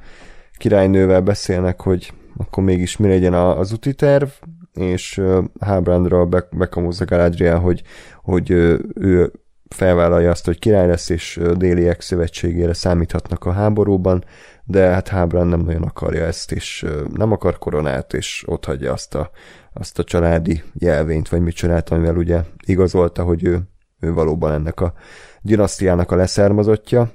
királynővel 0.58 1.22
beszélnek, 1.22 1.82
hogy 1.82 2.14
akkor 2.38 2.64
mégis 2.64 2.98
mi 2.98 3.08
legyen 3.08 3.34
a- 3.34 3.60
az 3.60 3.74
úti 3.74 3.94
terv, 3.94 4.30
és 4.74 5.18
ö, 5.18 5.42
Halbrandra 5.60 6.26
be, 6.26 6.48
bekamúzza 6.52 7.06
Galadriel, 7.06 7.60
hogy, 7.60 7.82
hogy 8.22 8.50
ő 8.94 9.32
felvállalja 9.68 10.30
azt, 10.30 10.46
hogy 10.46 10.60
király 10.60 10.88
lesz, 10.88 11.10
és 11.10 11.40
déliek 11.56 12.02
szövetségére 12.02 12.74
számíthatnak 12.74 13.46
a 13.46 13.52
háborúban, 13.52 14.24
de 14.64 14.88
hát 14.88 15.08
Halbrand 15.08 15.50
nem 15.50 15.60
nagyon 15.60 15.84
akarja 15.84 16.26
ezt, 16.26 16.52
és 16.52 16.86
nem 17.14 17.32
akar 17.32 17.58
koronát, 17.58 18.14
és 18.14 18.44
ott 18.48 18.66
hagyja 18.66 18.94
azt 18.94 19.16
a, 19.16 19.30
azt 19.74 20.00
a 20.00 20.04
családi 20.04 20.64
jelvényt, 20.74 21.30
vagy 21.30 21.42
mit 21.42 21.56
csinált, 21.56 21.90
amivel 21.90 22.16
ugye 22.16 22.44
igazolta, 22.66 23.24
hogy 23.24 23.44
ő, 23.44 23.62
ő 24.00 24.14
valóban 24.14 24.52
ennek 24.52 24.80
a 24.80 24.94
dinasztiának 25.42 26.12
a 26.12 26.16
leszármazottja. 26.16 27.12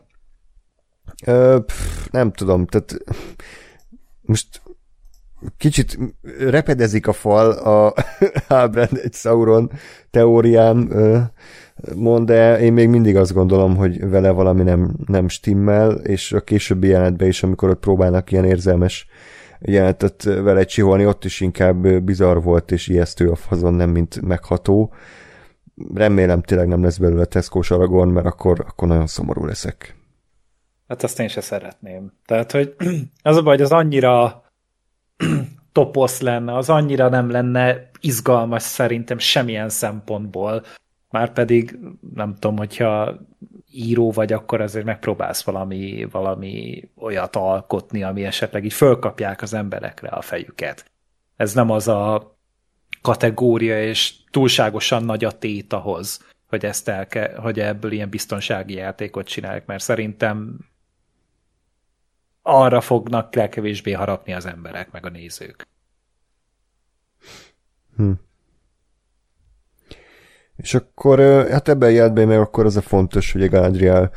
Ö, 1.27 1.59
pff, 1.67 2.07
nem 2.11 2.33
tudom, 2.33 2.67
tehát 2.67 2.97
most 4.21 4.63
kicsit 5.57 5.99
repedezik 6.39 7.07
a 7.07 7.13
fal 7.13 7.51
a 7.51 7.95
Halbrand 8.49 9.01
egy 9.03 9.15
Sauron 9.15 9.71
teóriám 10.11 10.89
ö, 10.91 11.19
mond, 11.95 12.27
de 12.27 12.61
én 12.61 12.73
még 12.73 12.89
mindig 12.89 13.17
azt 13.17 13.33
gondolom, 13.33 13.77
hogy 13.77 14.09
vele 14.09 14.31
valami 14.31 14.63
nem, 14.63 14.97
nem 15.07 15.29
stimmel, 15.29 15.91
és 15.91 16.33
a 16.33 16.41
későbbi 16.41 16.89
jelenetben 16.89 17.29
is, 17.29 17.43
amikor 17.43 17.69
ott 17.71 17.81
próbálnak 17.81 18.33
ilyen 18.33 18.45
érzelmes 18.45 19.07
jelenetet 19.61 20.23
vele 20.23 20.65
csiholni, 20.65 21.07
ott 21.07 21.25
is 21.25 21.41
inkább 21.41 22.03
bizarr 22.03 22.43
volt 22.43 22.73
és 22.73 22.89
ijesztő 22.89 23.31
a 23.31 23.35
fazon, 23.35 23.75
nem 23.75 23.91
mint 23.91 24.21
megható. 24.21 24.95
Remélem 25.95 26.43
tényleg 26.43 26.69
nem 26.69 26.83
lesz 26.83 26.99
belőle 26.99 27.25
Tesco 27.25 27.61
Aragorn, 27.69 28.11
mert 28.11 28.27
akkor, 28.27 28.65
akkor 28.69 28.89
nagyon 28.89 29.07
szomorú 29.07 29.45
leszek. 29.45 29.97
Hát 30.89 31.03
azt 31.03 31.21
én 31.21 31.29
se 31.29 31.41
szeretném. 31.41 32.13
Tehát, 32.27 32.53
hogy 32.53 32.75
az 33.23 33.37
a 33.37 33.43
baj, 33.43 33.55
hogy 33.55 33.65
az 33.65 33.73
annyira 33.73 34.45
toposz 35.73 36.21
lenne, 36.21 36.57
az 36.57 36.71
annyira 36.71 37.09
nem 37.09 37.31
lenne 37.31 37.91
izgalmas 38.01 38.63
szerintem 38.63 39.19
semmilyen 39.19 39.69
szempontból. 39.69 40.63
Már 41.11 41.33
pedig 41.33 41.79
nem 42.15 42.35
tudom, 42.35 42.57
hogyha 42.57 43.17
író 43.71 44.11
vagy, 44.11 44.33
akkor 44.33 44.61
azért 44.61 44.85
megpróbálsz 44.85 45.43
valami, 45.45 46.07
valami 46.11 46.89
olyat 46.97 47.37
alkotni, 47.37 48.03
ami 48.03 48.25
esetleg 48.25 48.65
így 48.65 48.73
fölkapják 48.73 49.43
az 49.43 49.55
emberekre 49.55 50.09
a 50.09 50.21
fejüket. 50.21 50.91
Ez 51.37 51.55
nem 51.55 51.71
az 51.71 51.89
a 51.89 52.35
kategória, 53.03 53.83
és 53.83 54.15
túlságosan 54.31 55.05
nagy 55.05 55.25
a 55.25 55.39
tét 55.39 55.73
ahhoz, 55.73 56.25
hogy, 56.49 56.65
ezt 56.65 56.89
el 56.89 57.07
ke, 57.07 57.37
hogy 57.37 57.61
ebből 57.61 57.93
ilyen 57.93 58.09
biztonsági 58.09 58.75
játékot 58.75 59.27
csinálják, 59.27 59.67
mert 59.67 59.83
szerintem 59.83 60.59
arra 62.49 62.81
fognak 62.81 63.35
legkevésbé 63.35 63.93
harapni 63.93 64.33
az 64.33 64.47
emberek, 64.47 64.91
meg 64.91 65.07
a 65.07 65.09
nézők. 65.09 65.69
Hm. 67.97 68.11
És 70.57 70.75
akkor, 70.75 71.19
hát 71.51 71.69
ebben 71.69 71.89
a 71.89 71.93
jelentben 71.93 72.27
meg 72.27 72.39
akkor 72.39 72.65
az 72.65 72.77
a 72.77 72.81
fontos, 72.81 73.33
hogy 73.33 73.43
a 73.43 73.49
Galadriel 73.49 74.11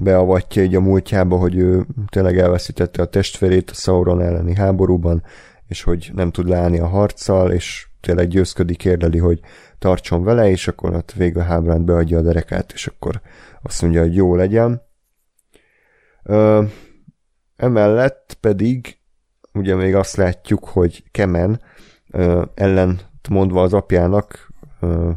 beavatja 0.00 0.62
így 0.62 0.74
a 0.74 0.80
múltjába, 0.80 1.36
hogy 1.36 1.56
ő 1.56 1.86
tényleg 2.08 2.38
elveszítette 2.38 3.02
a 3.02 3.06
testvérét 3.06 3.70
a 3.70 3.74
Sauron 3.74 4.22
elleni 4.22 4.54
háborúban, 4.54 5.22
és 5.66 5.82
hogy 5.82 6.10
nem 6.14 6.30
tud 6.30 6.48
leállni 6.48 6.78
a 6.78 6.86
harccal, 6.86 7.50
és 7.50 7.86
tényleg 8.00 8.28
győzködik, 8.28 8.84
érdeli, 8.84 9.18
hogy 9.18 9.40
tartson 9.78 10.24
vele, 10.24 10.50
és 10.50 10.68
akkor 10.68 10.94
ott 10.94 11.12
végül 11.12 11.42
Hábránt 11.42 11.84
beadja 11.84 12.18
a 12.18 12.22
derekát, 12.22 12.72
és 12.72 12.86
akkor 12.86 13.20
azt 13.62 13.82
mondja, 13.82 14.00
hogy 14.00 14.14
jó 14.14 14.34
legyen. 14.34 14.82
Emellett 17.62 18.36
pedig 18.40 18.98
ugye 19.52 19.74
még 19.74 19.94
azt 19.94 20.16
látjuk, 20.16 20.64
hogy 20.64 21.04
Kemen 21.10 21.60
ö, 22.10 22.42
ellen 22.54 23.00
mondva 23.28 23.62
az 23.62 23.72
apjának 23.72 24.52
ö, 24.80 25.10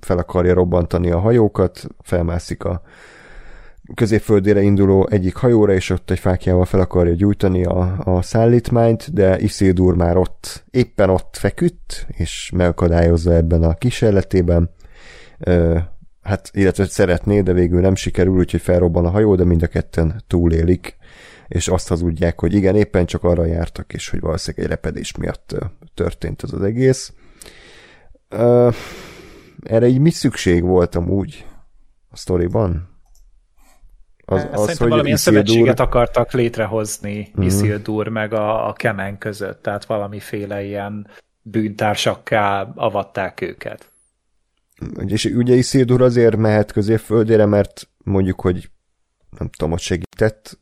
fel 0.00 0.18
akarja 0.18 0.54
robbantani 0.54 1.10
a 1.10 1.18
hajókat, 1.18 1.86
felmászik 2.02 2.64
a 2.64 2.82
középföldére 3.94 4.62
induló 4.62 5.08
egyik 5.10 5.36
hajóra, 5.36 5.72
és 5.72 5.90
ott 5.90 6.10
egy 6.10 6.18
fákjával 6.18 6.64
fel 6.64 6.80
akarja 6.80 7.14
gyújtani 7.14 7.64
a, 7.64 7.98
a 8.04 8.22
szállítmányt, 8.22 9.12
de 9.12 9.38
Isildur 9.40 9.96
már 9.96 10.16
ott, 10.16 10.64
éppen 10.70 11.10
ott 11.10 11.36
feküdt, 11.36 12.06
és 12.08 12.50
megakadályozza 12.54 13.32
ebben 13.32 13.62
a 13.62 13.74
kísérletében. 13.74 14.70
Ö, 15.38 15.78
hát, 16.22 16.50
illetve 16.52 16.84
szeretné, 16.84 17.40
de 17.40 17.52
végül 17.52 17.80
nem 17.80 17.94
sikerül, 17.94 18.36
úgyhogy 18.36 18.60
felrobban 18.60 19.04
a 19.04 19.10
hajó, 19.10 19.34
de 19.34 19.44
mind 19.44 19.62
a 19.62 19.66
ketten 19.66 20.22
túlélik, 20.26 20.96
és 21.54 21.68
azt 21.68 21.88
hazudják, 21.88 22.40
hogy 22.40 22.54
igen, 22.54 22.76
éppen 22.76 23.06
csak 23.06 23.24
arra 23.24 23.44
jártak, 23.44 23.92
és 23.92 24.08
hogy 24.08 24.20
valószínűleg 24.20 24.64
egy 24.64 24.70
repedés 24.70 25.16
miatt 25.16 25.56
történt 25.94 26.42
ez 26.42 26.52
az 26.52 26.62
egész. 26.62 27.12
Erre 29.62 29.86
így 29.86 29.98
mi 29.98 30.10
szükség 30.10 30.62
volt 30.62 30.94
amúgy 30.94 31.46
a 32.10 32.16
sztoriban? 32.16 32.88
Az, 34.24 34.46
az, 34.52 34.78
hogy 34.78 34.88
valamilyen 34.88 35.16
Isildur... 35.16 35.46
szövetséget 35.46 35.80
akartak 35.80 36.32
létrehozni 36.32 37.32
mm. 37.40 37.42
Isildur 37.42 38.08
meg 38.08 38.32
a, 38.32 38.68
a 38.68 38.72
Kemen 38.72 39.18
között, 39.18 39.62
tehát 39.62 39.84
valamiféle 39.84 40.62
ilyen 40.62 41.06
bűntársakká 41.42 42.72
avatták 42.74 43.40
őket. 43.40 43.92
És 45.06 45.24
ugye 45.24 45.54
Isildur 45.54 46.02
azért 46.02 46.36
mehet 46.36 46.72
középföldére, 46.72 47.46
mert 47.46 47.88
mondjuk, 47.98 48.40
hogy 48.40 48.70
nem 49.38 49.48
tudom, 49.48 49.70
hogy 49.70 49.80
segített. 49.80 50.58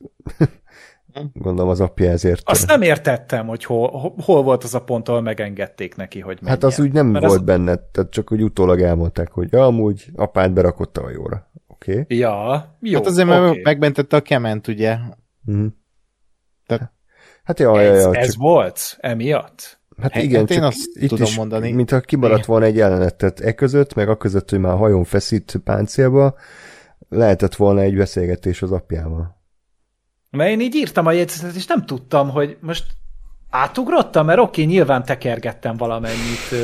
Gondolom 1.32 1.70
az 1.70 1.80
apja 1.80 2.10
ezért. 2.10 2.42
Azt 2.44 2.66
nem 2.66 2.82
értettem, 2.82 3.46
hogy 3.46 3.64
hol, 3.64 4.14
hol 4.24 4.42
volt 4.42 4.64
az 4.64 4.74
a 4.74 4.80
pont, 4.80 5.08
ahol 5.08 5.20
megengedték 5.20 5.96
neki, 5.96 6.20
hogy 6.20 6.38
menjen. 6.40 6.60
Hát 6.60 6.64
az 6.64 6.80
úgy 6.80 6.92
nem 6.92 7.06
Mert 7.06 7.26
volt 7.26 7.38
az... 7.38 7.44
benne, 7.44 7.76
tehát 7.92 8.10
csak 8.10 8.32
úgy 8.32 8.42
utólag 8.42 8.80
elmondták, 8.80 9.30
hogy 9.30 9.52
ja, 9.52 9.64
amúgy 9.64 10.10
apád 10.14 10.52
berakott 10.52 10.96
a 10.96 11.02
hajóra. 11.02 11.50
Oké. 11.66 12.00
Okay. 12.00 12.18
Ja, 12.18 12.76
jó. 12.80 12.98
Hát 12.98 13.06
azért 13.06 13.28
okay. 13.28 13.60
megmentette 13.62 14.16
a 14.16 14.20
kement, 14.20 14.68
ugye? 14.68 14.96
Mm. 15.50 15.66
Tehát... 16.66 16.92
Hát 17.44 17.58
ja, 17.58 17.80
ez, 17.80 18.02
ja, 18.02 18.12
ja, 18.12 18.18
ez 18.18 18.32
csak... 18.32 18.42
volt 18.42 18.96
emiatt? 19.00 19.80
Hát 19.96 20.16
igen, 20.16 20.40
hát 20.40 20.50
én 20.50 20.62
azt 20.62 20.88
itt 20.94 21.08
tudom 21.08 21.26
is, 21.26 21.36
mondani. 21.36 21.72
Mintha 21.72 22.00
kimaradt 22.00 22.44
volna 22.44 22.64
egy 22.64 22.76
jelenet, 22.76 23.16
tehát 23.16 23.40
e 23.40 23.52
között, 23.52 23.94
meg 23.94 24.08
a 24.08 24.16
között, 24.16 24.50
hogy 24.50 24.58
már 24.58 24.76
hajón 24.76 25.04
feszít 25.04 25.60
páncélba, 25.64 26.34
lehetett 27.08 27.54
volna 27.54 27.80
egy 27.80 27.96
beszélgetés 27.96 28.62
az 28.62 28.72
apjával. 28.72 29.41
Mert 30.36 30.50
én 30.50 30.60
így 30.60 30.74
írtam 30.74 31.06
a 31.06 31.12
jegyzetet, 31.12 31.54
és 31.54 31.66
nem 31.66 31.86
tudtam, 31.86 32.30
hogy 32.30 32.56
most 32.60 32.84
átugrottam, 33.50 34.26
mert 34.26 34.38
oké, 34.38 34.62
nyilván 34.62 35.04
tekergettem 35.04 35.76
valamennyit 35.76 36.54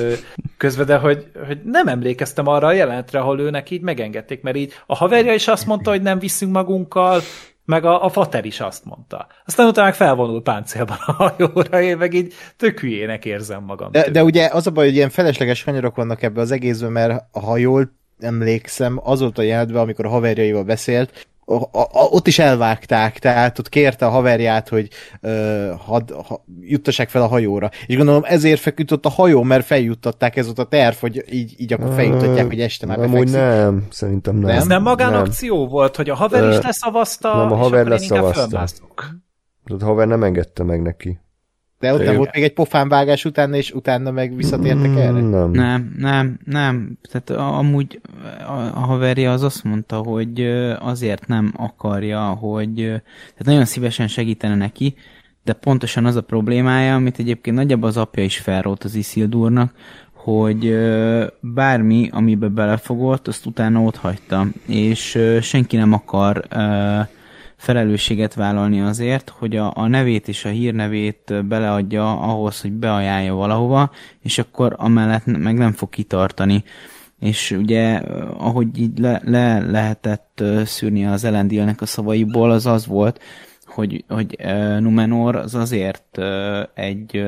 közben, 0.57 0.87
de 0.87 0.97
hogy, 0.97 1.27
hogy 1.47 1.61
nem 1.65 1.89
emlékeztem 1.89 2.47
arra 2.47 2.67
a 2.67 2.73
jelenetre, 2.73 3.19
ahol 3.19 3.41
őnek 3.41 3.71
így 3.71 3.81
megengedték, 3.81 4.43
mert 4.43 4.57
így 4.57 4.73
a 4.87 4.97
haverja 4.97 5.35
is 5.35 5.49
azt 5.49 5.67
mondta, 5.67 5.91
hogy 5.91 6.03
nem 6.03 6.19
viszünk 6.19 6.53
magunkkal, 6.53 7.21
meg 7.65 7.85
a, 7.85 8.05
a 8.05 8.09
fater 8.09 8.45
is 8.45 8.61
azt 8.61 8.85
mondta. 8.85 9.27
Aztán 9.47 9.67
utána 9.67 9.87
meg 9.87 9.97
felvonul 9.97 10.43
páncélban 10.43 10.97
a 11.07 11.13
hajóra, 11.13 11.81
én 11.81 11.97
meg 11.97 12.15
így 12.15 12.35
tök 12.57 12.81
hülyének 12.81 13.25
érzem 13.25 13.65
magam. 13.65 13.93
De, 13.93 14.11
de 14.11 14.25
ugye 14.25 14.49
az 14.53 14.67
a 14.67 14.71
baj, 14.71 14.85
hogy 14.85 14.95
ilyen 14.95 15.11
felesleges 15.11 15.65
kanyarok 15.65 15.97
vannak 15.97 16.23
ebbe 16.23 16.41
az 16.41 16.51
egészben, 16.51 16.93
mert 16.93 17.25
ha 17.33 17.57
jól 17.57 17.93
emlékszem, 18.19 19.01
az 19.03 19.21
volt 19.21 19.39
a 19.39 19.43
jelentben, 19.43 19.83
amikor 19.83 20.07
a 20.07 20.09
haverjaival 20.09 20.65
beszélt, 20.65 21.29
a, 21.49 21.81
a, 21.81 22.03
ott 22.11 22.27
is 22.27 22.39
elvágták, 22.39 23.19
tehát 23.19 23.59
ott 23.59 23.69
kérte 23.69 24.07
a 24.07 24.11
haverját, 24.11 24.69
hogy 24.69 24.89
uh, 25.23 25.71
had, 25.79 26.11
ha, 26.11 26.45
juttassák 26.61 27.09
fel 27.09 27.23
a 27.23 27.27
hajóra. 27.27 27.71
És 27.87 27.97
gondolom 27.97 28.23
ezért 28.25 28.61
feküdt 28.61 28.93
ott 28.93 29.07
a 29.07 29.09
hajó, 29.09 29.43
mert 29.43 29.67
feljuttatták, 29.67 30.37
ez 30.37 30.49
ott 30.49 30.59
a 30.59 30.65
terv, 30.65 30.97
hogy 30.97 31.25
így, 31.31 31.55
így 31.57 31.73
akkor 31.73 31.95
feljuttatják, 31.95 32.47
hogy 32.47 32.61
este 32.61 32.87
már 32.87 32.99
Amúgy 32.99 33.31
nem, 33.31 33.87
szerintem 33.91 34.37
nem. 34.37 34.57
Ez 34.57 34.67
nem 34.67 34.83
magánakció 34.83 35.61
nem. 35.61 35.69
volt, 35.69 35.97
hogy 35.97 36.11
a 36.11 36.15
haver 36.15 36.49
is 36.49 36.61
leszavazta, 36.61 37.37
nem, 37.37 37.53
a 37.53 37.57
haver 37.57 37.87
leszavazta. 37.87 38.65
A 39.79 39.85
haver 39.85 40.07
nem 40.07 40.23
engedte 40.23 40.63
meg 40.63 40.83
neki. 40.83 41.21
De 41.79 41.93
ott 41.93 42.05
nem 42.05 42.17
volt 42.17 42.35
még 42.35 42.45
egy 42.45 42.53
pofánvágás 42.53 43.25
utána, 43.25 43.57
és 43.57 43.73
utána 43.73 44.11
meg 44.11 44.37
visszatértek 44.37 44.97
erre? 44.97 45.11
Nem. 45.11 45.51
Nem, 45.51 45.95
nem, 45.97 46.39
nem. 46.45 46.99
Tehát 47.11 47.31
amúgy 47.31 48.01
a, 48.47 48.53
a 48.53 48.79
haverja 48.79 49.33
az 49.33 49.43
azt 49.43 49.65
mondta, 49.65 49.97
hogy 49.97 50.41
azért 50.81 51.27
nem 51.27 51.53
akarja, 51.57 52.21
hogy 52.21 52.75
tehát 52.75 53.45
nagyon 53.45 53.65
szívesen 53.65 54.09
segítene 54.09 54.55
neki, 54.55 54.95
de 55.45 55.53
pontosan 55.53 56.05
az 56.05 56.17
a 56.17 56.21
problémája, 56.23 56.95
amit 56.95 57.19
egyébként 57.19 57.57
nagyjából 57.57 57.89
az 57.89 57.97
apja 57.97 58.25
is 58.25 58.39
felrólt 58.39 58.85
az 58.85 58.95
Isildurnak, 58.95 59.73
hogy 60.13 60.79
bármi, 61.41 62.09
amiben 62.13 62.55
belefogott, 62.55 63.29
azt 63.29 63.47
utána 63.47 63.81
ott 63.81 63.97
hagyta, 63.97 64.47
és 64.67 65.19
senki 65.41 65.77
nem 65.77 65.93
akar 65.93 66.45
felelősséget 67.59 68.35
vállalni 68.35 68.81
azért, 68.81 69.29
hogy 69.29 69.57
a, 69.57 69.73
a 69.75 69.87
nevét 69.87 70.29
és 70.29 70.45
a 70.45 70.49
hírnevét 70.49 71.47
beleadja 71.47 72.21
ahhoz, 72.21 72.61
hogy 72.61 72.73
beajánlja 72.73 73.35
valahova, 73.35 73.91
és 74.23 74.39
akkor 74.39 74.75
amellett 74.77 75.25
meg 75.25 75.57
nem 75.57 75.73
fog 75.73 75.89
kitartani. 75.89 76.65
És 77.21 77.51
ugye, 77.51 77.97
ahogy 78.37 78.79
így 78.79 78.99
le, 78.99 79.21
le 79.25 79.61
lehetett 79.61 80.43
szűrni 80.65 81.07
az 81.07 81.25
Elendilnek 81.25 81.81
a 81.81 81.87
szavaiból, 81.87 82.51
az 82.51 82.67
az 82.67 82.87
volt, 82.87 83.21
hogy, 83.67 84.05
hogy 84.09 84.37
Numenor 84.81 85.37
az 85.37 85.55
azért 85.55 86.19
egy, 86.75 87.27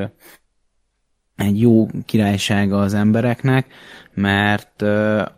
egy 1.36 1.60
jó 1.60 1.86
királysága 2.04 2.80
az 2.80 2.94
embereknek, 2.94 3.66
mert 4.14 4.82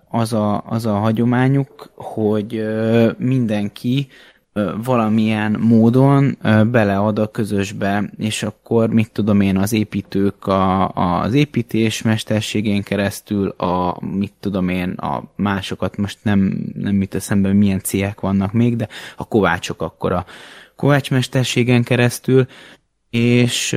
az 0.09 0.33
a, 0.33 0.63
az 0.67 0.87
a 0.87 0.95
hagyományuk, 0.95 1.93
hogy 1.95 2.65
mindenki 3.19 4.09
valamilyen 4.85 5.57
módon 5.61 6.39
belead 6.71 7.19
a 7.19 7.31
közösbe, 7.31 8.11
és 8.19 8.43
akkor 8.43 8.89
mit 8.89 9.11
tudom 9.13 9.41
én, 9.41 9.57
az 9.57 9.73
építők 9.73 10.47
a, 10.47 10.89
az 10.89 11.35
építés 11.35 12.03
mesterségén 12.03 12.83
keresztül, 12.83 13.49
a 13.49 13.99
mit 14.01 14.33
tudom 14.41 14.69
én, 14.69 14.91
a 14.91 15.23
másokat 15.37 15.97
most 15.97 16.19
nem, 16.23 16.67
nem 16.75 16.95
mit 16.95 17.15
eszembe, 17.15 17.53
milyen 17.53 17.81
cégek 17.81 18.21
vannak 18.21 18.53
még, 18.53 18.77
de 18.77 18.89
a 19.17 19.29
kovácsok 19.29 19.83
akkor 19.83 20.13
a 20.13 20.25
kovácsmesterségen 20.77 21.83
keresztül, 21.83 22.47
és 23.11 23.73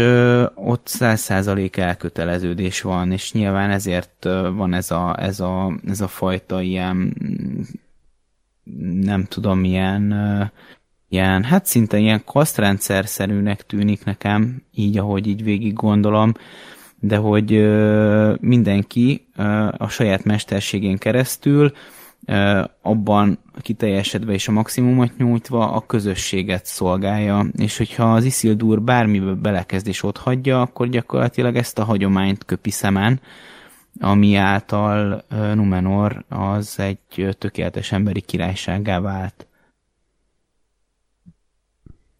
ott 0.55 0.87
száz 0.87 1.21
százalék 1.21 1.77
elköteleződés 1.77 2.81
van, 2.81 3.11
és 3.11 3.31
nyilván 3.31 3.69
ezért 3.69 4.23
van 4.55 4.73
ez 4.73 4.91
a, 4.91 5.15
ez, 5.19 5.39
a, 5.39 5.79
ez 5.87 6.01
a 6.01 6.07
fajta 6.07 6.61
ilyen 6.61 7.15
nem 9.01 9.23
tudom, 9.23 9.59
milyen, 9.59 10.13
ilyen, 11.09 11.43
hát 11.43 11.65
szinte 11.65 11.97
ilyen 11.97 12.23
kasztrendszer 12.25 13.07
szerűnek 13.07 13.65
tűnik 13.65 14.03
nekem, 14.03 14.61
így 14.71 14.97
ahogy 14.97 15.27
így 15.27 15.43
végig 15.43 15.73
gondolom, 15.73 16.33
de 16.99 17.17
hogy 17.17 17.49
mindenki 18.39 19.27
a 19.77 19.87
saját 19.87 20.23
mesterségén 20.23 20.97
keresztül 20.97 21.71
abban 22.81 23.39
kiteljesedve 23.61 24.33
és 24.33 24.47
a 24.47 24.51
maximumot 24.51 25.17
nyújtva 25.17 25.71
a 25.71 25.85
közösséget 25.85 26.65
szolgálja, 26.65 27.45
és 27.57 27.77
hogyha 27.77 28.13
az 28.13 28.23
Isildur 28.23 28.81
bármibe 28.81 29.33
belekezd 29.33 29.87
és 29.87 30.03
ott 30.03 30.17
hagyja, 30.17 30.61
akkor 30.61 30.89
gyakorlatilag 30.89 31.55
ezt 31.55 31.79
a 31.79 31.83
hagyományt 31.83 32.45
köpi 32.45 32.71
szemen, 32.71 33.19
ami 33.99 34.35
által 34.35 35.23
Numenor 35.53 36.25
az 36.29 36.79
egy 36.79 37.35
tökéletes 37.37 37.91
emberi 37.91 38.21
királyságá 38.21 38.99
vált. 38.99 39.47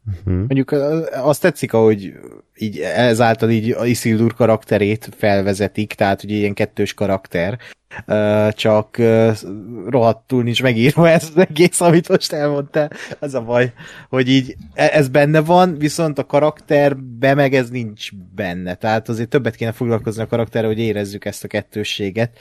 Uh-huh. 0.07 0.37
Mondjuk 0.37 0.71
azt 1.11 1.41
tetszik, 1.41 1.73
ahogy 1.73 2.13
így 2.57 2.79
ezáltal 2.79 3.49
így 3.49 3.71
a 3.71 3.85
Isildur 3.85 4.33
karakterét 4.33 5.09
felvezetik, 5.17 5.93
tehát 5.93 6.21
hogy 6.21 6.31
ilyen 6.31 6.53
kettős 6.53 6.93
karakter, 6.93 7.59
csak 8.51 8.97
rohadtul 9.87 10.43
nincs 10.43 10.61
megírva 10.61 11.09
ez 11.17 11.31
az 11.35 11.45
egész, 11.49 11.81
amit 11.81 12.09
most 12.09 12.33
elmondtál. 12.33 12.91
Az 13.19 13.33
a 13.33 13.41
baj, 13.41 13.73
hogy 14.09 14.29
így 14.29 14.55
e, 14.73 14.89
ez 14.93 15.07
benne 15.07 15.39
van, 15.39 15.77
viszont 15.77 16.19
a 16.19 16.25
karakterbe 16.25 17.33
meg 17.33 17.53
ez 17.53 17.69
nincs 17.69 18.09
benne. 18.35 18.75
Tehát 18.75 19.09
azért 19.09 19.29
többet 19.29 19.55
kéne 19.55 19.71
foglalkozni 19.71 20.21
a 20.21 20.27
karakterre, 20.27 20.67
hogy 20.67 20.79
érezzük 20.79 21.25
ezt 21.25 21.43
a 21.43 21.47
kettősséget. 21.47 22.37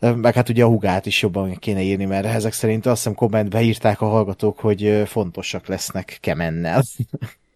Meg 0.00 0.34
hát 0.34 0.48
ugye 0.48 0.64
a 0.64 0.68
hugát 0.68 1.06
is 1.06 1.22
jobban 1.22 1.54
kéne 1.54 1.82
írni, 1.82 2.04
mert 2.04 2.26
ezek 2.26 2.52
szerint 2.52 2.86
azt 2.86 2.96
hiszem 2.96 3.14
kommentbe 3.14 3.60
írták 3.60 4.00
a 4.00 4.06
hallgatók, 4.06 4.58
hogy 4.58 5.02
fontosak 5.06 5.66
lesznek 5.66 6.18
Kemennel. 6.20 6.82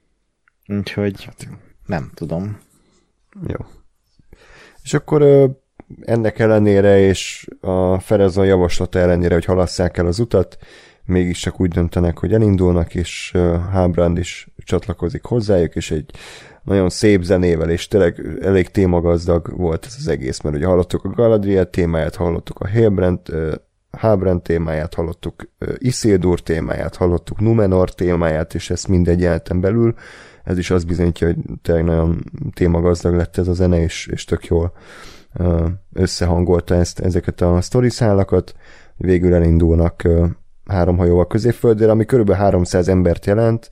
Úgyhogy 0.78 1.24
hát, 1.24 1.48
nem 1.86 2.10
tudom. 2.15 2.59
Jó. 3.47 3.66
És 4.82 4.94
akkor 4.94 5.51
ennek 6.02 6.39
ellenére 6.39 6.98
és 7.01 7.48
a 7.60 8.01
Ferezon 8.01 8.47
javaslata 8.47 8.98
ellenére, 8.98 9.35
hogy 9.35 9.44
halasszák 9.44 9.97
el 9.97 10.06
az 10.06 10.19
utat, 10.19 10.59
mégiscsak 11.05 11.60
úgy 11.60 11.70
döntenek, 11.70 12.19
hogy 12.19 12.32
elindulnak, 12.32 12.94
és 12.94 13.32
Hábrand 13.70 14.19
is 14.19 14.48
csatlakozik 14.56 15.24
hozzájuk, 15.24 15.74
és 15.74 15.90
egy 15.90 16.10
nagyon 16.69 16.89
szép 16.89 17.23
zenével, 17.23 17.70
és 17.70 17.89
tényleg 17.89 18.39
elég 18.43 18.69
témagazdag 18.69 19.57
volt 19.57 19.85
ez 19.86 19.95
az 19.99 20.09
egész, 20.09 20.40
mert 20.40 20.57
ugye 20.57 20.66
hallottuk 20.66 21.05
a 21.05 21.09
Galadriel 21.09 21.70
témáját, 21.70 22.15
hallottuk 22.15 22.61
a 22.61 22.66
Hilbrand 22.66 23.20
Hábrend 23.90 24.43
témáját 24.43 24.95
hallottuk, 24.95 25.51
Isildur 25.78 26.40
témáját 26.40 26.97
hallottuk, 26.97 27.40
Numenor 27.40 27.95
témáját, 27.95 28.55
és 28.55 28.70
ezt 28.70 28.89
mindegy 28.89 29.20
jeleneten 29.20 29.61
belül. 29.61 29.95
Ez 30.45 30.59
is 30.59 30.70
azt 30.70 30.86
bizonyítja, 30.86 31.27
hogy 31.27 31.36
tényleg 31.62 31.85
nagyon 31.85 32.24
témagazdag 32.55 33.15
lett 33.15 33.36
ez 33.36 33.49
a 33.49 33.53
zene, 33.53 33.82
és, 33.82 34.07
és 34.07 34.24
tök 34.24 34.47
jól 34.47 34.73
összehangolta 35.93 36.74
ezt, 36.74 37.01
ezeket 37.01 37.40
a 37.40 37.61
sztori 37.61 37.90
szálakat. 37.90 38.55
Végül 38.97 39.35
elindulnak 39.35 40.09
három 40.66 40.97
hajóval 40.97 41.27
középföldre, 41.27 41.90
ami 41.90 42.05
körülbelül 42.05 42.43
300 42.43 42.89
embert 42.89 43.27
jelent, 43.27 43.70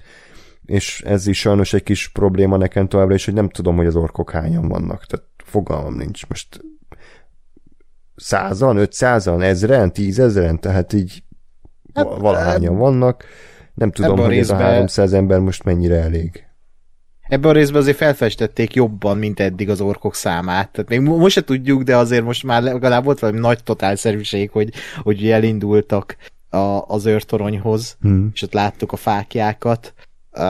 és 0.66 1.02
ez 1.06 1.26
is 1.26 1.38
sajnos 1.38 1.72
egy 1.72 1.82
kis 1.82 2.08
probléma 2.08 2.56
nekem 2.56 2.88
továbbra 2.88 3.14
is, 3.14 3.24
hogy 3.24 3.34
nem 3.34 3.48
tudom, 3.48 3.76
hogy 3.76 3.86
az 3.86 3.96
orkok 3.96 4.30
hányan 4.30 4.68
vannak. 4.68 5.04
Tehát 5.04 5.26
fogalmam 5.36 5.94
nincs. 5.94 6.26
Most 6.28 6.60
százan, 8.16 8.76
ötszázan, 8.76 9.42
ezren, 9.42 9.92
tízezren, 9.92 10.60
tehát 10.60 10.92
így 10.92 11.22
hát, 11.94 12.06
valahányan 12.18 12.76
vannak. 12.76 13.24
Nem 13.74 13.90
tudom, 13.90 14.18
hogy 14.18 14.28
részben... 14.28 14.60
ez 14.60 14.62
a 14.62 14.68
300 14.68 15.12
ember 15.12 15.38
most 15.38 15.64
mennyire 15.64 15.96
elég. 15.96 16.46
Ebben 17.28 17.50
a 17.50 17.52
részben 17.52 17.80
azért 17.80 17.96
felfestették 17.96 18.74
jobban, 18.74 19.18
mint 19.18 19.40
eddig 19.40 19.70
az 19.70 19.80
orkok 19.80 20.14
számát. 20.14 20.70
Tehát 20.70 20.88
még 20.88 21.00
most 21.00 21.34
se 21.34 21.44
tudjuk, 21.44 21.82
de 21.82 21.96
azért 21.96 22.24
most 22.24 22.44
már 22.44 22.62
legalább 22.62 23.04
volt 23.04 23.18
valami 23.18 23.38
nagy 23.38 23.62
totálszerűség, 23.62 24.50
hogy, 24.50 24.72
hogy 25.02 25.30
elindultak 25.30 26.16
a, 26.48 26.84
az 26.86 27.06
őrtoronyhoz, 27.06 27.96
hmm. 28.00 28.30
és 28.34 28.42
ott 28.42 28.52
láttuk 28.52 28.92
a 28.92 28.96
fákjákat. 28.96 29.94
Uh, 30.36 30.42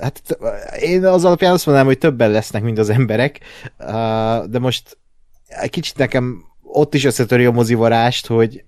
hát 0.00 0.38
én 0.80 1.04
az 1.04 1.24
alapján 1.24 1.52
azt 1.52 1.66
mondanám, 1.66 1.88
hogy 1.88 1.98
többen 1.98 2.30
lesznek, 2.30 2.62
mint 2.62 2.78
az 2.78 2.90
emberek, 2.90 3.40
uh, 3.78 4.44
de 4.44 4.58
most 4.58 4.98
kicsit 5.70 5.96
nekem 5.96 6.44
ott 6.62 6.94
is 6.94 7.04
összetöri 7.04 7.44
a 7.44 7.50
mozivarást, 7.50 8.26
hogy 8.26 8.64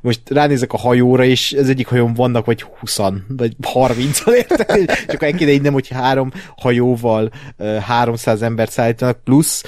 most 0.00 0.30
ránézek 0.30 0.72
a 0.72 0.76
hajóra, 0.76 1.24
és 1.24 1.52
az 1.58 1.68
egyik 1.68 1.86
hajón 1.86 2.14
vannak 2.14 2.44
vagy 2.44 2.62
20 2.62 2.98
vagy 3.28 3.56
30 3.62 4.26
érted? 4.26 4.90
Akkor 5.08 5.28
egy 5.28 5.40
így 5.40 5.62
nem, 5.62 5.72
hogy 5.72 5.88
három 5.88 6.32
hajóval 6.56 7.30
300 7.80 8.42
embert 8.42 8.70
szállítanak, 8.70 9.24
plusz 9.24 9.62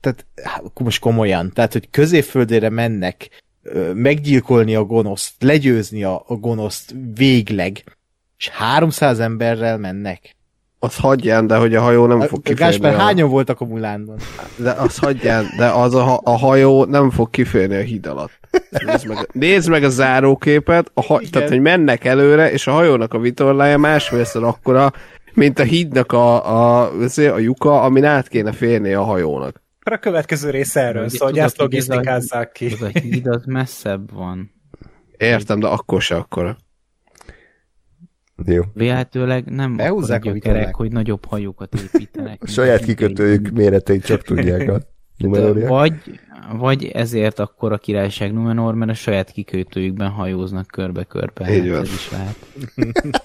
tehát 0.00 0.26
most 0.74 1.00
komolyan, 1.00 1.52
tehát, 1.52 1.72
hogy 1.72 1.90
középföldére 1.90 2.68
mennek, 2.68 3.44
meggyilkolni 3.94 4.74
a 4.74 4.84
gonoszt, 4.84 5.34
legyőzni 5.38 6.04
a 6.04 6.24
gonoszt 6.28 6.94
végleg, 7.14 7.84
és 8.40 8.48
300 8.48 9.20
emberrel 9.20 9.78
mennek. 9.78 10.36
Az 10.78 10.96
hagyján, 10.96 11.46
de 11.46 11.56
hogy 11.56 11.74
a 11.74 11.80
hajó 11.80 12.06
nem 12.06 12.20
a, 12.20 12.24
fog 12.24 12.42
kiférni. 12.42 12.64
Gásper, 12.64 12.94
a... 12.94 12.98
hányan 12.98 13.28
voltak 13.28 13.60
a 13.60 13.64
Mulánban? 13.64 14.18
De 14.56 14.70
az 14.70 14.98
hagyján, 14.98 15.44
de 15.56 15.66
az 15.66 15.94
a, 15.94 16.20
a 16.22 16.38
hajó 16.38 16.84
nem 16.84 17.10
fog 17.10 17.30
kiférni 17.30 17.74
a 17.74 17.80
híd 17.80 18.06
alatt. 18.06 18.38
Nézd 18.70 19.06
meg, 19.06 19.28
nézd 19.32 19.68
meg 19.68 19.82
a 19.84 19.88
záróképet, 19.88 20.90
a 20.94 21.02
ha, 21.02 21.20
tehát 21.30 21.48
hogy 21.48 21.60
mennek 21.60 22.04
előre, 22.04 22.52
és 22.52 22.66
a 22.66 22.72
hajónak 22.72 23.14
a 23.14 23.18
vitorlája 23.18 23.78
másfélszer 23.78 24.42
akkora, 24.42 24.92
mint 25.34 25.58
a 25.58 25.62
hídnak 25.62 26.12
a, 26.12 26.46
a, 26.82 26.90
a 27.16 27.38
lyuka, 27.38 27.82
amin 27.82 28.04
át 28.04 28.28
kéne 28.28 28.52
férni 28.52 28.92
a 28.92 29.02
hajónak. 29.02 29.62
A 29.80 29.96
következő 29.96 30.50
rész 30.50 30.76
erről 30.76 31.08
szól, 31.08 31.28
hogy 31.28 31.38
ezt 31.38 31.58
logisztikázzák 31.58 32.52
ki. 32.52 32.66
Az 32.66 32.82
a 32.82 32.98
híd 32.98 33.26
az 33.26 33.42
messzebb 33.44 34.12
van. 34.12 34.50
Értem, 35.16 35.60
de 35.60 35.66
akkor 35.66 36.02
se 36.02 36.16
akkora. 36.16 36.56
Jó. 38.46 38.62
Véletőleg 38.72 39.44
nem 39.44 39.76
Behúzzák 39.76 40.24
a 40.24 40.30
gyökerek, 40.30 40.74
hogy 40.74 40.92
nagyobb 40.92 41.24
hajókat 41.24 41.74
építenek. 41.74 42.42
A 42.42 42.46
saját 42.46 42.84
kikötőjük 42.84 43.50
méreteit 43.50 44.04
csak 44.04 44.22
tudják 44.22 44.68
a 44.68 44.80
Vagy, 45.68 46.20
vagy 46.52 46.84
ezért 46.84 47.38
akkor 47.38 47.72
a 47.72 47.78
királyság 47.78 48.32
Numenor, 48.32 48.74
mert 48.74 48.90
a 48.90 48.94
saját 48.94 49.30
kikötőjükben 49.30 50.08
hajóznak 50.08 50.66
körbe-körbe. 50.66 51.54
Így 51.54 51.68
hát 51.68 51.80
Ez 51.80 51.92
is 51.92 52.10
lehet. 52.10 52.36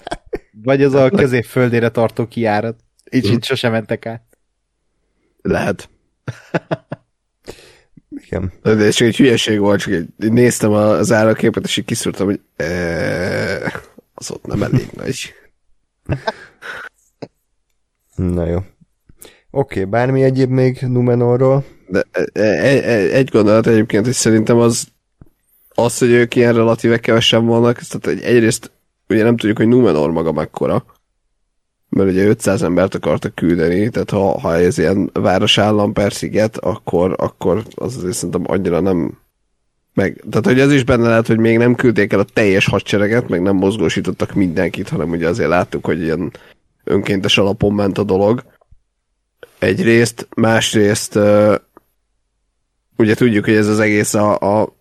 vagy 0.64 0.82
az 0.82 0.94
a 0.94 1.10
középföldére 1.10 1.88
tartó 1.88 2.26
kiárat. 2.26 2.76
Így, 3.10 3.24
így 3.24 3.44
sosem 3.44 3.72
mentek 3.72 4.06
át. 4.06 4.22
Lehet. 5.42 5.88
Igen. 8.24 8.52
De 8.62 8.90
csak 8.90 9.08
egy 9.08 9.16
hülyeség 9.16 9.58
volt, 9.58 9.80
csak 9.80 9.92
egy, 9.92 10.32
néztem 10.32 10.72
az 10.72 11.12
áraképet, 11.12 11.64
és 11.64 11.76
így 11.76 11.84
kiszúrtam, 11.84 12.26
hogy 12.26 12.40
e, 12.56 12.66
az 14.18 14.30
ott 14.30 14.46
nem 14.46 14.62
elég 14.62 14.88
nagy. 14.92 15.34
Na 18.14 18.46
jó. 18.46 18.56
Oké, 18.56 18.64
okay, 19.50 19.84
bármi 19.84 20.22
egyéb 20.22 20.50
még 20.50 20.78
Numenorról? 20.80 21.64
De 21.88 22.04
e, 22.12 22.22
e, 22.40 22.42
e, 22.42 23.14
egy 23.14 23.28
gondolat 23.28 23.66
egyébként, 23.66 24.04
hogy 24.04 24.14
szerintem 24.14 24.58
az, 24.58 24.86
az, 25.68 25.98
hogy 25.98 26.10
ők 26.10 26.34
ilyen 26.34 26.54
relatíve 26.54 26.98
kevesen 26.98 27.46
vannak, 27.46 27.78
tehát 27.80 28.22
egyrészt 28.22 28.70
ugye 29.08 29.22
nem 29.22 29.36
tudjuk, 29.36 29.56
hogy 29.56 29.68
Numenor 29.68 30.10
maga 30.10 30.32
mekkora, 30.32 30.84
mert 31.88 32.10
ugye 32.10 32.26
500 32.26 32.62
embert 32.62 32.94
akartak 32.94 33.34
küldeni, 33.34 33.88
tehát 33.88 34.10
ha, 34.10 34.40
ha 34.40 34.56
ez 34.56 34.78
ilyen 34.78 35.10
városállam 35.12 35.92
per 35.92 36.12
sziget, 36.12 36.56
akkor, 36.56 37.14
akkor 37.18 37.62
az 37.74 37.96
azért 37.96 38.14
szerintem 38.14 38.44
annyira 38.46 38.80
nem 38.80 39.18
meg, 39.96 40.24
tehát 40.30 40.46
hogy 40.46 40.60
ez 40.60 40.72
is 40.72 40.84
benne 40.84 41.08
lehet, 41.08 41.26
hogy 41.26 41.38
még 41.38 41.58
nem 41.58 41.74
küldték 41.74 42.12
el 42.12 42.18
a 42.18 42.24
teljes 42.32 42.66
hadsereget, 42.66 43.28
meg 43.28 43.42
nem 43.42 43.56
mozgósítottak 43.56 44.34
mindenkit, 44.34 44.88
hanem 44.88 45.10
ugye 45.10 45.28
azért 45.28 45.48
láttuk, 45.48 45.84
hogy 45.84 46.02
ilyen 46.02 46.32
önkéntes 46.84 47.38
alapon 47.38 47.74
ment 47.74 47.98
a 47.98 48.02
dolog. 48.02 48.44
Egyrészt, 49.58 50.28
másrészt 50.34 51.18
ugye 52.96 53.14
tudjuk, 53.14 53.44
hogy 53.44 53.54
ez 53.54 53.66
az 53.66 53.80
egész 53.80 54.14
a, 54.14 54.60
a 54.60 54.74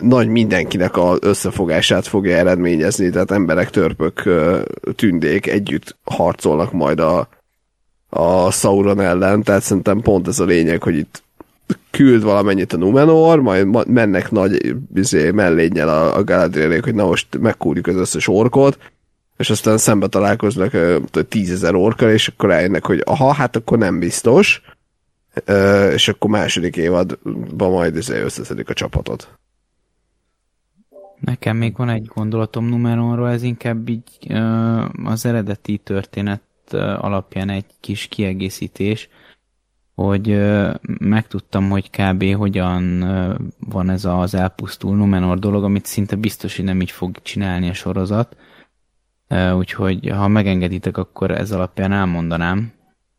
nagy 0.00 0.28
mindenkinek 0.28 0.96
az 0.96 1.18
összefogását 1.20 2.06
fogja 2.06 2.36
eredményezni, 2.36 3.10
tehát 3.10 3.30
emberek, 3.30 3.70
törpök, 3.70 4.22
tündék 4.96 5.46
együtt 5.46 5.96
harcolnak 6.04 6.72
majd 6.72 7.00
a, 7.00 7.28
a 8.08 8.50
Sauron 8.50 9.00
ellen, 9.00 9.42
tehát 9.42 9.62
szerintem 9.62 10.00
pont 10.00 10.28
ez 10.28 10.38
a 10.38 10.44
lényeg, 10.44 10.82
hogy 10.82 10.96
itt 10.96 11.22
küld 11.90 12.22
valamennyit 12.22 12.72
a 12.72 12.76
Numenor, 12.76 13.40
majd 13.40 13.88
mennek 13.88 14.30
nagy 14.30 14.76
izé, 14.94 15.30
mellénnyel 15.30 15.88
a, 15.88 16.16
a 16.16 16.24
Galadrielék, 16.24 16.84
hogy 16.84 16.94
na 16.94 17.06
most 17.06 17.38
megkúrjuk 17.38 17.86
az 17.86 17.96
összes 17.96 18.28
orkot, 18.28 18.78
és 19.36 19.50
aztán 19.50 19.78
szembe 19.78 20.06
találkoznak 20.06 20.76
tízezer 21.28 21.74
orkkal, 21.74 22.10
és 22.10 22.28
akkor 22.28 22.48
rájönnek, 22.48 22.86
hogy 22.86 23.02
aha, 23.04 23.32
hát 23.32 23.56
akkor 23.56 23.78
nem 23.78 23.98
biztos, 23.98 24.62
és 25.92 26.08
akkor 26.08 26.30
második 26.30 26.76
évadban 26.76 27.70
majd 27.70 27.96
izé 27.96 28.20
összeszedik 28.20 28.68
a 28.68 28.72
csapatot. 28.72 29.38
Nekem 31.20 31.56
még 31.56 31.76
van 31.76 31.88
egy 31.88 32.06
gondolatom 32.06 32.68
Numenonról, 32.68 33.30
ez 33.30 33.42
inkább 33.42 33.88
így 33.88 34.32
az 35.04 35.26
eredeti 35.26 35.78
történet 35.78 36.42
alapján 36.98 37.50
egy 37.50 37.66
kis 37.80 38.06
kiegészítés, 38.06 39.08
hogy 39.94 40.40
megtudtam, 40.98 41.70
hogy 41.70 41.90
kb. 41.90 42.34
hogyan 42.34 42.98
van 43.58 43.90
ez 43.90 44.04
az 44.04 44.34
elpusztul 44.34 44.96
Numenor 44.96 45.38
dolog, 45.38 45.64
amit 45.64 45.86
szinte 45.86 46.16
biztos, 46.16 46.56
hogy 46.56 46.64
nem 46.64 46.80
így 46.80 46.90
fog 46.90 47.22
csinálni 47.22 47.68
a 47.68 47.74
sorozat. 47.74 48.36
Úgyhogy 49.56 50.10
ha 50.10 50.28
megengeditek, 50.28 50.96
akkor 50.96 51.30
ez 51.30 51.52
alapján 51.52 51.92
elmondanám. 51.92 52.72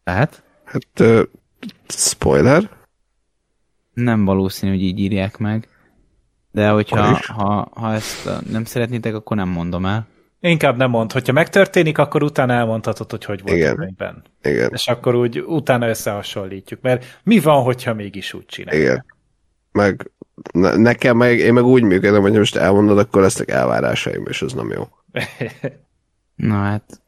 Tehát? 0.04 0.44
Hát, 0.64 1.00
uh, 1.00 1.22
spoiler? 1.88 2.70
Nem 3.94 4.26
valószínű, 4.26 4.72
hogy 4.72 4.82
így 4.82 5.00
írják 5.00 5.38
meg. 5.38 5.68
De 6.52 6.70
hogyha 6.70 7.20
ha, 7.28 7.70
ha 7.74 7.94
ezt 7.94 8.30
nem 8.52 8.66
szeretnétek, 8.66 9.16
akkor 9.16 9.38
nem 9.38 9.50
mondom 9.50 9.86
el. 9.86 10.08
Inkább 10.50 10.78
nem 10.78 10.90
mond. 10.90 11.12
Hogyha 11.12 11.34
megtörténik, 11.34 11.98
akkor 11.98 12.24
utána 12.24 12.54
elmondhatod, 12.54 13.12
hogy 13.12 13.26
hogy 13.26 13.42
volt 13.42 13.56
Igen. 13.56 13.74
a 13.74 13.76
könyvben. 13.76 14.24
Igen. 14.42 14.70
És 14.74 14.88
akkor 14.88 15.16
úgy 15.16 15.40
utána 15.40 15.88
összehasonlítjuk. 15.88 16.82
Mert 16.82 17.20
mi 17.24 17.40
van, 17.40 17.64
hogyha 17.64 17.94
mégis 17.94 18.34
úgy 18.34 18.46
csinálják? 18.46 18.84
Igen. 18.84 19.06
Meg 19.72 20.12
ne, 20.52 20.76
nekem 20.76 21.18
meg, 21.18 21.38
én 21.38 21.54
meg 21.54 21.64
úgy 21.64 21.84
működöm, 21.84 22.22
hogy 22.22 22.34
most 22.34 22.56
elmondod, 22.56 22.98
akkor 22.98 23.22
lesznek 23.22 23.50
elvárásaim, 23.50 24.26
és 24.28 24.42
ez 24.42 24.54
nem 24.54 24.72
jó. 24.72 24.88
Na 26.36 26.56
hát, 26.56 27.02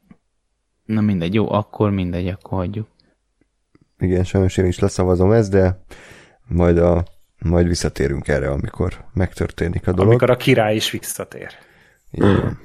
na 0.86 1.02
mindegy, 1.02 1.34
jó, 1.34 1.52
akkor 1.52 1.92
mindegy, 1.92 2.28
akkor 2.28 2.58
hagyjuk. 2.58 2.88
Igen, 4.00 4.24
sajnos 4.24 4.58
én 4.58 4.66
is 4.66 4.80
leszavazom 4.80 5.32
ezt, 5.32 5.52
de 5.52 5.84
majd, 6.48 6.78
a, 6.78 7.06
majd 7.38 7.68
visszatérünk 7.68 8.28
erre, 8.28 8.50
amikor 8.50 9.06
megtörténik 9.14 9.88
a 9.88 9.92
dolog. 9.92 10.08
Amikor 10.08 10.30
a 10.30 10.38
király 10.38 10.76
is 10.76 10.92
visszatér. 10.92 11.50
Igen. 12.12 12.60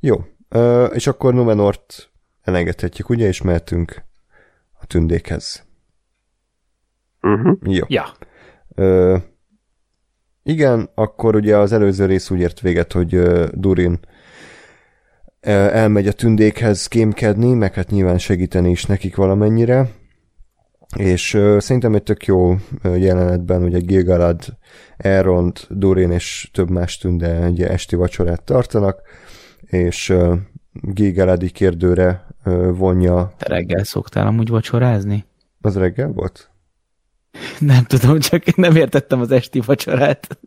Jó, 0.00 0.24
Ö, 0.52 0.84
és 0.84 1.06
akkor 1.06 1.34
Numenort 1.34 2.10
elengedhetjük, 2.42 3.08
ugye, 3.08 3.26
és 3.26 3.42
mehetünk 3.42 4.02
a 4.80 4.86
tündékhez. 4.86 5.64
Uh-huh. 7.22 7.58
Jó. 7.62 7.84
Ja. 7.88 8.12
Ö, 8.74 9.16
igen, 10.42 10.90
akkor 10.94 11.34
ugye 11.34 11.56
az 11.56 11.72
előző 11.72 12.06
rész 12.06 12.30
úgy 12.30 12.40
ért 12.40 12.60
véget, 12.60 12.92
hogy 12.92 13.14
uh, 13.14 13.48
Durin 13.52 13.98
elmegy 15.40 16.06
a 16.06 16.12
tündékhez 16.12 16.86
kémkedni, 16.86 17.54
meg 17.54 17.74
hát 17.74 17.90
nyilván 17.90 18.18
segíteni 18.18 18.70
is 18.70 18.84
nekik 18.84 19.16
valamennyire, 19.16 19.90
és 20.96 21.34
uh, 21.34 21.58
szerintem 21.58 21.94
egy 21.94 22.02
tök 22.02 22.24
jó 22.24 22.54
jelenetben, 22.82 23.62
ugye 23.62 23.78
Gilgalad, 23.78 24.44
Elrond, 24.96 25.58
Durin 25.68 26.10
és 26.10 26.50
több 26.52 26.70
más 26.70 26.98
tünde 26.98 27.42
egy 27.42 27.62
esti 27.62 27.96
vacsorát 27.96 28.42
tartanak, 28.42 29.02
és 29.70 30.14
Gilgaladi 30.72 31.50
kérdőre 31.50 32.26
vonja... 32.72 33.34
Te 33.38 33.46
reggel 33.46 33.84
szoktál 33.84 34.26
amúgy 34.26 34.48
vacsorázni? 34.48 35.24
Az 35.60 35.76
reggel 35.76 36.08
volt? 36.08 36.50
Nem 37.58 37.84
tudom, 37.84 38.18
csak 38.18 38.56
nem 38.56 38.76
értettem 38.76 39.20
az 39.20 39.30
esti 39.30 39.60
vacsorát. 39.60 40.38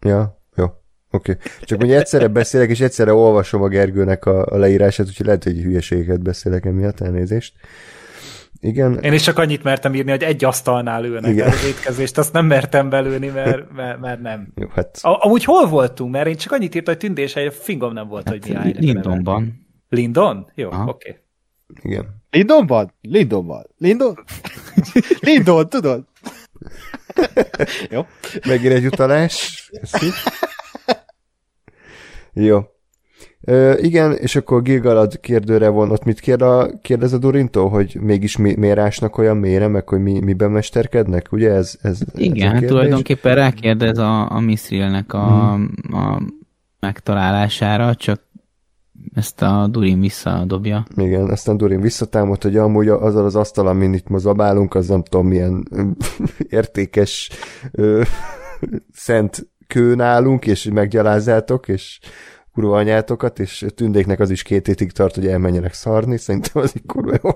Ja, 0.00 0.40
jó. 0.56 0.64
Oké. 1.10 1.32
Okay. 1.32 1.36
Csak 1.60 1.80
hogy 1.80 1.92
egyszerre 1.92 2.28
beszélek, 2.28 2.68
és 2.70 2.80
egyszerre 2.80 3.12
olvasom 3.12 3.62
a 3.62 3.68
Gergőnek 3.68 4.24
a, 4.24 4.46
a 4.46 4.56
leírását, 4.56 5.06
úgyhogy 5.06 5.26
lehet, 5.26 5.44
hogy 5.44 5.62
hülyeségeket 5.62 6.22
beszélek 6.22 6.64
emiatt, 6.64 7.00
elnézést. 7.00 7.54
Igen. 8.60 8.98
Én 9.02 9.12
is 9.12 9.22
csak 9.22 9.38
annyit 9.38 9.62
mertem 9.62 9.94
írni, 9.94 10.10
hogy 10.10 10.22
egy 10.22 10.44
asztalnál 10.44 11.04
ülnek 11.04 11.30
Igen. 11.30 11.48
az 11.48 11.64
étkezést, 11.64 12.18
azt 12.18 12.32
nem 12.32 12.46
mertem 12.46 12.88
belőni, 12.88 13.26
mert, 13.26 13.72
mert, 13.72 14.00
mert 14.00 14.20
nem. 14.20 14.52
Jó, 14.54 14.66
hát... 14.74 14.98
A, 15.02 15.24
amúgy 15.24 15.44
hol 15.44 15.66
voltunk? 15.66 16.12
Mert 16.12 16.26
én 16.26 16.36
csak 16.36 16.52
annyit 16.52 16.74
írtam, 16.74 16.94
hogy 16.94 17.02
tündés, 17.02 17.36
egy 17.36 17.54
fingom 17.54 17.92
nem 17.92 18.08
volt, 18.08 18.28
hát, 18.28 18.46
hogy 18.46 18.58
mi 18.64 18.74
Lindonban. 18.78 19.66
Lindon? 19.88 20.50
Jó, 20.54 20.68
oké. 20.68 20.80
Okay. 20.86 21.16
Igen. 21.82 22.22
Lindonban? 22.30 22.94
Lindonban. 23.00 23.66
Lindon? 23.78 24.24
Lindon, 25.20 25.68
tudod? 25.68 26.04
Jó. 27.90 28.06
Megint 28.46 28.72
egy 28.72 28.86
utalás. 28.86 29.70
Jó. 32.32 32.60
Ö, 33.48 33.74
igen, 33.76 34.12
és 34.12 34.36
akkor 34.36 34.62
Gilgalad 34.62 35.20
kérdőre 35.20 35.68
von, 35.68 35.90
ott 35.90 36.04
mit 36.04 36.20
kérd 36.20 36.42
a, 36.42 36.70
kérdez 36.82 37.12
a 37.12 37.18
Durintól, 37.18 37.68
hogy 37.68 37.96
mégis 38.00 38.36
mi, 38.36 38.54
miért 38.54 38.78
ásnak 38.78 39.18
olyan 39.18 39.36
mélyre, 39.36 39.68
meg 39.68 39.88
hogy 39.88 40.02
mi, 40.02 40.20
miben 40.20 40.50
mesterkednek, 40.50 41.32
ugye 41.32 41.50
ez, 41.50 41.78
ez 41.82 42.00
Igen, 42.14 42.54
ez 42.54 42.60
hát 42.60 42.68
tulajdonképpen 42.68 43.34
rákérdez 43.34 43.98
a, 43.98 44.30
a 44.30 44.40
Misrilnek 44.40 45.12
a, 45.12 45.52
hmm. 45.52 45.70
a 45.92 46.20
megtalálására, 46.80 47.94
csak 47.94 48.20
ezt 49.14 49.42
a 49.42 49.66
Durin 49.70 50.00
visszadobja. 50.00 50.86
Igen, 50.96 51.30
aztán 51.30 51.56
Durin 51.56 51.80
visszatámad, 51.80 52.42
hogy 52.42 52.56
amúgy 52.56 52.88
azzal 52.88 53.24
az 53.24 53.36
asztal, 53.36 53.66
amin 53.66 53.92
itt 53.92 54.08
ma 54.08 54.18
zabálunk, 54.18 54.74
az 54.74 54.88
nem 54.88 55.02
tudom 55.02 55.26
milyen 55.26 55.68
értékes 56.48 57.30
ö, 57.72 58.02
szent 58.92 59.48
kő 59.66 59.94
nálunk, 59.94 60.46
és 60.46 60.64
meggyalázzátok, 60.72 61.68
és 61.68 61.98
kurva 62.58 62.76
anyátokat, 62.76 63.38
és 63.38 63.66
tündéknek 63.74 64.20
az 64.20 64.30
is 64.30 64.42
két 64.42 64.66
hétig 64.66 64.92
tart, 64.92 65.14
hogy 65.14 65.26
elmenjenek 65.26 65.72
szarni, 65.72 66.18
szerintem 66.18 66.62
az 66.62 66.72
egy 66.74 66.86
kurva 66.86 67.18
jó 67.22 67.30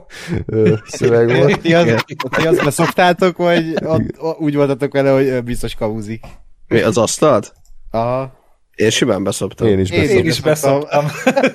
szöveg 0.84 1.36
volt. 1.36 1.60
ti, 1.60 1.74
az, 1.74 2.04
ti 2.30 2.46
azt 2.46 2.64
beszoktátok, 2.64 3.36
vagy 3.36 3.74
ott, 3.84 4.38
úgy 4.38 4.54
voltatok 4.54 4.92
vele, 4.92 5.10
hogy 5.10 5.44
biztos 5.44 5.74
kamuzik? 5.74 6.24
Mi, 6.68 6.80
az 6.80 6.98
asztalt? 6.98 7.52
Aha. 7.90 8.41
Én 8.74 8.90
simán 8.90 9.24
beszoptam. 9.24 9.66
Én 9.66 9.78
is 9.78 9.90
beszoptam. 9.90 10.16
Én 10.16 10.24
is 10.24 10.40
beszoptam. 10.40 11.06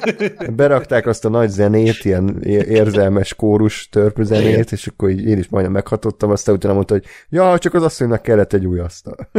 Berakták 0.55 1.07
azt 1.07 1.25
a 1.25 1.29
nagy 1.29 1.49
zenét, 1.49 2.05
ilyen 2.05 2.41
érzelmes 2.43 3.33
kórus 3.33 3.89
törpű 3.89 4.23
zenét, 4.23 4.71
és 4.71 4.87
akkor 4.87 5.09
így 5.09 5.27
én 5.27 5.37
is 5.37 5.47
majdnem 5.49 5.73
meghatottam, 5.73 6.29
aztán 6.29 6.55
utána 6.55 6.73
mondta, 6.73 6.93
hogy 6.93 7.05
ja, 7.29 7.57
csak 7.57 7.73
az 7.73 7.83
asszonynak 7.83 8.21
kellett 8.21 8.53
egy 8.53 8.65
új 8.65 8.79
asztal. 8.79 9.15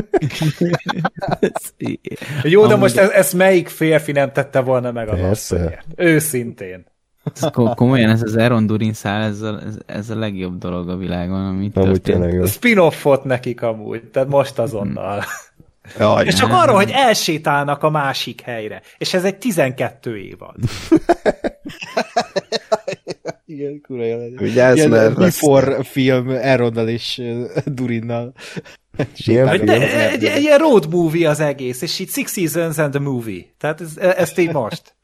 Jó, 2.43 2.67
de 2.67 2.77
most 2.77 2.97
ez, 2.97 3.11
ezt 3.11 3.35
melyik 3.35 3.69
férfi 3.69 4.13
nem 4.13 4.33
tette 4.33 4.61
volna 4.61 4.93
meg 4.93 5.09
az 5.09 5.21
Persze. 5.21 5.85
Őszintén. 5.97 6.87
Ez 7.35 7.49
komolyan 7.75 8.11
ez 8.11 8.23
az 8.23 8.37
Aaron 8.37 8.67
Durin 8.67 8.93
szál, 8.93 9.23
ez 9.23 9.41
a, 9.41 9.61
ez, 9.87 10.11
a 10.11 10.19
legjobb 10.19 10.59
dolog 10.59 10.89
a 10.89 10.97
világon, 10.97 11.47
amit 11.47 11.77
amúgy 11.77 12.01
történt. 12.01 12.49
Spin-offot 12.49 13.25
nekik 13.25 13.63
amúgy, 13.63 14.05
tehát 14.05 14.29
most 14.29 14.59
azonnal. 14.59 15.25
Jaj, 15.99 16.27
és 16.27 16.35
csak 16.35 16.53
arra, 16.53 16.73
hogy 16.73 16.91
elsétálnak 16.91 17.83
a 17.83 17.91
másik 17.91 18.41
helyre. 18.41 18.83
És 18.99 19.15
ez 19.15 19.25
egy 19.25 19.37
12 19.37 20.19
évad. 20.19 20.55
Igen, 23.47 23.81
kura 23.81 24.05
jelenet. 24.05 24.41
Vigyázz, 24.41 24.87
mert 24.87 25.15
Before 25.15 25.77
lesz... 25.77 25.89
film 25.89 26.31
Eronnal 26.31 26.89
és 26.89 27.23
Durinnal. 27.65 28.33
Ilyen, 29.17 29.49
egy, 29.49 29.69
egy, 29.69 30.25
egy, 30.25 30.43
ilyen 30.43 30.59
road 30.59 30.89
movie 30.91 31.29
az 31.29 31.41
egész, 31.41 31.83
és 31.83 31.99
így 31.99 32.11
Six 32.11 32.33
Seasons 32.33 32.79
and 32.79 32.91
the 32.91 33.01
Movie. 33.01 33.45
Tehát 33.59 33.81
ez, 33.81 33.97
ezt 33.97 34.39
így 34.39 34.53
most. 34.53 34.97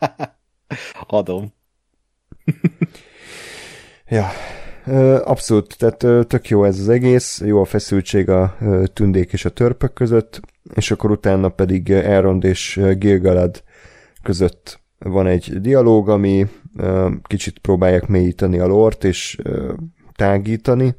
Adom. 1.06 1.54
ja, 4.08 4.30
Abszolút, 5.24 5.76
tehát 5.78 6.26
tök 6.26 6.48
jó 6.48 6.64
ez 6.64 6.78
az 6.78 6.88
egész, 6.88 7.42
jó 7.44 7.60
a 7.60 7.64
feszültség 7.64 8.28
a 8.28 8.56
tündék 8.92 9.32
és 9.32 9.44
a 9.44 9.50
törpök 9.50 9.92
között, 9.92 10.40
és 10.74 10.90
akkor 10.90 11.10
utána 11.10 11.48
pedig 11.48 11.90
Elrond 11.90 12.44
és 12.44 12.80
Gilgalad 12.98 13.62
között 14.22 14.80
van 14.98 15.26
egy 15.26 15.60
dialóg, 15.60 16.08
ami 16.08 16.46
kicsit 17.22 17.58
próbálják 17.58 18.06
mélyíteni 18.06 18.58
a 18.58 18.66
lort 18.66 19.04
és 19.04 19.38
tágítani, 20.16 20.94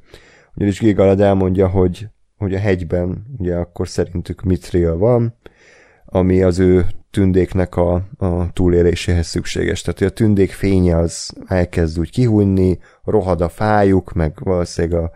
ugyanis 0.55 0.79
Gilgalad 0.79 1.21
elmondja, 1.21 1.67
hogy, 1.67 2.07
hogy 2.37 2.53
a 2.53 2.59
hegyben 2.59 3.25
ugye 3.37 3.55
akkor 3.55 3.87
szerintük 3.87 4.41
Mithril 4.41 4.97
van, 4.97 5.35
ami 6.05 6.41
az 6.41 6.59
ő 6.59 6.85
tündéknek 7.13 7.75
a, 7.75 7.93
a 8.17 8.51
túléléséhez 8.53 9.27
szükséges. 9.27 9.81
Tehát, 9.81 9.99
hogy 9.99 10.07
a 10.07 10.13
tündék 10.13 10.51
fénye 10.51 10.97
az 10.97 11.33
elkezd 11.47 11.99
úgy 11.99 12.11
kihújni, 12.11 12.79
rohad 13.03 13.41
a 13.41 13.49
fájuk, 13.49 14.13
meg 14.13 14.33
valószínűleg 14.43 15.03
a, 15.03 15.11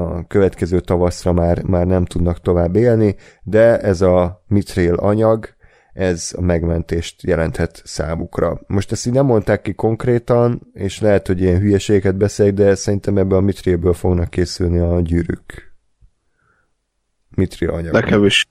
a 0.00 0.26
következő 0.26 0.80
tavaszra 0.80 1.32
már, 1.32 1.62
már 1.62 1.86
nem 1.86 2.04
tudnak 2.04 2.40
tovább 2.40 2.76
élni, 2.76 3.16
de 3.42 3.78
ez 3.78 4.00
a 4.00 4.44
mitril 4.46 4.94
anyag, 4.94 5.48
ez 5.92 6.32
a 6.36 6.40
megmentést 6.40 7.22
jelenthet 7.22 7.82
számukra. 7.84 8.60
Most 8.66 8.92
ezt 8.92 9.06
így 9.06 9.12
nem 9.12 9.26
mondták 9.26 9.62
ki 9.62 9.72
konkrétan, 9.72 10.70
és 10.72 11.00
lehet, 11.00 11.26
hogy 11.26 11.40
ilyen 11.40 11.60
hülyeséget 11.60 12.16
beszélek, 12.16 12.54
de 12.54 12.74
szerintem 12.74 13.18
ebben 13.18 13.38
a 13.38 13.40
mitrilből 13.40 13.92
fognak 13.92 14.30
készülni 14.30 14.78
a 14.78 15.00
gyűrűk. 15.00 15.74
Mitril 17.28 17.70
anyag. 17.70 17.92
Nekem 17.92 18.24
is 18.24 18.49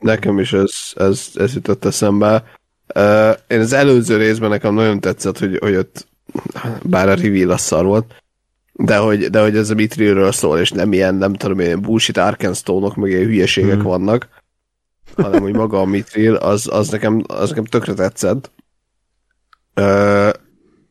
nekem 0.00 0.38
is 0.38 0.52
ez, 0.52 0.72
ez, 0.94 1.26
ez 1.34 1.54
jutott 1.54 1.84
eszembe. 1.84 2.44
Uh, 2.94 3.36
én 3.48 3.60
az 3.60 3.72
előző 3.72 4.16
részben 4.16 4.50
nekem 4.50 4.74
nagyon 4.74 5.00
tetszett, 5.00 5.38
hogy, 5.38 5.58
hogy 5.60 5.76
ott 5.76 6.08
bár 6.82 7.08
a 7.08 7.14
reveal 7.14 7.50
az 7.50 7.60
szar 7.60 7.84
volt, 7.84 8.14
de 8.72 8.96
hogy, 8.96 9.30
de 9.30 9.40
hogy 9.40 9.56
ez 9.56 9.70
a 9.70 9.74
Mitrilről 9.74 10.32
szól, 10.32 10.58
és 10.58 10.70
nem 10.70 10.92
ilyen, 10.92 11.14
nem 11.14 11.34
tudom, 11.34 11.60
ilyen 11.60 11.80
bullshit 11.80 12.16
Arkenstone-ok, 12.16 12.96
meg 12.96 13.10
ilyen 13.10 13.24
hülyeségek 13.24 13.74
hmm. 13.74 13.82
vannak, 13.82 14.28
hanem 15.16 15.40
hogy 15.40 15.54
maga 15.54 15.80
a 15.80 15.84
Mitril, 15.84 16.34
az, 16.34 16.68
az, 16.72 16.88
nekem, 16.88 17.24
az 17.26 17.48
nekem 17.48 17.64
tökre 17.64 17.94
tetszett. 17.94 18.50
Uh, 19.76 20.30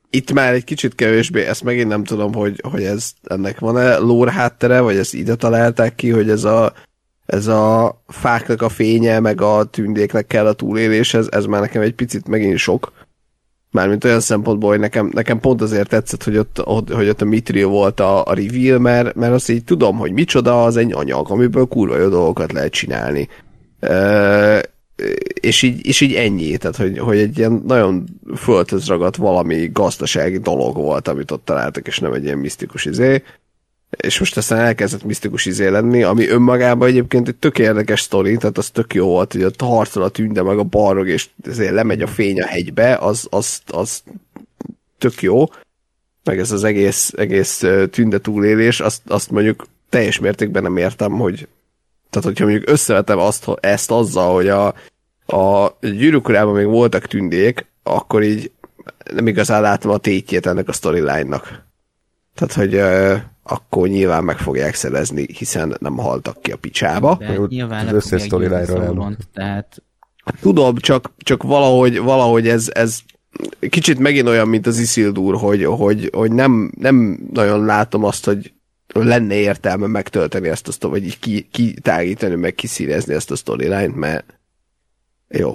itt 0.10 0.31
már 0.31 0.53
egy 0.53 0.64
kicsit 0.64 0.95
kevésbé, 0.95 1.45
ezt 1.45 1.64
megint 1.64 1.88
nem 1.88 2.03
tudom, 2.03 2.34
hogy, 2.34 2.61
hogy 2.69 2.84
ez 2.84 3.11
ennek 3.23 3.60
van-e 3.60 3.98
lore 3.98 4.31
háttere, 4.31 4.80
vagy 4.80 4.95
ezt 4.95 5.14
ide 5.14 5.36
találták 5.36 5.95
ki, 5.95 6.10
hogy 6.10 6.30
ez 6.30 6.44
a 6.44 6.73
ez 7.30 7.47
a 7.47 8.01
fáknak 8.07 8.61
a 8.61 8.69
fénye, 8.69 9.19
meg 9.19 9.41
a 9.41 9.64
tündéknek 9.64 10.27
kell 10.27 10.45
a 10.45 10.53
túléléshez, 10.53 11.27
ez 11.31 11.45
már 11.45 11.61
nekem 11.61 11.81
egy 11.81 11.93
picit 11.93 12.27
megint 12.27 12.57
sok. 12.57 12.91
Mármint 13.72 14.03
olyan 14.03 14.19
szempontból, 14.19 14.69
hogy 14.69 14.80
nekem, 14.80 15.11
nekem 15.14 15.39
pont 15.39 15.61
azért 15.61 15.89
tetszett, 15.89 16.23
hogy 16.23 16.38
ott, 16.38 16.61
hogy 16.91 17.10
ott 17.10 17.22
a 17.22 17.26
Mithril 17.26 17.68
volt 17.68 17.99
a, 17.99 18.26
a 18.26 18.34
reveal, 18.34 18.80
mert, 18.80 19.15
mert 19.15 19.34
azt 19.34 19.49
így 19.49 19.64
tudom, 19.64 19.97
hogy 19.97 20.11
micsoda 20.11 20.64
az 20.64 20.77
egy 20.77 20.93
anyag, 20.93 21.31
amiből 21.31 21.65
kurva 21.65 21.97
jó 21.97 22.07
dolgokat 22.07 22.51
lehet 22.51 22.72
csinálni. 22.72 23.27
E, 23.80 24.64
és 25.41 25.61
így, 25.61 25.85
és 25.85 26.01
így 26.01 26.14
ennyi, 26.14 26.57
tehát 26.57 26.76
hogy, 26.76 26.99
hogy 26.99 27.18
egy 27.18 27.38
ilyen 27.38 27.64
nagyon 27.68 28.03
földhöz 28.35 28.88
ragadt 28.88 29.15
valami 29.15 29.69
gazdasági 29.73 30.38
dolog 30.38 30.76
volt, 30.76 31.07
amit 31.07 31.31
ott 31.31 31.45
találtak, 31.45 31.88
és 31.88 31.99
nem 31.99 32.14
egy 32.14 32.23
ilyen 32.23 32.38
misztikus 32.38 32.85
izé 32.85 33.23
és 34.03 34.19
most 34.19 34.38
aztán 34.38 34.59
elkezdett 34.59 35.03
misztikus 35.03 35.45
izé 35.45 35.67
lenni, 35.67 36.03
ami 36.03 36.27
önmagában 36.27 36.88
egyébként 36.88 37.27
egy 37.27 37.35
tök 37.35 37.59
érdekes 37.59 38.01
sztori, 38.01 38.38
tehát 38.38 38.57
az 38.57 38.69
tök 38.69 38.93
jó 38.93 39.05
volt, 39.05 39.31
hogy 39.31 39.43
ott 39.43 39.61
harcol 39.61 40.03
a 40.03 40.09
tünde 40.09 40.43
meg 40.43 40.57
a 40.57 40.63
barog, 40.63 41.07
és 41.07 41.30
ezért 41.43 41.73
lemegy 41.73 42.01
a 42.01 42.07
fény 42.07 42.41
a 42.41 42.45
hegybe, 42.45 42.95
az, 42.95 43.27
az, 43.30 43.61
az 43.67 44.03
tök 44.97 45.21
jó, 45.21 45.45
meg 46.23 46.39
ez 46.39 46.51
az 46.51 46.63
egész, 46.63 47.13
egész 47.17 47.65
tünde 47.91 48.19
túlélés, 48.19 48.80
azt, 48.80 49.01
azt 49.07 49.31
mondjuk 49.31 49.65
teljes 49.89 50.19
mértékben 50.19 50.63
nem 50.63 50.77
értem, 50.77 51.11
hogy 51.11 51.47
tehát 52.09 52.27
hogyha 52.27 52.45
mondjuk 52.45 52.69
összevetem 52.69 53.19
azt, 53.19 53.47
ezt 53.59 53.91
azzal, 53.91 54.34
hogy 54.34 54.47
a, 54.47 54.67
a 55.35 55.77
gyűrűkorában 55.81 56.53
még 56.53 56.65
voltak 56.65 57.05
tündék, 57.05 57.65
akkor 57.84 58.23
így 58.23 58.51
nem 59.13 59.27
igazán 59.27 59.61
látom 59.61 59.91
a 59.91 59.97
tétjét 59.97 60.45
ennek 60.45 60.67
a 60.67 60.71
storyline-nak. 60.73 61.67
Tehát, 62.39 62.53
hogy 62.53 62.79
akkor 63.43 63.87
nyilván 63.87 64.23
meg 64.23 64.37
fogják 64.37 64.75
szerezni, 64.75 65.25
hiszen 65.37 65.75
nem 65.79 65.97
haltak 65.97 66.41
ki 66.41 66.51
a 66.51 66.55
picsába. 66.55 67.15
De 67.19 67.33
Jó, 67.33 67.45
nyilván 67.45 67.87
az 67.87 67.93
összes 67.93 68.21
sztorilájról 68.21 69.17
tehát... 69.33 69.83
Tudom, 70.41 70.75
csak, 70.75 71.11
csak 71.17 71.43
valahogy, 71.43 71.99
valahogy 71.99 72.47
ez, 72.47 72.69
ez 72.73 72.99
kicsit 73.69 73.99
megint 73.99 74.27
olyan, 74.27 74.47
mint 74.47 74.67
az 74.67 74.79
Isildur, 74.79 75.35
hogy, 75.35 75.65
hogy, 75.65 76.09
hogy 76.13 76.31
nem, 76.31 76.71
nem 76.77 77.19
nagyon 77.33 77.65
látom 77.65 78.03
azt, 78.03 78.25
hogy 78.25 78.53
lenne 78.93 79.35
értelme 79.35 79.87
megtölteni 79.87 80.47
ezt 80.47 80.67
a 80.67 80.71
sztorit, 80.71 80.97
vagy 80.97 81.05
így 81.05 81.19
ki, 81.19 81.47
kitágítani, 81.51 82.35
meg 82.35 82.55
kiszínezni 82.55 83.13
ezt 83.13 83.31
a 83.31 83.35
storyline, 83.35 83.87
mert 83.95 84.39
jó. 85.27 85.53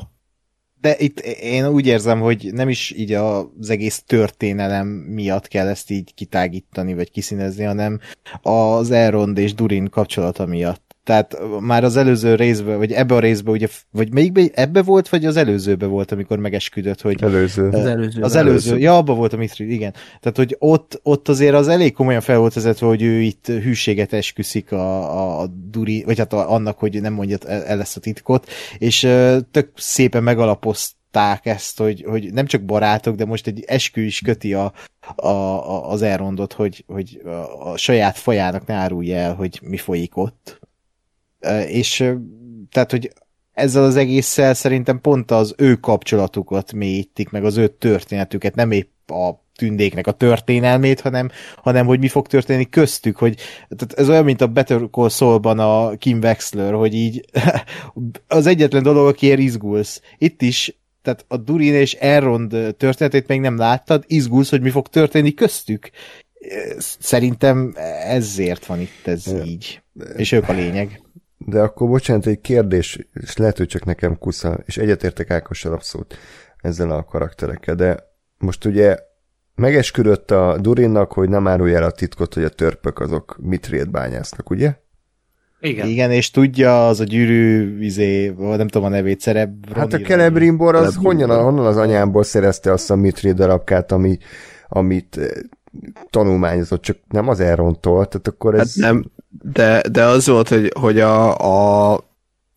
De 0.84 0.96
itt 0.98 1.20
én 1.20 1.66
úgy 1.66 1.86
érzem, 1.86 2.20
hogy 2.20 2.50
nem 2.52 2.68
is 2.68 2.92
így 2.96 3.12
az 3.12 3.70
egész 3.70 4.02
történelem 4.06 4.86
miatt 4.86 5.48
kell 5.48 5.66
ezt 5.68 5.90
így 5.90 6.14
kitágítani, 6.14 6.94
vagy 6.94 7.10
kiszínezni, 7.10 7.64
hanem 7.64 8.00
az 8.42 8.90
Elrond 8.90 9.38
és 9.38 9.54
Durin 9.54 9.88
kapcsolata 9.88 10.46
miatt. 10.46 10.83
Tehát 11.04 11.36
már 11.60 11.84
az 11.84 11.96
előző 11.96 12.34
részben, 12.34 12.78
vagy 12.78 12.92
ebbe 12.92 13.14
a 13.14 13.18
részbe, 13.18 13.50
ugye, 13.50 13.68
vagy 13.90 14.12
melyikbe, 14.12 14.42
ebbe 14.54 14.82
volt, 14.82 15.08
vagy 15.08 15.24
az 15.24 15.36
előzőbe 15.36 15.86
volt, 15.86 16.12
amikor 16.12 16.38
megesküdött, 16.38 17.00
hogy... 17.00 17.22
Előző. 17.22 17.68
Az 17.68 17.86
előző. 17.86 18.22
Az 18.22 18.36
előző. 18.36 18.78
Ja, 18.78 18.96
abba 18.96 19.14
volt 19.14 19.32
a 19.32 19.36
Mithril, 19.36 19.70
igen. 19.70 19.92
Tehát, 19.92 20.36
hogy 20.36 20.56
ott, 20.58 21.00
ott 21.02 21.28
azért 21.28 21.54
az 21.54 21.68
elég 21.68 21.92
komolyan 21.92 22.20
fel 22.20 22.38
volt 22.38 22.54
vezetve, 22.54 22.86
hogy 22.86 23.02
ő 23.02 23.20
itt 23.20 23.46
hűséget 23.46 24.12
esküszik 24.12 24.72
a, 24.72 25.12
a, 25.18 25.40
a 25.40 25.46
Duri, 25.70 26.02
vagy 26.04 26.18
hát 26.18 26.32
a, 26.32 26.52
annak, 26.52 26.78
hogy 26.78 27.00
nem 27.00 27.12
mondja 27.12 27.38
el 27.48 27.80
ezt 27.80 27.96
a 27.96 28.00
titkot, 28.00 28.48
és 28.78 29.00
tök 29.50 29.70
szépen 29.74 30.22
megalapozták 30.22 31.46
ezt, 31.46 31.78
hogy, 31.78 32.04
hogy 32.08 32.32
nem 32.32 32.46
csak 32.46 32.62
barátok, 32.62 33.16
de 33.16 33.24
most 33.24 33.46
egy 33.46 33.64
eskü 33.66 34.02
is 34.02 34.20
köti 34.20 34.54
a, 34.54 34.72
a, 35.16 35.28
a, 35.28 35.90
az 35.90 36.02
elrondot, 36.02 36.52
hogy, 36.52 36.84
hogy 36.86 37.20
a, 37.24 37.70
a 37.70 37.76
saját 37.76 38.18
fajának 38.18 38.66
ne 38.66 38.74
árulja 38.74 39.16
el, 39.16 39.34
hogy 39.34 39.60
mi 39.62 39.76
folyik 39.76 40.16
ott 40.16 40.62
és 41.66 42.12
tehát, 42.70 42.90
hogy 42.90 43.12
ezzel 43.52 43.84
az 43.84 43.96
egésszel 43.96 44.54
szerintem 44.54 45.00
pont 45.00 45.30
az 45.30 45.54
ő 45.56 45.74
kapcsolatukat 45.74 46.72
mélyítik, 46.72 47.30
meg 47.30 47.44
az 47.44 47.56
ő 47.56 47.68
történetüket, 47.68 48.54
nem 48.54 48.70
épp 48.70 49.10
a 49.10 49.42
tündéknek 49.56 50.06
a 50.06 50.12
történelmét, 50.12 51.00
hanem, 51.00 51.30
hanem 51.56 51.86
hogy 51.86 51.98
mi 51.98 52.08
fog 52.08 52.26
történni 52.26 52.68
köztük, 52.68 53.16
hogy 53.16 53.34
tehát 53.68 53.92
ez 53.92 54.08
olyan, 54.08 54.24
mint 54.24 54.40
a 54.40 54.46
Better 54.46 54.80
Call 54.90 55.08
Saul-ban 55.08 55.58
a 55.58 55.96
Kim 55.96 56.18
Wexler, 56.18 56.72
hogy 56.72 56.94
így 56.94 57.24
az 58.28 58.46
egyetlen 58.46 58.82
dolog, 58.82 59.06
akiért 59.06 59.38
izgulsz. 59.38 60.00
Itt 60.18 60.42
is 60.42 60.78
tehát 61.02 61.24
a 61.28 61.36
Durin 61.36 61.74
és 61.74 61.94
Elrond 61.94 62.74
történetét 62.76 63.26
még 63.26 63.40
nem 63.40 63.56
láttad, 63.56 64.04
izgulsz, 64.06 64.50
hogy 64.50 64.60
mi 64.60 64.70
fog 64.70 64.88
történni 64.88 65.34
köztük. 65.34 65.90
Szerintem 66.98 67.74
ezért 68.06 68.66
van 68.66 68.80
itt 68.80 69.06
ez 69.06 69.34
így. 69.44 69.82
És 70.16 70.32
ők 70.32 70.48
a 70.48 70.52
lényeg. 70.52 71.02
De 71.46 71.60
akkor 71.60 71.88
bocsánat, 71.88 72.26
egy 72.26 72.40
kérdés, 72.40 73.08
és 73.12 73.36
lehet, 73.36 73.56
hogy 73.56 73.66
csak 73.66 73.84
nekem 73.84 74.18
kusza, 74.18 74.58
és 74.64 74.76
egyetértek 74.76 75.30
Ákossal 75.30 75.72
abszolút 75.72 76.16
ezzel 76.60 76.90
a 76.90 77.04
karakterekkel, 77.04 77.74
de 77.74 77.96
most 78.38 78.64
ugye 78.64 78.98
megesküdött 79.54 80.30
a 80.30 80.58
Durinnak, 80.60 81.12
hogy 81.12 81.28
nem 81.28 81.46
árulja 81.46 81.76
el 81.76 81.82
a 81.82 81.90
titkot, 81.90 82.34
hogy 82.34 82.44
a 82.44 82.48
törpök 82.48 83.00
azok 83.00 83.36
mitrét 83.40 83.90
bányásznak, 83.90 84.50
ugye? 84.50 84.74
Igen. 85.60 85.88
Igen, 85.88 86.10
és 86.10 86.30
tudja 86.30 86.88
az 86.88 87.00
a 87.00 87.04
gyűrű, 87.04 87.78
izé, 87.80 88.34
nem 88.38 88.68
tudom 88.68 88.86
a 88.86 88.90
nevét, 88.90 89.20
szereb. 89.20 89.74
Hát 89.74 89.92
a 89.92 89.98
Celebrimbor 89.98 90.74
az 90.74 90.94
honnan, 90.94 91.42
honnan 91.42 91.66
az 91.66 91.76
anyámból 91.76 92.22
szerezte 92.22 92.72
azt 92.72 92.90
a 92.90 92.96
mitrét 92.96 93.34
darabkát, 93.34 93.92
ami, 93.92 94.18
amit 94.68 95.16
eh, 95.16 95.28
tanulmányozott, 96.10 96.82
csak 96.82 96.96
nem 97.08 97.28
az 97.28 97.40
Elrontól, 97.40 98.06
tehát 98.06 98.28
akkor 98.28 98.54
ez... 98.54 98.80
Hát 98.80 98.92
nem, 98.92 99.04
de, 99.52 99.82
de 99.90 100.04
az 100.04 100.26
volt, 100.26 100.48
hogy, 100.48 100.72
hogy 100.80 101.00
a, 101.00 101.38
a, 101.92 102.00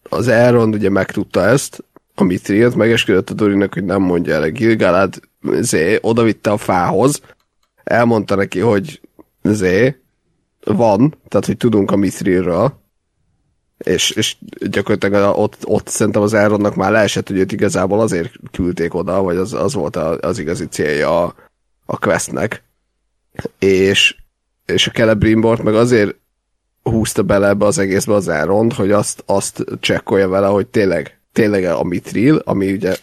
az 0.09 0.27
Elrond 0.27 0.73
ugye 0.73 0.89
megtudta 0.89 1.45
ezt, 1.45 1.83
a 2.15 2.23
Mitrilt, 2.23 2.75
megesküdött 2.75 3.29
a 3.29 3.33
Dorinak, 3.33 3.73
hogy 3.73 3.83
nem 3.83 4.01
mondja 4.01 4.33
el 4.33 4.41
a 4.41 4.49
Gilgalad, 4.49 5.19
zé, 5.59 5.97
odavitte 6.01 6.51
a 6.51 6.57
fához, 6.57 7.21
elmondta 7.83 8.35
neki, 8.35 8.59
hogy 8.59 9.01
zé, 9.43 9.95
van, 10.63 11.15
tehát 11.27 11.45
hogy 11.45 11.57
tudunk 11.57 11.91
a 11.91 11.95
Mithrilről, 11.95 12.73
és, 13.77 14.09
és 14.09 14.37
gyakorlatilag 14.69 15.37
ott, 15.37 15.57
ott 15.63 15.87
szerintem 15.87 16.21
az 16.21 16.33
Elrondnak 16.33 16.75
már 16.75 16.91
leesett, 16.91 17.27
hogy 17.27 17.37
őt 17.37 17.51
igazából 17.51 17.99
azért 17.99 18.31
küldték 18.51 18.93
oda, 18.93 19.21
vagy 19.21 19.37
az, 19.37 19.53
az 19.53 19.73
volt 19.73 19.95
az 19.95 20.39
igazi 20.39 20.65
célja 20.65 21.23
a, 21.23 21.35
a 21.85 21.97
questnek. 21.97 22.63
És, 23.59 24.15
és 24.65 24.87
a 24.87 24.91
Celebrimbort 24.91 25.63
meg 25.63 25.75
azért 25.75 26.15
húzta 26.83 27.23
bele 27.23 27.47
ebbe 27.47 27.65
az 27.65 27.77
egészbe 27.77 28.13
az 28.13 28.27
Elrond, 28.27 28.73
hogy 28.73 28.91
azt, 28.91 29.23
azt 29.25 29.63
csekkolja 29.79 30.27
vele, 30.27 30.47
hogy 30.47 30.67
tényleg, 30.67 31.19
tényleg 31.31 31.63
a 31.63 31.83
mitril, 31.83 32.41
ami 32.45 32.71
ugye, 32.71 32.95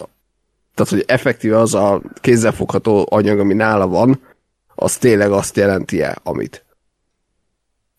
tehát 0.75 0.91
hogy 0.91 1.05
effektíve 1.07 1.59
az 1.59 1.75
a 1.75 2.03
kézzelfogható 2.21 3.07
anyag, 3.11 3.39
ami 3.39 3.55
nála 3.55 3.87
van, 3.87 4.21
az 4.75 4.97
tényleg 4.97 5.31
azt 5.31 5.57
jelenti-e, 5.57 6.19
amit. 6.23 6.65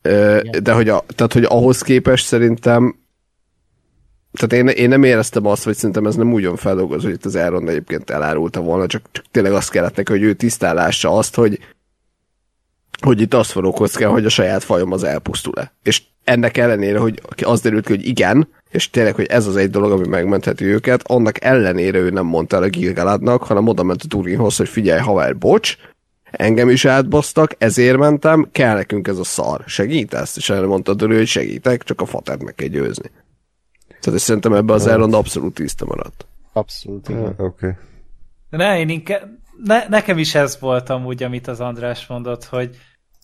Ö, 0.01 0.41
de 0.61 0.71
hogy, 0.73 0.89
a, 0.89 1.03
tehát, 1.15 1.33
hogy 1.33 1.43
ahhoz 1.43 1.81
képest 1.81 2.25
szerintem 2.25 3.03
tehát 4.35 4.65
én, 4.65 4.83
én 4.83 4.89
nem 4.89 5.03
éreztem 5.03 5.45
azt, 5.45 5.63
hogy 5.63 5.75
szerintem 5.75 6.05
ez 6.05 6.15
nem 6.15 6.33
úgy 6.33 6.45
van 6.45 6.55
feldolgozva, 6.55 7.07
hogy 7.07 7.17
itt 7.17 7.25
az 7.25 7.35
Elrond 7.35 7.69
egyébként 7.69 8.09
elárulta 8.09 8.61
volna, 8.61 8.87
csak, 8.87 9.01
csak 9.11 9.25
tényleg 9.31 9.53
azt 9.53 9.69
kellett 9.69 9.95
neki, 9.95 10.11
hogy 10.11 10.21
ő 10.21 10.33
tisztálássa 10.33 11.17
azt, 11.17 11.35
hogy 11.35 11.59
hogy 13.01 13.21
itt 13.21 13.33
azt 13.33 13.51
forró 13.51 13.71
kocká, 13.71 14.07
hogy 14.07 14.25
a 14.25 14.29
saját 14.29 14.63
fajom 14.63 14.91
az 14.91 15.03
elpusztul-e. 15.03 15.73
És 15.83 16.01
ennek 16.23 16.57
ellenére, 16.57 16.99
hogy 16.99 17.21
az 17.41 17.61
derült 17.61 17.85
ki, 17.85 17.95
hogy 17.95 18.07
igen, 18.07 18.47
és 18.71 18.89
tényleg, 18.89 19.15
hogy 19.15 19.25
ez 19.25 19.47
az 19.47 19.55
egy 19.55 19.69
dolog, 19.69 19.91
ami 19.91 20.07
megmentheti 20.07 20.65
őket, 20.65 21.01
annak 21.07 21.43
ellenére 21.43 21.97
ő 21.97 22.09
nem 22.09 22.25
mondta 22.25 22.55
el 22.55 22.63
a 22.63 22.67
Gilgaladnak, 22.67 23.43
hanem 23.43 23.67
oda 23.67 23.83
ment 23.83 24.03
a 24.03 24.07
Turinhoz, 24.07 24.55
hogy 24.55 24.69
figyelj, 24.69 24.99
haver, 24.99 25.37
bocs, 25.37 25.77
engem 26.31 26.69
is 26.69 26.85
átbasztak, 26.85 27.55
ezért 27.57 27.97
mentem, 27.97 28.47
kell 28.51 28.75
nekünk 28.75 29.07
ez 29.07 29.17
a 29.17 29.23
szar. 29.23 29.63
Segítesz? 29.65 30.37
És 30.37 30.49
erre 30.49 30.65
mondta 30.65 30.95
a 30.97 31.05
hogy 31.05 31.27
segítek, 31.27 31.83
csak 31.83 32.01
a 32.01 32.05
fatert 32.05 32.43
meg 32.43 32.55
kell 32.55 32.67
győzni. 32.67 33.11
Tehát 34.01 34.19
szerintem 34.19 34.53
ebbe 34.53 34.73
az 34.73 34.87
Elrond 34.87 35.13
abszolút 35.13 35.53
tiszta 35.53 35.85
maradt. 35.85 36.25
Abszolút, 36.53 37.09
igen. 37.09 37.25
Oké. 37.25 37.37
Okay. 37.37 37.71
Ne, 38.49 38.79
én 38.79 38.89
inkább, 38.89 39.29
ne, 39.63 39.87
nekem 39.87 40.17
is 40.17 40.35
ez 40.35 40.59
volt 40.59 40.89
amúgy, 40.89 41.23
amit 41.23 41.47
az 41.47 41.59
András 41.59 42.07
mondott, 42.07 42.45
hogy 42.45 42.77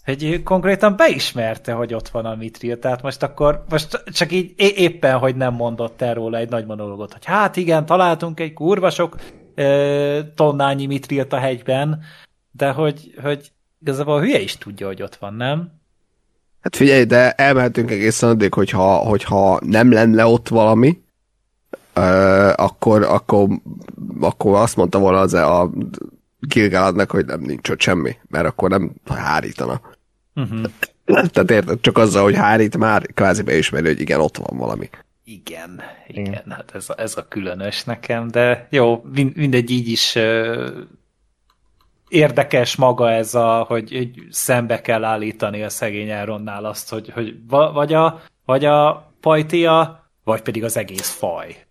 hogy 0.06 0.44
konkrétan 0.44 0.96
beismerte, 0.96 1.74
hogy 1.74 1.94
ott 1.94 2.10
van 2.10 2.26
a 2.26 2.36
Mitril, 2.36 2.80
tehát 2.80 3.02
most 3.02 3.24
akkor, 3.24 3.64
most 3.70 4.04
csak 4.06 4.32
így 4.32 4.54
éppen, 4.58 5.18
hogy 5.18 5.36
nem 5.36 5.54
mondott 5.54 6.02
el 6.02 6.14
róla 6.14 6.38
egy 6.38 6.50
nagy 6.50 6.66
monológot, 6.66 7.14
hogy 7.14 7.26
hát 7.26 7.56
igen, 7.56 7.86
találtunk 7.86 8.40
egy 8.40 8.54
kurva 8.54 8.90
sok 8.90 9.16
ö, 9.56 10.20
tonnányi 10.36 10.86
Mitrilt 10.86 11.34
a 11.34 11.38
hegyben, 11.38 12.04
de 12.52 12.72
hogy, 12.72 13.14
hogy 13.22 13.52
igazából 13.82 14.16
a 14.16 14.22
hülye 14.22 14.40
is 14.40 14.58
tudja, 14.58 14.88
hogy 14.88 15.02
ott 15.02 15.16
van, 15.16 15.34
nem? 15.34 15.80
Hát 16.62 16.76
figyelj, 16.76 17.04
de 17.04 17.32
elmehetünk 17.32 17.92
egészen 17.92 18.30
addig, 18.30 18.54
hogyha, 18.54 18.96
hogyha 18.96 19.60
nem 19.66 19.92
lenne 19.92 20.26
ott 20.26 20.48
valami, 20.48 21.02
ö, 21.94 22.52
akkor, 22.56 23.04
akkor, 23.04 23.48
akkor 24.20 24.56
azt 24.56 24.76
mondta 24.76 25.00
volna 25.00 25.20
az 25.20 25.34
a 25.34 25.70
Gilgaladnak, 26.42 27.12
hogy 27.12 27.26
nem 27.26 27.42
nincs 27.42 27.70
ott 27.70 27.82
semmi, 27.82 28.16
mert 28.28 28.46
akkor 28.46 28.70
nem 28.70 28.92
hárítana. 29.06 29.82
Uh-huh. 30.36 30.62
Tehát 31.06 31.52
érted, 31.52 31.80
csak 31.82 31.98
azzal, 31.98 32.24
hogy 32.24 32.36
hárít, 32.36 32.78
már 32.78 33.06
kvázi 33.14 33.42
beismeri, 33.42 33.88
hogy 33.88 34.00
igen, 34.00 34.20
ott 34.20 34.38
van 34.38 34.58
valami. 34.58 34.90
Igen, 35.24 35.82
igen, 36.08 36.26
igen. 36.26 36.44
hát 36.50 36.72
ez 36.76 36.90
a, 36.90 36.94
ez 36.98 37.18
a 37.18 37.28
különös 37.28 37.84
nekem, 37.84 38.28
de 38.28 38.68
jó, 38.70 39.04
mindegy 39.34 39.70
így 39.70 39.88
is 39.88 40.16
uh, 40.16 40.68
érdekes 42.08 42.76
maga 42.76 43.12
ez 43.12 43.36
a, 43.36 43.64
hogy, 43.68 43.96
hogy 43.96 44.28
szembe 44.30 44.82
kell 44.82 45.04
állítani 45.04 45.64
a 45.64 45.70
szegény 45.70 46.10
Elronnál 46.10 46.66
azt, 46.66 46.90
hogy, 46.90 47.10
hogy 47.10 47.36
vagy 47.74 47.94
a, 47.94 48.22
vagy 48.46 48.66
a 48.66 49.12
pajtia, 49.20 50.06
vagy 50.24 50.42
pedig 50.42 50.64
az 50.64 50.78
egész 50.78 51.10
faj. 51.10 51.66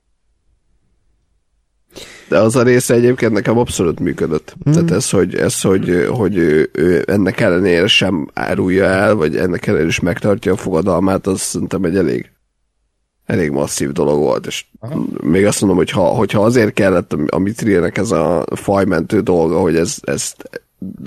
De 2.30 2.38
az 2.38 2.56
a 2.56 2.62
része 2.62 2.94
egyébként 2.94 3.32
nekem 3.32 3.58
abszolút 3.58 4.00
működött. 4.00 4.54
Mm. 4.68 4.72
Tehát 4.72 4.90
ez, 4.90 5.10
hogy, 5.10 5.34
ez, 5.34 5.60
hogy, 5.60 6.06
hogy 6.10 6.36
ő, 6.36 6.70
ő 6.72 7.04
ennek 7.06 7.40
ellenére 7.40 7.86
sem 7.86 8.30
árulja 8.34 8.84
el, 8.84 9.14
vagy 9.14 9.36
ennek 9.36 9.66
ellenére 9.66 9.88
is 9.88 10.00
megtartja 10.00 10.52
a 10.52 10.56
fogadalmát, 10.56 11.26
az 11.26 11.40
szerintem 11.40 11.84
egy 11.84 11.96
elég 11.96 12.30
elég 13.26 13.50
masszív 13.50 13.92
dolog 13.92 14.18
volt, 14.18 14.46
és 14.46 14.64
Aha. 14.78 15.04
még 15.22 15.46
azt 15.46 15.60
mondom, 15.60 15.78
hogy 15.78 15.90
ha, 15.90 16.02
hogyha 16.02 16.44
azért 16.44 16.72
kellett 16.72 17.12
a 17.12 17.38
Mitrilnek 17.38 17.98
ez 17.98 18.10
a 18.10 18.44
fajmentő 18.54 19.20
dolga, 19.20 19.60
hogy 19.60 19.76
ez, 19.76 19.96
ez 20.02 20.32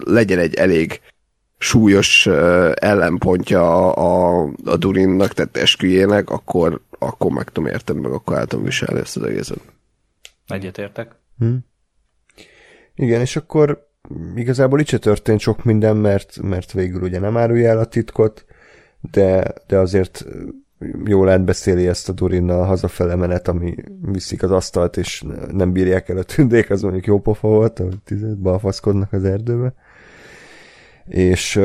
legyen 0.06 0.40
egy 0.40 0.56
elég 0.56 1.02
súlyos 1.58 2.26
ellenpontja 2.74 3.92
a, 3.92 4.42
a, 4.42 4.50
a 4.66 4.78
Durinnak, 4.78 5.34
tehát 5.34 5.58
esküjének, 5.58 6.30
akkor, 6.30 6.82
akkor 7.00 7.32
meg 7.32 7.50
tudom 7.50 7.70
érteni, 7.70 8.00
meg 8.00 8.12
akkor 8.12 8.46
tudom 8.46 8.66
viselni 8.66 9.00
ezt 9.00 9.18
az 9.18 9.24
egészet. 9.24 9.60
Egyetértek. 10.48 11.16
Hm. 11.38 11.56
Igen, 12.96 13.22
és 13.22 13.36
akkor 13.36 13.88
igazából 14.36 14.80
itt 14.80 14.88
se 14.88 14.98
történt 14.98 15.40
sok 15.40 15.64
minden, 15.64 15.98
mert, 15.98 16.42
mert 16.42 16.72
végül 16.72 17.02
ugye 17.02 17.20
nem 17.20 17.38
árulja 17.38 17.70
el 17.70 17.80
a 17.80 17.86
titkot, 17.86 18.46
de, 19.12 19.54
de 19.68 19.78
azért 19.78 20.26
jól 21.06 21.30
átbeszéli 21.30 21.88
ezt 21.88 22.10
a 22.10 22.14
Durinnal 22.14 22.66
hazafele 22.66 23.16
menet, 23.16 23.48
ami 23.48 23.76
viszik 24.02 24.44
az 24.44 24.52
asztalt, 24.52 24.98
és 24.98 25.24
nem 25.52 25.72
bírják 25.72 26.10
el 26.10 26.18
a 26.18 26.24
tündék, 26.24 26.70
az 26.70 26.82
mondjuk 26.82 27.06
jó 27.06 27.20
pofa 27.20 27.48
volt, 27.48 27.78
hogy 27.78 28.38
balfaszkodnak 28.38 29.14
az 29.14 29.24
erdőbe. 29.24 29.74
És 31.06 31.60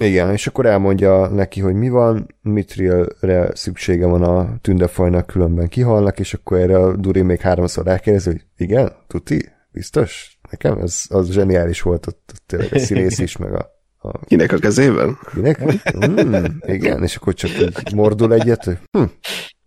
Igen, 0.00 0.32
és 0.32 0.46
akkor 0.46 0.66
elmondja 0.66 1.28
neki, 1.28 1.60
hogy 1.60 1.74
mi 1.74 1.88
van, 1.88 2.34
Mitrilre 2.42 3.54
szüksége 3.54 4.06
van 4.06 4.22
a 4.22 4.58
tündefajnak, 4.60 5.26
különben 5.26 5.68
kihalnak, 5.68 6.18
és 6.18 6.34
akkor 6.34 6.58
erre 6.58 6.78
a 6.78 6.96
Duri 6.96 7.22
még 7.22 7.40
háromszor 7.40 7.84
rákérdezi, 7.84 8.30
hogy 8.30 8.44
igen, 8.56 8.92
tuti, 9.06 9.52
biztos? 9.70 10.38
Nekem 10.50 10.78
ez 10.78 11.02
az 11.08 11.30
zseniális 11.30 11.82
volt 11.82 12.06
ott, 12.06 12.30
ott 12.34 12.42
tényleg 12.46 12.72
a 12.72 12.78
színész 12.78 13.18
is, 13.18 13.36
meg 13.36 13.54
a, 13.54 13.70
a 13.96 14.18
Kinek 14.18 14.52
a 14.52 14.58
kezében? 14.58 15.18
Kinek? 15.34 15.64
Mm, 16.06 16.44
igen, 16.60 17.02
és 17.02 17.16
akkor 17.16 17.34
csak 17.34 17.50
így 17.50 17.94
mordul 17.94 18.34
egyet, 18.34 18.64
hogy 18.64 18.78
hm, 18.90 19.00
oké, 19.00 19.12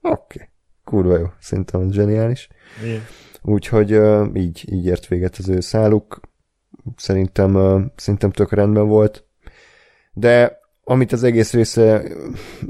okay. 0.01 0.47
kurva 0.83 1.17
jó, 1.17 1.25
szerintem 1.39 1.81
az 1.81 1.93
zseniális. 1.93 2.47
Úgyhogy 3.41 3.93
uh, 3.93 4.27
így, 4.33 4.65
így 4.71 4.85
ért 4.85 5.07
véget 5.07 5.35
az 5.35 5.49
ő 5.49 5.59
száluk. 5.59 6.19
Szerintem, 6.95 7.55
uh, 7.55 7.81
szerintem 7.95 8.31
tök 8.31 8.51
rendben 8.51 8.87
volt. 8.87 9.25
De 10.13 10.59
amit 10.83 11.11
az 11.11 11.23
egész 11.23 11.53
része 11.53 12.03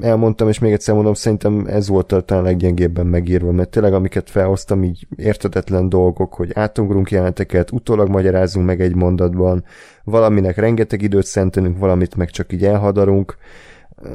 elmondtam, 0.00 0.48
és 0.48 0.58
még 0.58 0.72
egyszer 0.72 0.94
mondom, 0.94 1.14
szerintem 1.14 1.66
ez 1.66 1.88
volt 1.88 2.12
a 2.12 2.20
talán 2.20 2.44
leggyengébben 2.44 3.06
megírva, 3.06 3.52
mert 3.52 3.70
tényleg 3.70 3.92
amiket 3.92 4.30
felhoztam, 4.30 4.84
így 4.84 5.06
értetetlen 5.16 5.88
dolgok, 5.88 6.34
hogy 6.34 6.50
átugrunk 6.54 7.10
jelenteket, 7.10 7.72
utólag 7.72 8.08
magyarázunk 8.08 8.66
meg 8.66 8.80
egy 8.80 8.94
mondatban, 8.94 9.64
valaminek 10.04 10.56
rengeteg 10.56 11.02
időt 11.02 11.26
szentelünk, 11.26 11.78
valamit 11.78 12.16
meg 12.16 12.30
csak 12.30 12.52
így 12.52 12.64
elhadarunk. 12.64 13.36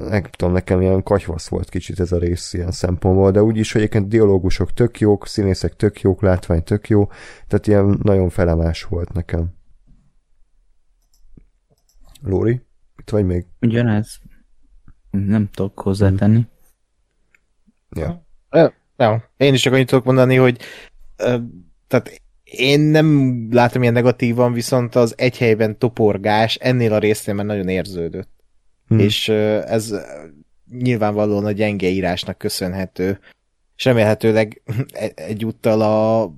Nem 0.09 0.23
tudom, 0.23 0.53
nekem 0.53 0.81
ilyen 0.81 1.03
katyvasz 1.03 1.47
volt 1.47 1.69
kicsit 1.69 1.99
ez 1.99 2.11
a 2.11 2.17
rész 2.17 2.53
ilyen 2.53 2.71
szempontból, 2.71 3.31
de 3.31 3.43
úgyis, 3.43 3.71
hogy 3.71 3.81
egyébként 3.81 4.07
dialógusok 4.07 4.73
tök 4.73 4.99
jók, 4.99 5.27
színészek 5.27 5.75
tök 5.75 6.01
jók, 6.01 6.21
látvány 6.21 6.63
tök 6.63 6.89
jó, 6.89 7.07
tehát 7.47 7.67
ilyen 7.67 7.99
nagyon 8.03 8.29
felemás 8.29 8.83
volt 8.83 9.13
nekem. 9.13 9.55
Lóri? 12.21 12.66
Itt 13.07 13.13
vagy 13.13 13.25
még? 13.25 13.45
Ugyanez. 13.61 14.19
Nem 15.11 15.49
tudok 15.53 15.79
hozzátenni. 15.79 16.45
Ja. 17.89 18.25
Nem. 18.95 19.23
Én 19.37 19.53
is 19.53 19.61
csak 19.61 19.73
annyit 19.73 19.87
tudok 19.87 20.05
mondani, 20.05 20.35
hogy 20.35 20.59
ö, 21.17 21.37
tehát 21.87 22.21
én 22.43 22.79
nem 22.79 23.47
látom 23.51 23.81
ilyen 23.81 23.93
negatívan, 23.93 24.53
viszont 24.53 24.95
az 24.95 25.13
egy 25.17 25.37
helyben 25.37 25.77
toporgás 25.77 26.55
ennél 26.55 26.93
a 26.93 26.97
résznél 26.97 27.35
már 27.35 27.45
nagyon 27.45 27.67
érződött. 27.67 28.29
Hmm. 28.87 28.99
És 28.99 29.27
ö, 29.27 29.61
ez 29.65 29.93
nyilvánvalóan 30.71 31.45
a 31.45 31.51
gyenge 31.51 31.87
írásnak 31.87 32.37
köszönhető. 32.37 33.19
És 33.75 33.85
remélhetőleg 33.85 34.61
e- 34.93 35.11
egyúttal 35.15 35.81
a 35.81 36.31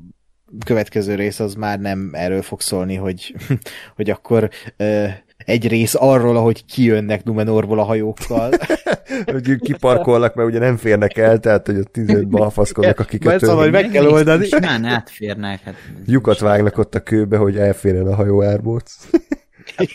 következő 0.66 1.16
rész 1.16 1.40
az 1.40 1.54
már 1.54 1.80
nem 1.80 2.10
erről 2.14 2.42
fog 2.42 2.62
szólni, 2.62 2.96
hogy, 2.96 3.36
hogy 3.96 4.10
akkor 4.10 4.50
ö, 4.78 5.08
egy 5.50 5.68
rész 5.68 5.96
arról, 5.98 6.38
ahogy 6.38 6.66
kijönnek 6.66 7.24
Numenorból 7.24 7.80
a 7.80 7.84
hajókkal. 7.84 8.52
hogy 9.26 9.56
kiparkolnak, 9.60 10.36
mert 10.36 10.50
ugye 10.50 10.60
nem 10.60 10.78
férnek 10.78 11.18
el, 11.18 11.40
tehát 11.40 11.66
hogy 11.66 11.78
ott 11.78 11.92
tízőt 11.92 12.28
balfaszkodnak 12.28 13.00
a 13.00 13.04
kikötőn. 13.04 13.40
Szóval, 13.40 13.64
hogy 13.64 13.72
meg 13.72 13.90
kell 13.90 14.06
oldani. 14.06 14.46
Simán 14.46 14.86
átférnek. 14.86 15.62
Hát, 15.64 15.76
Lyukat 16.06 16.40
vágnak 16.40 16.78
ott 16.78 16.96
a 16.96 17.00
kőbe, 17.00 17.38
hogy 17.38 17.58
elférjen 17.58 18.08
a 18.08 18.16
hajó 18.16 18.44
árbóc. 18.44 18.94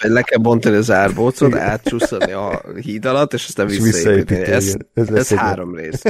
Le 0.00 0.22
kell 0.22 0.38
bontani 0.38 0.76
az 0.76 0.90
árbócot, 0.90 1.54
átcsúszani 1.54 2.32
a 2.32 2.62
híd 2.80 3.04
alatt, 3.04 3.32
és 3.32 3.44
aztán 3.46 3.66
visszaépíteni. 3.66 4.44
Ez. 4.44 4.74
Ez 4.94 5.08
ez, 5.08 5.34
három 5.34 5.74
rész. 5.74 6.02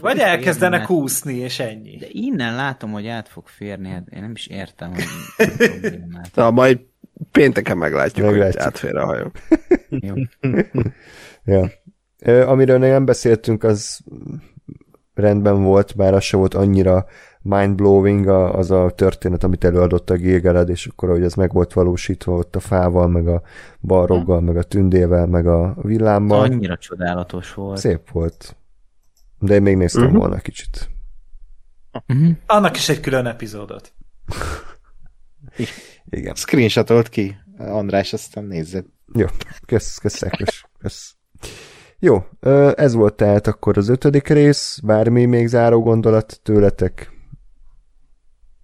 Vagy 0.00 0.16
férni, 0.16 0.22
elkezdenek 0.22 0.78
mert- 0.78 0.90
úszni, 0.90 1.34
és 1.34 1.58
ennyi. 1.58 1.96
De 1.96 2.06
innen 2.10 2.54
látom, 2.54 2.90
hogy 2.90 3.06
át 3.06 3.28
fog 3.28 3.46
férni, 3.46 3.88
hát 3.88 4.06
én 4.10 4.20
nem 4.20 4.32
is 4.34 4.46
értem, 4.46 4.90
hogy 4.90 5.04
mi 5.36 5.44
a 5.44 5.50
problémát. 5.56 6.30
Na, 6.34 6.50
majd 6.50 6.78
pénteken 7.32 7.78
meglátjuk, 7.78 8.26
Meglátjuk. 8.26 8.56
hogy 8.62 8.66
átfér 8.66 8.96
a 8.96 9.04
hajó. 9.04 9.30
Jó. 9.88 10.14
Ja. 11.44 11.70
Ö, 12.22 12.46
Amiről 12.46 12.78
még 12.78 12.90
nem 12.90 13.04
beszéltünk, 13.04 13.64
az 13.64 14.00
rendben 15.14 15.62
volt, 15.62 15.96
bár 15.96 16.14
az 16.14 16.22
se 16.22 16.36
volt 16.36 16.54
annyira 16.54 17.06
mindblowing 17.40 18.26
a- 18.28 18.54
az 18.54 18.70
a 18.70 18.90
történet, 18.90 19.44
amit 19.44 19.64
előadott 19.64 20.10
a 20.10 20.14
Gilgalad, 20.16 20.68
és 20.68 20.86
akkor, 20.86 21.08
hogy 21.08 21.22
ez 21.22 21.34
meg 21.34 21.52
volt 21.52 21.72
valósítva 21.72 22.32
ott 22.32 22.56
a 22.56 22.60
fával, 22.60 23.08
meg 23.08 23.28
a 23.28 23.42
balroggal, 23.80 24.40
meg 24.40 24.56
a 24.56 24.62
tündével, 24.62 25.26
meg 25.26 25.46
a 25.46 25.74
villámmal. 25.82 26.40
Annyira 26.40 26.76
csodálatos 26.76 27.54
volt. 27.54 27.78
Szép 27.78 28.10
volt. 28.10 28.56
De 29.38 29.54
én 29.54 29.62
még 29.62 29.76
néztem 29.76 30.04
Mhm. 30.04 30.16
volna 30.16 30.36
kicsit. 30.38 30.90
Uh-huh. 32.08 32.28
Annak 32.46 32.76
is 32.76 32.88
egy 32.88 33.00
külön 33.00 33.26
epizódot. 33.26 33.92
Igen. 36.10 36.34
Screenshotolt 36.34 37.08
ki, 37.08 37.36
András, 37.58 38.12
aztán 38.12 38.44
nézzed. 38.44 38.84
Jó, 39.12 39.26
kösz, 39.66 39.98
kösz, 39.98 40.18
kösz, 40.36 40.62
kösz. 40.78 41.16
Jó, 41.98 42.24
ez 42.74 42.94
volt 42.94 43.14
tehát 43.14 43.46
akkor 43.46 43.78
az 43.78 43.88
ötödik 43.88 44.28
rész, 44.28 44.78
bármi 44.82 45.24
még 45.24 45.46
záró 45.46 45.82
gondolat 45.82 46.40
tőletek? 46.42 47.12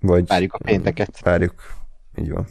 Vagy 0.01 0.27
Várjuk 0.27 0.53
a 0.53 0.59
pénteket. 0.59 1.21
Várjuk, 1.21 1.63
így 2.17 2.31
van. 2.31 2.47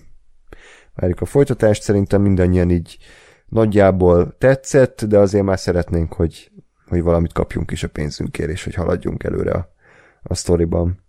Várjuk 0.94 1.22
a 1.22 1.26
folytatást, 1.26 1.82
szerintem 1.82 2.22
mindannyian 2.22 2.70
így 2.70 2.98
nagyjából 3.46 4.36
tetszett, 4.38 5.06
de 5.06 5.18
azért 5.18 5.44
már 5.44 5.60
szeretnénk, 5.60 6.14
hogy, 6.14 6.52
hogy 6.88 7.02
valamit 7.02 7.34
kapjunk 7.34 7.72
is 7.72 7.84
a 7.84 7.90
pénzünkért, 7.90 8.50
és 8.50 8.64
hogy 8.64 8.74
haladjunk 8.74 9.24
előre 9.24 9.52
a, 9.52 9.74
a 10.22 10.36
sztoriban. 10.36 11.04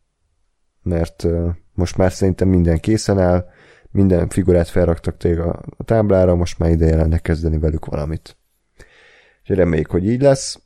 Mert 0.83 1.27
most 1.75 1.97
már 1.97 2.13
szerintem 2.13 2.49
minden 2.49 2.79
készen 2.79 3.19
áll, 3.19 3.49
minden 3.91 4.29
figurát 4.29 4.69
felraktak 4.69 5.17
tényleg 5.17 5.47
a, 5.47 5.63
a 5.77 5.85
táblára, 5.85 6.35
most 6.35 6.59
már 6.59 6.71
ideje 6.71 6.97
lenne 6.97 7.19
kezdeni 7.19 7.59
velük 7.59 7.85
valamit. 7.85 8.37
És 9.43 9.49
reméljük, 9.49 9.91
hogy 9.91 10.09
így 10.09 10.21
lesz. 10.21 10.61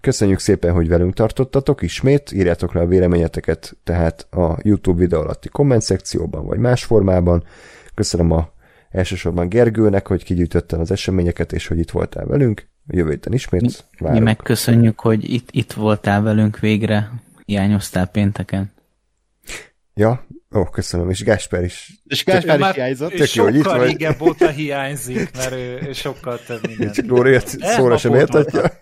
Köszönjük 0.00 0.38
szépen, 0.38 0.72
hogy 0.72 0.88
velünk 0.88 1.14
tartottatok 1.14 1.82
ismét, 1.82 2.32
írjátok 2.32 2.72
le 2.72 2.80
a 2.80 2.86
véleményeteket 2.86 3.76
tehát 3.84 4.26
a 4.30 4.58
YouTube 4.62 4.98
videó 4.98 5.20
alatti 5.20 5.48
komment 5.48 5.82
szekcióban, 5.82 6.46
vagy 6.46 6.58
más 6.58 6.84
formában. 6.84 7.44
Köszönöm 7.94 8.30
a 8.30 8.52
elsősorban 8.90 9.48
Gergőnek, 9.48 10.06
hogy 10.06 10.24
kigyűjtötte 10.24 10.76
az 10.76 10.90
eseményeket, 10.90 11.52
és 11.52 11.66
hogy 11.66 11.78
itt 11.78 11.90
voltál 11.90 12.26
velünk. 12.26 12.68
Jövő 12.86 13.10
héten 13.10 13.32
ismét 13.32 13.62
Mi 13.62 13.72
várunk. 13.98 14.24
megköszönjük, 14.24 15.00
hogy 15.00 15.32
itt, 15.32 15.48
itt 15.50 15.72
voltál 15.72 16.22
velünk 16.22 16.58
végre, 16.58 17.10
hiányoztál 17.44 18.06
pénteken. 18.06 18.72
Ja, 19.94 20.26
ó, 20.54 20.64
köszönöm, 20.64 21.10
és 21.10 21.24
Gásper 21.24 21.64
is. 21.64 22.00
És 22.04 22.24
Gáspár 22.24 22.60
is 22.60 22.66
hiányzott. 22.74 23.12
Tök 23.12 23.32
jó, 23.34 23.44
hogy 23.44 23.54
itt 23.54 23.62
sokkal 23.62 23.78
vagy. 23.78 23.88
régebb 23.88 24.20
óta 24.20 24.48
hiányzik, 24.48 25.36
mert 25.36 25.52
ő, 25.52 25.92
sokkal 25.92 26.38
több 26.46 26.66
minden. 26.66 26.92
Csak 26.92 27.06
Lóriát 27.06 27.46
szóra 27.46 27.98
sem 27.98 28.14
értetja. 28.14 28.72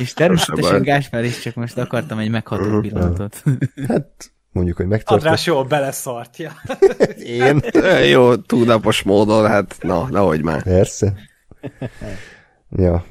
És 0.00 0.12
természetesen 0.12 0.70
baj. 0.70 0.80
Gáspár 0.80 1.24
is, 1.24 1.40
csak 1.40 1.54
most 1.54 1.78
akartam 1.78 2.18
egy 2.18 2.30
megható 2.30 2.80
pillanatot. 2.80 3.42
Hát, 3.88 4.32
mondjuk, 4.50 4.76
hogy 4.76 4.86
megtartott. 4.86 5.24
András 5.24 5.46
jól 5.46 5.64
beleszartja. 5.64 6.52
Én. 7.18 7.60
Ö, 7.72 7.98
Jó, 7.98 8.36
túlnapos 8.36 9.02
módon, 9.02 9.48
hát 9.48 9.76
na, 9.80 10.08
nehogy 10.10 10.42
már. 10.42 10.62
Persze. 10.62 11.14
Ja, 12.70 13.04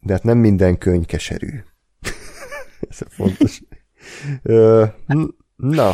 de 0.00 0.12
hát 0.12 0.22
nem 0.22 0.38
minden 0.38 0.78
könyv 0.78 1.06
keserű. 1.06 1.48
Ez 2.90 2.98
a 3.00 3.06
fontos. 3.08 3.60
Ö, 4.42 4.84
Na, 5.56 5.92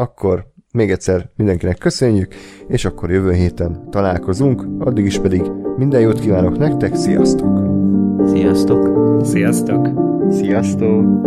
akkor 0.00 0.46
még 0.72 0.90
egyszer 0.90 1.30
mindenkinek 1.36 1.78
köszönjük, 1.78 2.34
és 2.68 2.84
akkor 2.84 3.10
jövő 3.10 3.32
héten 3.32 3.90
találkozunk, 3.90 4.66
addig 4.78 5.04
is 5.04 5.18
pedig 5.18 5.42
minden 5.76 6.00
jót 6.00 6.20
kívánok 6.20 6.58
nektek, 6.58 6.94
sziasztok! 6.94 7.58
Sziasztok! 8.26 8.88
Sziasztok! 9.24 9.88
Sziasztok! 10.30 11.20